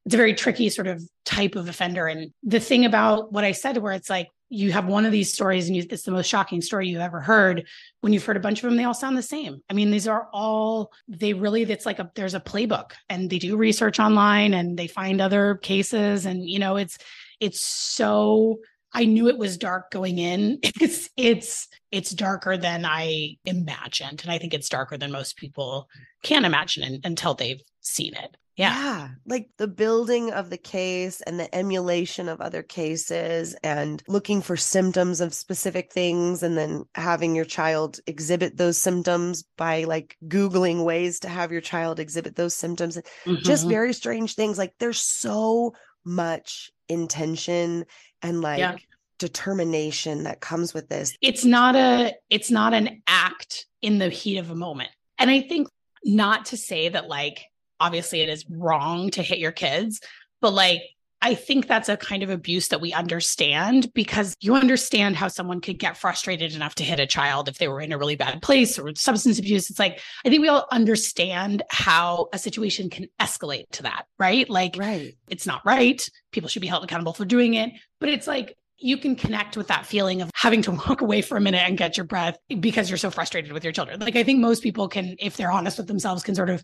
it's 0.06 0.14
a 0.14 0.18
very 0.18 0.34
tricky 0.34 0.68
sort 0.70 0.86
of 0.86 1.02
type 1.24 1.56
of 1.56 1.68
offender. 1.68 2.06
And 2.06 2.32
the 2.42 2.60
thing 2.60 2.84
about 2.84 3.32
what 3.32 3.44
I 3.44 3.52
said, 3.52 3.76
where 3.76 3.92
it's 3.92 4.10
like 4.10 4.28
you 4.48 4.72
have 4.72 4.86
one 4.86 5.06
of 5.06 5.12
these 5.12 5.32
stories 5.32 5.68
and 5.68 5.76
you, 5.76 5.84
it's 5.88 6.02
the 6.02 6.10
most 6.10 6.26
shocking 6.26 6.60
story 6.60 6.88
you've 6.88 7.00
ever 7.00 7.20
heard. 7.20 7.66
When 8.00 8.12
you've 8.12 8.24
heard 8.24 8.36
a 8.36 8.40
bunch 8.40 8.58
of 8.58 8.68
them, 8.68 8.76
they 8.76 8.84
all 8.84 8.94
sound 8.94 9.16
the 9.16 9.22
same. 9.22 9.62
I 9.68 9.74
mean, 9.74 9.90
these 9.90 10.08
are 10.08 10.28
all, 10.32 10.92
they 11.06 11.34
really, 11.34 11.62
it's 11.62 11.86
like 11.86 11.98
a, 11.98 12.10
there's 12.14 12.34
a 12.34 12.40
playbook 12.40 12.92
and 13.08 13.30
they 13.30 13.38
do 13.38 13.56
research 13.56 14.00
online 14.00 14.54
and 14.54 14.76
they 14.76 14.88
find 14.88 15.20
other 15.20 15.56
cases. 15.56 16.26
And, 16.26 16.48
you 16.48 16.58
know, 16.58 16.76
it's, 16.76 16.98
it's 17.38 17.60
so 17.60 18.58
I 18.92 19.04
knew 19.04 19.28
it 19.28 19.38
was 19.38 19.56
dark 19.56 19.90
going 19.90 20.18
in. 20.18 20.58
It's 20.80 21.10
it's 21.16 21.68
it's 21.90 22.10
darker 22.10 22.56
than 22.56 22.84
I 22.84 23.36
imagined, 23.44 24.22
and 24.22 24.30
I 24.32 24.38
think 24.38 24.54
it's 24.54 24.68
darker 24.68 24.96
than 24.96 25.12
most 25.12 25.36
people 25.36 25.88
can 26.22 26.44
imagine 26.44 26.82
in, 26.84 27.00
until 27.04 27.34
they've 27.34 27.60
seen 27.80 28.14
it. 28.14 28.36
Yeah. 28.60 28.74
yeah. 28.74 29.08
Like 29.26 29.48
the 29.56 29.66
building 29.66 30.32
of 30.32 30.50
the 30.50 30.58
case 30.58 31.22
and 31.22 31.40
the 31.40 31.52
emulation 31.54 32.28
of 32.28 32.40
other 32.40 32.62
cases 32.62 33.56
and 33.64 34.02
looking 34.06 34.42
for 34.42 34.56
symptoms 34.56 35.22
of 35.22 35.32
specific 35.32 35.92
things 35.92 36.42
and 36.42 36.58
then 36.58 36.84
having 36.94 37.34
your 37.34 37.46
child 37.46 38.00
exhibit 38.06 38.58
those 38.58 38.76
symptoms 38.76 39.44
by 39.56 39.84
like 39.84 40.18
Googling 40.28 40.84
ways 40.84 41.20
to 41.20 41.28
have 41.28 41.50
your 41.50 41.62
child 41.62 41.98
exhibit 41.98 42.36
those 42.36 42.54
symptoms. 42.54 42.98
Mm-hmm. 42.98 43.36
Just 43.42 43.66
very 43.66 43.94
strange 43.94 44.34
things. 44.34 44.58
Like 44.58 44.74
there's 44.78 45.00
so 45.00 45.72
much 46.04 46.70
intention 46.88 47.86
and 48.20 48.42
like 48.42 48.58
yeah. 48.58 48.76
determination 49.18 50.24
that 50.24 50.40
comes 50.40 50.74
with 50.74 50.90
this. 50.90 51.16
It's 51.22 51.46
not 51.46 51.76
a, 51.76 52.14
it's 52.28 52.50
not 52.50 52.74
an 52.74 53.00
act 53.06 53.64
in 53.80 53.98
the 53.98 54.10
heat 54.10 54.36
of 54.36 54.50
a 54.50 54.54
moment. 54.54 54.90
And 55.18 55.30
I 55.30 55.40
think 55.40 55.68
not 56.04 56.46
to 56.46 56.56
say 56.58 56.90
that 56.90 57.08
like 57.08 57.49
obviously 57.80 58.20
it 58.20 58.28
is 58.28 58.44
wrong 58.48 59.10
to 59.10 59.22
hit 59.22 59.38
your 59.38 59.52
kids, 59.52 60.00
but 60.40 60.52
like 60.52 60.82
I 61.22 61.34
think 61.34 61.66
that's 61.66 61.90
a 61.90 61.98
kind 61.98 62.22
of 62.22 62.30
abuse 62.30 62.68
that 62.68 62.80
we 62.80 62.94
understand 62.94 63.92
because 63.92 64.34
you 64.40 64.54
understand 64.54 65.16
how 65.16 65.28
someone 65.28 65.60
could 65.60 65.78
get 65.78 65.98
frustrated 65.98 66.54
enough 66.54 66.76
to 66.76 66.84
hit 66.84 66.98
a 66.98 67.06
child 67.06 67.46
if 67.48 67.58
they 67.58 67.68
were 67.68 67.82
in 67.82 67.92
a 67.92 67.98
really 67.98 68.16
bad 68.16 68.40
place 68.40 68.78
or 68.78 68.94
substance 68.94 69.38
abuse. 69.38 69.68
It's 69.68 69.78
like, 69.78 70.00
I 70.24 70.30
think 70.30 70.40
we 70.40 70.48
all 70.48 70.66
understand 70.70 71.62
how 71.68 72.28
a 72.32 72.38
situation 72.38 72.88
can 72.88 73.08
escalate 73.20 73.68
to 73.72 73.82
that, 73.82 74.06
right? 74.18 74.48
Like, 74.48 74.76
right. 74.78 75.14
it's 75.28 75.46
not 75.46 75.60
right. 75.66 76.08
People 76.32 76.48
should 76.48 76.62
be 76.62 76.68
held 76.68 76.84
accountable 76.84 77.12
for 77.12 77.26
doing 77.26 77.52
it. 77.52 77.70
But 77.98 78.08
it's 78.08 78.26
like, 78.26 78.56
you 78.80 78.96
can 78.96 79.14
connect 79.14 79.56
with 79.56 79.68
that 79.68 79.86
feeling 79.86 80.22
of 80.22 80.30
having 80.34 80.62
to 80.62 80.70
walk 80.88 81.00
away 81.00 81.22
for 81.22 81.36
a 81.36 81.40
minute 81.40 81.62
and 81.66 81.76
get 81.76 81.96
your 81.96 82.04
breath 82.04 82.38
because 82.60 82.90
you're 82.90 82.96
so 82.96 83.10
frustrated 83.10 83.52
with 83.52 83.62
your 83.64 83.72
children. 83.72 84.00
Like 84.00 84.16
I 84.16 84.22
think 84.22 84.40
most 84.40 84.62
people 84.62 84.88
can, 84.88 85.16
if 85.18 85.36
they're 85.36 85.52
honest 85.52 85.78
with 85.78 85.86
themselves, 85.86 86.22
can 86.22 86.34
sort 86.34 86.50
of 86.50 86.62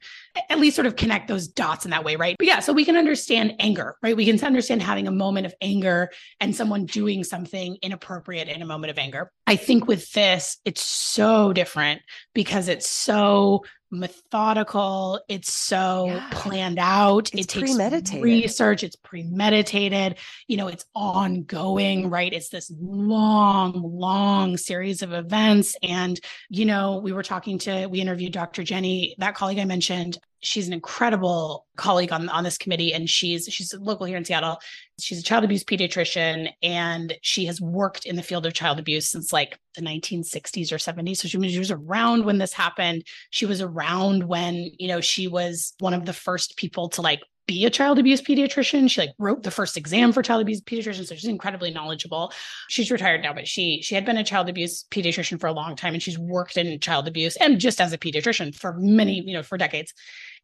at 0.51 0.59
least 0.59 0.77
sort 0.77 0.87
of 0.87 0.97
connect 0.97 1.29
those 1.29 1.49
dots 1.49 1.85
in 1.85 1.91
that 1.91 2.05
way, 2.05 2.17
right? 2.17 2.37
But 2.39 2.47
yeah, 2.47 2.61
so 2.61 2.73
we 2.73 2.85
can 2.85 2.97
understand 2.97 3.55
anger, 3.61 3.97
right? 4.03 4.17
We 4.17 4.25
can 4.25 4.43
understand 4.45 4.83
having 4.83 5.07
a 5.07 5.13
moment 5.13 5.47
of 5.47 5.55
anger 5.61 6.11
and 6.41 6.55
someone 6.55 6.87
doing 6.87 7.25
something 7.25 7.77
inappropriate 7.83 8.49
in 8.49 8.63
a 8.63 8.67
moment 8.67 8.91
of 8.91 8.99
anger. 8.99 9.31
I 9.47 9.57
think 9.57 9.87
with 9.87 10.11
this, 10.13 10.59
it's 10.65 10.83
so 10.83 11.53
different 11.53 12.03
because 12.35 12.69
it's 12.69 12.89
so 12.89 13.63
methodical. 13.91 15.21
It's 15.29 15.53
so 15.53 16.07
yeah. 16.09 16.29
planned 16.33 16.79
out. 16.79 17.31
It's 17.33 17.43
it 17.43 17.49
takes 17.49 17.71
premeditated. 17.71 18.25
research. 18.25 18.83
It's 18.83 18.97
premeditated. 18.97 20.19
You 20.49 20.57
know, 20.57 20.69
it's 20.69 20.85
ongoing, 20.95 22.11
right? 22.11 22.33
It's 22.33 22.49
this 22.49 22.73
long, 22.77 23.81
long 23.83 24.57
series 24.57 25.03
of 25.03 25.13
events. 25.13 25.77
And, 25.83 26.19
you 26.49 26.65
know, 26.65 26.99
we 26.99 27.13
were 27.13 27.23
talking 27.23 27.59
to, 27.61 27.87
we 27.87 28.01
interviewed 28.01 28.33
Dr. 28.33 28.63
Jenny, 28.65 29.15
that 29.19 29.35
colleague 29.35 29.59
I 29.59 29.65
mentioned, 29.65 30.19
she's 30.43 30.67
an 30.67 30.73
incredible 30.73 31.67
colleague 31.77 32.13
on 32.13 32.29
on 32.29 32.45
this 32.45 32.59
committee 32.59 32.93
and 32.93 33.09
she's 33.09 33.47
she's 33.47 33.75
local 33.75 34.07
here 34.07 34.17
in 34.17 34.25
Seattle. 34.25 34.59
She's 34.99 35.21
a 35.21 35.23
child 35.23 35.45
abuse 35.45 35.65
pediatrician 35.65 36.51
and 36.63 37.15
she 37.23 37.47
has 37.47 37.61
worked 37.61 38.07
in 38.07 38.17
the 38.17 38.23
field 38.23 38.47
of 38.47 38.55
child 38.55 38.79
abuse 38.79 39.09
since 39.09 39.33
like 39.33 39.59
the 39.75 39.83
1960s 39.83 40.73
or 40.73 40.77
70s. 40.77 41.19
So 41.19 41.29
she, 41.29 41.49
she 41.49 41.59
was 41.59 41.71
around 41.71 42.25
when 42.25 42.39
this 42.39 42.53
happened. 42.53 43.05
She 43.31 43.47
was 43.47 43.61
around 43.61 44.25
when, 44.25 44.71
you 44.79 44.89
know, 44.89 45.01
she 45.01 45.29
was 45.29 45.75
one 45.81 45.95
of 45.95 46.07
the 46.07 46.13
first 46.13 46.57
people 46.57 46.89
to 46.91 47.03
like 47.03 47.21
be 47.47 47.65
a 47.65 47.71
child 47.71 47.99
abuse 47.99 48.21
pediatrician. 48.21 48.91
She 48.91 49.01
like 49.01 49.15
wrote 49.19 49.43
the 49.43 49.51
first 49.51 49.77
exam 49.77 50.13
for 50.13 50.23
child 50.23 50.43
abuse 50.43 50.61
pediatrician, 50.61 51.07
so 51.07 51.15
she's 51.15 51.29
incredibly 51.29 51.71
knowledgeable. 51.71 52.33
She's 52.69 52.91
retired 52.91 53.23
now, 53.23 53.33
but 53.33 53.47
she 53.47 53.81
she 53.83 53.95
had 53.95 54.05
been 54.05 54.17
a 54.17 54.25
child 54.25 54.49
abuse 54.49 54.85
pediatrician 54.91 55.41
for 55.41 55.47
a 55.47 55.53
long 55.53 55.77
time, 55.77 55.95
and 55.95 56.03
she's 56.03 56.19
worked 56.19 56.57
in 56.57 56.79
child 56.81 57.07
abuse 57.09 57.37
and 57.37 57.61
just 57.61 57.81
as 57.81 57.93
a 57.93 57.99
pediatrician 57.99 58.55
for 58.55 58.75
many 58.75 59.21
you 59.21 59.35
know 59.35 59.43
for 59.43 59.57
decades. 59.59 59.95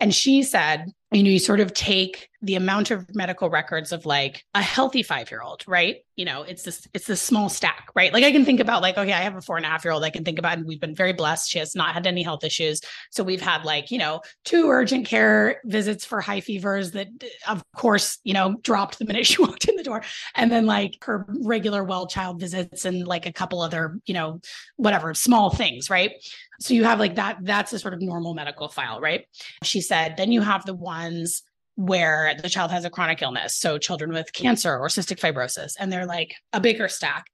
And 0.00 0.14
she 0.14 0.42
said, 0.42 0.86
you 1.12 1.22
know, 1.22 1.30
you 1.30 1.38
sort 1.38 1.60
of 1.60 1.74
take 1.74 2.28
the 2.42 2.56
amount 2.56 2.90
of 2.90 3.06
medical 3.14 3.48
records 3.48 3.92
of 3.92 4.04
like 4.04 4.44
a 4.54 4.62
healthy 4.62 5.02
five 5.02 5.30
year 5.30 5.40
old, 5.40 5.62
right? 5.68 5.98
You 6.16 6.24
know, 6.24 6.42
it's 6.42 6.64
this, 6.64 6.88
it's 6.92 7.06
this 7.06 7.22
small 7.22 7.48
stack, 7.48 7.88
right? 7.94 8.12
Like 8.12 8.24
I 8.24 8.32
can 8.32 8.44
think 8.44 8.58
about 8.58 8.82
like, 8.82 8.98
okay, 8.98 9.12
I 9.12 9.20
have 9.20 9.36
a 9.36 9.40
four 9.40 9.56
and 9.56 9.64
a 9.64 9.68
half 9.68 9.84
year 9.84 9.92
old. 9.92 10.02
I 10.02 10.10
can 10.10 10.24
think 10.24 10.40
about, 10.40 10.58
and 10.58 10.66
we've 10.66 10.80
been 10.80 10.94
very 10.94 11.12
blessed. 11.12 11.48
She 11.48 11.60
has 11.60 11.76
not 11.76 11.94
had 11.94 12.06
any 12.06 12.22
health 12.22 12.42
issues. 12.42 12.80
So 13.10 13.22
we've 13.22 13.40
had 13.40 13.64
like, 13.64 13.92
you 13.92 13.98
know, 13.98 14.22
two 14.44 14.68
urgent 14.68 15.06
care 15.06 15.60
visits 15.64 16.04
for 16.04 16.20
high 16.20 16.40
fevers 16.40 16.90
that, 16.92 17.08
of 17.46 17.62
course, 17.76 18.18
you 18.24 18.34
know, 18.34 18.56
dropped 18.62 18.98
the 18.98 19.04
minute 19.04 19.26
she 19.32 19.40
walked 19.40 19.68
in 19.68 19.76
the 19.76 19.84
door. 19.84 20.02
And 20.34 20.50
then 20.50 20.66
like 20.66 20.98
her 21.04 21.24
regular 21.28 21.84
well 21.84 22.08
child 22.08 22.40
visits 22.40 22.84
and 22.84 23.06
like 23.06 23.26
a 23.26 23.32
couple 23.32 23.60
other, 23.60 24.00
you 24.04 24.14
know, 24.14 24.40
whatever 24.76 25.14
small 25.14 25.50
things, 25.50 25.88
right? 25.88 26.12
So 26.60 26.74
you 26.74 26.84
have 26.84 26.98
like 26.98 27.16
that, 27.16 27.38
that's 27.42 27.72
a 27.72 27.78
sort 27.78 27.94
of 27.94 28.00
normal 28.00 28.34
medical 28.34 28.68
file, 28.68 29.00
right? 29.00 29.26
She 29.62 29.80
said, 29.80 30.16
then 30.16 30.30
you 30.30 30.40
have 30.40 30.64
the 30.64 30.74
ones 31.02 31.42
where 31.74 32.34
the 32.42 32.48
child 32.48 32.70
has 32.70 32.84
a 32.84 32.90
chronic 32.90 33.22
illness. 33.22 33.56
So 33.56 33.78
children 33.78 34.12
with 34.12 34.32
cancer 34.32 34.76
or 34.76 34.88
cystic 34.88 35.18
fibrosis, 35.18 35.74
and 35.78 35.92
they're 35.92 36.06
like 36.06 36.34
a 36.52 36.60
bigger 36.60 36.88
stack. 36.88 37.26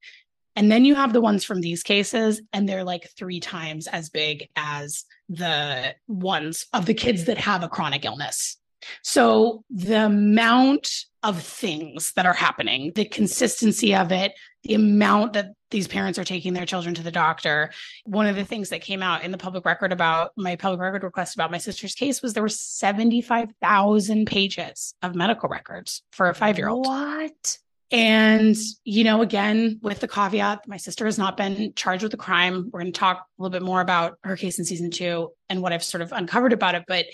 And 0.55 0.71
then 0.71 0.83
you 0.83 0.95
have 0.95 1.13
the 1.13 1.21
ones 1.21 1.43
from 1.43 1.61
these 1.61 1.83
cases, 1.83 2.41
and 2.51 2.67
they're 2.67 2.83
like 2.83 3.09
three 3.17 3.39
times 3.39 3.87
as 3.87 4.09
big 4.09 4.49
as 4.55 5.05
the 5.29 5.95
ones 6.07 6.65
of 6.73 6.85
the 6.85 6.93
kids 6.93 7.25
that 7.25 7.37
have 7.37 7.63
a 7.63 7.69
chronic 7.69 8.05
illness. 8.05 8.57
So 9.03 9.63
the 9.69 10.05
amount 10.05 10.89
of 11.23 11.41
things 11.41 12.13
that 12.13 12.25
are 12.25 12.33
happening, 12.33 12.91
the 12.95 13.05
consistency 13.05 13.93
of 13.93 14.11
it, 14.11 14.33
the 14.63 14.73
amount 14.73 15.33
that 15.33 15.51
these 15.71 15.87
parents 15.87 16.17
are 16.17 16.23
taking 16.23 16.53
their 16.53 16.65
children 16.65 16.95
to 16.95 17.03
the 17.03 17.11
doctor. 17.11 17.71
One 18.05 18.25
of 18.25 18.35
the 18.35 18.45
things 18.45 18.69
that 18.69 18.81
came 18.81 19.03
out 19.03 19.23
in 19.23 19.31
the 19.31 19.37
public 19.37 19.65
record 19.65 19.91
about 19.91 20.31
my 20.37 20.55
public 20.55 20.79
record 20.79 21.03
request 21.03 21.35
about 21.35 21.51
my 21.51 21.57
sister's 21.57 21.93
case 21.93 22.21
was 22.21 22.33
there 22.33 22.43
were 22.43 22.49
75,000 22.49 24.25
pages 24.25 24.93
of 25.01 25.15
medical 25.15 25.49
records 25.49 26.03
for 26.11 26.29
a 26.29 26.35
five 26.35 26.57
year 26.57 26.69
old. 26.69 26.85
What? 26.85 27.57
And, 27.91 28.55
you 28.83 29.03
know, 29.03 29.21
again, 29.21 29.79
with 29.81 29.99
the 29.99 30.07
caveat, 30.07 30.67
my 30.67 30.77
sister 30.77 31.05
has 31.05 31.17
not 31.17 31.35
been 31.35 31.73
charged 31.73 32.03
with 32.03 32.13
a 32.13 32.17
crime. 32.17 32.69
We're 32.71 32.81
going 32.81 32.93
to 32.93 32.99
talk 32.99 33.17
a 33.17 33.41
little 33.41 33.51
bit 33.51 33.63
more 33.63 33.81
about 33.81 34.19
her 34.23 34.37
case 34.37 34.59
in 34.59 34.65
season 34.65 34.91
two 34.91 35.31
and 35.49 35.61
what 35.61 35.73
I've 35.73 35.83
sort 35.83 36.01
of 36.01 36.11
uncovered 36.11 36.53
about 36.53 36.75
it. 36.75 36.83
But 36.87 37.07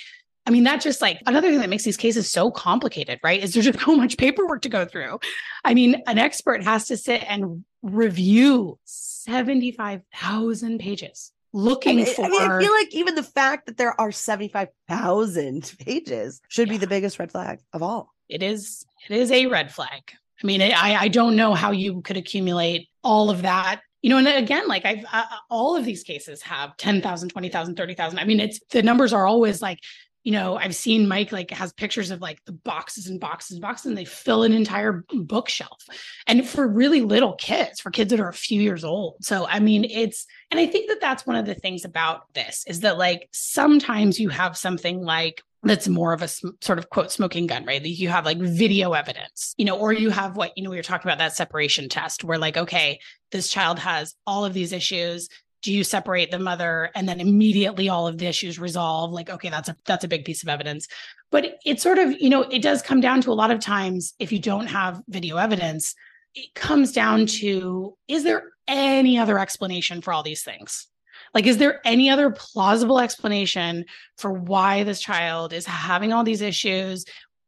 I 0.48 0.52
mean, 0.52 0.64
that's 0.64 0.84
just 0.84 1.02
like 1.02 1.22
another 1.26 1.50
thing 1.50 1.60
that 1.60 1.70
makes 1.70 1.84
these 1.84 1.98
cases 1.98 2.32
so 2.32 2.52
complicated, 2.52 3.20
right? 3.24 3.42
Is 3.42 3.54
there's 3.54 3.66
just 3.66 3.80
so 3.86 3.96
much 3.96 4.18
paperwork 4.18 4.62
to 4.64 4.70
go 4.70 4.86
through. 4.86 5.20
I 5.64 5.74
mean, 5.74 6.02
an 6.08 6.18
expert 6.20 6.64
has 6.64 6.86
to 6.88 6.98
sit 6.98 7.24
and 7.28 7.66
review 7.82 8.78
75,000 8.84 10.80
pages 10.80 11.32
looking 11.54 11.94
I 12.02 12.04
mean, 12.04 12.14
for. 12.14 12.26
I, 12.26 12.30
mean, 12.30 12.42
I 12.42 12.60
feel 12.60 12.72
like 12.72 12.94
even 12.94 13.16
the 13.16 13.24
fact 13.24 13.66
that 13.68 13.78
there 13.78 14.00
are 14.00 14.12
75,000 14.12 15.74
pages 15.80 16.42
should 16.48 16.68
Yeah. 16.68 16.74
be 16.74 16.78
the 16.78 16.88
biggest 16.88 17.20
red 17.20 17.32
flag 17.32 17.60
of 17.74 17.82
all. 17.82 18.14
it 18.30 18.42
is 18.44 18.86
it 19.10 19.16
is 19.16 19.32
a 19.32 19.46
red 19.48 19.72
flag. 19.72 20.12
I 20.44 20.48
mean, 20.48 20.62
I 20.62 20.96
I 20.96 21.08
don't 21.08 21.36
know 21.36 21.54
how 21.54 21.72
you 21.72 22.02
could 22.02 22.18
accumulate 22.18 22.90
all 23.04 23.30
of 23.30 23.44
that. 23.44 23.82
You 24.02 24.10
know, 24.12 24.18
and 24.18 24.28
again, 24.28 24.68
like 24.68 24.86
I've 24.86 25.06
uh, 25.12 25.24
all 25.50 25.76
of 25.76 25.86
these 25.86 26.04
cases 26.04 26.42
have 26.44 26.76
10,000, 26.78 27.30
20,000, 27.30 27.76
30,000. 27.76 28.20
I 28.20 28.24
mean, 28.26 28.40
it's 28.40 28.60
the 28.70 28.84
numbers 28.84 29.14
are 29.14 29.26
always 29.26 29.62
like, 29.64 29.80
you 30.26 30.32
know, 30.32 30.58
I've 30.58 30.76
seen 30.76 31.08
Mike 31.08 31.32
like 31.32 31.52
has 31.52 31.72
pictures 31.72 32.10
of 32.10 32.20
like 32.20 32.44
the 32.46 32.52
boxes 32.52 33.06
and 33.08 33.20
boxes 33.20 33.52
and 33.52 33.62
boxes 33.62 33.86
and 33.86 33.98
they 33.98 34.06
fill 34.06 34.42
an 34.42 34.54
entire 34.54 35.06
bookshelf. 35.14 35.84
And 36.26 36.46
for 36.50 36.68
really 36.68 37.02
little 37.02 37.34
kids, 37.36 37.80
for 37.80 37.92
kids 37.92 38.10
that 38.10 38.20
are 38.20 38.28
a 38.28 38.34
few 38.34 38.60
years 38.60 38.84
old. 38.84 39.18
So, 39.22 39.46
I 39.48 39.60
mean, 39.60 39.86
it's 39.86 40.26
and 40.50 40.60
I 40.60 40.66
think 40.66 40.90
that 40.90 41.00
that's 41.00 41.28
one 41.28 41.36
of 41.36 41.46
the 41.46 41.54
things 41.54 41.86
about 41.86 42.34
this 42.34 42.64
is 42.68 42.80
that 42.80 42.98
like 42.98 43.30
sometimes 43.32 44.20
you 44.20 44.30
have 44.30 44.58
something 44.58 45.00
like 45.00 45.44
that's 45.62 45.88
more 45.88 46.14
of 46.14 46.22
a 46.22 46.28
sm- 46.28 46.50
sort 46.62 46.80
of 46.80 46.90
quote 46.90 47.12
smoking 47.12 47.48
gun, 47.48 47.66
right? 47.66 47.84
You 47.84 48.10
have 48.10 48.26
like 48.26 48.38
video 48.38 48.94
evidence, 48.94 49.54
you 49.58 49.66
know, 49.66 49.78
or 49.78 49.94
you 49.94 50.10
have 50.10 50.38
what, 50.38 50.52
you 50.56 50.64
know, 50.64 50.70
we 50.70 50.76
were 50.76 50.84
talking 50.84 51.10
about 51.10 51.18
that 51.20 51.36
separation 51.36 51.90
test 51.90 52.24
where 52.24 52.38
like, 52.38 52.58
okay, 52.58 53.00
this 53.32 53.50
child 53.50 53.80
has 53.80 54.16
all 54.26 54.46
of 54.46 54.54
these 54.54 54.72
issues. 54.72 55.28
Do 55.66 55.74
you 55.74 55.84
separate 55.84 56.30
the 56.30 56.38
mother 56.38 56.92
and 56.94 57.10
then 57.10 57.20
immediately 57.20 57.90
all 57.90 58.08
of 58.08 58.20
the 58.20 58.28
issues 58.28 58.60
resolve? 58.60 59.12
Like, 59.12 59.32
okay, 59.32 59.50
that's 59.50 59.68
a 59.68 59.76
that's 59.84 60.04
a 60.04 60.08
big 60.08 60.24
piece 60.24 60.44
of 60.44 60.50
evidence. 60.50 60.88
But 61.32 61.58
it 61.66 61.82
sort 61.82 61.98
of, 61.98 62.12
you 62.22 62.30
know, 62.30 62.44
it 62.44 62.62
does 62.62 62.84
come 62.84 63.02
down 63.02 63.22
to 63.22 63.32
a 63.32 63.34
lot 63.34 63.50
of 63.50 63.62
times 63.62 64.14
if 64.20 64.32
you 64.32 64.38
don't 64.38 64.68
have 64.68 65.02
video 65.08 65.38
evidence, 65.38 65.96
it 66.36 66.54
comes 66.54 66.92
down 66.92 67.26
to 67.26 67.98
is 68.08 68.24
there 68.24 68.44
any 68.68 69.18
other 69.18 69.40
explanation 69.40 70.02
for 70.02 70.14
all 70.14 70.22
these 70.22 70.44
things? 70.44 70.86
Like, 71.34 71.48
is 71.48 71.58
there 71.58 71.82
any 71.84 72.12
other 72.12 72.30
plausible 72.30 73.00
explanation 73.00 73.86
for 74.20 74.32
why 74.34 74.84
this 74.84 75.02
child 75.02 75.52
is 75.52 75.66
having 75.66 76.14
all 76.14 76.24
these 76.24 76.42
issues? 76.42 77.06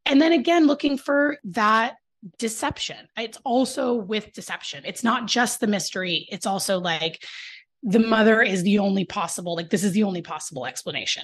And 0.08 0.20
then 0.20 0.32
again, 0.32 0.66
looking 0.66 0.98
for 0.98 1.38
that 1.44 1.98
deception. 2.40 3.08
It's 3.16 3.38
also 3.44 3.94
with 3.94 4.34
deception. 4.34 4.82
It's 4.88 5.04
not 5.04 5.28
just 5.28 5.60
the 5.60 5.68
mystery, 5.68 6.28
it's 6.32 6.48
also 6.48 6.80
like 6.80 7.24
the 7.84 8.00
mother 8.00 8.42
is 8.42 8.64
the 8.64 8.80
only 8.80 9.06
possible, 9.06 9.56
like, 9.56 9.70
this 9.70 9.84
is 9.84 9.92
the 9.92 10.04
only 10.04 10.22
possible 10.22 10.66
explanation. 10.66 11.24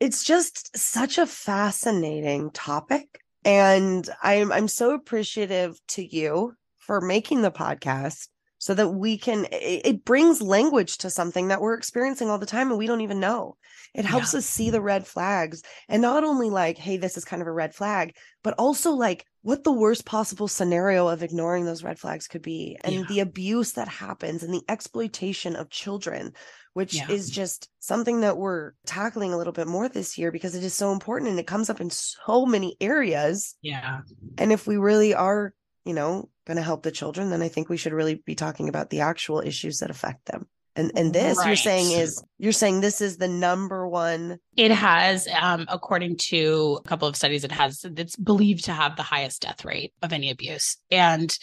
It's 0.00 0.22
just 0.22 0.76
such 0.76 1.18
a 1.18 1.26
fascinating 1.26 2.50
topic. 2.52 3.20
And 3.44 4.08
I'm 4.22 4.52
I'm 4.52 4.68
so 4.68 4.92
appreciative 4.92 5.78
to 5.88 6.04
you 6.04 6.54
for 6.78 7.00
making 7.00 7.42
the 7.42 7.50
podcast 7.50 8.28
so 8.58 8.74
that 8.74 8.88
we 8.88 9.16
can 9.16 9.46
it, 9.52 9.82
it 9.84 10.04
brings 10.04 10.42
language 10.42 10.98
to 10.98 11.10
something 11.10 11.48
that 11.48 11.60
we're 11.60 11.74
experiencing 11.74 12.28
all 12.28 12.38
the 12.38 12.46
time 12.46 12.70
and 12.70 12.78
we 12.78 12.86
don't 12.86 13.00
even 13.00 13.20
know. 13.20 13.56
It 13.94 14.04
helps 14.04 14.34
us 14.34 14.44
see 14.44 14.70
the 14.70 14.80
red 14.80 15.06
flags 15.06 15.62
and 15.88 16.02
not 16.02 16.24
only 16.24 16.50
like, 16.50 16.76
hey, 16.78 16.96
this 16.96 17.16
is 17.16 17.24
kind 17.24 17.40
of 17.40 17.48
a 17.48 17.52
red 17.52 17.74
flag, 17.74 18.14
but 18.42 18.54
also 18.58 18.92
like 18.92 19.24
what 19.48 19.64
the 19.64 19.72
worst 19.72 20.04
possible 20.04 20.46
scenario 20.46 21.08
of 21.08 21.22
ignoring 21.22 21.64
those 21.64 21.82
red 21.82 21.98
flags 21.98 22.28
could 22.28 22.42
be 22.42 22.76
and 22.84 22.94
Yeah. 22.94 23.04
the 23.08 23.20
abuse 23.20 23.72
that 23.72 23.88
happens 23.88 24.42
and 24.42 24.52
the 24.52 24.62
exploitation 24.68 25.56
of 25.56 25.70
children 25.70 26.34
which 26.74 26.94
Yeah. 26.94 27.10
is 27.10 27.30
just 27.30 27.68
something 27.80 28.20
that 28.20 28.36
we're 28.36 28.72
tackling 28.84 29.32
a 29.32 29.38
little 29.38 29.54
bit 29.54 29.66
more 29.66 29.88
this 29.88 30.18
year 30.18 30.30
because 30.30 30.54
it 30.54 30.62
is 30.62 30.74
so 30.74 30.92
important 30.92 31.30
and 31.30 31.40
it 31.40 31.46
comes 31.46 31.70
up 31.70 31.80
in 31.80 31.90
so 31.90 32.46
many 32.46 32.76
areas. 32.80 33.56
Yeah. 33.62 34.02
And 34.36 34.52
if 34.52 34.66
we 34.66 34.76
really 34.76 35.12
are, 35.12 35.54
you 35.84 35.94
know, 35.94 36.28
going 36.46 36.58
to 36.58 36.62
help 36.62 36.84
the 36.84 36.92
children, 36.92 37.30
then 37.30 37.42
I 37.42 37.48
think 37.48 37.68
we 37.68 37.78
should 37.78 37.94
really 37.94 38.16
be 38.16 38.36
talking 38.36 38.68
about 38.68 38.90
the 38.90 39.00
actual 39.00 39.40
issues 39.40 39.78
that 39.78 39.90
affect 39.90 40.26
them. 40.26 40.46
And 40.78 40.92
and 40.94 41.12
this 41.12 41.44
you're 41.44 41.56
saying 41.56 41.90
is 41.90 42.22
you're 42.38 42.52
saying 42.52 42.80
this 42.80 43.00
is 43.00 43.16
the 43.16 43.26
number 43.26 43.88
one 43.88 44.38
It 44.56 44.70
has, 44.70 45.26
um, 45.40 45.66
according 45.68 46.18
to 46.28 46.78
a 46.84 46.88
couple 46.88 47.08
of 47.08 47.16
studies, 47.16 47.42
it 47.42 47.50
has, 47.50 47.84
it's 47.84 48.14
believed 48.14 48.64
to 48.66 48.72
have 48.72 48.94
the 48.94 49.02
highest 49.02 49.42
death 49.42 49.64
rate 49.64 49.92
of 50.02 50.12
any 50.12 50.30
abuse. 50.30 50.76
And 50.88 51.36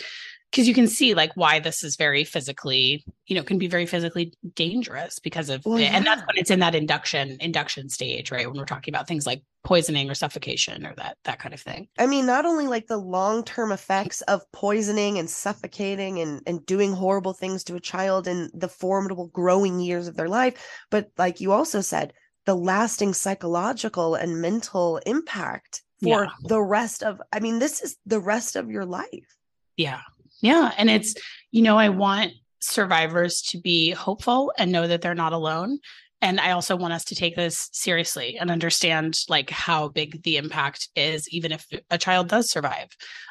because 0.55 0.69
you 0.69 0.73
can 0.73 0.87
see 0.87 1.13
like 1.13 1.33
why 1.35 1.59
this 1.59 1.83
is 1.83 1.97
very 1.97 2.23
physically, 2.23 3.03
you 3.27 3.35
know, 3.35 3.43
can 3.43 3.57
be 3.57 3.67
very 3.67 3.85
physically 3.85 4.31
dangerous 4.53 5.19
because 5.19 5.49
of, 5.49 5.65
Well, 5.65 5.79
and 5.79 6.05
that's 6.05 6.21
when 6.21 6.37
it's 6.37 6.49
in 6.49 6.59
that 6.59 6.73
induction, 6.73 7.35
induction 7.41 7.89
stage, 7.89 8.31
right? 8.31 8.47
When 8.47 8.57
we're 8.57 8.63
talking 8.63 8.93
about 8.93 9.05
things 9.05 9.25
like 9.25 9.43
poisoning 9.65 10.09
or 10.09 10.13
suffocation 10.13 10.85
or 10.85 10.93
that, 10.95 11.17
that 11.25 11.39
kind 11.39 11.53
of 11.53 11.59
thing. 11.59 11.89
I 11.99 12.07
mean, 12.07 12.25
not 12.25 12.45
only 12.45 12.67
like 12.67 12.87
the 12.87 12.95
long-term 12.95 13.73
effects 13.73 14.21
of 14.21 14.49
poisoning 14.53 15.19
and 15.19 15.29
suffocating 15.29 16.21
and, 16.21 16.41
and 16.47 16.65
doing 16.65 16.93
horrible 16.93 17.33
things 17.33 17.65
to 17.65 17.75
a 17.75 17.81
child 17.81 18.25
in 18.25 18.49
the 18.53 18.69
formidable 18.69 19.27
growing 19.27 19.81
years 19.81 20.07
of 20.07 20.15
their 20.15 20.29
life, 20.29 20.53
but 20.89 21.09
like 21.17 21.41
you 21.41 21.51
also 21.51 21.81
said, 21.81 22.13
the 22.45 22.55
lasting 22.55 23.13
psychological 23.13 24.15
and 24.15 24.41
mental 24.41 25.01
impact 25.05 25.83
for 26.01 26.23
Yeah. 26.23 26.29
the 26.45 26.61
rest 26.61 27.03
of 27.03 27.21
I 27.33 27.41
mean, 27.41 27.59
this 27.59 27.81
is 27.81 27.97
the 28.05 28.21
rest 28.21 28.55
of 28.55 28.69
your 28.69 28.85
life. 28.85 29.35
Yeah. 29.75 29.99
Yeah. 30.45 30.71
And 30.77 30.91
it's, 30.91 31.15
you 31.49 31.63
know, 31.63 31.75
I 31.75 31.89
want 31.89 32.33
survivors 32.59 33.41
to 33.41 33.59
be 33.59 33.89
hopeful 33.91 34.53
and 34.59 34.71
know 34.71 34.87
that 34.87 35.01
they're 35.01 35.15
not 35.15 35.33
alone. 35.33 35.79
And 36.22 36.39
i 36.39 36.51
also 36.51 36.76
want 36.76 36.93
us 36.93 37.05
to 37.05 37.16
take 37.16 37.36
this 37.36 37.70
seriously 37.72 38.38
and 38.39 38.49
understand 38.51 39.20
like 39.30 39.49
how 39.49 39.88
big 39.89 40.22
the 40.24 40.38
impact 40.38 40.89
is 40.95 41.28
even 41.30 41.51
if 41.51 41.66
a 41.89 41.97
child 41.97 42.28
does 42.28 42.49
survive. 42.49 42.89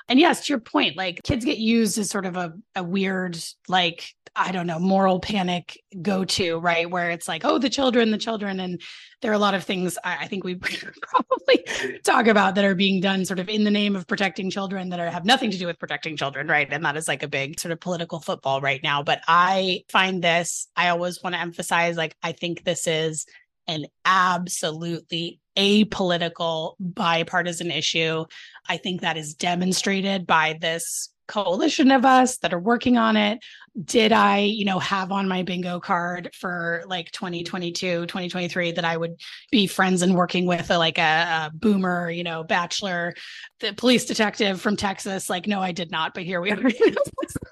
And 0.09 0.20
yes 0.20 0.47
to 0.47 0.53
your 0.53 0.61
point 0.61 0.97
like 0.97 1.22
kids 1.22 1.45
get 1.45 1.59
used 1.59 1.99
as 1.99 2.11
sort 2.11 2.26
of 2.26 2.37
a, 2.37 2.53
a 2.76 2.82
weird 2.82 3.39
like 3.68 4.07
i 4.37 4.53
don't 4.53 4.66
know 4.66 4.78
moral 4.78 5.20
panic 5.20 5.80
go 6.03 6.24
to 6.24 6.59
right? 6.59 6.91
Where 6.91 7.11
it's 7.11 7.28
like 7.28 7.45
oh 7.45 7.59
the 7.59 7.70
children 7.70 8.11
the 8.11 8.18
children 8.18 8.61
and 8.61 8.82
there 9.22 9.30
are 9.30 9.35
a 9.35 9.39
lot 9.39 9.55
of 9.55 9.64
things 9.64 9.97
I, 10.05 10.24
I 10.24 10.26
think 10.26 10.45
we 10.45 10.55
probably 11.03 11.64
talk 12.05 12.26
about 12.26 12.55
that 12.57 12.64
are 12.64 12.74
being 12.74 13.01
done 13.01 13.24
sort 13.24 13.39
of 13.39 13.49
in 13.49 13.64
the 13.64 13.70
name 13.70 13.97
of 13.97 14.07
protecting 14.07 14.51
children 14.51 14.91
that 14.91 15.01
are, 15.01 15.09
have 15.09 15.24
nothing 15.24 15.51
to 15.51 15.59
do 15.59 15.66
with 15.66 15.78
protecting 15.78 16.16
children 16.16 16.49
right? 16.49 16.68
And 16.70 16.85
that 16.85 16.97
is 16.97 17.09
like 17.09 17.22
a 17.22 17.28
big 17.28 17.59
sort 17.59 17.72
of 17.72 17.80
political 17.80 18.20
football 18.20 18.61
right 18.61 18.82
now. 18.82 19.03
But 19.03 19.20
i 19.26 19.85
find 19.89 20.22
this 20.22 20.68
i 20.76 20.89
always 20.89 21.22
want 21.22 21.35
to 21.35 21.41
emphasize 21.41 21.97
like 21.97 22.14
i 22.22 22.32
think 22.32 22.64
this 22.64 22.73
is 22.86 23.26
an 23.66 23.86
absolutely 24.04 25.40
apolitical 25.56 26.74
bipartisan 26.80 27.70
issue. 27.70 28.24
I 28.68 28.76
think 28.76 29.00
that 29.00 29.16
is 29.16 29.34
demonstrated 29.34 30.26
by 30.26 30.58
this 30.60 31.10
coalition 31.26 31.90
of 31.90 32.04
us 32.04 32.38
that 32.38 32.52
are 32.52 32.58
working 32.58 32.98
on 32.98 33.16
it. 33.16 33.42
Did 33.82 34.12
i 34.12 34.38
you 34.38 34.64
know 34.64 34.78
have 34.78 35.10
on 35.10 35.26
my 35.26 35.42
bingo 35.42 35.80
card 35.80 36.30
for 36.38 36.84
like 36.86 37.10
2022 37.10 38.02
2023 38.02 38.70
that 38.70 38.84
i 38.84 38.96
would 38.96 39.16
be 39.50 39.66
friends 39.66 40.02
and 40.02 40.14
working 40.14 40.46
with 40.46 40.70
a, 40.70 40.78
like 40.78 40.96
a, 40.96 41.02
a 41.02 41.51
boomer 41.52 42.09
you 42.09 42.22
know 42.22 42.44
bachelor 42.44 43.14
the 43.59 43.72
police 43.72 44.05
detective 44.05 44.60
from 44.60 44.76
texas? 44.76 45.28
Like 45.28 45.48
no 45.48 45.60
i 45.60 45.72
did 45.72 45.90
not 45.90 46.14
but 46.14 46.22
here 46.22 46.40
we 46.40 46.52
are 46.52 46.56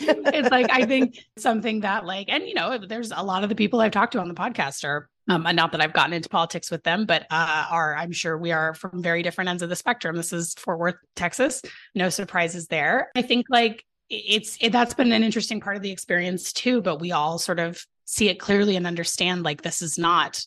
it's 0.00 0.50
like 0.50 0.70
i 0.70 0.84
think 0.84 1.18
something 1.36 1.80
that 1.80 2.04
like 2.04 2.28
and 2.28 2.46
you 2.46 2.54
know 2.54 2.78
there's 2.78 3.12
a 3.14 3.22
lot 3.22 3.42
of 3.42 3.48
the 3.48 3.54
people 3.54 3.80
i've 3.80 3.92
talked 3.92 4.12
to 4.12 4.20
on 4.20 4.28
the 4.28 4.34
podcast 4.34 4.84
are 4.84 5.08
um, 5.30 5.46
not 5.54 5.70
that 5.72 5.80
I've 5.80 5.92
gotten 5.92 6.12
into 6.12 6.28
politics 6.28 6.72
with 6.72 6.82
them, 6.82 7.06
but 7.06 7.24
uh, 7.30 7.66
are 7.70 7.94
I'm 7.94 8.10
sure 8.10 8.36
we 8.36 8.50
are 8.50 8.74
from 8.74 9.00
very 9.00 9.22
different 9.22 9.48
ends 9.48 9.62
of 9.62 9.68
the 9.68 9.76
spectrum. 9.76 10.16
This 10.16 10.32
is 10.32 10.54
Fort 10.54 10.80
Worth, 10.80 10.96
Texas. 11.14 11.62
No 11.94 12.08
surprises 12.08 12.66
there. 12.66 13.10
I 13.14 13.22
think 13.22 13.46
like 13.48 13.84
it's 14.08 14.58
it, 14.60 14.72
that's 14.72 14.94
been 14.94 15.12
an 15.12 15.22
interesting 15.22 15.60
part 15.60 15.76
of 15.76 15.82
the 15.82 15.92
experience 15.92 16.52
too. 16.52 16.82
But 16.82 17.00
we 17.00 17.12
all 17.12 17.38
sort 17.38 17.60
of 17.60 17.80
see 18.06 18.28
it 18.28 18.40
clearly 18.40 18.74
and 18.74 18.88
understand 18.88 19.44
like 19.44 19.62
this 19.62 19.82
is 19.82 19.96
not. 19.96 20.44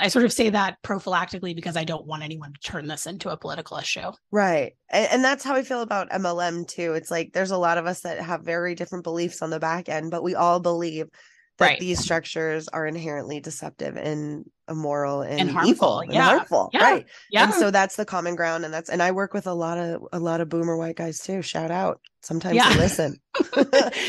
I 0.00 0.08
sort 0.08 0.24
of 0.24 0.32
say 0.32 0.48
that 0.50 0.78
prophylactically 0.82 1.54
because 1.54 1.76
I 1.76 1.84
don't 1.84 2.06
want 2.06 2.22
anyone 2.22 2.54
to 2.54 2.60
turn 2.60 2.86
this 2.86 3.06
into 3.06 3.28
a 3.28 3.36
political 3.36 3.76
issue. 3.76 4.10
Right. 4.30 4.74
And, 4.90 5.08
and 5.12 5.24
that's 5.24 5.44
how 5.44 5.54
I 5.54 5.62
feel 5.62 5.82
about 5.82 6.10
MLM 6.10 6.66
too. 6.66 6.94
It's 6.94 7.10
like 7.10 7.32
there's 7.32 7.50
a 7.50 7.58
lot 7.58 7.78
of 7.78 7.86
us 7.86 8.00
that 8.00 8.20
have 8.20 8.42
very 8.42 8.74
different 8.74 9.04
beliefs 9.04 9.42
on 9.42 9.50
the 9.50 9.60
back 9.60 9.88
end, 9.88 10.10
but 10.10 10.22
we 10.22 10.34
all 10.34 10.60
believe 10.60 11.08
that 11.58 11.66
right. 11.66 11.80
these 11.80 12.00
structures 12.00 12.68
are 12.68 12.86
inherently 12.86 13.40
deceptive 13.40 13.96
and 13.96 14.46
immoral 14.68 15.22
and, 15.22 15.40
and 15.40 15.50
harmful, 15.50 15.70
evil 15.70 16.00
and 16.00 16.12
yeah. 16.12 16.22
harmful 16.22 16.70
yeah. 16.72 16.84
right 16.84 17.06
yeah 17.30 17.44
and 17.44 17.54
so 17.54 17.70
that's 17.70 17.96
the 17.96 18.04
common 18.04 18.36
ground 18.36 18.64
and 18.64 18.72
that's 18.72 18.88
and 18.88 19.02
i 19.02 19.10
work 19.10 19.34
with 19.34 19.46
a 19.46 19.54
lot 19.54 19.78
of 19.78 20.02
a 20.12 20.18
lot 20.18 20.40
of 20.40 20.48
boomer 20.48 20.76
white 20.76 20.96
guys 20.96 21.18
too 21.18 21.42
shout 21.42 21.70
out 21.70 22.00
sometimes 22.22 22.54
yeah. 22.54 22.68
listen 22.76 23.16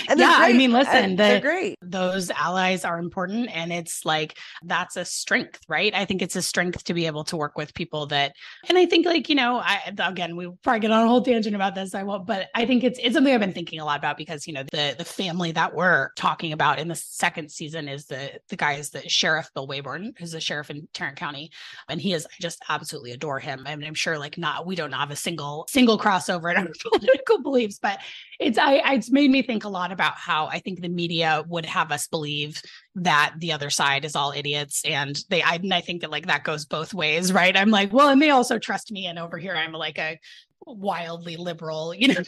and 0.09 0.19
yeah 0.19 0.35
i 0.37 0.53
mean 0.53 0.73
uh, 0.73 0.79
listen 0.79 1.11
the, 1.11 1.15
they're 1.15 1.39
great 1.41 1.77
those 1.81 2.29
allies 2.29 2.85
are 2.85 2.99
important 2.99 3.49
and 3.55 3.73
it's 3.73 4.05
like 4.05 4.37
that's 4.63 4.95
a 4.97 5.05
strength 5.05 5.61
right 5.67 5.93
i 5.95 6.05
think 6.05 6.21
it's 6.21 6.35
a 6.35 6.41
strength 6.41 6.83
to 6.83 6.93
be 6.93 7.07
able 7.07 7.23
to 7.23 7.35
work 7.35 7.57
with 7.57 7.73
people 7.73 8.05
that 8.05 8.33
and 8.69 8.77
i 8.77 8.85
think 8.85 9.05
like 9.05 9.29
you 9.29 9.35
know 9.35 9.57
i 9.57 9.79
again 9.97 10.35
we 10.35 10.47
probably 10.61 10.79
get 10.79 10.91
on 10.91 11.03
a 11.03 11.07
whole 11.07 11.23
tangent 11.23 11.55
about 11.55 11.73
this 11.73 11.95
i 11.95 12.03
won't 12.03 12.27
but 12.27 12.49
i 12.53 12.65
think 12.65 12.83
it's 12.83 12.99
it's 13.01 13.15
something 13.15 13.33
i've 13.33 13.39
been 13.39 13.53
thinking 13.53 13.79
a 13.79 13.85
lot 13.85 13.97
about 13.97 14.17
because 14.17 14.45
you 14.45 14.53
know 14.53 14.63
the 14.71 14.93
the 14.97 15.05
family 15.05 15.51
that 15.51 15.73
we're 15.73 16.11
talking 16.15 16.53
about 16.53 16.77
in 16.77 16.87
the 16.87 16.95
second 16.95 17.49
season 17.49 17.87
is 17.87 18.05
the 18.05 18.31
the 18.49 18.55
guy 18.55 18.73
is 18.73 18.91
the 18.91 19.07
sheriff 19.09 19.49
bill 19.55 19.67
waybourn 19.67 20.13
who's 20.19 20.35
a 20.35 20.39
sheriff 20.43 20.69
in 20.69 20.87
tarrant 20.93 21.17
county 21.17 21.51
and 21.89 22.01
he 22.01 22.13
is 22.13 22.25
i 22.25 22.35
just 22.39 22.61
absolutely 22.69 23.11
adore 23.11 23.39
him 23.39 23.63
I 23.65 23.75
mean, 23.75 23.87
i'm 23.87 23.93
sure 23.93 24.17
like 24.17 24.37
not 24.37 24.65
we 24.65 24.75
don't 24.75 24.91
have 24.91 25.11
a 25.11 25.15
single 25.15 25.65
single 25.69 25.97
crossover 25.97 26.51
in 26.51 26.57
our 26.57 26.73
political 26.91 27.41
beliefs 27.41 27.79
but 27.79 27.99
it's 28.39 28.57
I 28.57 28.93
it's 28.93 29.11
made 29.11 29.31
me 29.31 29.41
think 29.41 29.63
a 29.63 29.69
lot 29.69 29.91
about 29.91 30.15
how 30.15 30.47
I 30.47 30.59
think 30.59 30.81
the 30.81 30.89
media 30.89 31.43
would 31.47 31.65
have 31.65 31.91
us 31.91 32.07
believe 32.07 32.61
that 32.95 33.35
the 33.39 33.53
other 33.53 33.69
side 33.69 34.05
is 34.05 34.15
all 34.15 34.31
idiots 34.31 34.83
and 34.85 35.17
they 35.29 35.41
I, 35.41 35.59
I 35.71 35.81
think 35.81 36.01
that 36.01 36.11
like 36.11 36.27
that 36.27 36.43
goes 36.43 36.65
both 36.65 36.93
ways, 36.93 37.31
right? 37.31 37.55
I'm 37.55 37.69
like, 37.69 37.93
well, 37.93 38.09
and 38.09 38.21
they 38.21 38.31
also 38.31 38.59
trust 38.59 38.91
me 38.91 39.07
and 39.07 39.17
over 39.17 39.37
here 39.37 39.55
I'm 39.55 39.71
like 39.71 39.97
a 39.97 40.19
wildly 40.65 41.37
liberal, 41.37 41.93
you 41.93 42.09
know, 42.09 42.21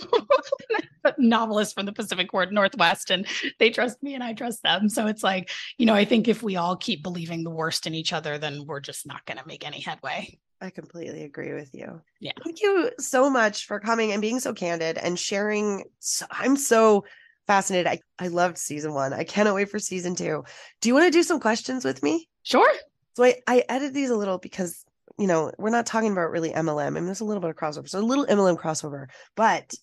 novelist 1.18 1.76
from 1.76 1.86
the 1.86 1.94
Pacific 1.94 2.30
Northwest 2.34 3.12
and 3.12 3.26
they 3.60 3.70
trust 3.70 4.02
me 4.02 4.14
and 4.14 4.24
I 4.24 4.34
trust 4.34 4.64
them. 4.64 4.90
So 4.90 5.08
it's 5.08 5.24
like, 5.24 5.50
you 5.78 5.86
know, 5.86 5.94
I 5.94 6.06
think 6.06 6.28
if 6.28 6.44
we 6.44 6.56
all 6.56 6.76
keep 6.76 7.04
believing 7.04 7.44
the 7.44 7.50
worst 7.50 7.88
in 7.88 7.94
each 7.94 8.14
other 8.14 8.38
then 8.38 8.66
we're 8.66 8.80
just 8.80 9.06
not 9.06 9.26
going 9.26 9.38
to 9.38 9.48
make 9.48 9.66
any 9.66 9.80
headway. 9.80 10.38
I 10.62 10.70
completely 10.70 11.24
agree 11.24 11.54
with 11.54 11.74
you. 11.74 12.02
Yeah. 12.20 12.32
Thank 12.44 12.62
you 12.62 12.92
so 13.00 13.30
much 13.30 13.66
for 13.68 13.80
coming 13.80 14.12
and 14.12 14.22
being 14.22 14.40
so 14.40 14.54
candid 14.54 14.98
and 14.98 15.20
sharing. 15.20 15.84
So, 16.00 16.26
I'm 16.32 16.56
so 16.56 17.06
fascinated. 17.46 17.88
I, 17.88 18.00
I 18.20 18.30
loved 18.30 18.58
season 18.58 18.94
one. 18.94 19.14
I 19.14 19.24
cannot 19.24 19.56
wait 19.56 19.70
for 19.70 19.80
season 19.80 20.16
two. 20.16 20.44
Do 20.82 20.90
you 20.90 20.96
want 20.96 21.06
to 21.06 21.12
do 21.12 21.24
some 21.24 21.40
questions 21.40 21.86
with 21.86 22.02
me? 22.02 22.30
Sure. 22.44 22.72
So 23.16 23.24
I, 23.24 23.36
I 23.48 23.64
edited 23.70 23.94
these 23.94 24.10
a 24.10 24.18
little 24.18 24.38
because, 24.38 24.84
you 25.18 25.28
know, 25.28 25.52
we're 25.58 25.70
not 25.70 25.86
talking 25.86 26.12
about 26.12 26.32
really 26.32 26.52
MLM. 26.52 26.88
I 26.88 26.90
mean, 26.90 27.06
there's 27.06 27.22
a 27.22 27.26
little 27.26 27.42
bit 27.42 27.50
of 27.50 27.56
crossover. 27.56 27.88
So 27.88 28.00
a 28.00 28.02
little 28.02 28.26
MLM 28.26 28.58
crossover, 28.58 29.08
but 29.36 29.74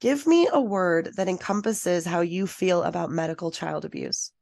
give 0.00 0.26
me 0.26 0.48
a 0.52 0.60
word 0.60 1.10
that 1.16 1.28
encompasses 1.28 2.04
how 2.04 2.20
you 2.20 2.46
feel 2.46 2.82
about 2.82 3.10
medical 3.10 3.50
child 3.50 3.84
abuse. 3.84 4.32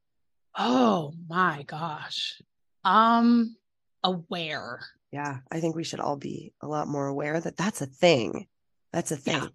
Oh 0.56 1.12
my 1.28 1.64
gosh. 1.66 2.40
Um, 2.85 3.56
aware 4.02 4.81
yeah, 5.12 5.39
I 5.51 5.60
think 5.60 5.77
we 5.77 5.85
should 5.85 6.01
all 6.01 6.16
be 6.16 6.55
a 6.62 6.66
lot 6.66 6.89
more 6.89 7.06
aware 7.06 7.39
that 7.39 7.56
that's 7.56 7.82
a 7.82 7.86
thing. 7.86 8.47
That's 8.93 9.12
a 9.12 9.16
thing. 9.16 9.35
Yeah. 9.43 9.48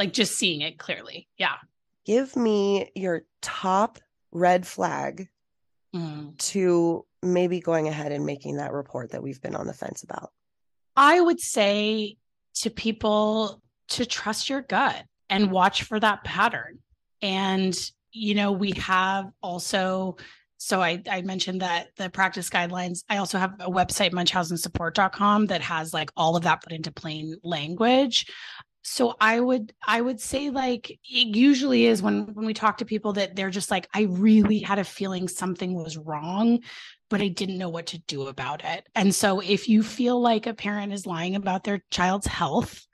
Like 0.00 0.12
just 0.12 0.36
seeing 0.36 0.60
it 0.60 0.78
clearly. 0.78 1.28
Yeah. 1.38 1.54
Give 2.04 2.34
me 2.36 2.90
your 2.94 3.22
top 3.40 4.00
red 4.32 4.66
flag 4.66 5.28
mm. 5.96 6.38
to 6.38 7.04
maybe 7.22 7.60
going 7.60 7.88
ahead 7.88 8.12
and 8.12 8.26
making 8.26 8.56
that 8.56 8.72
report 8.72 9.10
that 9.12 9.22
we've 9.22 9.40
been 9.40 9.56
on 9.56 9.66
the 9.66 9.72
fence 9.72 10.02
about. 10.02 10.30
I 10.96 11.20
would 11.20 11.40
say 11.40 12.16
to 12.56 12.70
people 12.70 13.60
to 13.88 14.06
trust 14.06 14.48
your 14.48 14.62
gut 14.62 15.04
and 15.28 15.50
watch 15.50 15.82
for 15.82 15.98
that 16.00 16.24
pattern. 16.24 16.78
And, 17.22 17.76
you 18.12 18.34
know, 18.34 18.52
we 18.52 18.72
have 18.72 19.30
also 19.42 20.16
so 20.58 20.80
I, 20.80 21.02
I 21.10 21.20
mentioned 21.22 21.60
that 21.60 21.88
the 21.96 22.08
practice 22.08 22.48
guidelines 22.48 23.04
i 23.10 23.18
also 23.18 23.38
have 23.38 23.54
a 23.60 23.70
website 23.70 24.12
munchausensupport.com 24.12 25.46
that 25.46 25.60
has 25.60 25.92
like 25.92 26.10
all 26.16 26.34
of 26.34 26.44
that 26.44 26.62
put 26.62 26.72
into 26.72 26.90
plain 26.90 27.36
language 27.42 28.26
so 28.88 29.16
i 29.20 29.40
would 29.40 29.72
i 29.86 30.00
would 30.00 30.20
say 30.20 30.48
like 30.48 30.90
it 30.90 31.36
usually 31.36 31.86
is 31.86 32.02
when 32.02 32.32
when 32.34 32.46
we 32.46 32.54
talk 32.54 32.78
to 32.78 32.84
people 32.84 33.12
that 33.12 33.34
they're 33.34 33.50
just 33.50 33.70
like 33.70 33.88
i 33.94 34.02
really 34.02 34.60
had 34.60 34.78
a 34.78 34.84
feeling 34.84 35.26
something 35.26 35.74
was 35.74 35.96
wrong 35.96 36.60
but 37.10 37.20
i 37.20 37.26
didn't 37.26 37.58
know 37.58 37.68
what 37.68 37.86
to 37.86 37.98
do 38.02 38.28
about 38.28 38.64
it 38.64 38.86
and 38.94 39.12
so 39.12 39.40
if 39.40 39.68
you 39.68 39.82
feel 39.82 40.20
like 40.20 40.46
a 40.46 40.54
parent 40.54 40.92
is 40.92 41.04
lying 41.04 41.34
about 41.34 41.64
their 41.64 41.82
child's 41.90 42.28
health 42.28 42.86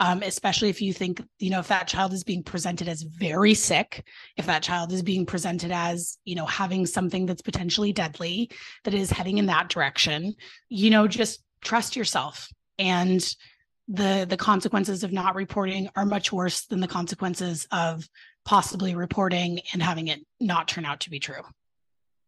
um, 0.00 0.22
especially 0.22 0.68
if 0.68 0.80
you 0.80 0.92
think, 0.92 1.20
you 1.40 1.50
know, 1.50 1.58
if 1.58 1.66
that 1.66 1.88
child 1.88 2.12
is 2.12 2.22
being 2.22 2.44
presented 2.44 2.88
as 2.88 3.02
very 3.02 3.52
sick, 3.52 4.06
if 4.36 4.46
that 4.46 4.62
child 4.62 4.92
is 4.92 5.02
being 5.02 5.26
presented 5.26 5.72
as, 5.72 6.18
you 6.24 6.36
know, 6.36 6.46
having 6.46 6.86
something 6.86 7.26
that's 7.26 7.42
potentially 7.42 7.92
deadly 7.92 8.48
that 8.84 8.94
is 8.94 9.10
heading 9.10 9.38
in 9.38 9.46
that 9.46 9.70
direction, 9.70 10.36
you 10.68 10.90
know, 10.90 11.08
just 11.08 11.42
trust 11.62 11.96
yourself. 11.96 12.48
And 12.78 13.28
the 13.88 14.26
the 14.28 14.36
consequences 14.36 15.02
of 15.02 15.12
not 15.12 15.34
reporting 15.34 15.88
are 15.96 16.04
much 16.04 16.32
worse 16.32 16.66
than 16.66 16.80
the 16.80 16.88
consequences 16.88 17.66
of 17.72 18.08
possibly 18.44 18.94
reporting 18.94 19.60
and 19.72 19.82
having 19.82 20.08
it 20.08 20.20
not 20.40 20.68
turn 20.68 20.84
out 20.84 21.00
to 21.00 21.10
be 21.10 21.18
true. 21.18 21.42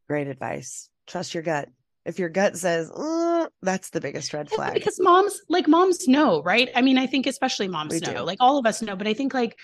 Great 0.08 0.26
advice. 0.26 0.88
Trust 1.06 1.34
your 1.34 1.42
gut 1.42 1.68
if 2.04 2.18
your 2.18 2.28
gut 2.28 2.56
says 2.56 2.90
mm, 2.90 3.48
that's 3.62 3.90
the 3.90 4.00
biggest 4.00 4.32
red 4.32 4.50
flag 4.50 4.74
because 4.74 4.98
moms 5.00 5.40
like 5.48 5.68
moms 5.68 6.08
know 6.08 6.42
right 6.42 6.70
i 6.74 6.82
mean 6.82 6.98
i 6.98 7.06
think 7.06 7.26
especially 7.26 7.68
moms 7.68 7.92
we 7.92 8.00
know 8.00 8.14
do. 8.14 8.20
like 8.22 8.38
all 8.40 8.58
of 8.58 8.66
us 8.66 8.82
know 8.82 8.96
but 8.96 9.06
i 9.06 9.14
think 9.14 9.34
like 9.34 9.58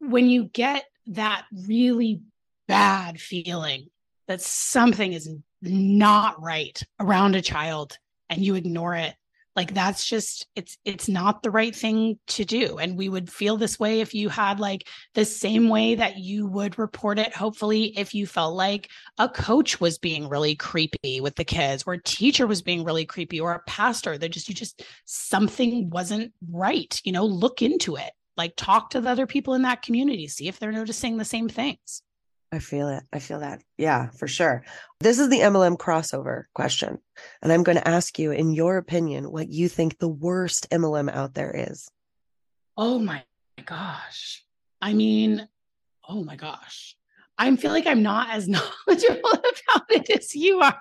when 0.00 0.28
you 0.28 0.44
get 0.44 0.84
that 1.06 1.44
really 1.66 2.20
bad 2.66 3.20
feeling 3.20 3.86
that 4.26 4.40
something 4.40 5.12
is 5.12 5.30
not 5.62 6.40
right 6.42 6.82
around 7.00 7.34
a 7.34 7.42
child 7.42 7.96
and 8.28 8.44
you 8.44 8.56
ignore 8.56 8.94
it 8.94 9.14
like 9.56 9.72
that's 9.72 10.06
just 10.06 10.46
it's 10.54 10.76
it's 10.84 11.08
not 11.08 11.42
the 11.42 11.50
right 11.50 11.74
thing 11.74 12.18
to 12.28 12.44
do. 12.44 12.76
And 12.76 12.96
we 12.96 13.08
would 13.08 13.30
feel 13.30 13.56
this 13.56 13.80
way 13.80 14.00
if 14.00 14.14
you 14.14 14.28
had 14.28 14.60
like 14.60 14.86
the 15.14 15.24
same 15.24 15.70
way 15.70 15.94
that 15.94 16.18
you 16.18 16.46
would 16.46 16.78
report 16.78 17.18
it 17.18 17.34
hopefully 17.34 17.98
if 17.98 18.14
you 18.14 18.26
felt 18.26 18.54
like 18.54 18.90
a 19.18 19.28
coach 19.28 19.80
was 19.80 19.96
being 19.98 20.28
really 20.28 20.54
creepy 20.54 21.20
with 21.22 21.36
the 21.36 21.44
kids 21.44 21.84
or 21.86 21.94
a 21.94 22.02
teacher 22.02 22.46
was 22.46 22.60
being 22.60 22.84
really 22.84 23.06
creepy 23.06 23.40
or 23.40 23.52
a 23.54 23.62
pastor. 23.66 24.18
That 24.18 24.28
just 24.28 24.48
you 24.48 24.54
just 24.54 24.82
something 25.06 25.88
wasn't 25.88 26.32
right 26.50 27.00
you 27.04 27.12
know? 27.12 27.24
Look 27.24 27.62
into 27.62 27.96
it. 27.96 28.10
Like 28.36 28.54
talk 28.56 28.90
to 28.90 29.00
the 29.00 29.08
other 29.08 29.26
people 29.26 29.54
in 29.54 29.62
that 29.62 29.82
community. 29.82 30.28
See 30.28 30.48
if 30.48 30.58
they're 30.58 30.70
noticing 30.70 31.16
the 31.16 31.24
same 31.24 31.48
things 31.48 32.02
I 32.52 32.58
feel 32.60 32.88
it. 32.88 33.02
I 33.12 33.18
feel 33.18 33.40
that. 33.40 33.62
Yeah, 33.76 34.10
for 34.10 34.28
sure. 34.28 34.64
This 35.00 35.18
is 35.18 35.28
the 35.28 35.40
MLM 35.40 35.76
crossover 35.76 36.44
question. 36.54 36.98
And 37.42 37.52
I'm 37.52 37.64
going 37.64 37.76
to 37.76 37.88
ask 37.88 38.18
you, 38.18 38.30
in 38.30 38.52
your 38.52 38.76
opinion, 38.76 39.30
what 39.32 39.48
you 39.48 39.68
think 39.68 39.98
the 39.98 40.08
worst 40.08 40.70
MLM 40.70 41.12
out 41.12 41.34
there 41.34 41.54
is. 41.54 41.88
Oh 42.76 42.98
my 42.98 43.24
gosh. 43.64 44.44
I 44.80 44.92
mean, 44.92 45.48
oh 46.08 46.22
my 46.22 46.36
gosh. 46.36 46.96
I 47.38 47.54
feel 47.56 47.72
like 47.72 47.86
I'm 47.86 48.02
not 48.02 48.30
as 48.30 48.48
knowledgeable 48.48 49.32
about 49.32 49.90
it 49.90 50.08
as 50.10 50.34
you 50.34 50.60
are. 50.60 50.80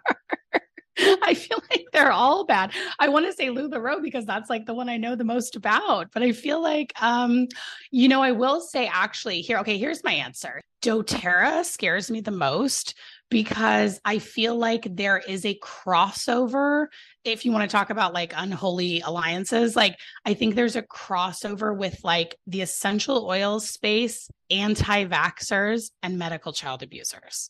I 1.21 1.33
feel 1.33 1.61
like 1.69 1.87
they're 1.91 2.11
all 2.11 2.45
bad. 2.45 2.71
I 2.99 3.09
want 3.09 3.25
to 3.25 3.33
say 3.33 3.47
LuLaRoe 3.47 4.01
because 4.01 4.25
that's 4.25 4.49
like 4.49 4.65
the 4.65 4.73
one 4.73 4.87
I 4.87 4.97
know 4.97 5.15
the 5.15 5.23
most 5.23 5.55
about. 5.55 6.11
But 6.13 6.23
I 6.23 6.31
feel 6.31 6.61
like, 6.61 6.93
um, 7.01 7.47
you 7.91 8.07
know, 8.07 8.21
I 8.21 8.31
will 8.31 8.61
say 8.61 8.87
actually 8.87 9.41
here. 9.41 9.57
Okay, 9.59 9.77
here's 9.77 10.03
my 10.03 10.13
answer. 10.13 10.61
DoTerra 10.81 11.65
scares 11.65 12.09
me 12.09 12.21
the 12.21 12.31
most 12.31 12.95
because 13.29 13.99
I 14.05 14.19
feel 14.19 14.55
like 14.55 14.87
there 14.95 15.17
is 15.17 15.45
a 15.45 15.59
crossover. 15.59 16.87
If 17.23 17.43
you 17.43 17.51
want 17.51 17.69
to 17.69 17.75
talk 17.75 17.89
about 17.89 18.13
like 18.13 18.33
unholy 18.35 19.01
alliances, 19.01 19.75
like 19.75 19.97
I 20.25 20.33
think 20.33 20.55
there's 20.55 20.75
a 20.75 20.83
crossover 20.83 21.75
with 21.75 21.99
like 22.03 22.35
the 22.47 22.61
essential 22.61 23.25
oils 23.27 23.69
space, 23.69 24.29
anti 24.49 25.05
vaxxers, 25.05 25.91
and 26.03 26.17
medical 26.17 26.53
child 26.53 26.83
abusers 26.83 27.49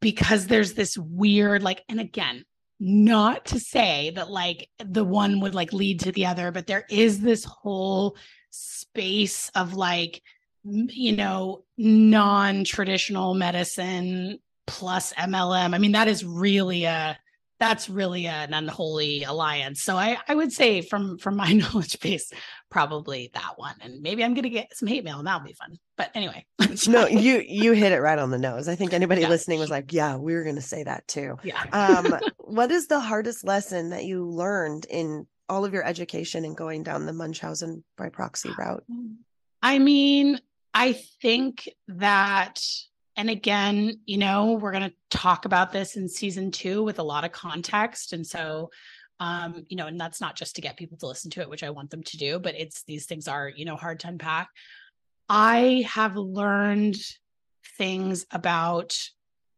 because 0.00 0.46
there's 0.46 0.74
this 0.74 0.98
weird 0.98 1.62
like 1.62 1.84
and 1.88 2.00
again 2.00 2.44
not 2.80 3.46
to 3.46 3.58
say 3.58 4.10
that 4.14 4.30
like 4.30 4.68
the 4.84 5.04
one 5.04 5.40
would 5.40 5.54
like 5.54 5.72
lead 5.72 6.00
to 6.00 6.12
the 6.12 6.26
other 6.26 6.52
but 6.52 6.66
there 6.66 6.84
is 6.88 7.20
this 7.20 7.44
whole 7.44 8.16
space 8.50 9.50
of 9.54 9.74
like 9.74 10.22
you 10.64 11.16
know 11.16 11.64
non-traditional 11.76 13.34
medicine 13.34 14.38
plus 14.66 15.12
MLM 15.14 15.74
I 15.74 15.78
mean 15.78 15.92
that 15.92 16.08
is 16.08 16.24
really 16.24 16.84
a 16.84 17.18
that's 17.58 17.88
really 17.88 18.26
an 18.26 18.54
unholy 18.54 19.24
alliance. 19.24 19.82
So 19.82 19.96
I, 19.96 20.18
I 20.28 20.34
would 20.34 20.52
say 20.52 20.80
from 20.80 21.18
from 21.18 21.36
my 21.36 21.52
knowledge 21.52 21.98
base, 22.00 22.30
probably 22.70 23.30
that 23.34 23.54
one. 23.56 23.74
And 23.80 24.00
maybe 24.00 24.24
I'm 24.24 24.34
gonna 24.34 24.48
get 24.48 24.76
some 24.76 24.88
hate 24.88 25.04
mail 25.04 25.18
and 25.18 25.26
that'll 25.26 25.46
be 25.46 25.54
fun. 25.54 25.78
But 25.96 26.10
anyway. 26.14 26.46
no, 26.88 27.06
you 27.06 27.42
you 27.46 27.72
hit 27.72 27.92
it 27.92 28.00
right 28.00 28.18
on 28.18 28.30
the 28.30 28.38
nose. 28.38 28.68
I 28.68 28.76
think 28.76 28.92
anybody 28.92 29.22
yeah. 29.22 29.28
listening 29.28 29.58
was 29.58 29.70
like, 29.70 29.92
Yeah, 29.92 30.16
we 30.16 30.34
were 30.34 30.44
gonna 30.44 30.60
say 30.60 30.84
that 30.84 31.06
too. 31.08 31.36
Yeah. 31.42 31.62
um, 31.72 32.18
what 32.38 32.70
is 32.70 32.86
the 32.86 33.00
hardest 33.00 33.44
lesson 33.44 33.90
that 33.90 34.04
you 34.04 34.24
learned 34.24 34.86
in 34.88 35.26
all 35.48 35.64
of 35.64 35.72
your 35.72 35.84
education 35.84 36.44
and 36.44 36.56
going 36.56 36.82
down 36.82 37.06
the 37.06 37.12
Munchausen 37.12 37.82
by 37.96 38.08
proxy 38.10 38.50
route? 38.56 38.84
I 39.62 39.78
mean, 39.78 40.40
I 40.72 40.92
think 41.20 41.68
that 41.88 42.60
and 43.18 43.28
again, 43.28 43.98
you 44.06 44.16
know, 44.16 44.52
we're 44.52 44.70
going 44.70 44.88
to 44.88 44.94
talk 45.10 45.44
about 45.44 45.72
this 45.72 45.96
in 45.96 46.08
season 46.08 46.52
two 46.52 46.84
with 46.84 47.00
a 47.00 47.02
lot 47.02 47.24
of 47.24 47.32
context. 47.32 48.12
And 48.12 48.24
so, 48.24 48.70
um, 49.18 49.66
you 49.68 49.76
know, 49.76 49.88
and 49.88 50.00
that's 50.00 50.20
not 50.20 50.36
just 50.36 50.54
to 50.54 50.62
get 50.62 50.76
people 50.76 50.96
to 50.98 51.08
listen 51.08 51.28
to 51.32 51.40
it, 51.40 51.50
which 51.50 51.64
I 51.64 51.70
want 51.70 51.90
them 51.90 52.04
to 52.04 52.16
do, 52.16 52.38
but 52.38 52.54
it's 52.54 52.84
these 52.84 53.06
things 53.06 53.26
are, 53.26 53.48
you 53.48 53.64
know, 53.64 53.74
hard 53.74 53.98
to 54.00 54.08
unpack. 54.08 54.50
I 55.28 55.84
have 55.88 56.16
learned 56.16 56.94
things 57.76 58.24
about 58.30 58.96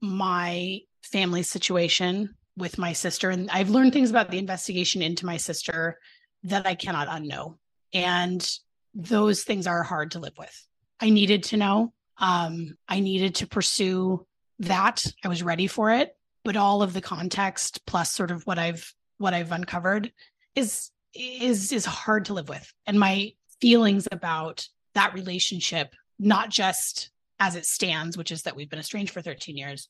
my 0.00 0.78
family 1.02 1.42
situation 1.42 2.34
with 2.56 2.78
my 2.78 2.94
sister, 2.94 3.28
and 3.28 3.50
I've 3.50 3.68
learned 3.68 3.92
things 3.92 4.08
about 4.08 4.30
the 4.30 4.38
investigation 4.38 5.02
into 5.02 5.26
my 5.26 5.36
sister 5.36 5.98
that 6.44 6.66
I 6.66 6.74
cannot 6.74 7.08
unknow. 7.08 7.58
And 7.92 8.50
those 8.94 9.44
things 9.44 9.66
are 9.66 9.82
hard 9.82 10.12
to 10.12 10.18
live 10.18 10.38
with. 10.38 10.66
I 10.98 11.10
needed 11.10 11.42
to 11.44 11.58
know 11.58 11.92
um, 12.20 12.76
I 12.88 13.00
needed 13.00 13.36
to 13.36 13.46
pursue 13.46 14.26
that. 14.60 15.04
I 15.24 15.28
was 15.28 15.42
ready 15.42 15.66
for 15.66 15.90
it, 15.90 16.14
but 16.44 16.56
all 16.56 16.82
of 16.82 16.92
the 16.92 17.00
context 17.00 17.84
plus 17.86 18.12
sort 18.12 18.30
of 18.30 18.46
what 18.46 18.58
I've 18.58 18.94
what 19.18 19.34
I've 19.34 19.52
uncovered 19.52 20.12
is 20.54 20.90
is 21.14 21.72
is 21.72 21.84
hard 21.84 22.26
to 22.26 22.34
live 22.34 22.48
with. 22.48 22.72
And 22.86 22.98
my 22.98 23.32
feelings 23.60 24.06
about 24.10 24.68
that 24.94 25.14
relationship, 25.14 25.94
not 26.18 26.50
just 26.50 27.10
as 27.38 27.56
it 27.56 27.64
stands, 27.64 28.16
which 28.16 28.30
is 28.30 28.42
that 28.42 28.54
we've 28.54 28.70
been 28.70 28.78
estranged 28.78 29.12
for 29.12 29.22
13 29.22 29.56
years, 29.56 29.88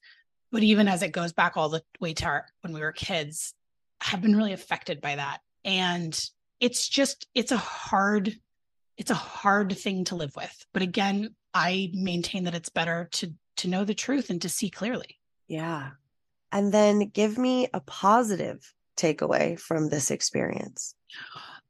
but 0.52 0.62
even 0.62 0.88
as 0.88 1.02
it 1.02 1.12
goes 1.12 1.32
back 1.32 1.56
all 1.56 1.68
the 1.68 1.82
way 2.00 2.14
to 2.14 2.24
our, 2.24 2.46
when 2.62 2.72
we 2.72 2.80
were 2.80 2.92
kids, 2.92 3.54
have 4.00 4.22
been 4.22 4.36
really 4.36 4.52
affected 4.52 5.00
by 5.00 5.16
that. 5.16 5.40
And 5.64 6.18
it's 6.60 6.88
just, 6.88 7.26
it's 7.34 7.52
a 7.52 7.56
hard, 7.56 8.34
it's 9.00 9.10
a 9.10 9.14
hard 9.14 9.76
thing 9.78 10.04
to 10.04 10.14
live 10.14 10.36
with. 10.36 10.66
But 10.74 10.82
again, 10.82 11.34
I 11.54 11.90
maintain 11.94 12.44
that 12.44 12.54
it's 12.54 12.68
better 12.68 13.08
to 13.12 13.32
to 13.56 13.68
know 13.68 13.84
the 13.84 13.94
truth 13.94 14.28
and 14.30 14.40
to 14.42 14.48
see 14.48 14.68
clearly. 14.70 15.18
Yeah. 15.48 15.90
And 16.52 16.72
then 16.72 17.08
give 17.08 17.38
me 17.38 17.68
a 17.72 17.80
positive 17.80 18.72
takeaway 18.96 19.58
from 19.58 19.88
this 19.88 20.10
experience. 20.10 20.94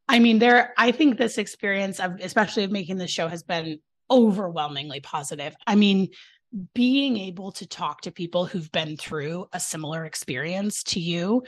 I 0.08 0.18
mean, 0.18 0.40
there 0.40 0.74
I 0.76 0.90
think 0.90 1.18
this 1.18 1.38
experience 1.38 2.00
of 2.00 2.18
especially 2.20 2.64
of 2.64 2.72
making 2.72 2.96
this 2.96 3.12
show 3.12 3.28
has 3.28 3.44
been 3.44 3.78
overwhelmingly 4.10 4.98
positive. 4.98 5.54
I 5.68 5.76
mean, 5.76 6.08
being 6.74 7.16
able 7.16 7.52
to 7.52 7.66
talk 7.66 8.00
to 8.00 8.10
people 8.10 8.44
who've 8.44 8.72
been 8.72 8.96
through 8.96 9.46
a 9.52 9.60
similar 9.60 10.04
experience 10.04 10.82
to 10.82 10.98
you 10.98 11.44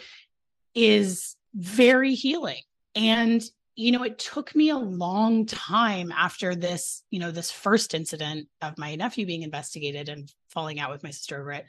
is 0.77 1.35
very 1.55 2.15
healing. 2.15 2.63
And 2.95 3.43
you 3.75 3.93
know, 3.93 4.03
it 4.03 4.19
took 4.19 4.55
me 4.55 4.71
a 4.71 4.77
long 4.77 5.47
time 5.47 6.13
after 6.13 6.55
this, 6.55 7.03
you 7.11 7.19
know, 7.19 7.31
this 7.31 7.51
first 7.51 7.95
incident 7.95 8.49
of 8.61 8.77
my 8.79 8.95
nephew 8.95 9.27
being 9.27 9.43
investigated 9.43 10.09
and 10.09 10.31
falling 10.51 10.79
out 10.79 10.91
with 10.91 11.03
my 11.03 11.11
sister 11.11 11.41
over 11.41 11.53
it. 11.53 11.67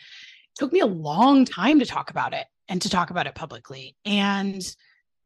took 0.56 0.74
me 0.74 0.82
a 0.82 0.86
long 0.86 1.46
time 1.46 1.80
to 1.80 1.86
talk 1.86 2.10
about 2.10 2.34
it 2.34 2.46
and 2.68 2.82
to 2.82 2.90
talk 2.90 3.10
about 3.10 3.28
it 3.28 3.36
publicly. 3.36 3.96
And 4.06 4.64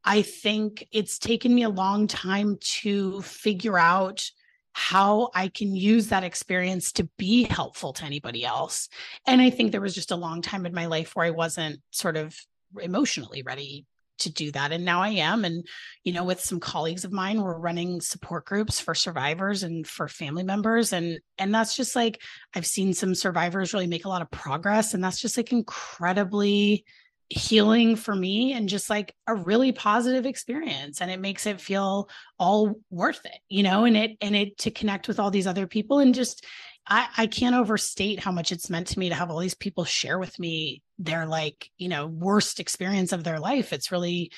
I 0.04 0.22
think 0.22 0.86
it's 0.92 1.18
taken 1.18 1.54
me 1.54 1.64
a 1.64 1.68
long 1.68 2.06
time 2.06 2.58
to 2.60 3.20
figure 3.22 3.78
out 3.78 4.30
how 4.72 5.30
I 5.34 5.48
can 5.48 5.74
use 5.74 6.08
that 6.08 6.22
experience 6.22 6.92
to 6.92 7.08
be 7.18 7.42
helpful 7.42 7.92
to 7.94 8.04
anybody 8.04 8.44
else. 8.44 8.88
And 9.26 9.40
I 9.40 9.50
think 9.50 9.72
there 9.72 9.80
was 9.80 9.94
just 9.94 10.12
a 10.12 10.16
long 10.16 10.40
time 10.40 10.66
in 10.66 10.72
my 10.72 10.86
life 10.86 11.16
where 11.16 11.26
I 11.26 11.30
wasn't 11.30 11.80
sort 11.90 12.16
of 12.16 12.36
emotionally 12.80 13.42
ready 13.42 13.86
to 14.18 14.32
do 14.32 14.50
that 14.52 14.72
and 14.72 14.84
now 14.84 15.02
i 15.02 15.08
am 15.08 15.44
and 15.44 15.66
you 16.04 16.12
know 16.12 16.24
with 16.24 16.40
some 16.40 16.60
colleagues 16.60 17.04
of 17.04 17.12
mine 17.12 17.40
we're 17.40 17.58
running 17.58 18.00
support 18.00 18.44
groups 18.44 18.80
for 18.80 18.94
survivors 18.94 19.62
and 19.62 19.86
for 19.86 20.08
family 20.08 20.42
members 20.42 20.92
and 20.92 21.18
and 21.38 21.54
that's 21.54 21.76
just 21.76 21.96
like 21.96 22.20
i've 22.54 22.66
seen 22.66 22.92
some 22.92 23.14
survivors 23.14 23.72
really 23.72 23.86
make 23.86 24.04
a 24.04 24.08
lot 24.08 24.22
of 24.22 24.30
progress 24.30 24.94
and 24.94 25.02
that's 25.02 25.20
just 25.20 25.36
like 25.36 25.52
incredibly 25.52 26.84
healing 27.30 27.94
for 27.94 28.14
me 28.14 28.54
and 28.54 28.70
just 28.70 28.88
like 28.88 29.14
a 29.26 29.34
really 29.34 29.70
positive 29.70 30.24
experience 30.24 31.02
and 31.02 31.10
it 31.10 31.20
makes 31.20 31.46
it 31.46 31.60
feel 31.60 32.08
all 32.38 32.74
worth 32.90 33.24
it 33.26 33.38
you 33.50 33.62
know 33.62 33.84
and 33.84 33.96
it 33.96 34.12
and 34.22 34.34
it 34.34 34.56
to 34.56 34.70
connect 34.70 35.08
with 35.08 35.20
all 35.20 35.30
these 35.30 35.46
other 35.46 35.66
people 35.66 35.98
and 35.98 36.14
just 36.14 36.46
I, 36.86 37.08
I 37.18 37.26
can't 37.26 37.54
overstate 37.54 38.18
how 38.18 38.32
much 38.32 38.50
it's 38.50 38.70
meant 38.70 38.86
to 38.88 38.98
me 38.98 39.10
to 39.10 39.14
have 39.14 39.30
all 39.30 39.40
these 39.40 39.54
people 39.54 39.84
share 39.84 40.18
with 40.18 40.38
me 40.38 40.82
their 40.98 41.26
like, 41.26 41.70
you 41.78 41.88
know, 41.88 42.06
worst 42.06 42.60
experience 42.60 43.12
of 43.12 43.24
their 43.24 43.38
life. 43.38 43.72
It's 43.72 43.92
really 43.92 44.32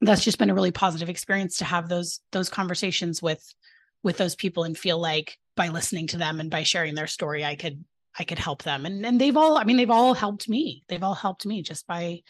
that's 0.00 0.24
just 0.24 0.38
been 0.38 0.50
a 0.50 0.54
really 0.54 0.72
positive 0.72 1.08
experience 1.08 1.58
to 1.58 1.64
have 1.64 1.88
those 1.88 2.20
those 2.32 2.48
conversations 2.50 3.22
with 3.22 3.42
with 4.02 4.18
those 4.18 4.36
people 4.36 4.64
and 4.64 4.76
feel 4.76 4.98
like 4.98 5.38
by 5.56 5.68
listening 5.68 6.06
to 6.08 6.18
them 6.18 6.38
and 6.38 6.50
by 6.50 6.62
sharing 6.62 6.94
their 6.94 7.06
story 7.06 7.44
I 7.44 7.56
could 7.56 7.84
I 8.18 8.24
could 8.24 8.38
help 8.38 8.62
them. 8.62 8.86
And 8.86 9.04
and 9.04 9.20
they've 9.20 9.36
all 9.36 9.58
I 9.58 9.64
mean 9.64 9.76
they've 9.76 9.90
all 9.90 10.14
helped 10.14 10.48
me. 10.48 10.84
They've 10.88 11.02
all 11.02 11.14
helped 11.14 11.46
me 11.46 11.62
just 11.62 11.86
by 11.86 12.22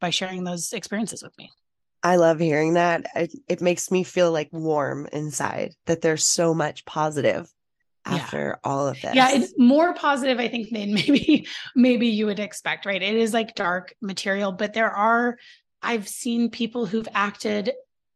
by 0.00 0.10
sharing 0.10 0.44
those 0.44 0.72
experiences 0.72 1.22
with 1.22 1.36
me. 1.38 1.50
I 2.02 2.16
love 2.16 2.38
hearing 2.38 2.74
that. 2.74 3.06
It, 3.16 3.32
it 3.48 3.60
makes 3.60 3.90
me 3.90 4.04
feel 4.04 4.30
like 4.30 4.48
warm 4.52 5.08
inside 5.12 5.74
that 5.86 6.02
there's 6.02 6.24
so 6.24 6.54
much 6.54 6.84
positive 6.84 7.50
after 8.06 8.58
yeah. 8.64 8.70
all 8.70 8.88
of 8.88 9.00
this. 9.00 9.14
Yeah, 9.14 9.30
it's 9.32 9.52
more 9.58 9.94
positive, 9.94 10.38
I 10.38 10.48
think, 10.48 10.70
than 10.70 10.94
maybe 10.94 11.46
maybe 11.74 12.06
you 12.06 12.26
would 12.26 12.38
expect, 12.38 12.86
right? 12.86 13.02
It 13.02 13.14
is 13.14 13.32
like 13.32 13.54
dark 13.54 13.94
material, 14.00 14.52
but 14.52 14.72
there 14.72 14.90
are 14.90 15.36
I've 15.82 16.08
seen 16.08 16.50
people 16.50 16.86
who've 16.86 17.08
acted 17.14 17.72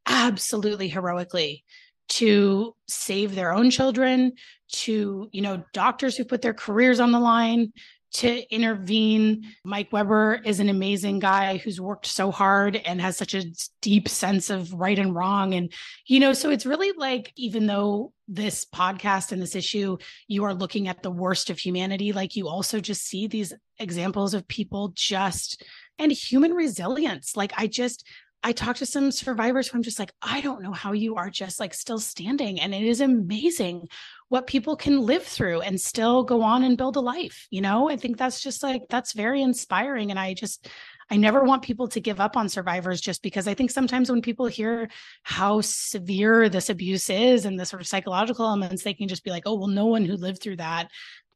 absolutely 0.06 0.88
heroically 0.88 1.64
to 2.08 2.74
save 2.88 3.34
their 3.34 3.52
own 3.52 3.70
children, 3.70 4.32
to, 4.72 5.28
you 5.30 5.42
know, 5.42 5.62
doctors 5.72 6.16
who 6.16 6.24
put 6.24 6.42
their 6.42 6.54
careers 6.54 6.98
on 6.98 7.12
the 7.12 7.20
line, 7.20 7.72
to 8.12 8.54
intervene. 8.54 9.44
Mike 9.64 9.92
Weber 9.92 10.40
is 10.44 10.60
an 10.60 10.68
amazing 10.68 11.20
guy 11.20 11.58
who's 11.58 11.80
worked 11.80 12.06
so 12.06 12.30
hard 12.30 12.76
and 12.76 13.00
has 13.00 13.16
such 13.16 13.34
a 13.34 13.44
deep 13.80 14.08
sense 14.08 14.50
of 14.50 14.72
right 14.72 14.98
and 14.98 15.14
wrong. 15.14 15.54
And, 15.54 15.72
you 16.06 16.20
know, 16.20 16.32
so 16.32 16.50
it's 16.50 16.66
really 16.66 16.92
like, 16.92 17.32
even 17.36 17.66
though 17.66 18.12
this 18.26 18.64
podcast 18.64 19.32
and 19.32 19.40
this 19.40 19.54
issue, 19.54 19.96
you 20.28 20.44
are 20.44 20.54
looking 20.54 20.88
at 20.88 21.02
the 21.02 21.10
worst 21.10 21.50
of 21.50 21.58
humanity, 21.58 22.12
like 22.12 22.36
you 22.36 22.48
also 22.48 22.80
just 22.80 23.04
see 23.04 23.26
these 23.26 23.52
examples 23.78 24.34
of 24.34 24.48
people 24.48 24.92
just 24.94 25.64
and 25.98 26.10
human 26.10 26.52
resilience. 26.52 27.36
Like 27.36 27.52
I 27.56 27.66
just, 27.66 28.06
I 28.42 28.52
talked 28.52 28.78
to 28.78 28.86
some 28.86 29.10
survivors 29.10 29.68
who 29.68 29.76
I'm 29.76 29.82
just 29.82 29.98
like, 29.98 30.12
I 30.22 30.40
don't 30.40 30.62
know 30.62 30.72
how 30.72 30.92
you 30.92 31.16
are 31.16 31.28
just 31.28 31.60
like 31.60 31.74
still 31.74 31.98
standing. 31.98 32.58
And 32.58 32.74
it 32.74 32.82
is 32.82 33.02
amazing 33.02 33.88
what 34.28 34.46
people 34.46 34.76
can 34.76 35.00
live 35.00 35.24
through 35.24 35.60
and 35.60 35.78
still 35.78 36.22
go 36.24 36.40
on 36.40 36.64
and 36.64 36.78
build 36.78 36.96
a 36.96 37.00
life. 37.00 37.46
You 37.50 37.60
know, 37.60 37.90
I 37.90 37.96
think 37.96 38.16
that's 38.16 38.40
just 38.42 38.62
like, 38.62 38.82
that's 38.88 39.12
very 39.12 39.42
inspiring. 39.42 40.10
And 40.10 40.18
I 40.18 40.32
just, 40.32 40.68
I 41.10 41.16
never 41.16 41.44
want 41.44 41.62
people 41.62 41.88
to 41.88 42.00
give 42.00 42.18
up 42.18 42.36
on 42.36 42.48
survivors 42.48 43.00
just 43.00 43.22
because 43.22 43.46
I 43.46 43.52
think 43.52 43.70
sometimes 43.70 44.10
when 44.10 44.22
people 44.22 44.46
hear 44.46 44.88
how 45.22 45.60
severe 45.60 46.48
this 46.48 46.70
abuse 46.70 47.10
is 47.10 47.44
and 47.44 47.60
the 47.60 47.66
sort 47.66 47.82
of 47.82 47.88
psychological 47.88 48.46
elements, 48.46 48.84
they 48.84 48.94
can 48.94 49.08
just 49.08 49.24
be 49.24 49.30
like, 49.30 49.42
oh, 49.44 49.56
well, 49.56 49.68
no 49.68 49.86
one 49.86 50.06
who 50.06 50.16
lived 50.16 50.40
through 50.40 50.56
that 50.56 50.88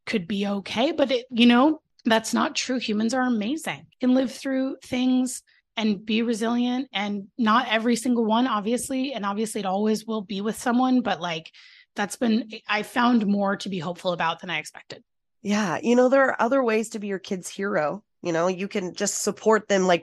could 0.07 0.27
be 0.27 0.47
okay. 0.47 0.93
But 0.93 1.11
it, 1.11 1.27
you 1.31 1.47
know, 1.47 1.83
that's 2.07 2.33
not 2.33 2.55
true. 2.55 2.79
Humans 2.79 3.13
are 3.13 3.23
amazing, 3.23 3.87
can 4.01 4.15
live 4.15 4.33
through 4.33 4.77
things 4.83 5.43
and 5.77 6.05
be 6.05 6.23
resilient. 6.23 6.89
And 6.93 7.29
not 7.39 7.67
every 7.69 7.97
single 7.97 8.25
one, 8.25 8.47
obviously. 8.47 9.13
And 9.13 9.25
obviously, 9.25 9.61
it 9.61 9.67
always 9.67 10.07
will 10.07 10.23
be 10.23 10.41
with 10.41 10.57
someone, 10.57 11.01
but 11.01 11.21
like 11.21 11.51
that's 11.97 12.17
been, 12.17 12.51
I 12.69 12.83
found 12.83 13.27
more 13.27 13.57
to 13.57 13.69
be 13.69 13.79
hopeful 13.79 14.13
about 14.13 14.41
than 14.41 14.51
I 14.51 14.59
expected. 14.59 15.03
Yeah. 15.43 15.79
You 15.83 15.95
know, 15.97 16.09
there 16.09 16.25
are 16.25 16.41
other 16.41 16.63
ways 16.63 16.91
to 16.91 16.99
be 16.99 17.09
your 17.09 17.19
kid's 17.19 17.49
hero 17.49 18.03
you 18.25 18.33
know, 18.33 18.49
you 18.49 18.69
can 18.69 18.95
just 18.95 19.23
support 19.23 19.69
them 19.69 19.87
like 19.87 20.03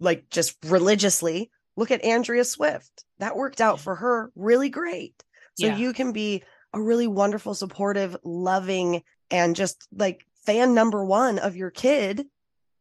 like 0.00 0.30
just 0.30 0.56
religiously. 0.64 1.50
Look 1.76 1.90
at 1.90 2.02
Andrea 2.02 2.44
Swift. 2.44 3.04
That 3.18 3.36
worked 3.36 3.60
out 3.60 3.78
for 3.78 3.94
her 3.94 4.32
really 4.34 4.70
great. 4.70 5.22
So 5.58 5.66
yeah. 5.66 5.76
you 5.76 5.92
can 5.92 6.12
be 6.12 6.42
a 6.72 6.80
really 6.80 7.06
wonderful, 7.06 7.54
supportive, 7.54 8.16
loving, 8.24 9.02
and 9.30 9.54
just 9.54 9.86
like 9.94 10.24
fan 10.46 10.74
number 10.74 11.04
one 11.04 11.38
of 11.38 11.54
your 11.54 11.70
kid. 11.70 12.24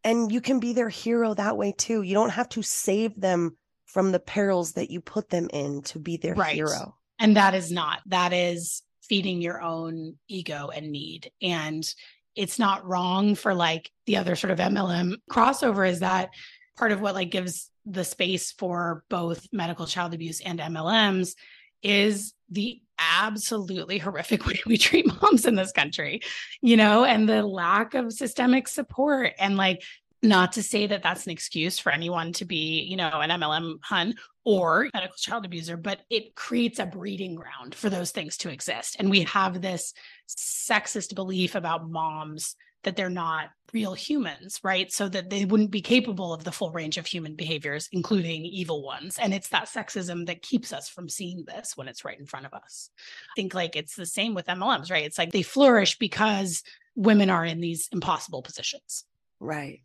And 0.03 0.32
you 0.32 0.41
can 0.41 0.60
be 0.60 0.73
their 0.73 0.90
hero 0.90 1.34
that 1.34 1.57
way 1.57 1.73
too. 1.78 2.02
You 2.02 2.14
don't 2.14 2.32
have 2.32 2.49
to 2.49 2.61
save 2.64 3.19
them 3.19 3.57
from 3.86 4.11
the 4.11 4.19
perils 4.19 4.73
that 4.73 4.90
you 4.90 5.02
put 5.02 5.30
them 5.30 5.49
in 5.53 5.82
to 5.84 5.99
be 5.99 6.18
their 6.18 6.34
right. 6.34 6.56
hero. 6.56 6.95
And 7.19 7.36
that 7.36 7.53
is 7.53 7.72
not, 7.72 7.99
that 8.07 8.34
is 8.34 8.82
feeding 9.03 9.41
your 9.41 9.61
own 9.61 10.15
ego 10.28 10.69
and 10.73 10.91
need. 10.91 11.32
And 11.41 11.88
it's 12.36 12.57
not 12.57 12.86
wrong 12.86 13.36
for 13.36 13.53
like 13.53 13.91
the 14.06 14.18
other 14.18 14.36
sort 14.36 14.52
of 14.52 14.60
MLM 14.60 15.15
crossover 15.30 15.88
is 15.88 15.99
that 15.99 16.30
part 16.78 16.91
of 16.91 17.02
what 17.02 17.15
like 17.15 17.30
gives 17.30 17.69
the 17.86 18.03
space 18.03 18.52
for 18.53 19.03
both 19.10 19.48
medical 19.52 19.86
child 19.86 20.14
abuse 20.14 20.40
and 20.40 20.60
MLMs 20.60 21.36
is 21.84 22.34
the 22.49 22.82
absolutely 23.19 23.98
horrific 23.98 24.45
way 24.48 24.60
we 24.65 24.78
treat 24.78 25.07
moms 25.22 25.45
in 25.45 25.56
this 25.56 25.72
country, 25.72 26.22
you 26.61 26.78
know, 26.78 27.03
and 27.03 27.28
the 27.28 27.44
lack 27.44 27.94
of 27.94 28.14
systemic 28.14 28.68
support 28.68 29.34
and 29.40 29.57
like 29.57 29.84
not 30.23 30.53
to 30.53 30.64
say 30.64 30.86
that 30.86 31.02
that's 31.02 31.26
an 31.26 31.32
excuse 31.32 31.80
for 31.80 31.91
anyone 31.91 32.32
to 32.34 32.45
be, 32.45 32.82
you 32.82 32.95
know, 32.95 33.10
an 33.10 33.30
MLM 33.32 33.80
hun 33.82 34.14
or 34.44 34.88
medical 34.94 35.15
child 35.18 35.45
abuser, 35.45 35.78
but 35.78 36.02
it 36.10 36.36
creates 36.36 36.80
a 36.80 36.86
breeding 36.86 37.36
ground 37.36 37.73
for 37.73 37.90
those 37.90 38.11
things 38.11 38.38
to 38.38 38.49
exist. 38.49 38.95
And 38.99 39.10
we 39.10 39.22
have 39.22 39.61
this 39.61 39.94
sexist 40.30 41.15
belief 41.15 41.56
about 41.56 41.90
moms 41.90 42.56
that 42.84 42.95
they're 42.95 43.10
not 43.10 43.49
real 43.74 43.94
humans, 43.94 44.60
right? 44.64 44.91
So 44.91 45.08
that 45.10 45.30
they 45.30 45.45
wouldn't 45.45 45.72
be 45.72 45.82
capable 45.82 46.34
of 46.34 46.44
the 46.44 46.52
full 46.52 46.72
range 46.72 46.98
of 46.98 47.06
human 47.06 47.36
behaviors, 47.36 47.88
including 47.91 48.45
evil 48.45 48.84
ones. 48.84 49.18
And 49.20 49.34
it's 49.34 49.49
that 49.49 49.70
sexism 49.70 50.26
that 50.28 50.41
keeps 50.41 50.74
us 50.74 50.90
from 50.90 51.10
seeing 51.10 51.45
this 51.45 51.78
when 51.78 51.88
it's 51.88 52.03
right 52.03 52.20
in 52.20 52.26
front 52.26 52.45
of 52.45 52.53
us. 52.53 52.90
I 53.32 53.34
think 53.36 53.53
like 53.53 53.76
it's 53.76 53.95
the 53.95 54.06
same 54.06 54.34
with 54.34 54.48
MLMs, 54.48 54.91
right? 54.91 55.06
It's 55.06 55.18
like 55.18 55.32
they 55.32 55.44
flourish 55.44 55.98
because 55.98 56.64
women 56.95 57.30
are 57.30 57.45
in 57.45 57.62
these 57.62 57.88
impossible 57.91 58.41
positions. 58.41 59.06
Right. 59.40 59.82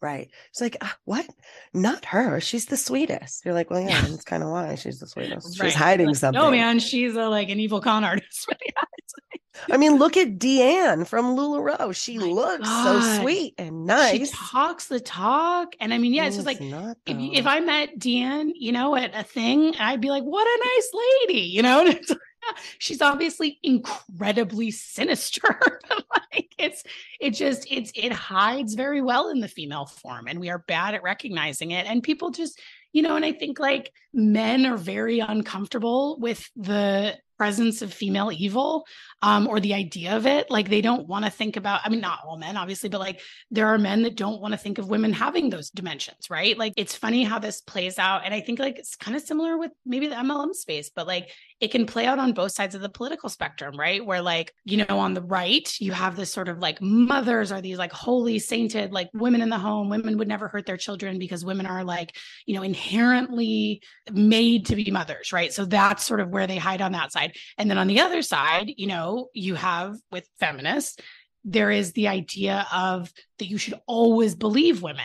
Right. 0.00 0.28
It's 0.50 0.60
like, 0.60 0.76
uh, 0.82 0.88
what? 1.06 1.26
Not 1.72 2.04
her. 2.04 2.38
She's 2.38 2.66
the 2.66 2.76
sweetest. 2.76 3.44
You're 3.44 3.54
like, 3.54 3.70
well, 3.70 3.80
yeah, 3.80 4.02
that's 4.02 4.24
kind 4.24 4.42
of 4.42 4.50
why 4.50 4.74
she's 4.74 5.00
the 5.00 5.06
sweetest. 5.06 5.58
Right. 5.58 5.70
She's 5.70 5.74
hiding 5.74 6.08
like, 6.08 6.16
something. 6.16 6.42
No, 6.42 6.50
man, 6.50 6.78
she's 6.78 7.16
a, 7.16 7.26
like 7.28 7.48
an 7.48 7.58
evil 7.58 7.80
con 7.80 8.04
artist. 8.04 8.46
I 9.70 9.76
mean, 9.76 9.96
look 9.96 10.16
at 10.16 10.38
Deanne 10.38 11.06
from 11.06 11.36
LuLaRoe. 11.36 11.94
She 11.94 12.18
My 12.18 12.26
looks 12.26 12.68
God. 12.68 13.02
so 13.02 13.22
sweet 13.22 13.54
and 13.58 13.86
nice. 13.86 14.30
She 14.30 14.34
talks 14.34 14.86
the 14.86 15.00
talk. 15.00 15.74
And 15.80 15.94
I 15.94 15.98
mean, 15.98 16.12
yeah, 16.12 16.26
it's, 16.26 16.36
it's 16.36 16.44
just 16.44 16.60
like 16.60 16.96
if, 17.06 17.38
if 17.38 17.46
I 17.46 17.60
met 17.60 17.98
Deanne, 17.98 18.50
you 18.54 18.72
know, 18.72 18.96
at 18.96 19.14
a 19.14 19.22
thing, 19.22 19.74
I'd 19.78 20.00
be 20.00 20.10
like, 20.10 20.24
what 20.24 20.46
a 20.46 20.64
nice 20.64 20.90
lady, 21.28 21.40
you 21.42 21.62
know? 21.62 21.94
she's 22.78 23.00
obviously 23.00 23.58
incredibly 23.62 24.70
sinister. 24.70 25.58
like 26.32 26.54
it's 26.58 26.84
it 27.20 27.30
just 27.30 27.66
it's 27.70 27.92
it 27.94 28.12
hides 28.12 28.74
very 28.74 29.00
well 29.00 29.30
in 29.30 29.40
the 29.40 29.48
female 29.48 29.86
form 29.86 30.26
and 30.26 30.40
we 30.40 30.50
are 30.50 30.58
bad 30.58 30.94
at 30.94 31.02
recognizing 31.02 31.70
it. 31.70 31.86
And 31.86 32.02
people 32.02 32.30
just 32.30 32.60
you 32.92 33.02
know, 33.02 33.16
and 33.16 33.24
I 33.24 33.32
think 33.32 33.58
like 33.58 33.92
men 34.14 34.64
are 34.66 34.76
very 34.76 35.20
uncomfortable 35.20 36.18
with 36.20 36.48
the 36.56 37.18
presence 37.36 37.82
of 37.82 37.92
female 37.92 38.30
evil 38.32 38.86
um, 39.22 39.46
or 39.48 39.58
the 39.58 39.74
idea 39.74 40.16
of 40.16 40.26
it. 40.26 40.50
Like 40.50 40.68
they 40.68 40.80
don't 40.80 41.08
want 41.08 41.24
to 41.24 41.30
think 41.30 41.56
about, 41.56 41.80
I 41.84 41.88
mean, 41.88 42.00
not 42.00 42.20
all 42.24 42.36
men, 42.36 42.56
obviously, 42.56 42.88
but 42.88 43.00
like 43.00 43.20
there 43.50 43.66
are 43.68 43.78
men 43.78 44.02
that 44.02 44.16
don't 44.16 44.40
want 44.40 44.52
to 44.52 44.58
think 44.58 44.78
of 44.78 44.88
women 44.88 45.12
having 45.12 45.50
those 45.50 45.70
dimensions, 45.70 46.30
right? 46.30 46.56
Like 46.56 46.74
it's 46.76 46.94
funny 46.94 47.24
how 47.24 47.38
this 47.38 47.60
plays 47.60 47.98
out. 47.98 48.22
And 48.24 48.32
I 48.32 48.40
think 48.40 48.58
like 48.58 48.78
it's 48.78 48.96
kind 48.96 49.16
of 49.16 49.22
similar 49.22 49.58
with 49.58 49.72
maybe 49.84 50.06
the 50.06 50.14
MLM 50.14 50.54
space, 50.54 50.90
but 50.94 51.06
like 51.06 51.30
it 51.60 51.70
can 51.70 51.86
play 51.86 52.06
out 52.06 52.18
on 52.18 52.32
both 52.32 52.52
sides 52.52 52.74
of 52.74 52.82
the 52.82 52.88
political 52.88 53.28
spectrum, 53.28 53.76
right? 53.78 54.04
Where 54.04 54.20
like, 54.20 54.52
you 54.64 54.84
know, 54.88 54.98
on 54.98 55.14
the 55.14 55.22
right, 55.22 55.68
you 55.80 55.92
have 55.92 56.16
this 56.16 56.32
sort 56.32 56.48
of 56.48 56.58
like 56.58 56.80
mothers 56.80 57.50
are 57.52 57.60
these 57.60 57.78
like 57.78 57.92
holy 57.92 58.38
sainted, 58.38 58.92
like 58.92 59.08
women 59.14 59.40
in 59.40 59.48
the 59.48 59.58
home, 59.58 59.88
women 59.88 60.18
would 60.18 60.28
never 60.28 60.48
hurt 60.48 60.66
their 60.66 60.76
children 60.76 61.18
because 61.18 61.44
women 61.44 61.66
are 61.66 61.84
like, 61.84 62.14
you 62.46 62.54
know, 62.54 62.62
inherently 62.62 63.82
made 64.12 64.66
to 64.66 64.76
be 64.76 64.90
mothers, 64.90 65.32
right? 65.32 65.52
So 65.52 65.64
that's 65.64 66.04
sort 66.04 66.20
of 66.20 66.30
where 66.30 66.46
they 66.46 66.56
hide 66.56 66.82
on 66.82 66.92
that 66.92 67.12
side. 67.12 67.36
And 67.58 67.70
then 67.70 67.78
on 67.78 67.86
the 67.86 68.00
other 68.00 68.22
side, 68.22 68.72
you 68.76 68.86
know, 68.86 69.28
you 69.32 69.54
have 69.54 69.96
with 70.10 70.28
feminists, 70.38 70.98
there 71.44 71.70
is 71.70 71.92
the 71.92 72.08
idea 72.08 72.66
of 72.72 73.12
that 73.38 73.46
you 73.46 73.58
should 73.58 73.74
always 73.86 74.34
believe 74.34 74.82
women. 74.82 75.04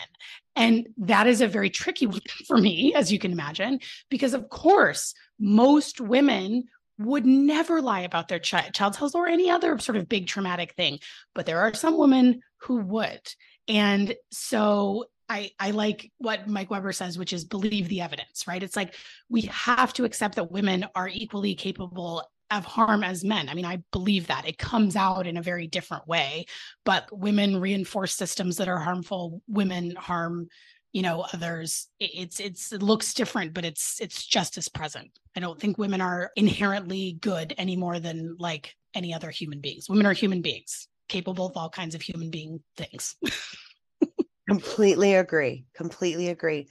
And 0.56 0.88
that 0.98 1.28
is 1.28 1.42
a 1.42 1.48
very 1.48 1.70
tricky 1.70 2.08
one 2.08 2.22
for 2.48 2.58
me, 2.58 2.94
as 2.94 3.12
you 3.12 3.20
can 3.20 3.32
imagine, 3.32 3.80
because 4.10 4.34
of 4.34 4.50
course, 4.50 5.14
most 5.40 6.02
women 6.02 6.66
would 6.98 7.26
never 7.26 7.82
lie 7.82 8.02
about 8.02 8.28
their 8.28 8.40
ch- 8.40 8.74
child's 8.74 8.98
health 8.98 9.16
or 9.16 9.28
any 9.28 9.50
other 9.50 9.78
sort 9.80 9.98
of 9.98 10.10
big 10.10 10.28
traumatic 10.28 10.74
thing. 10.74 11.00
But 11.34 11.46
there 11.46 11.62
are 11.62 11.74
some 11.74 11.98
women 11.98 12.42
who 12.58 12.78
would. 12.78 13.22
And 13.70 14.16
so 14.32 15.06
I, 15.30 15.52
I 15.60 15.72
like 15.72 16.12
what 16.18 16.48
Mike 16.48 16.72
Weber 16.72 16.92
says, 16.92 17.18
which 17.18 17.34
is 17.34 17.46
believe 17.46 17.88
the 17.88 18.02
evidence, 18.02 18.48
right? 18.48 18.62
It's 18.62 18.76
like 18.76 18.96
we 19.30 19.42
have 19.44 19.94
to 19.94 20.06
accept 20.06 20.36
that 20.36 20.52
women 20.52 20.86
are 20.96 21.08
equally 21.08 21.54
capable 21.54 22.24
of 22.52 22.66
harm 22.66 23.04
as 23.04 23.24
men. 23.24 23.48
I 23.48 23.54
mean, 23.54 23.66
I 23.66 23.84
believe 23.92 24.28
that 24.28 24.48
it 24.48 24.58
comes 24.58 24.96
out 24.96 25.28
in 25.28 25.38
a 25.38 25.42
very 25.42 25.68
different 25.68 26.08
way, 26.08 26.48
but 26.84 27.08
women 27.12 27.62
reinforce 27.62 28.16
systems 28.16 28.58
that 28.58 28.68
are 28.68 28.80
harmful. 28.80 29.42
Women 29.48 29.96
harm, 29.96 30.48
you 30.92 31.04
know, 31.04 31.26
others. 31.32 31.90
It's 32.00 32.40
it's 32.40 32.72
it 32.72 32.82
looks 32.82 33.14
different, 33.14 33.54
but 33.54 33.66
it's 33.66 34.02
it's 34.02 34.26
just 34.26 34.58
as 34.58 34.68
present. 34.68 35.12
I 35.36 35.42
don't 35.42 35.60
think 35.60 35.78
women 35.78 36.02
are 36.02 36.32
inherently 36.36 37.18
good 37.22 37.54
any 37.58 37.76
more 37.76 38.00
than 38.00 38.36
like 38.40 38.76
any 38.96 39.14
other 39.14 39.30
human 39.30 39.62
beings. 39.62 39.88
Women 39.88 40.08
are 40.08 40.14
human 40.14 40.42
beings, 40.42 40.88
capable 41.08 41.46
of 41.46 41.56
all 41.56 41.70
kinds 41.70 41.94
of 41.94 42.02
human 42.02 42.32
being 42.32 42.62
things. 42.76 43.16
completely 44.50 45.16
agree. 45.16 45.66
Completely 45.76 46.30
agree 46.30 46.68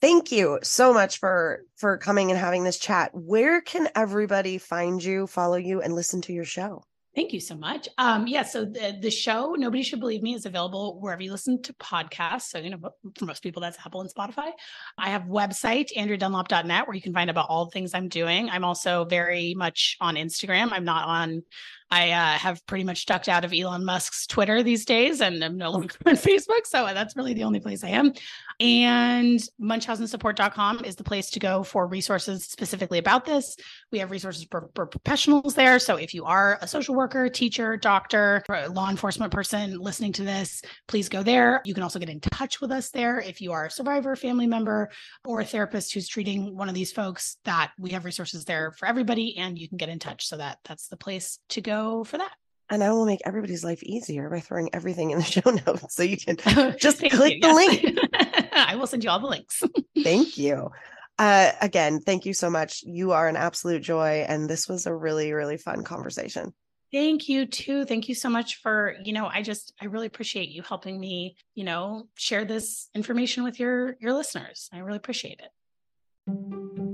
thank 0.00 0.30
you 0.30 0.58
so 0.62 0.92
much 0.92 1.18
for 1.18 1.62
for 1.76 1.96
coming 1.96 2.30
and 2.30 2.38
having 2.38 2.64
this 2.64 2.78
chat 2.78 3.10
where 3.14 3.62
can 3.62 3.88
everybody 3.94 4.58
find 4.58 5.02
you 5.02 5.26
follow 5.26 5.56
you 5.56 5.80
and 5.80 5.94
listen 5.94 6.20
to 6.20 6.34
your 6.34 6.44
show 6.44 6.82
Thank 7.16 7.32
you 7.32 7.40
so 7.40 7.56
much. 7.56 7.88
Um, 7.96 8.26
yeah, 8.26 8.42
so 8.42 8.66
the, 8.66 8.98
the 9.00 9.10
show, 9.10 9.54
Nobody 9.56 9.82
Should 9.82 10.00
Believe 10.00 10.22
Me, 10.22 10.34
is 10.34 10.44
available 10.44 11.00
wherever 11.00 11.22
you 11.22 11.32
listen 11.32 11.62
to 11.62 11.72
podcasts. 11.72 12.50
So, 12.50 12.58
you 12.58 12.68
know, 12.68 12.90
for 13.16 13.24
most 13.24 13.42
people, 13.42 13.62
that's 13.62 13.78
Apple 13.86 14.02
and 14.02 14.10
Spotify. 14.12 14.50
I 14.98 15.08
have 15.08 15.22
website, 15.22 15.96
andreadunlop.net, 15.96 16.86
where 16.86 16.94
you 16.94 17.00
can 17.00 17.14
find 17.14 17.30
about 17.30 17.46
all 17.48 17.64
the 17.64 17.70
things 17.70 17.94
I'm 17.94 18.08
doing. 18.08 18.50
I'm 18.50 18.64
also 18.64 19.06
very 19.06 19.54
much 19.54 19.96
on 19.98 20.16
Instagram. 20.16 20.68
I'm 20.72 20.84
not 20.84 21.08
on 21.08 21.42
I 21.90 22.10
uh, 22.10 22.38
have 22.38 22.66
pretty 22.66 22.84
much 22.84 23.06
ducked 23.06 23.28
out 23.28 23.44
of 23.44 23.52
Elon 23.52 23.84
Musk's 23.84 24.26
Twitter 24.26 24.62
these 24.62 24.84
days 24.84 25.20
and 25.20 25.42
I'm 25.44 25.56
no 25.56 25.70
longer 25.70 25.94
on 26.06 26.14
Facebook. 26.14 26.66
So 26.66 26.84
that's 26.92 27.16
really 27.16 27.34
the 27.34 27.44
only 27.44 27.60
place 27.60 27.84
I 27.84 27.90
am. 27.90 28.12
And 28.58 29.40
munchausensupport.com 29.60 30.84
is 30.84 30.96
the 30.96 31.04
place 31.04 31.30
to 31.30 31.38
go 31.38 31.62
for 31.62 31.86
resources 31.86 32.44
specifically 32.44 32.98
about 32.98 33.24
this. 33.24 33.56
We 33.92 33.98
have 33.98 34.10
resources 34.10 34.46
for, 34.50 34.70
for 34.74 34.86
professionals 34.86 35.54
there. 35.54 35.78
So 35.78 35.96
if 35.96 36.12
you 36.12 36.24
are 36.24 36.58
a 36.60 36.66
social 36.66 36.94
worker, 36.94 37.28
teacher, 37.28 37.76
doctor, 37.76 38.42
law 38.70 38.90
enforcement 38.90 39.32
person 39.32 39.78
listening 39.78 40.12
to 40.14 40.24
this, 40.24 40.62
please 40.88 41.08
go 41.08 41.22
there. 41.22 41.60
You 41.64 41.74
can 41.74 41.82
also 41.82 41.98
get 41.98 42.08
in 42.08 42.20
touch 42.20 42.60
with 42.60 42.72
us 42.72 42.90
there 42.90 43.20
if 43.20 43.40
you 43.40 43.52
are 43.52 43.66
a 43.66 43.70
survivor, 43.70 44.16
family 44.16 44.46
member, 44.46 44.90
or 45.24 45.40
a 45.40 45.44
therapist 45.44 45.94
who's 45.94 46.08
treating 46.08 46.56
one 46.56 46.68
of 46.68 46.74
these 46.74 46.92
folks 46.92 47.36
that 47.44 47.72
we 47.78 47.90
have 47.90 48.04
resources 48.04 48.44
there 48.44 48.72
for 48.72 48.88
everybody 48.88 49.36
and 49.36 49.58
you 49.58 49.68
can 49.68 49.76
get 49.76 49.88
in 49.88 49.98
touch. 49.98 50.26
So 50.26 50.36
that 50.38 50.58
that's 50.64 50.88
the 50.88 50.96
place 50.96 51.38
to 51.50 51.60
go 51.60 51.75
for 52.04 52.18
that. 52.18 52.32
And 52.68 52.82
I 52.82 52.90
will 52.90 53.06
make 53.06 53.20
everybody's 53.24 53.64
life 53.64 53.82
easier 53.82 54.28
by 54.28 54.40
throwing 54.40 54.70
everything 54.74 55.10
in 55.10 55.18
the 55.18 55.24
show 55.36 55.50
notes 55.50 55.94
so 55.94 56.02
you 56.02 56.16
can 56.16 56.36
just 56.78 56.98
click 56.98 57.34
you, 57.34 57.40
the 57.40 57.52
link. 57.54 57.98
I 58.52 58.74
will 58.76 58.86
send 58.86 59.04
you 59.04 59.10
all 59.10 59.20
the 59.20 59.26
links. 59.26 59.62
Thank 60.02 60.36
you. 60.38 60.70
Uh, 61.18 61.52
again, 61.60 62.00
thank 62.00 62.26
you 62.26 62.34
so 62.34 62.50
much. 62.50 62.82
You 62.82 63.12
are 63.12 63.28
an 63.28 63.36
absolute 63.36 63.82
joy. 63.82 64.26
And 64.28 64.50
this 64.50 64.68
was 64.68 64.86
a 64.86 64.94
really, 64.94 65.32
really 65.32 65.56
fun 65.56 65.82
conversation. 65.82 66.52
Thank 66.92 67.28
you 67.28 67.46
too. 67.46 67.84
Thank 67.84 68.08
you 68.08 68.14
so 68.14 68.28
much 68.28 68.60
for, 68.62 68.94
you 69.02 69.12
know, 69.12 69.26
I 69.26 69.42
just 69.42 69.74
I 69.80 69.86
really 69.86 70.06
appreciate 70.06 70.50
you 70.50 70.62
helping 70.62 70.98
me, 71.00 71.36
you 71.54 71.64
know, 71.64 72.08
share 72.14 72.44
this 72.44 72.88
information 72.94 73.44
with 73.44 73.58
your 73.58 73.96
your 74.00 74.12
listeners. 74.12 74.68
I 74.72 74.78
really 74.78 74.98
appreciate 74.98 75.40
it. 75.40 76.85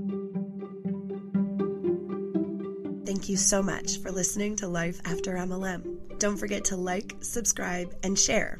Thank 3.13 3.29
you 3.29 3.37
so 3.37 3.61
much 3.61 3.99
for 3.99 4.11
listening 4.11 4.55
to 4.55 4.67
Life 4.67 4.99
After 5.05 5.35
MLM. 5.35 6.17
Don't 6.17 6.35
forget 6.35 6.65
to 6.65 6.75
like, 6.75 7.15
subscribe, 7.19 7.95
and 8.01 8.17
share. 8.17 8.57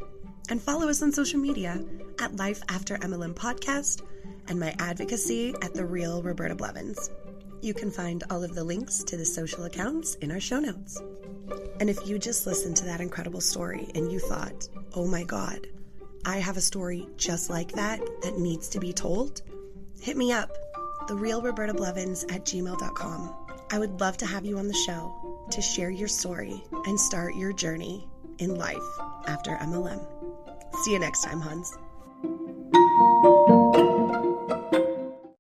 And 0.48 0.62
follow 0.62 0.90
us 0.90 1.02
on 1.02 1.12
social 1.12 1.40
media 1.40 1.84
at 2.20 2.36
Life 2.36 2.62
After 2.70 2.96
MLM 2.98 3.34
Podcast 3.34 4.04
and 4.48 4.60
my 4.60 4.76
advocacy 4.78 5.56
at 5.64 5.74
The 5.74 5.84
Real 5.84 6.22
Roberta 6.22 6.54
Blevins. 6.54 7.10
You 7.64 7.74
can 7.74 7.90
find 7.90 8.24
all 8.30 8.44
of 8.44 8.54
the 8.54 8.64
links 8.64 9.04
to 9.06 9.18
the 9.18 9.26
social 9.26 9.64
accounts 9.64 10.14
in 10.22 10.32
our 10.32 10.40
show 10.40 10.60
notes. 10.60 11.02
And 11.80 11.90
if 11.90 12.08
you 12.08 12.20
just 12.20 12.46
listened 12.46 12.78
to 12.78 12.86
that 12.86 13.02
incredible 13.02 13.42
story 13.42 13.88
and 13.96 14.12
you 14.12 14.20
thought, 14.20 14.70
oh 14.94 15.08
my 15.08 15.24
God, 15.24 15.66
I 16.26 16.38
have 16.38 16.58
a 16.58 16.62
story 16.62 17.08
just 17.18 17.50
like 17.50 17.72
that 17.72 18.00
that 18.22 18.38
needs 18.38 18.70
to 18.70 18.80
be 18.80 18.94
told, 18.94 19.42
hit 20.00 20.16
me 20.16 20.32
up, 20.32 20.56
therealrobertablevins 21.08 22.32
at 22.32 22.46
gmail.com. 22.46 23.43
I 23.74 23.80
would 23.80 24.00
love 24.00 24.18
to 24.18 24.28
have 24.28 24.46
you 24.46 24.60
on 24.60 24.68
the 24.68 24.74
show 24.76 25.48
to 25.50 25.60
share 25.60 25.90
your 25.90 26.08
story 26.08 26.64
and 26.86 27.00
start 27.00 27.34
your 27.34 27.52
journey 27.52 28.08
in 28.38 28.54
life 28.54 28.78
after 29.26 29.56
MLM. 29.56 30.00
See 30.84 30.92
you 30.92 31.00
next 31.00 31.24
time, 31.24 31.42
Hans. 31.42 31.76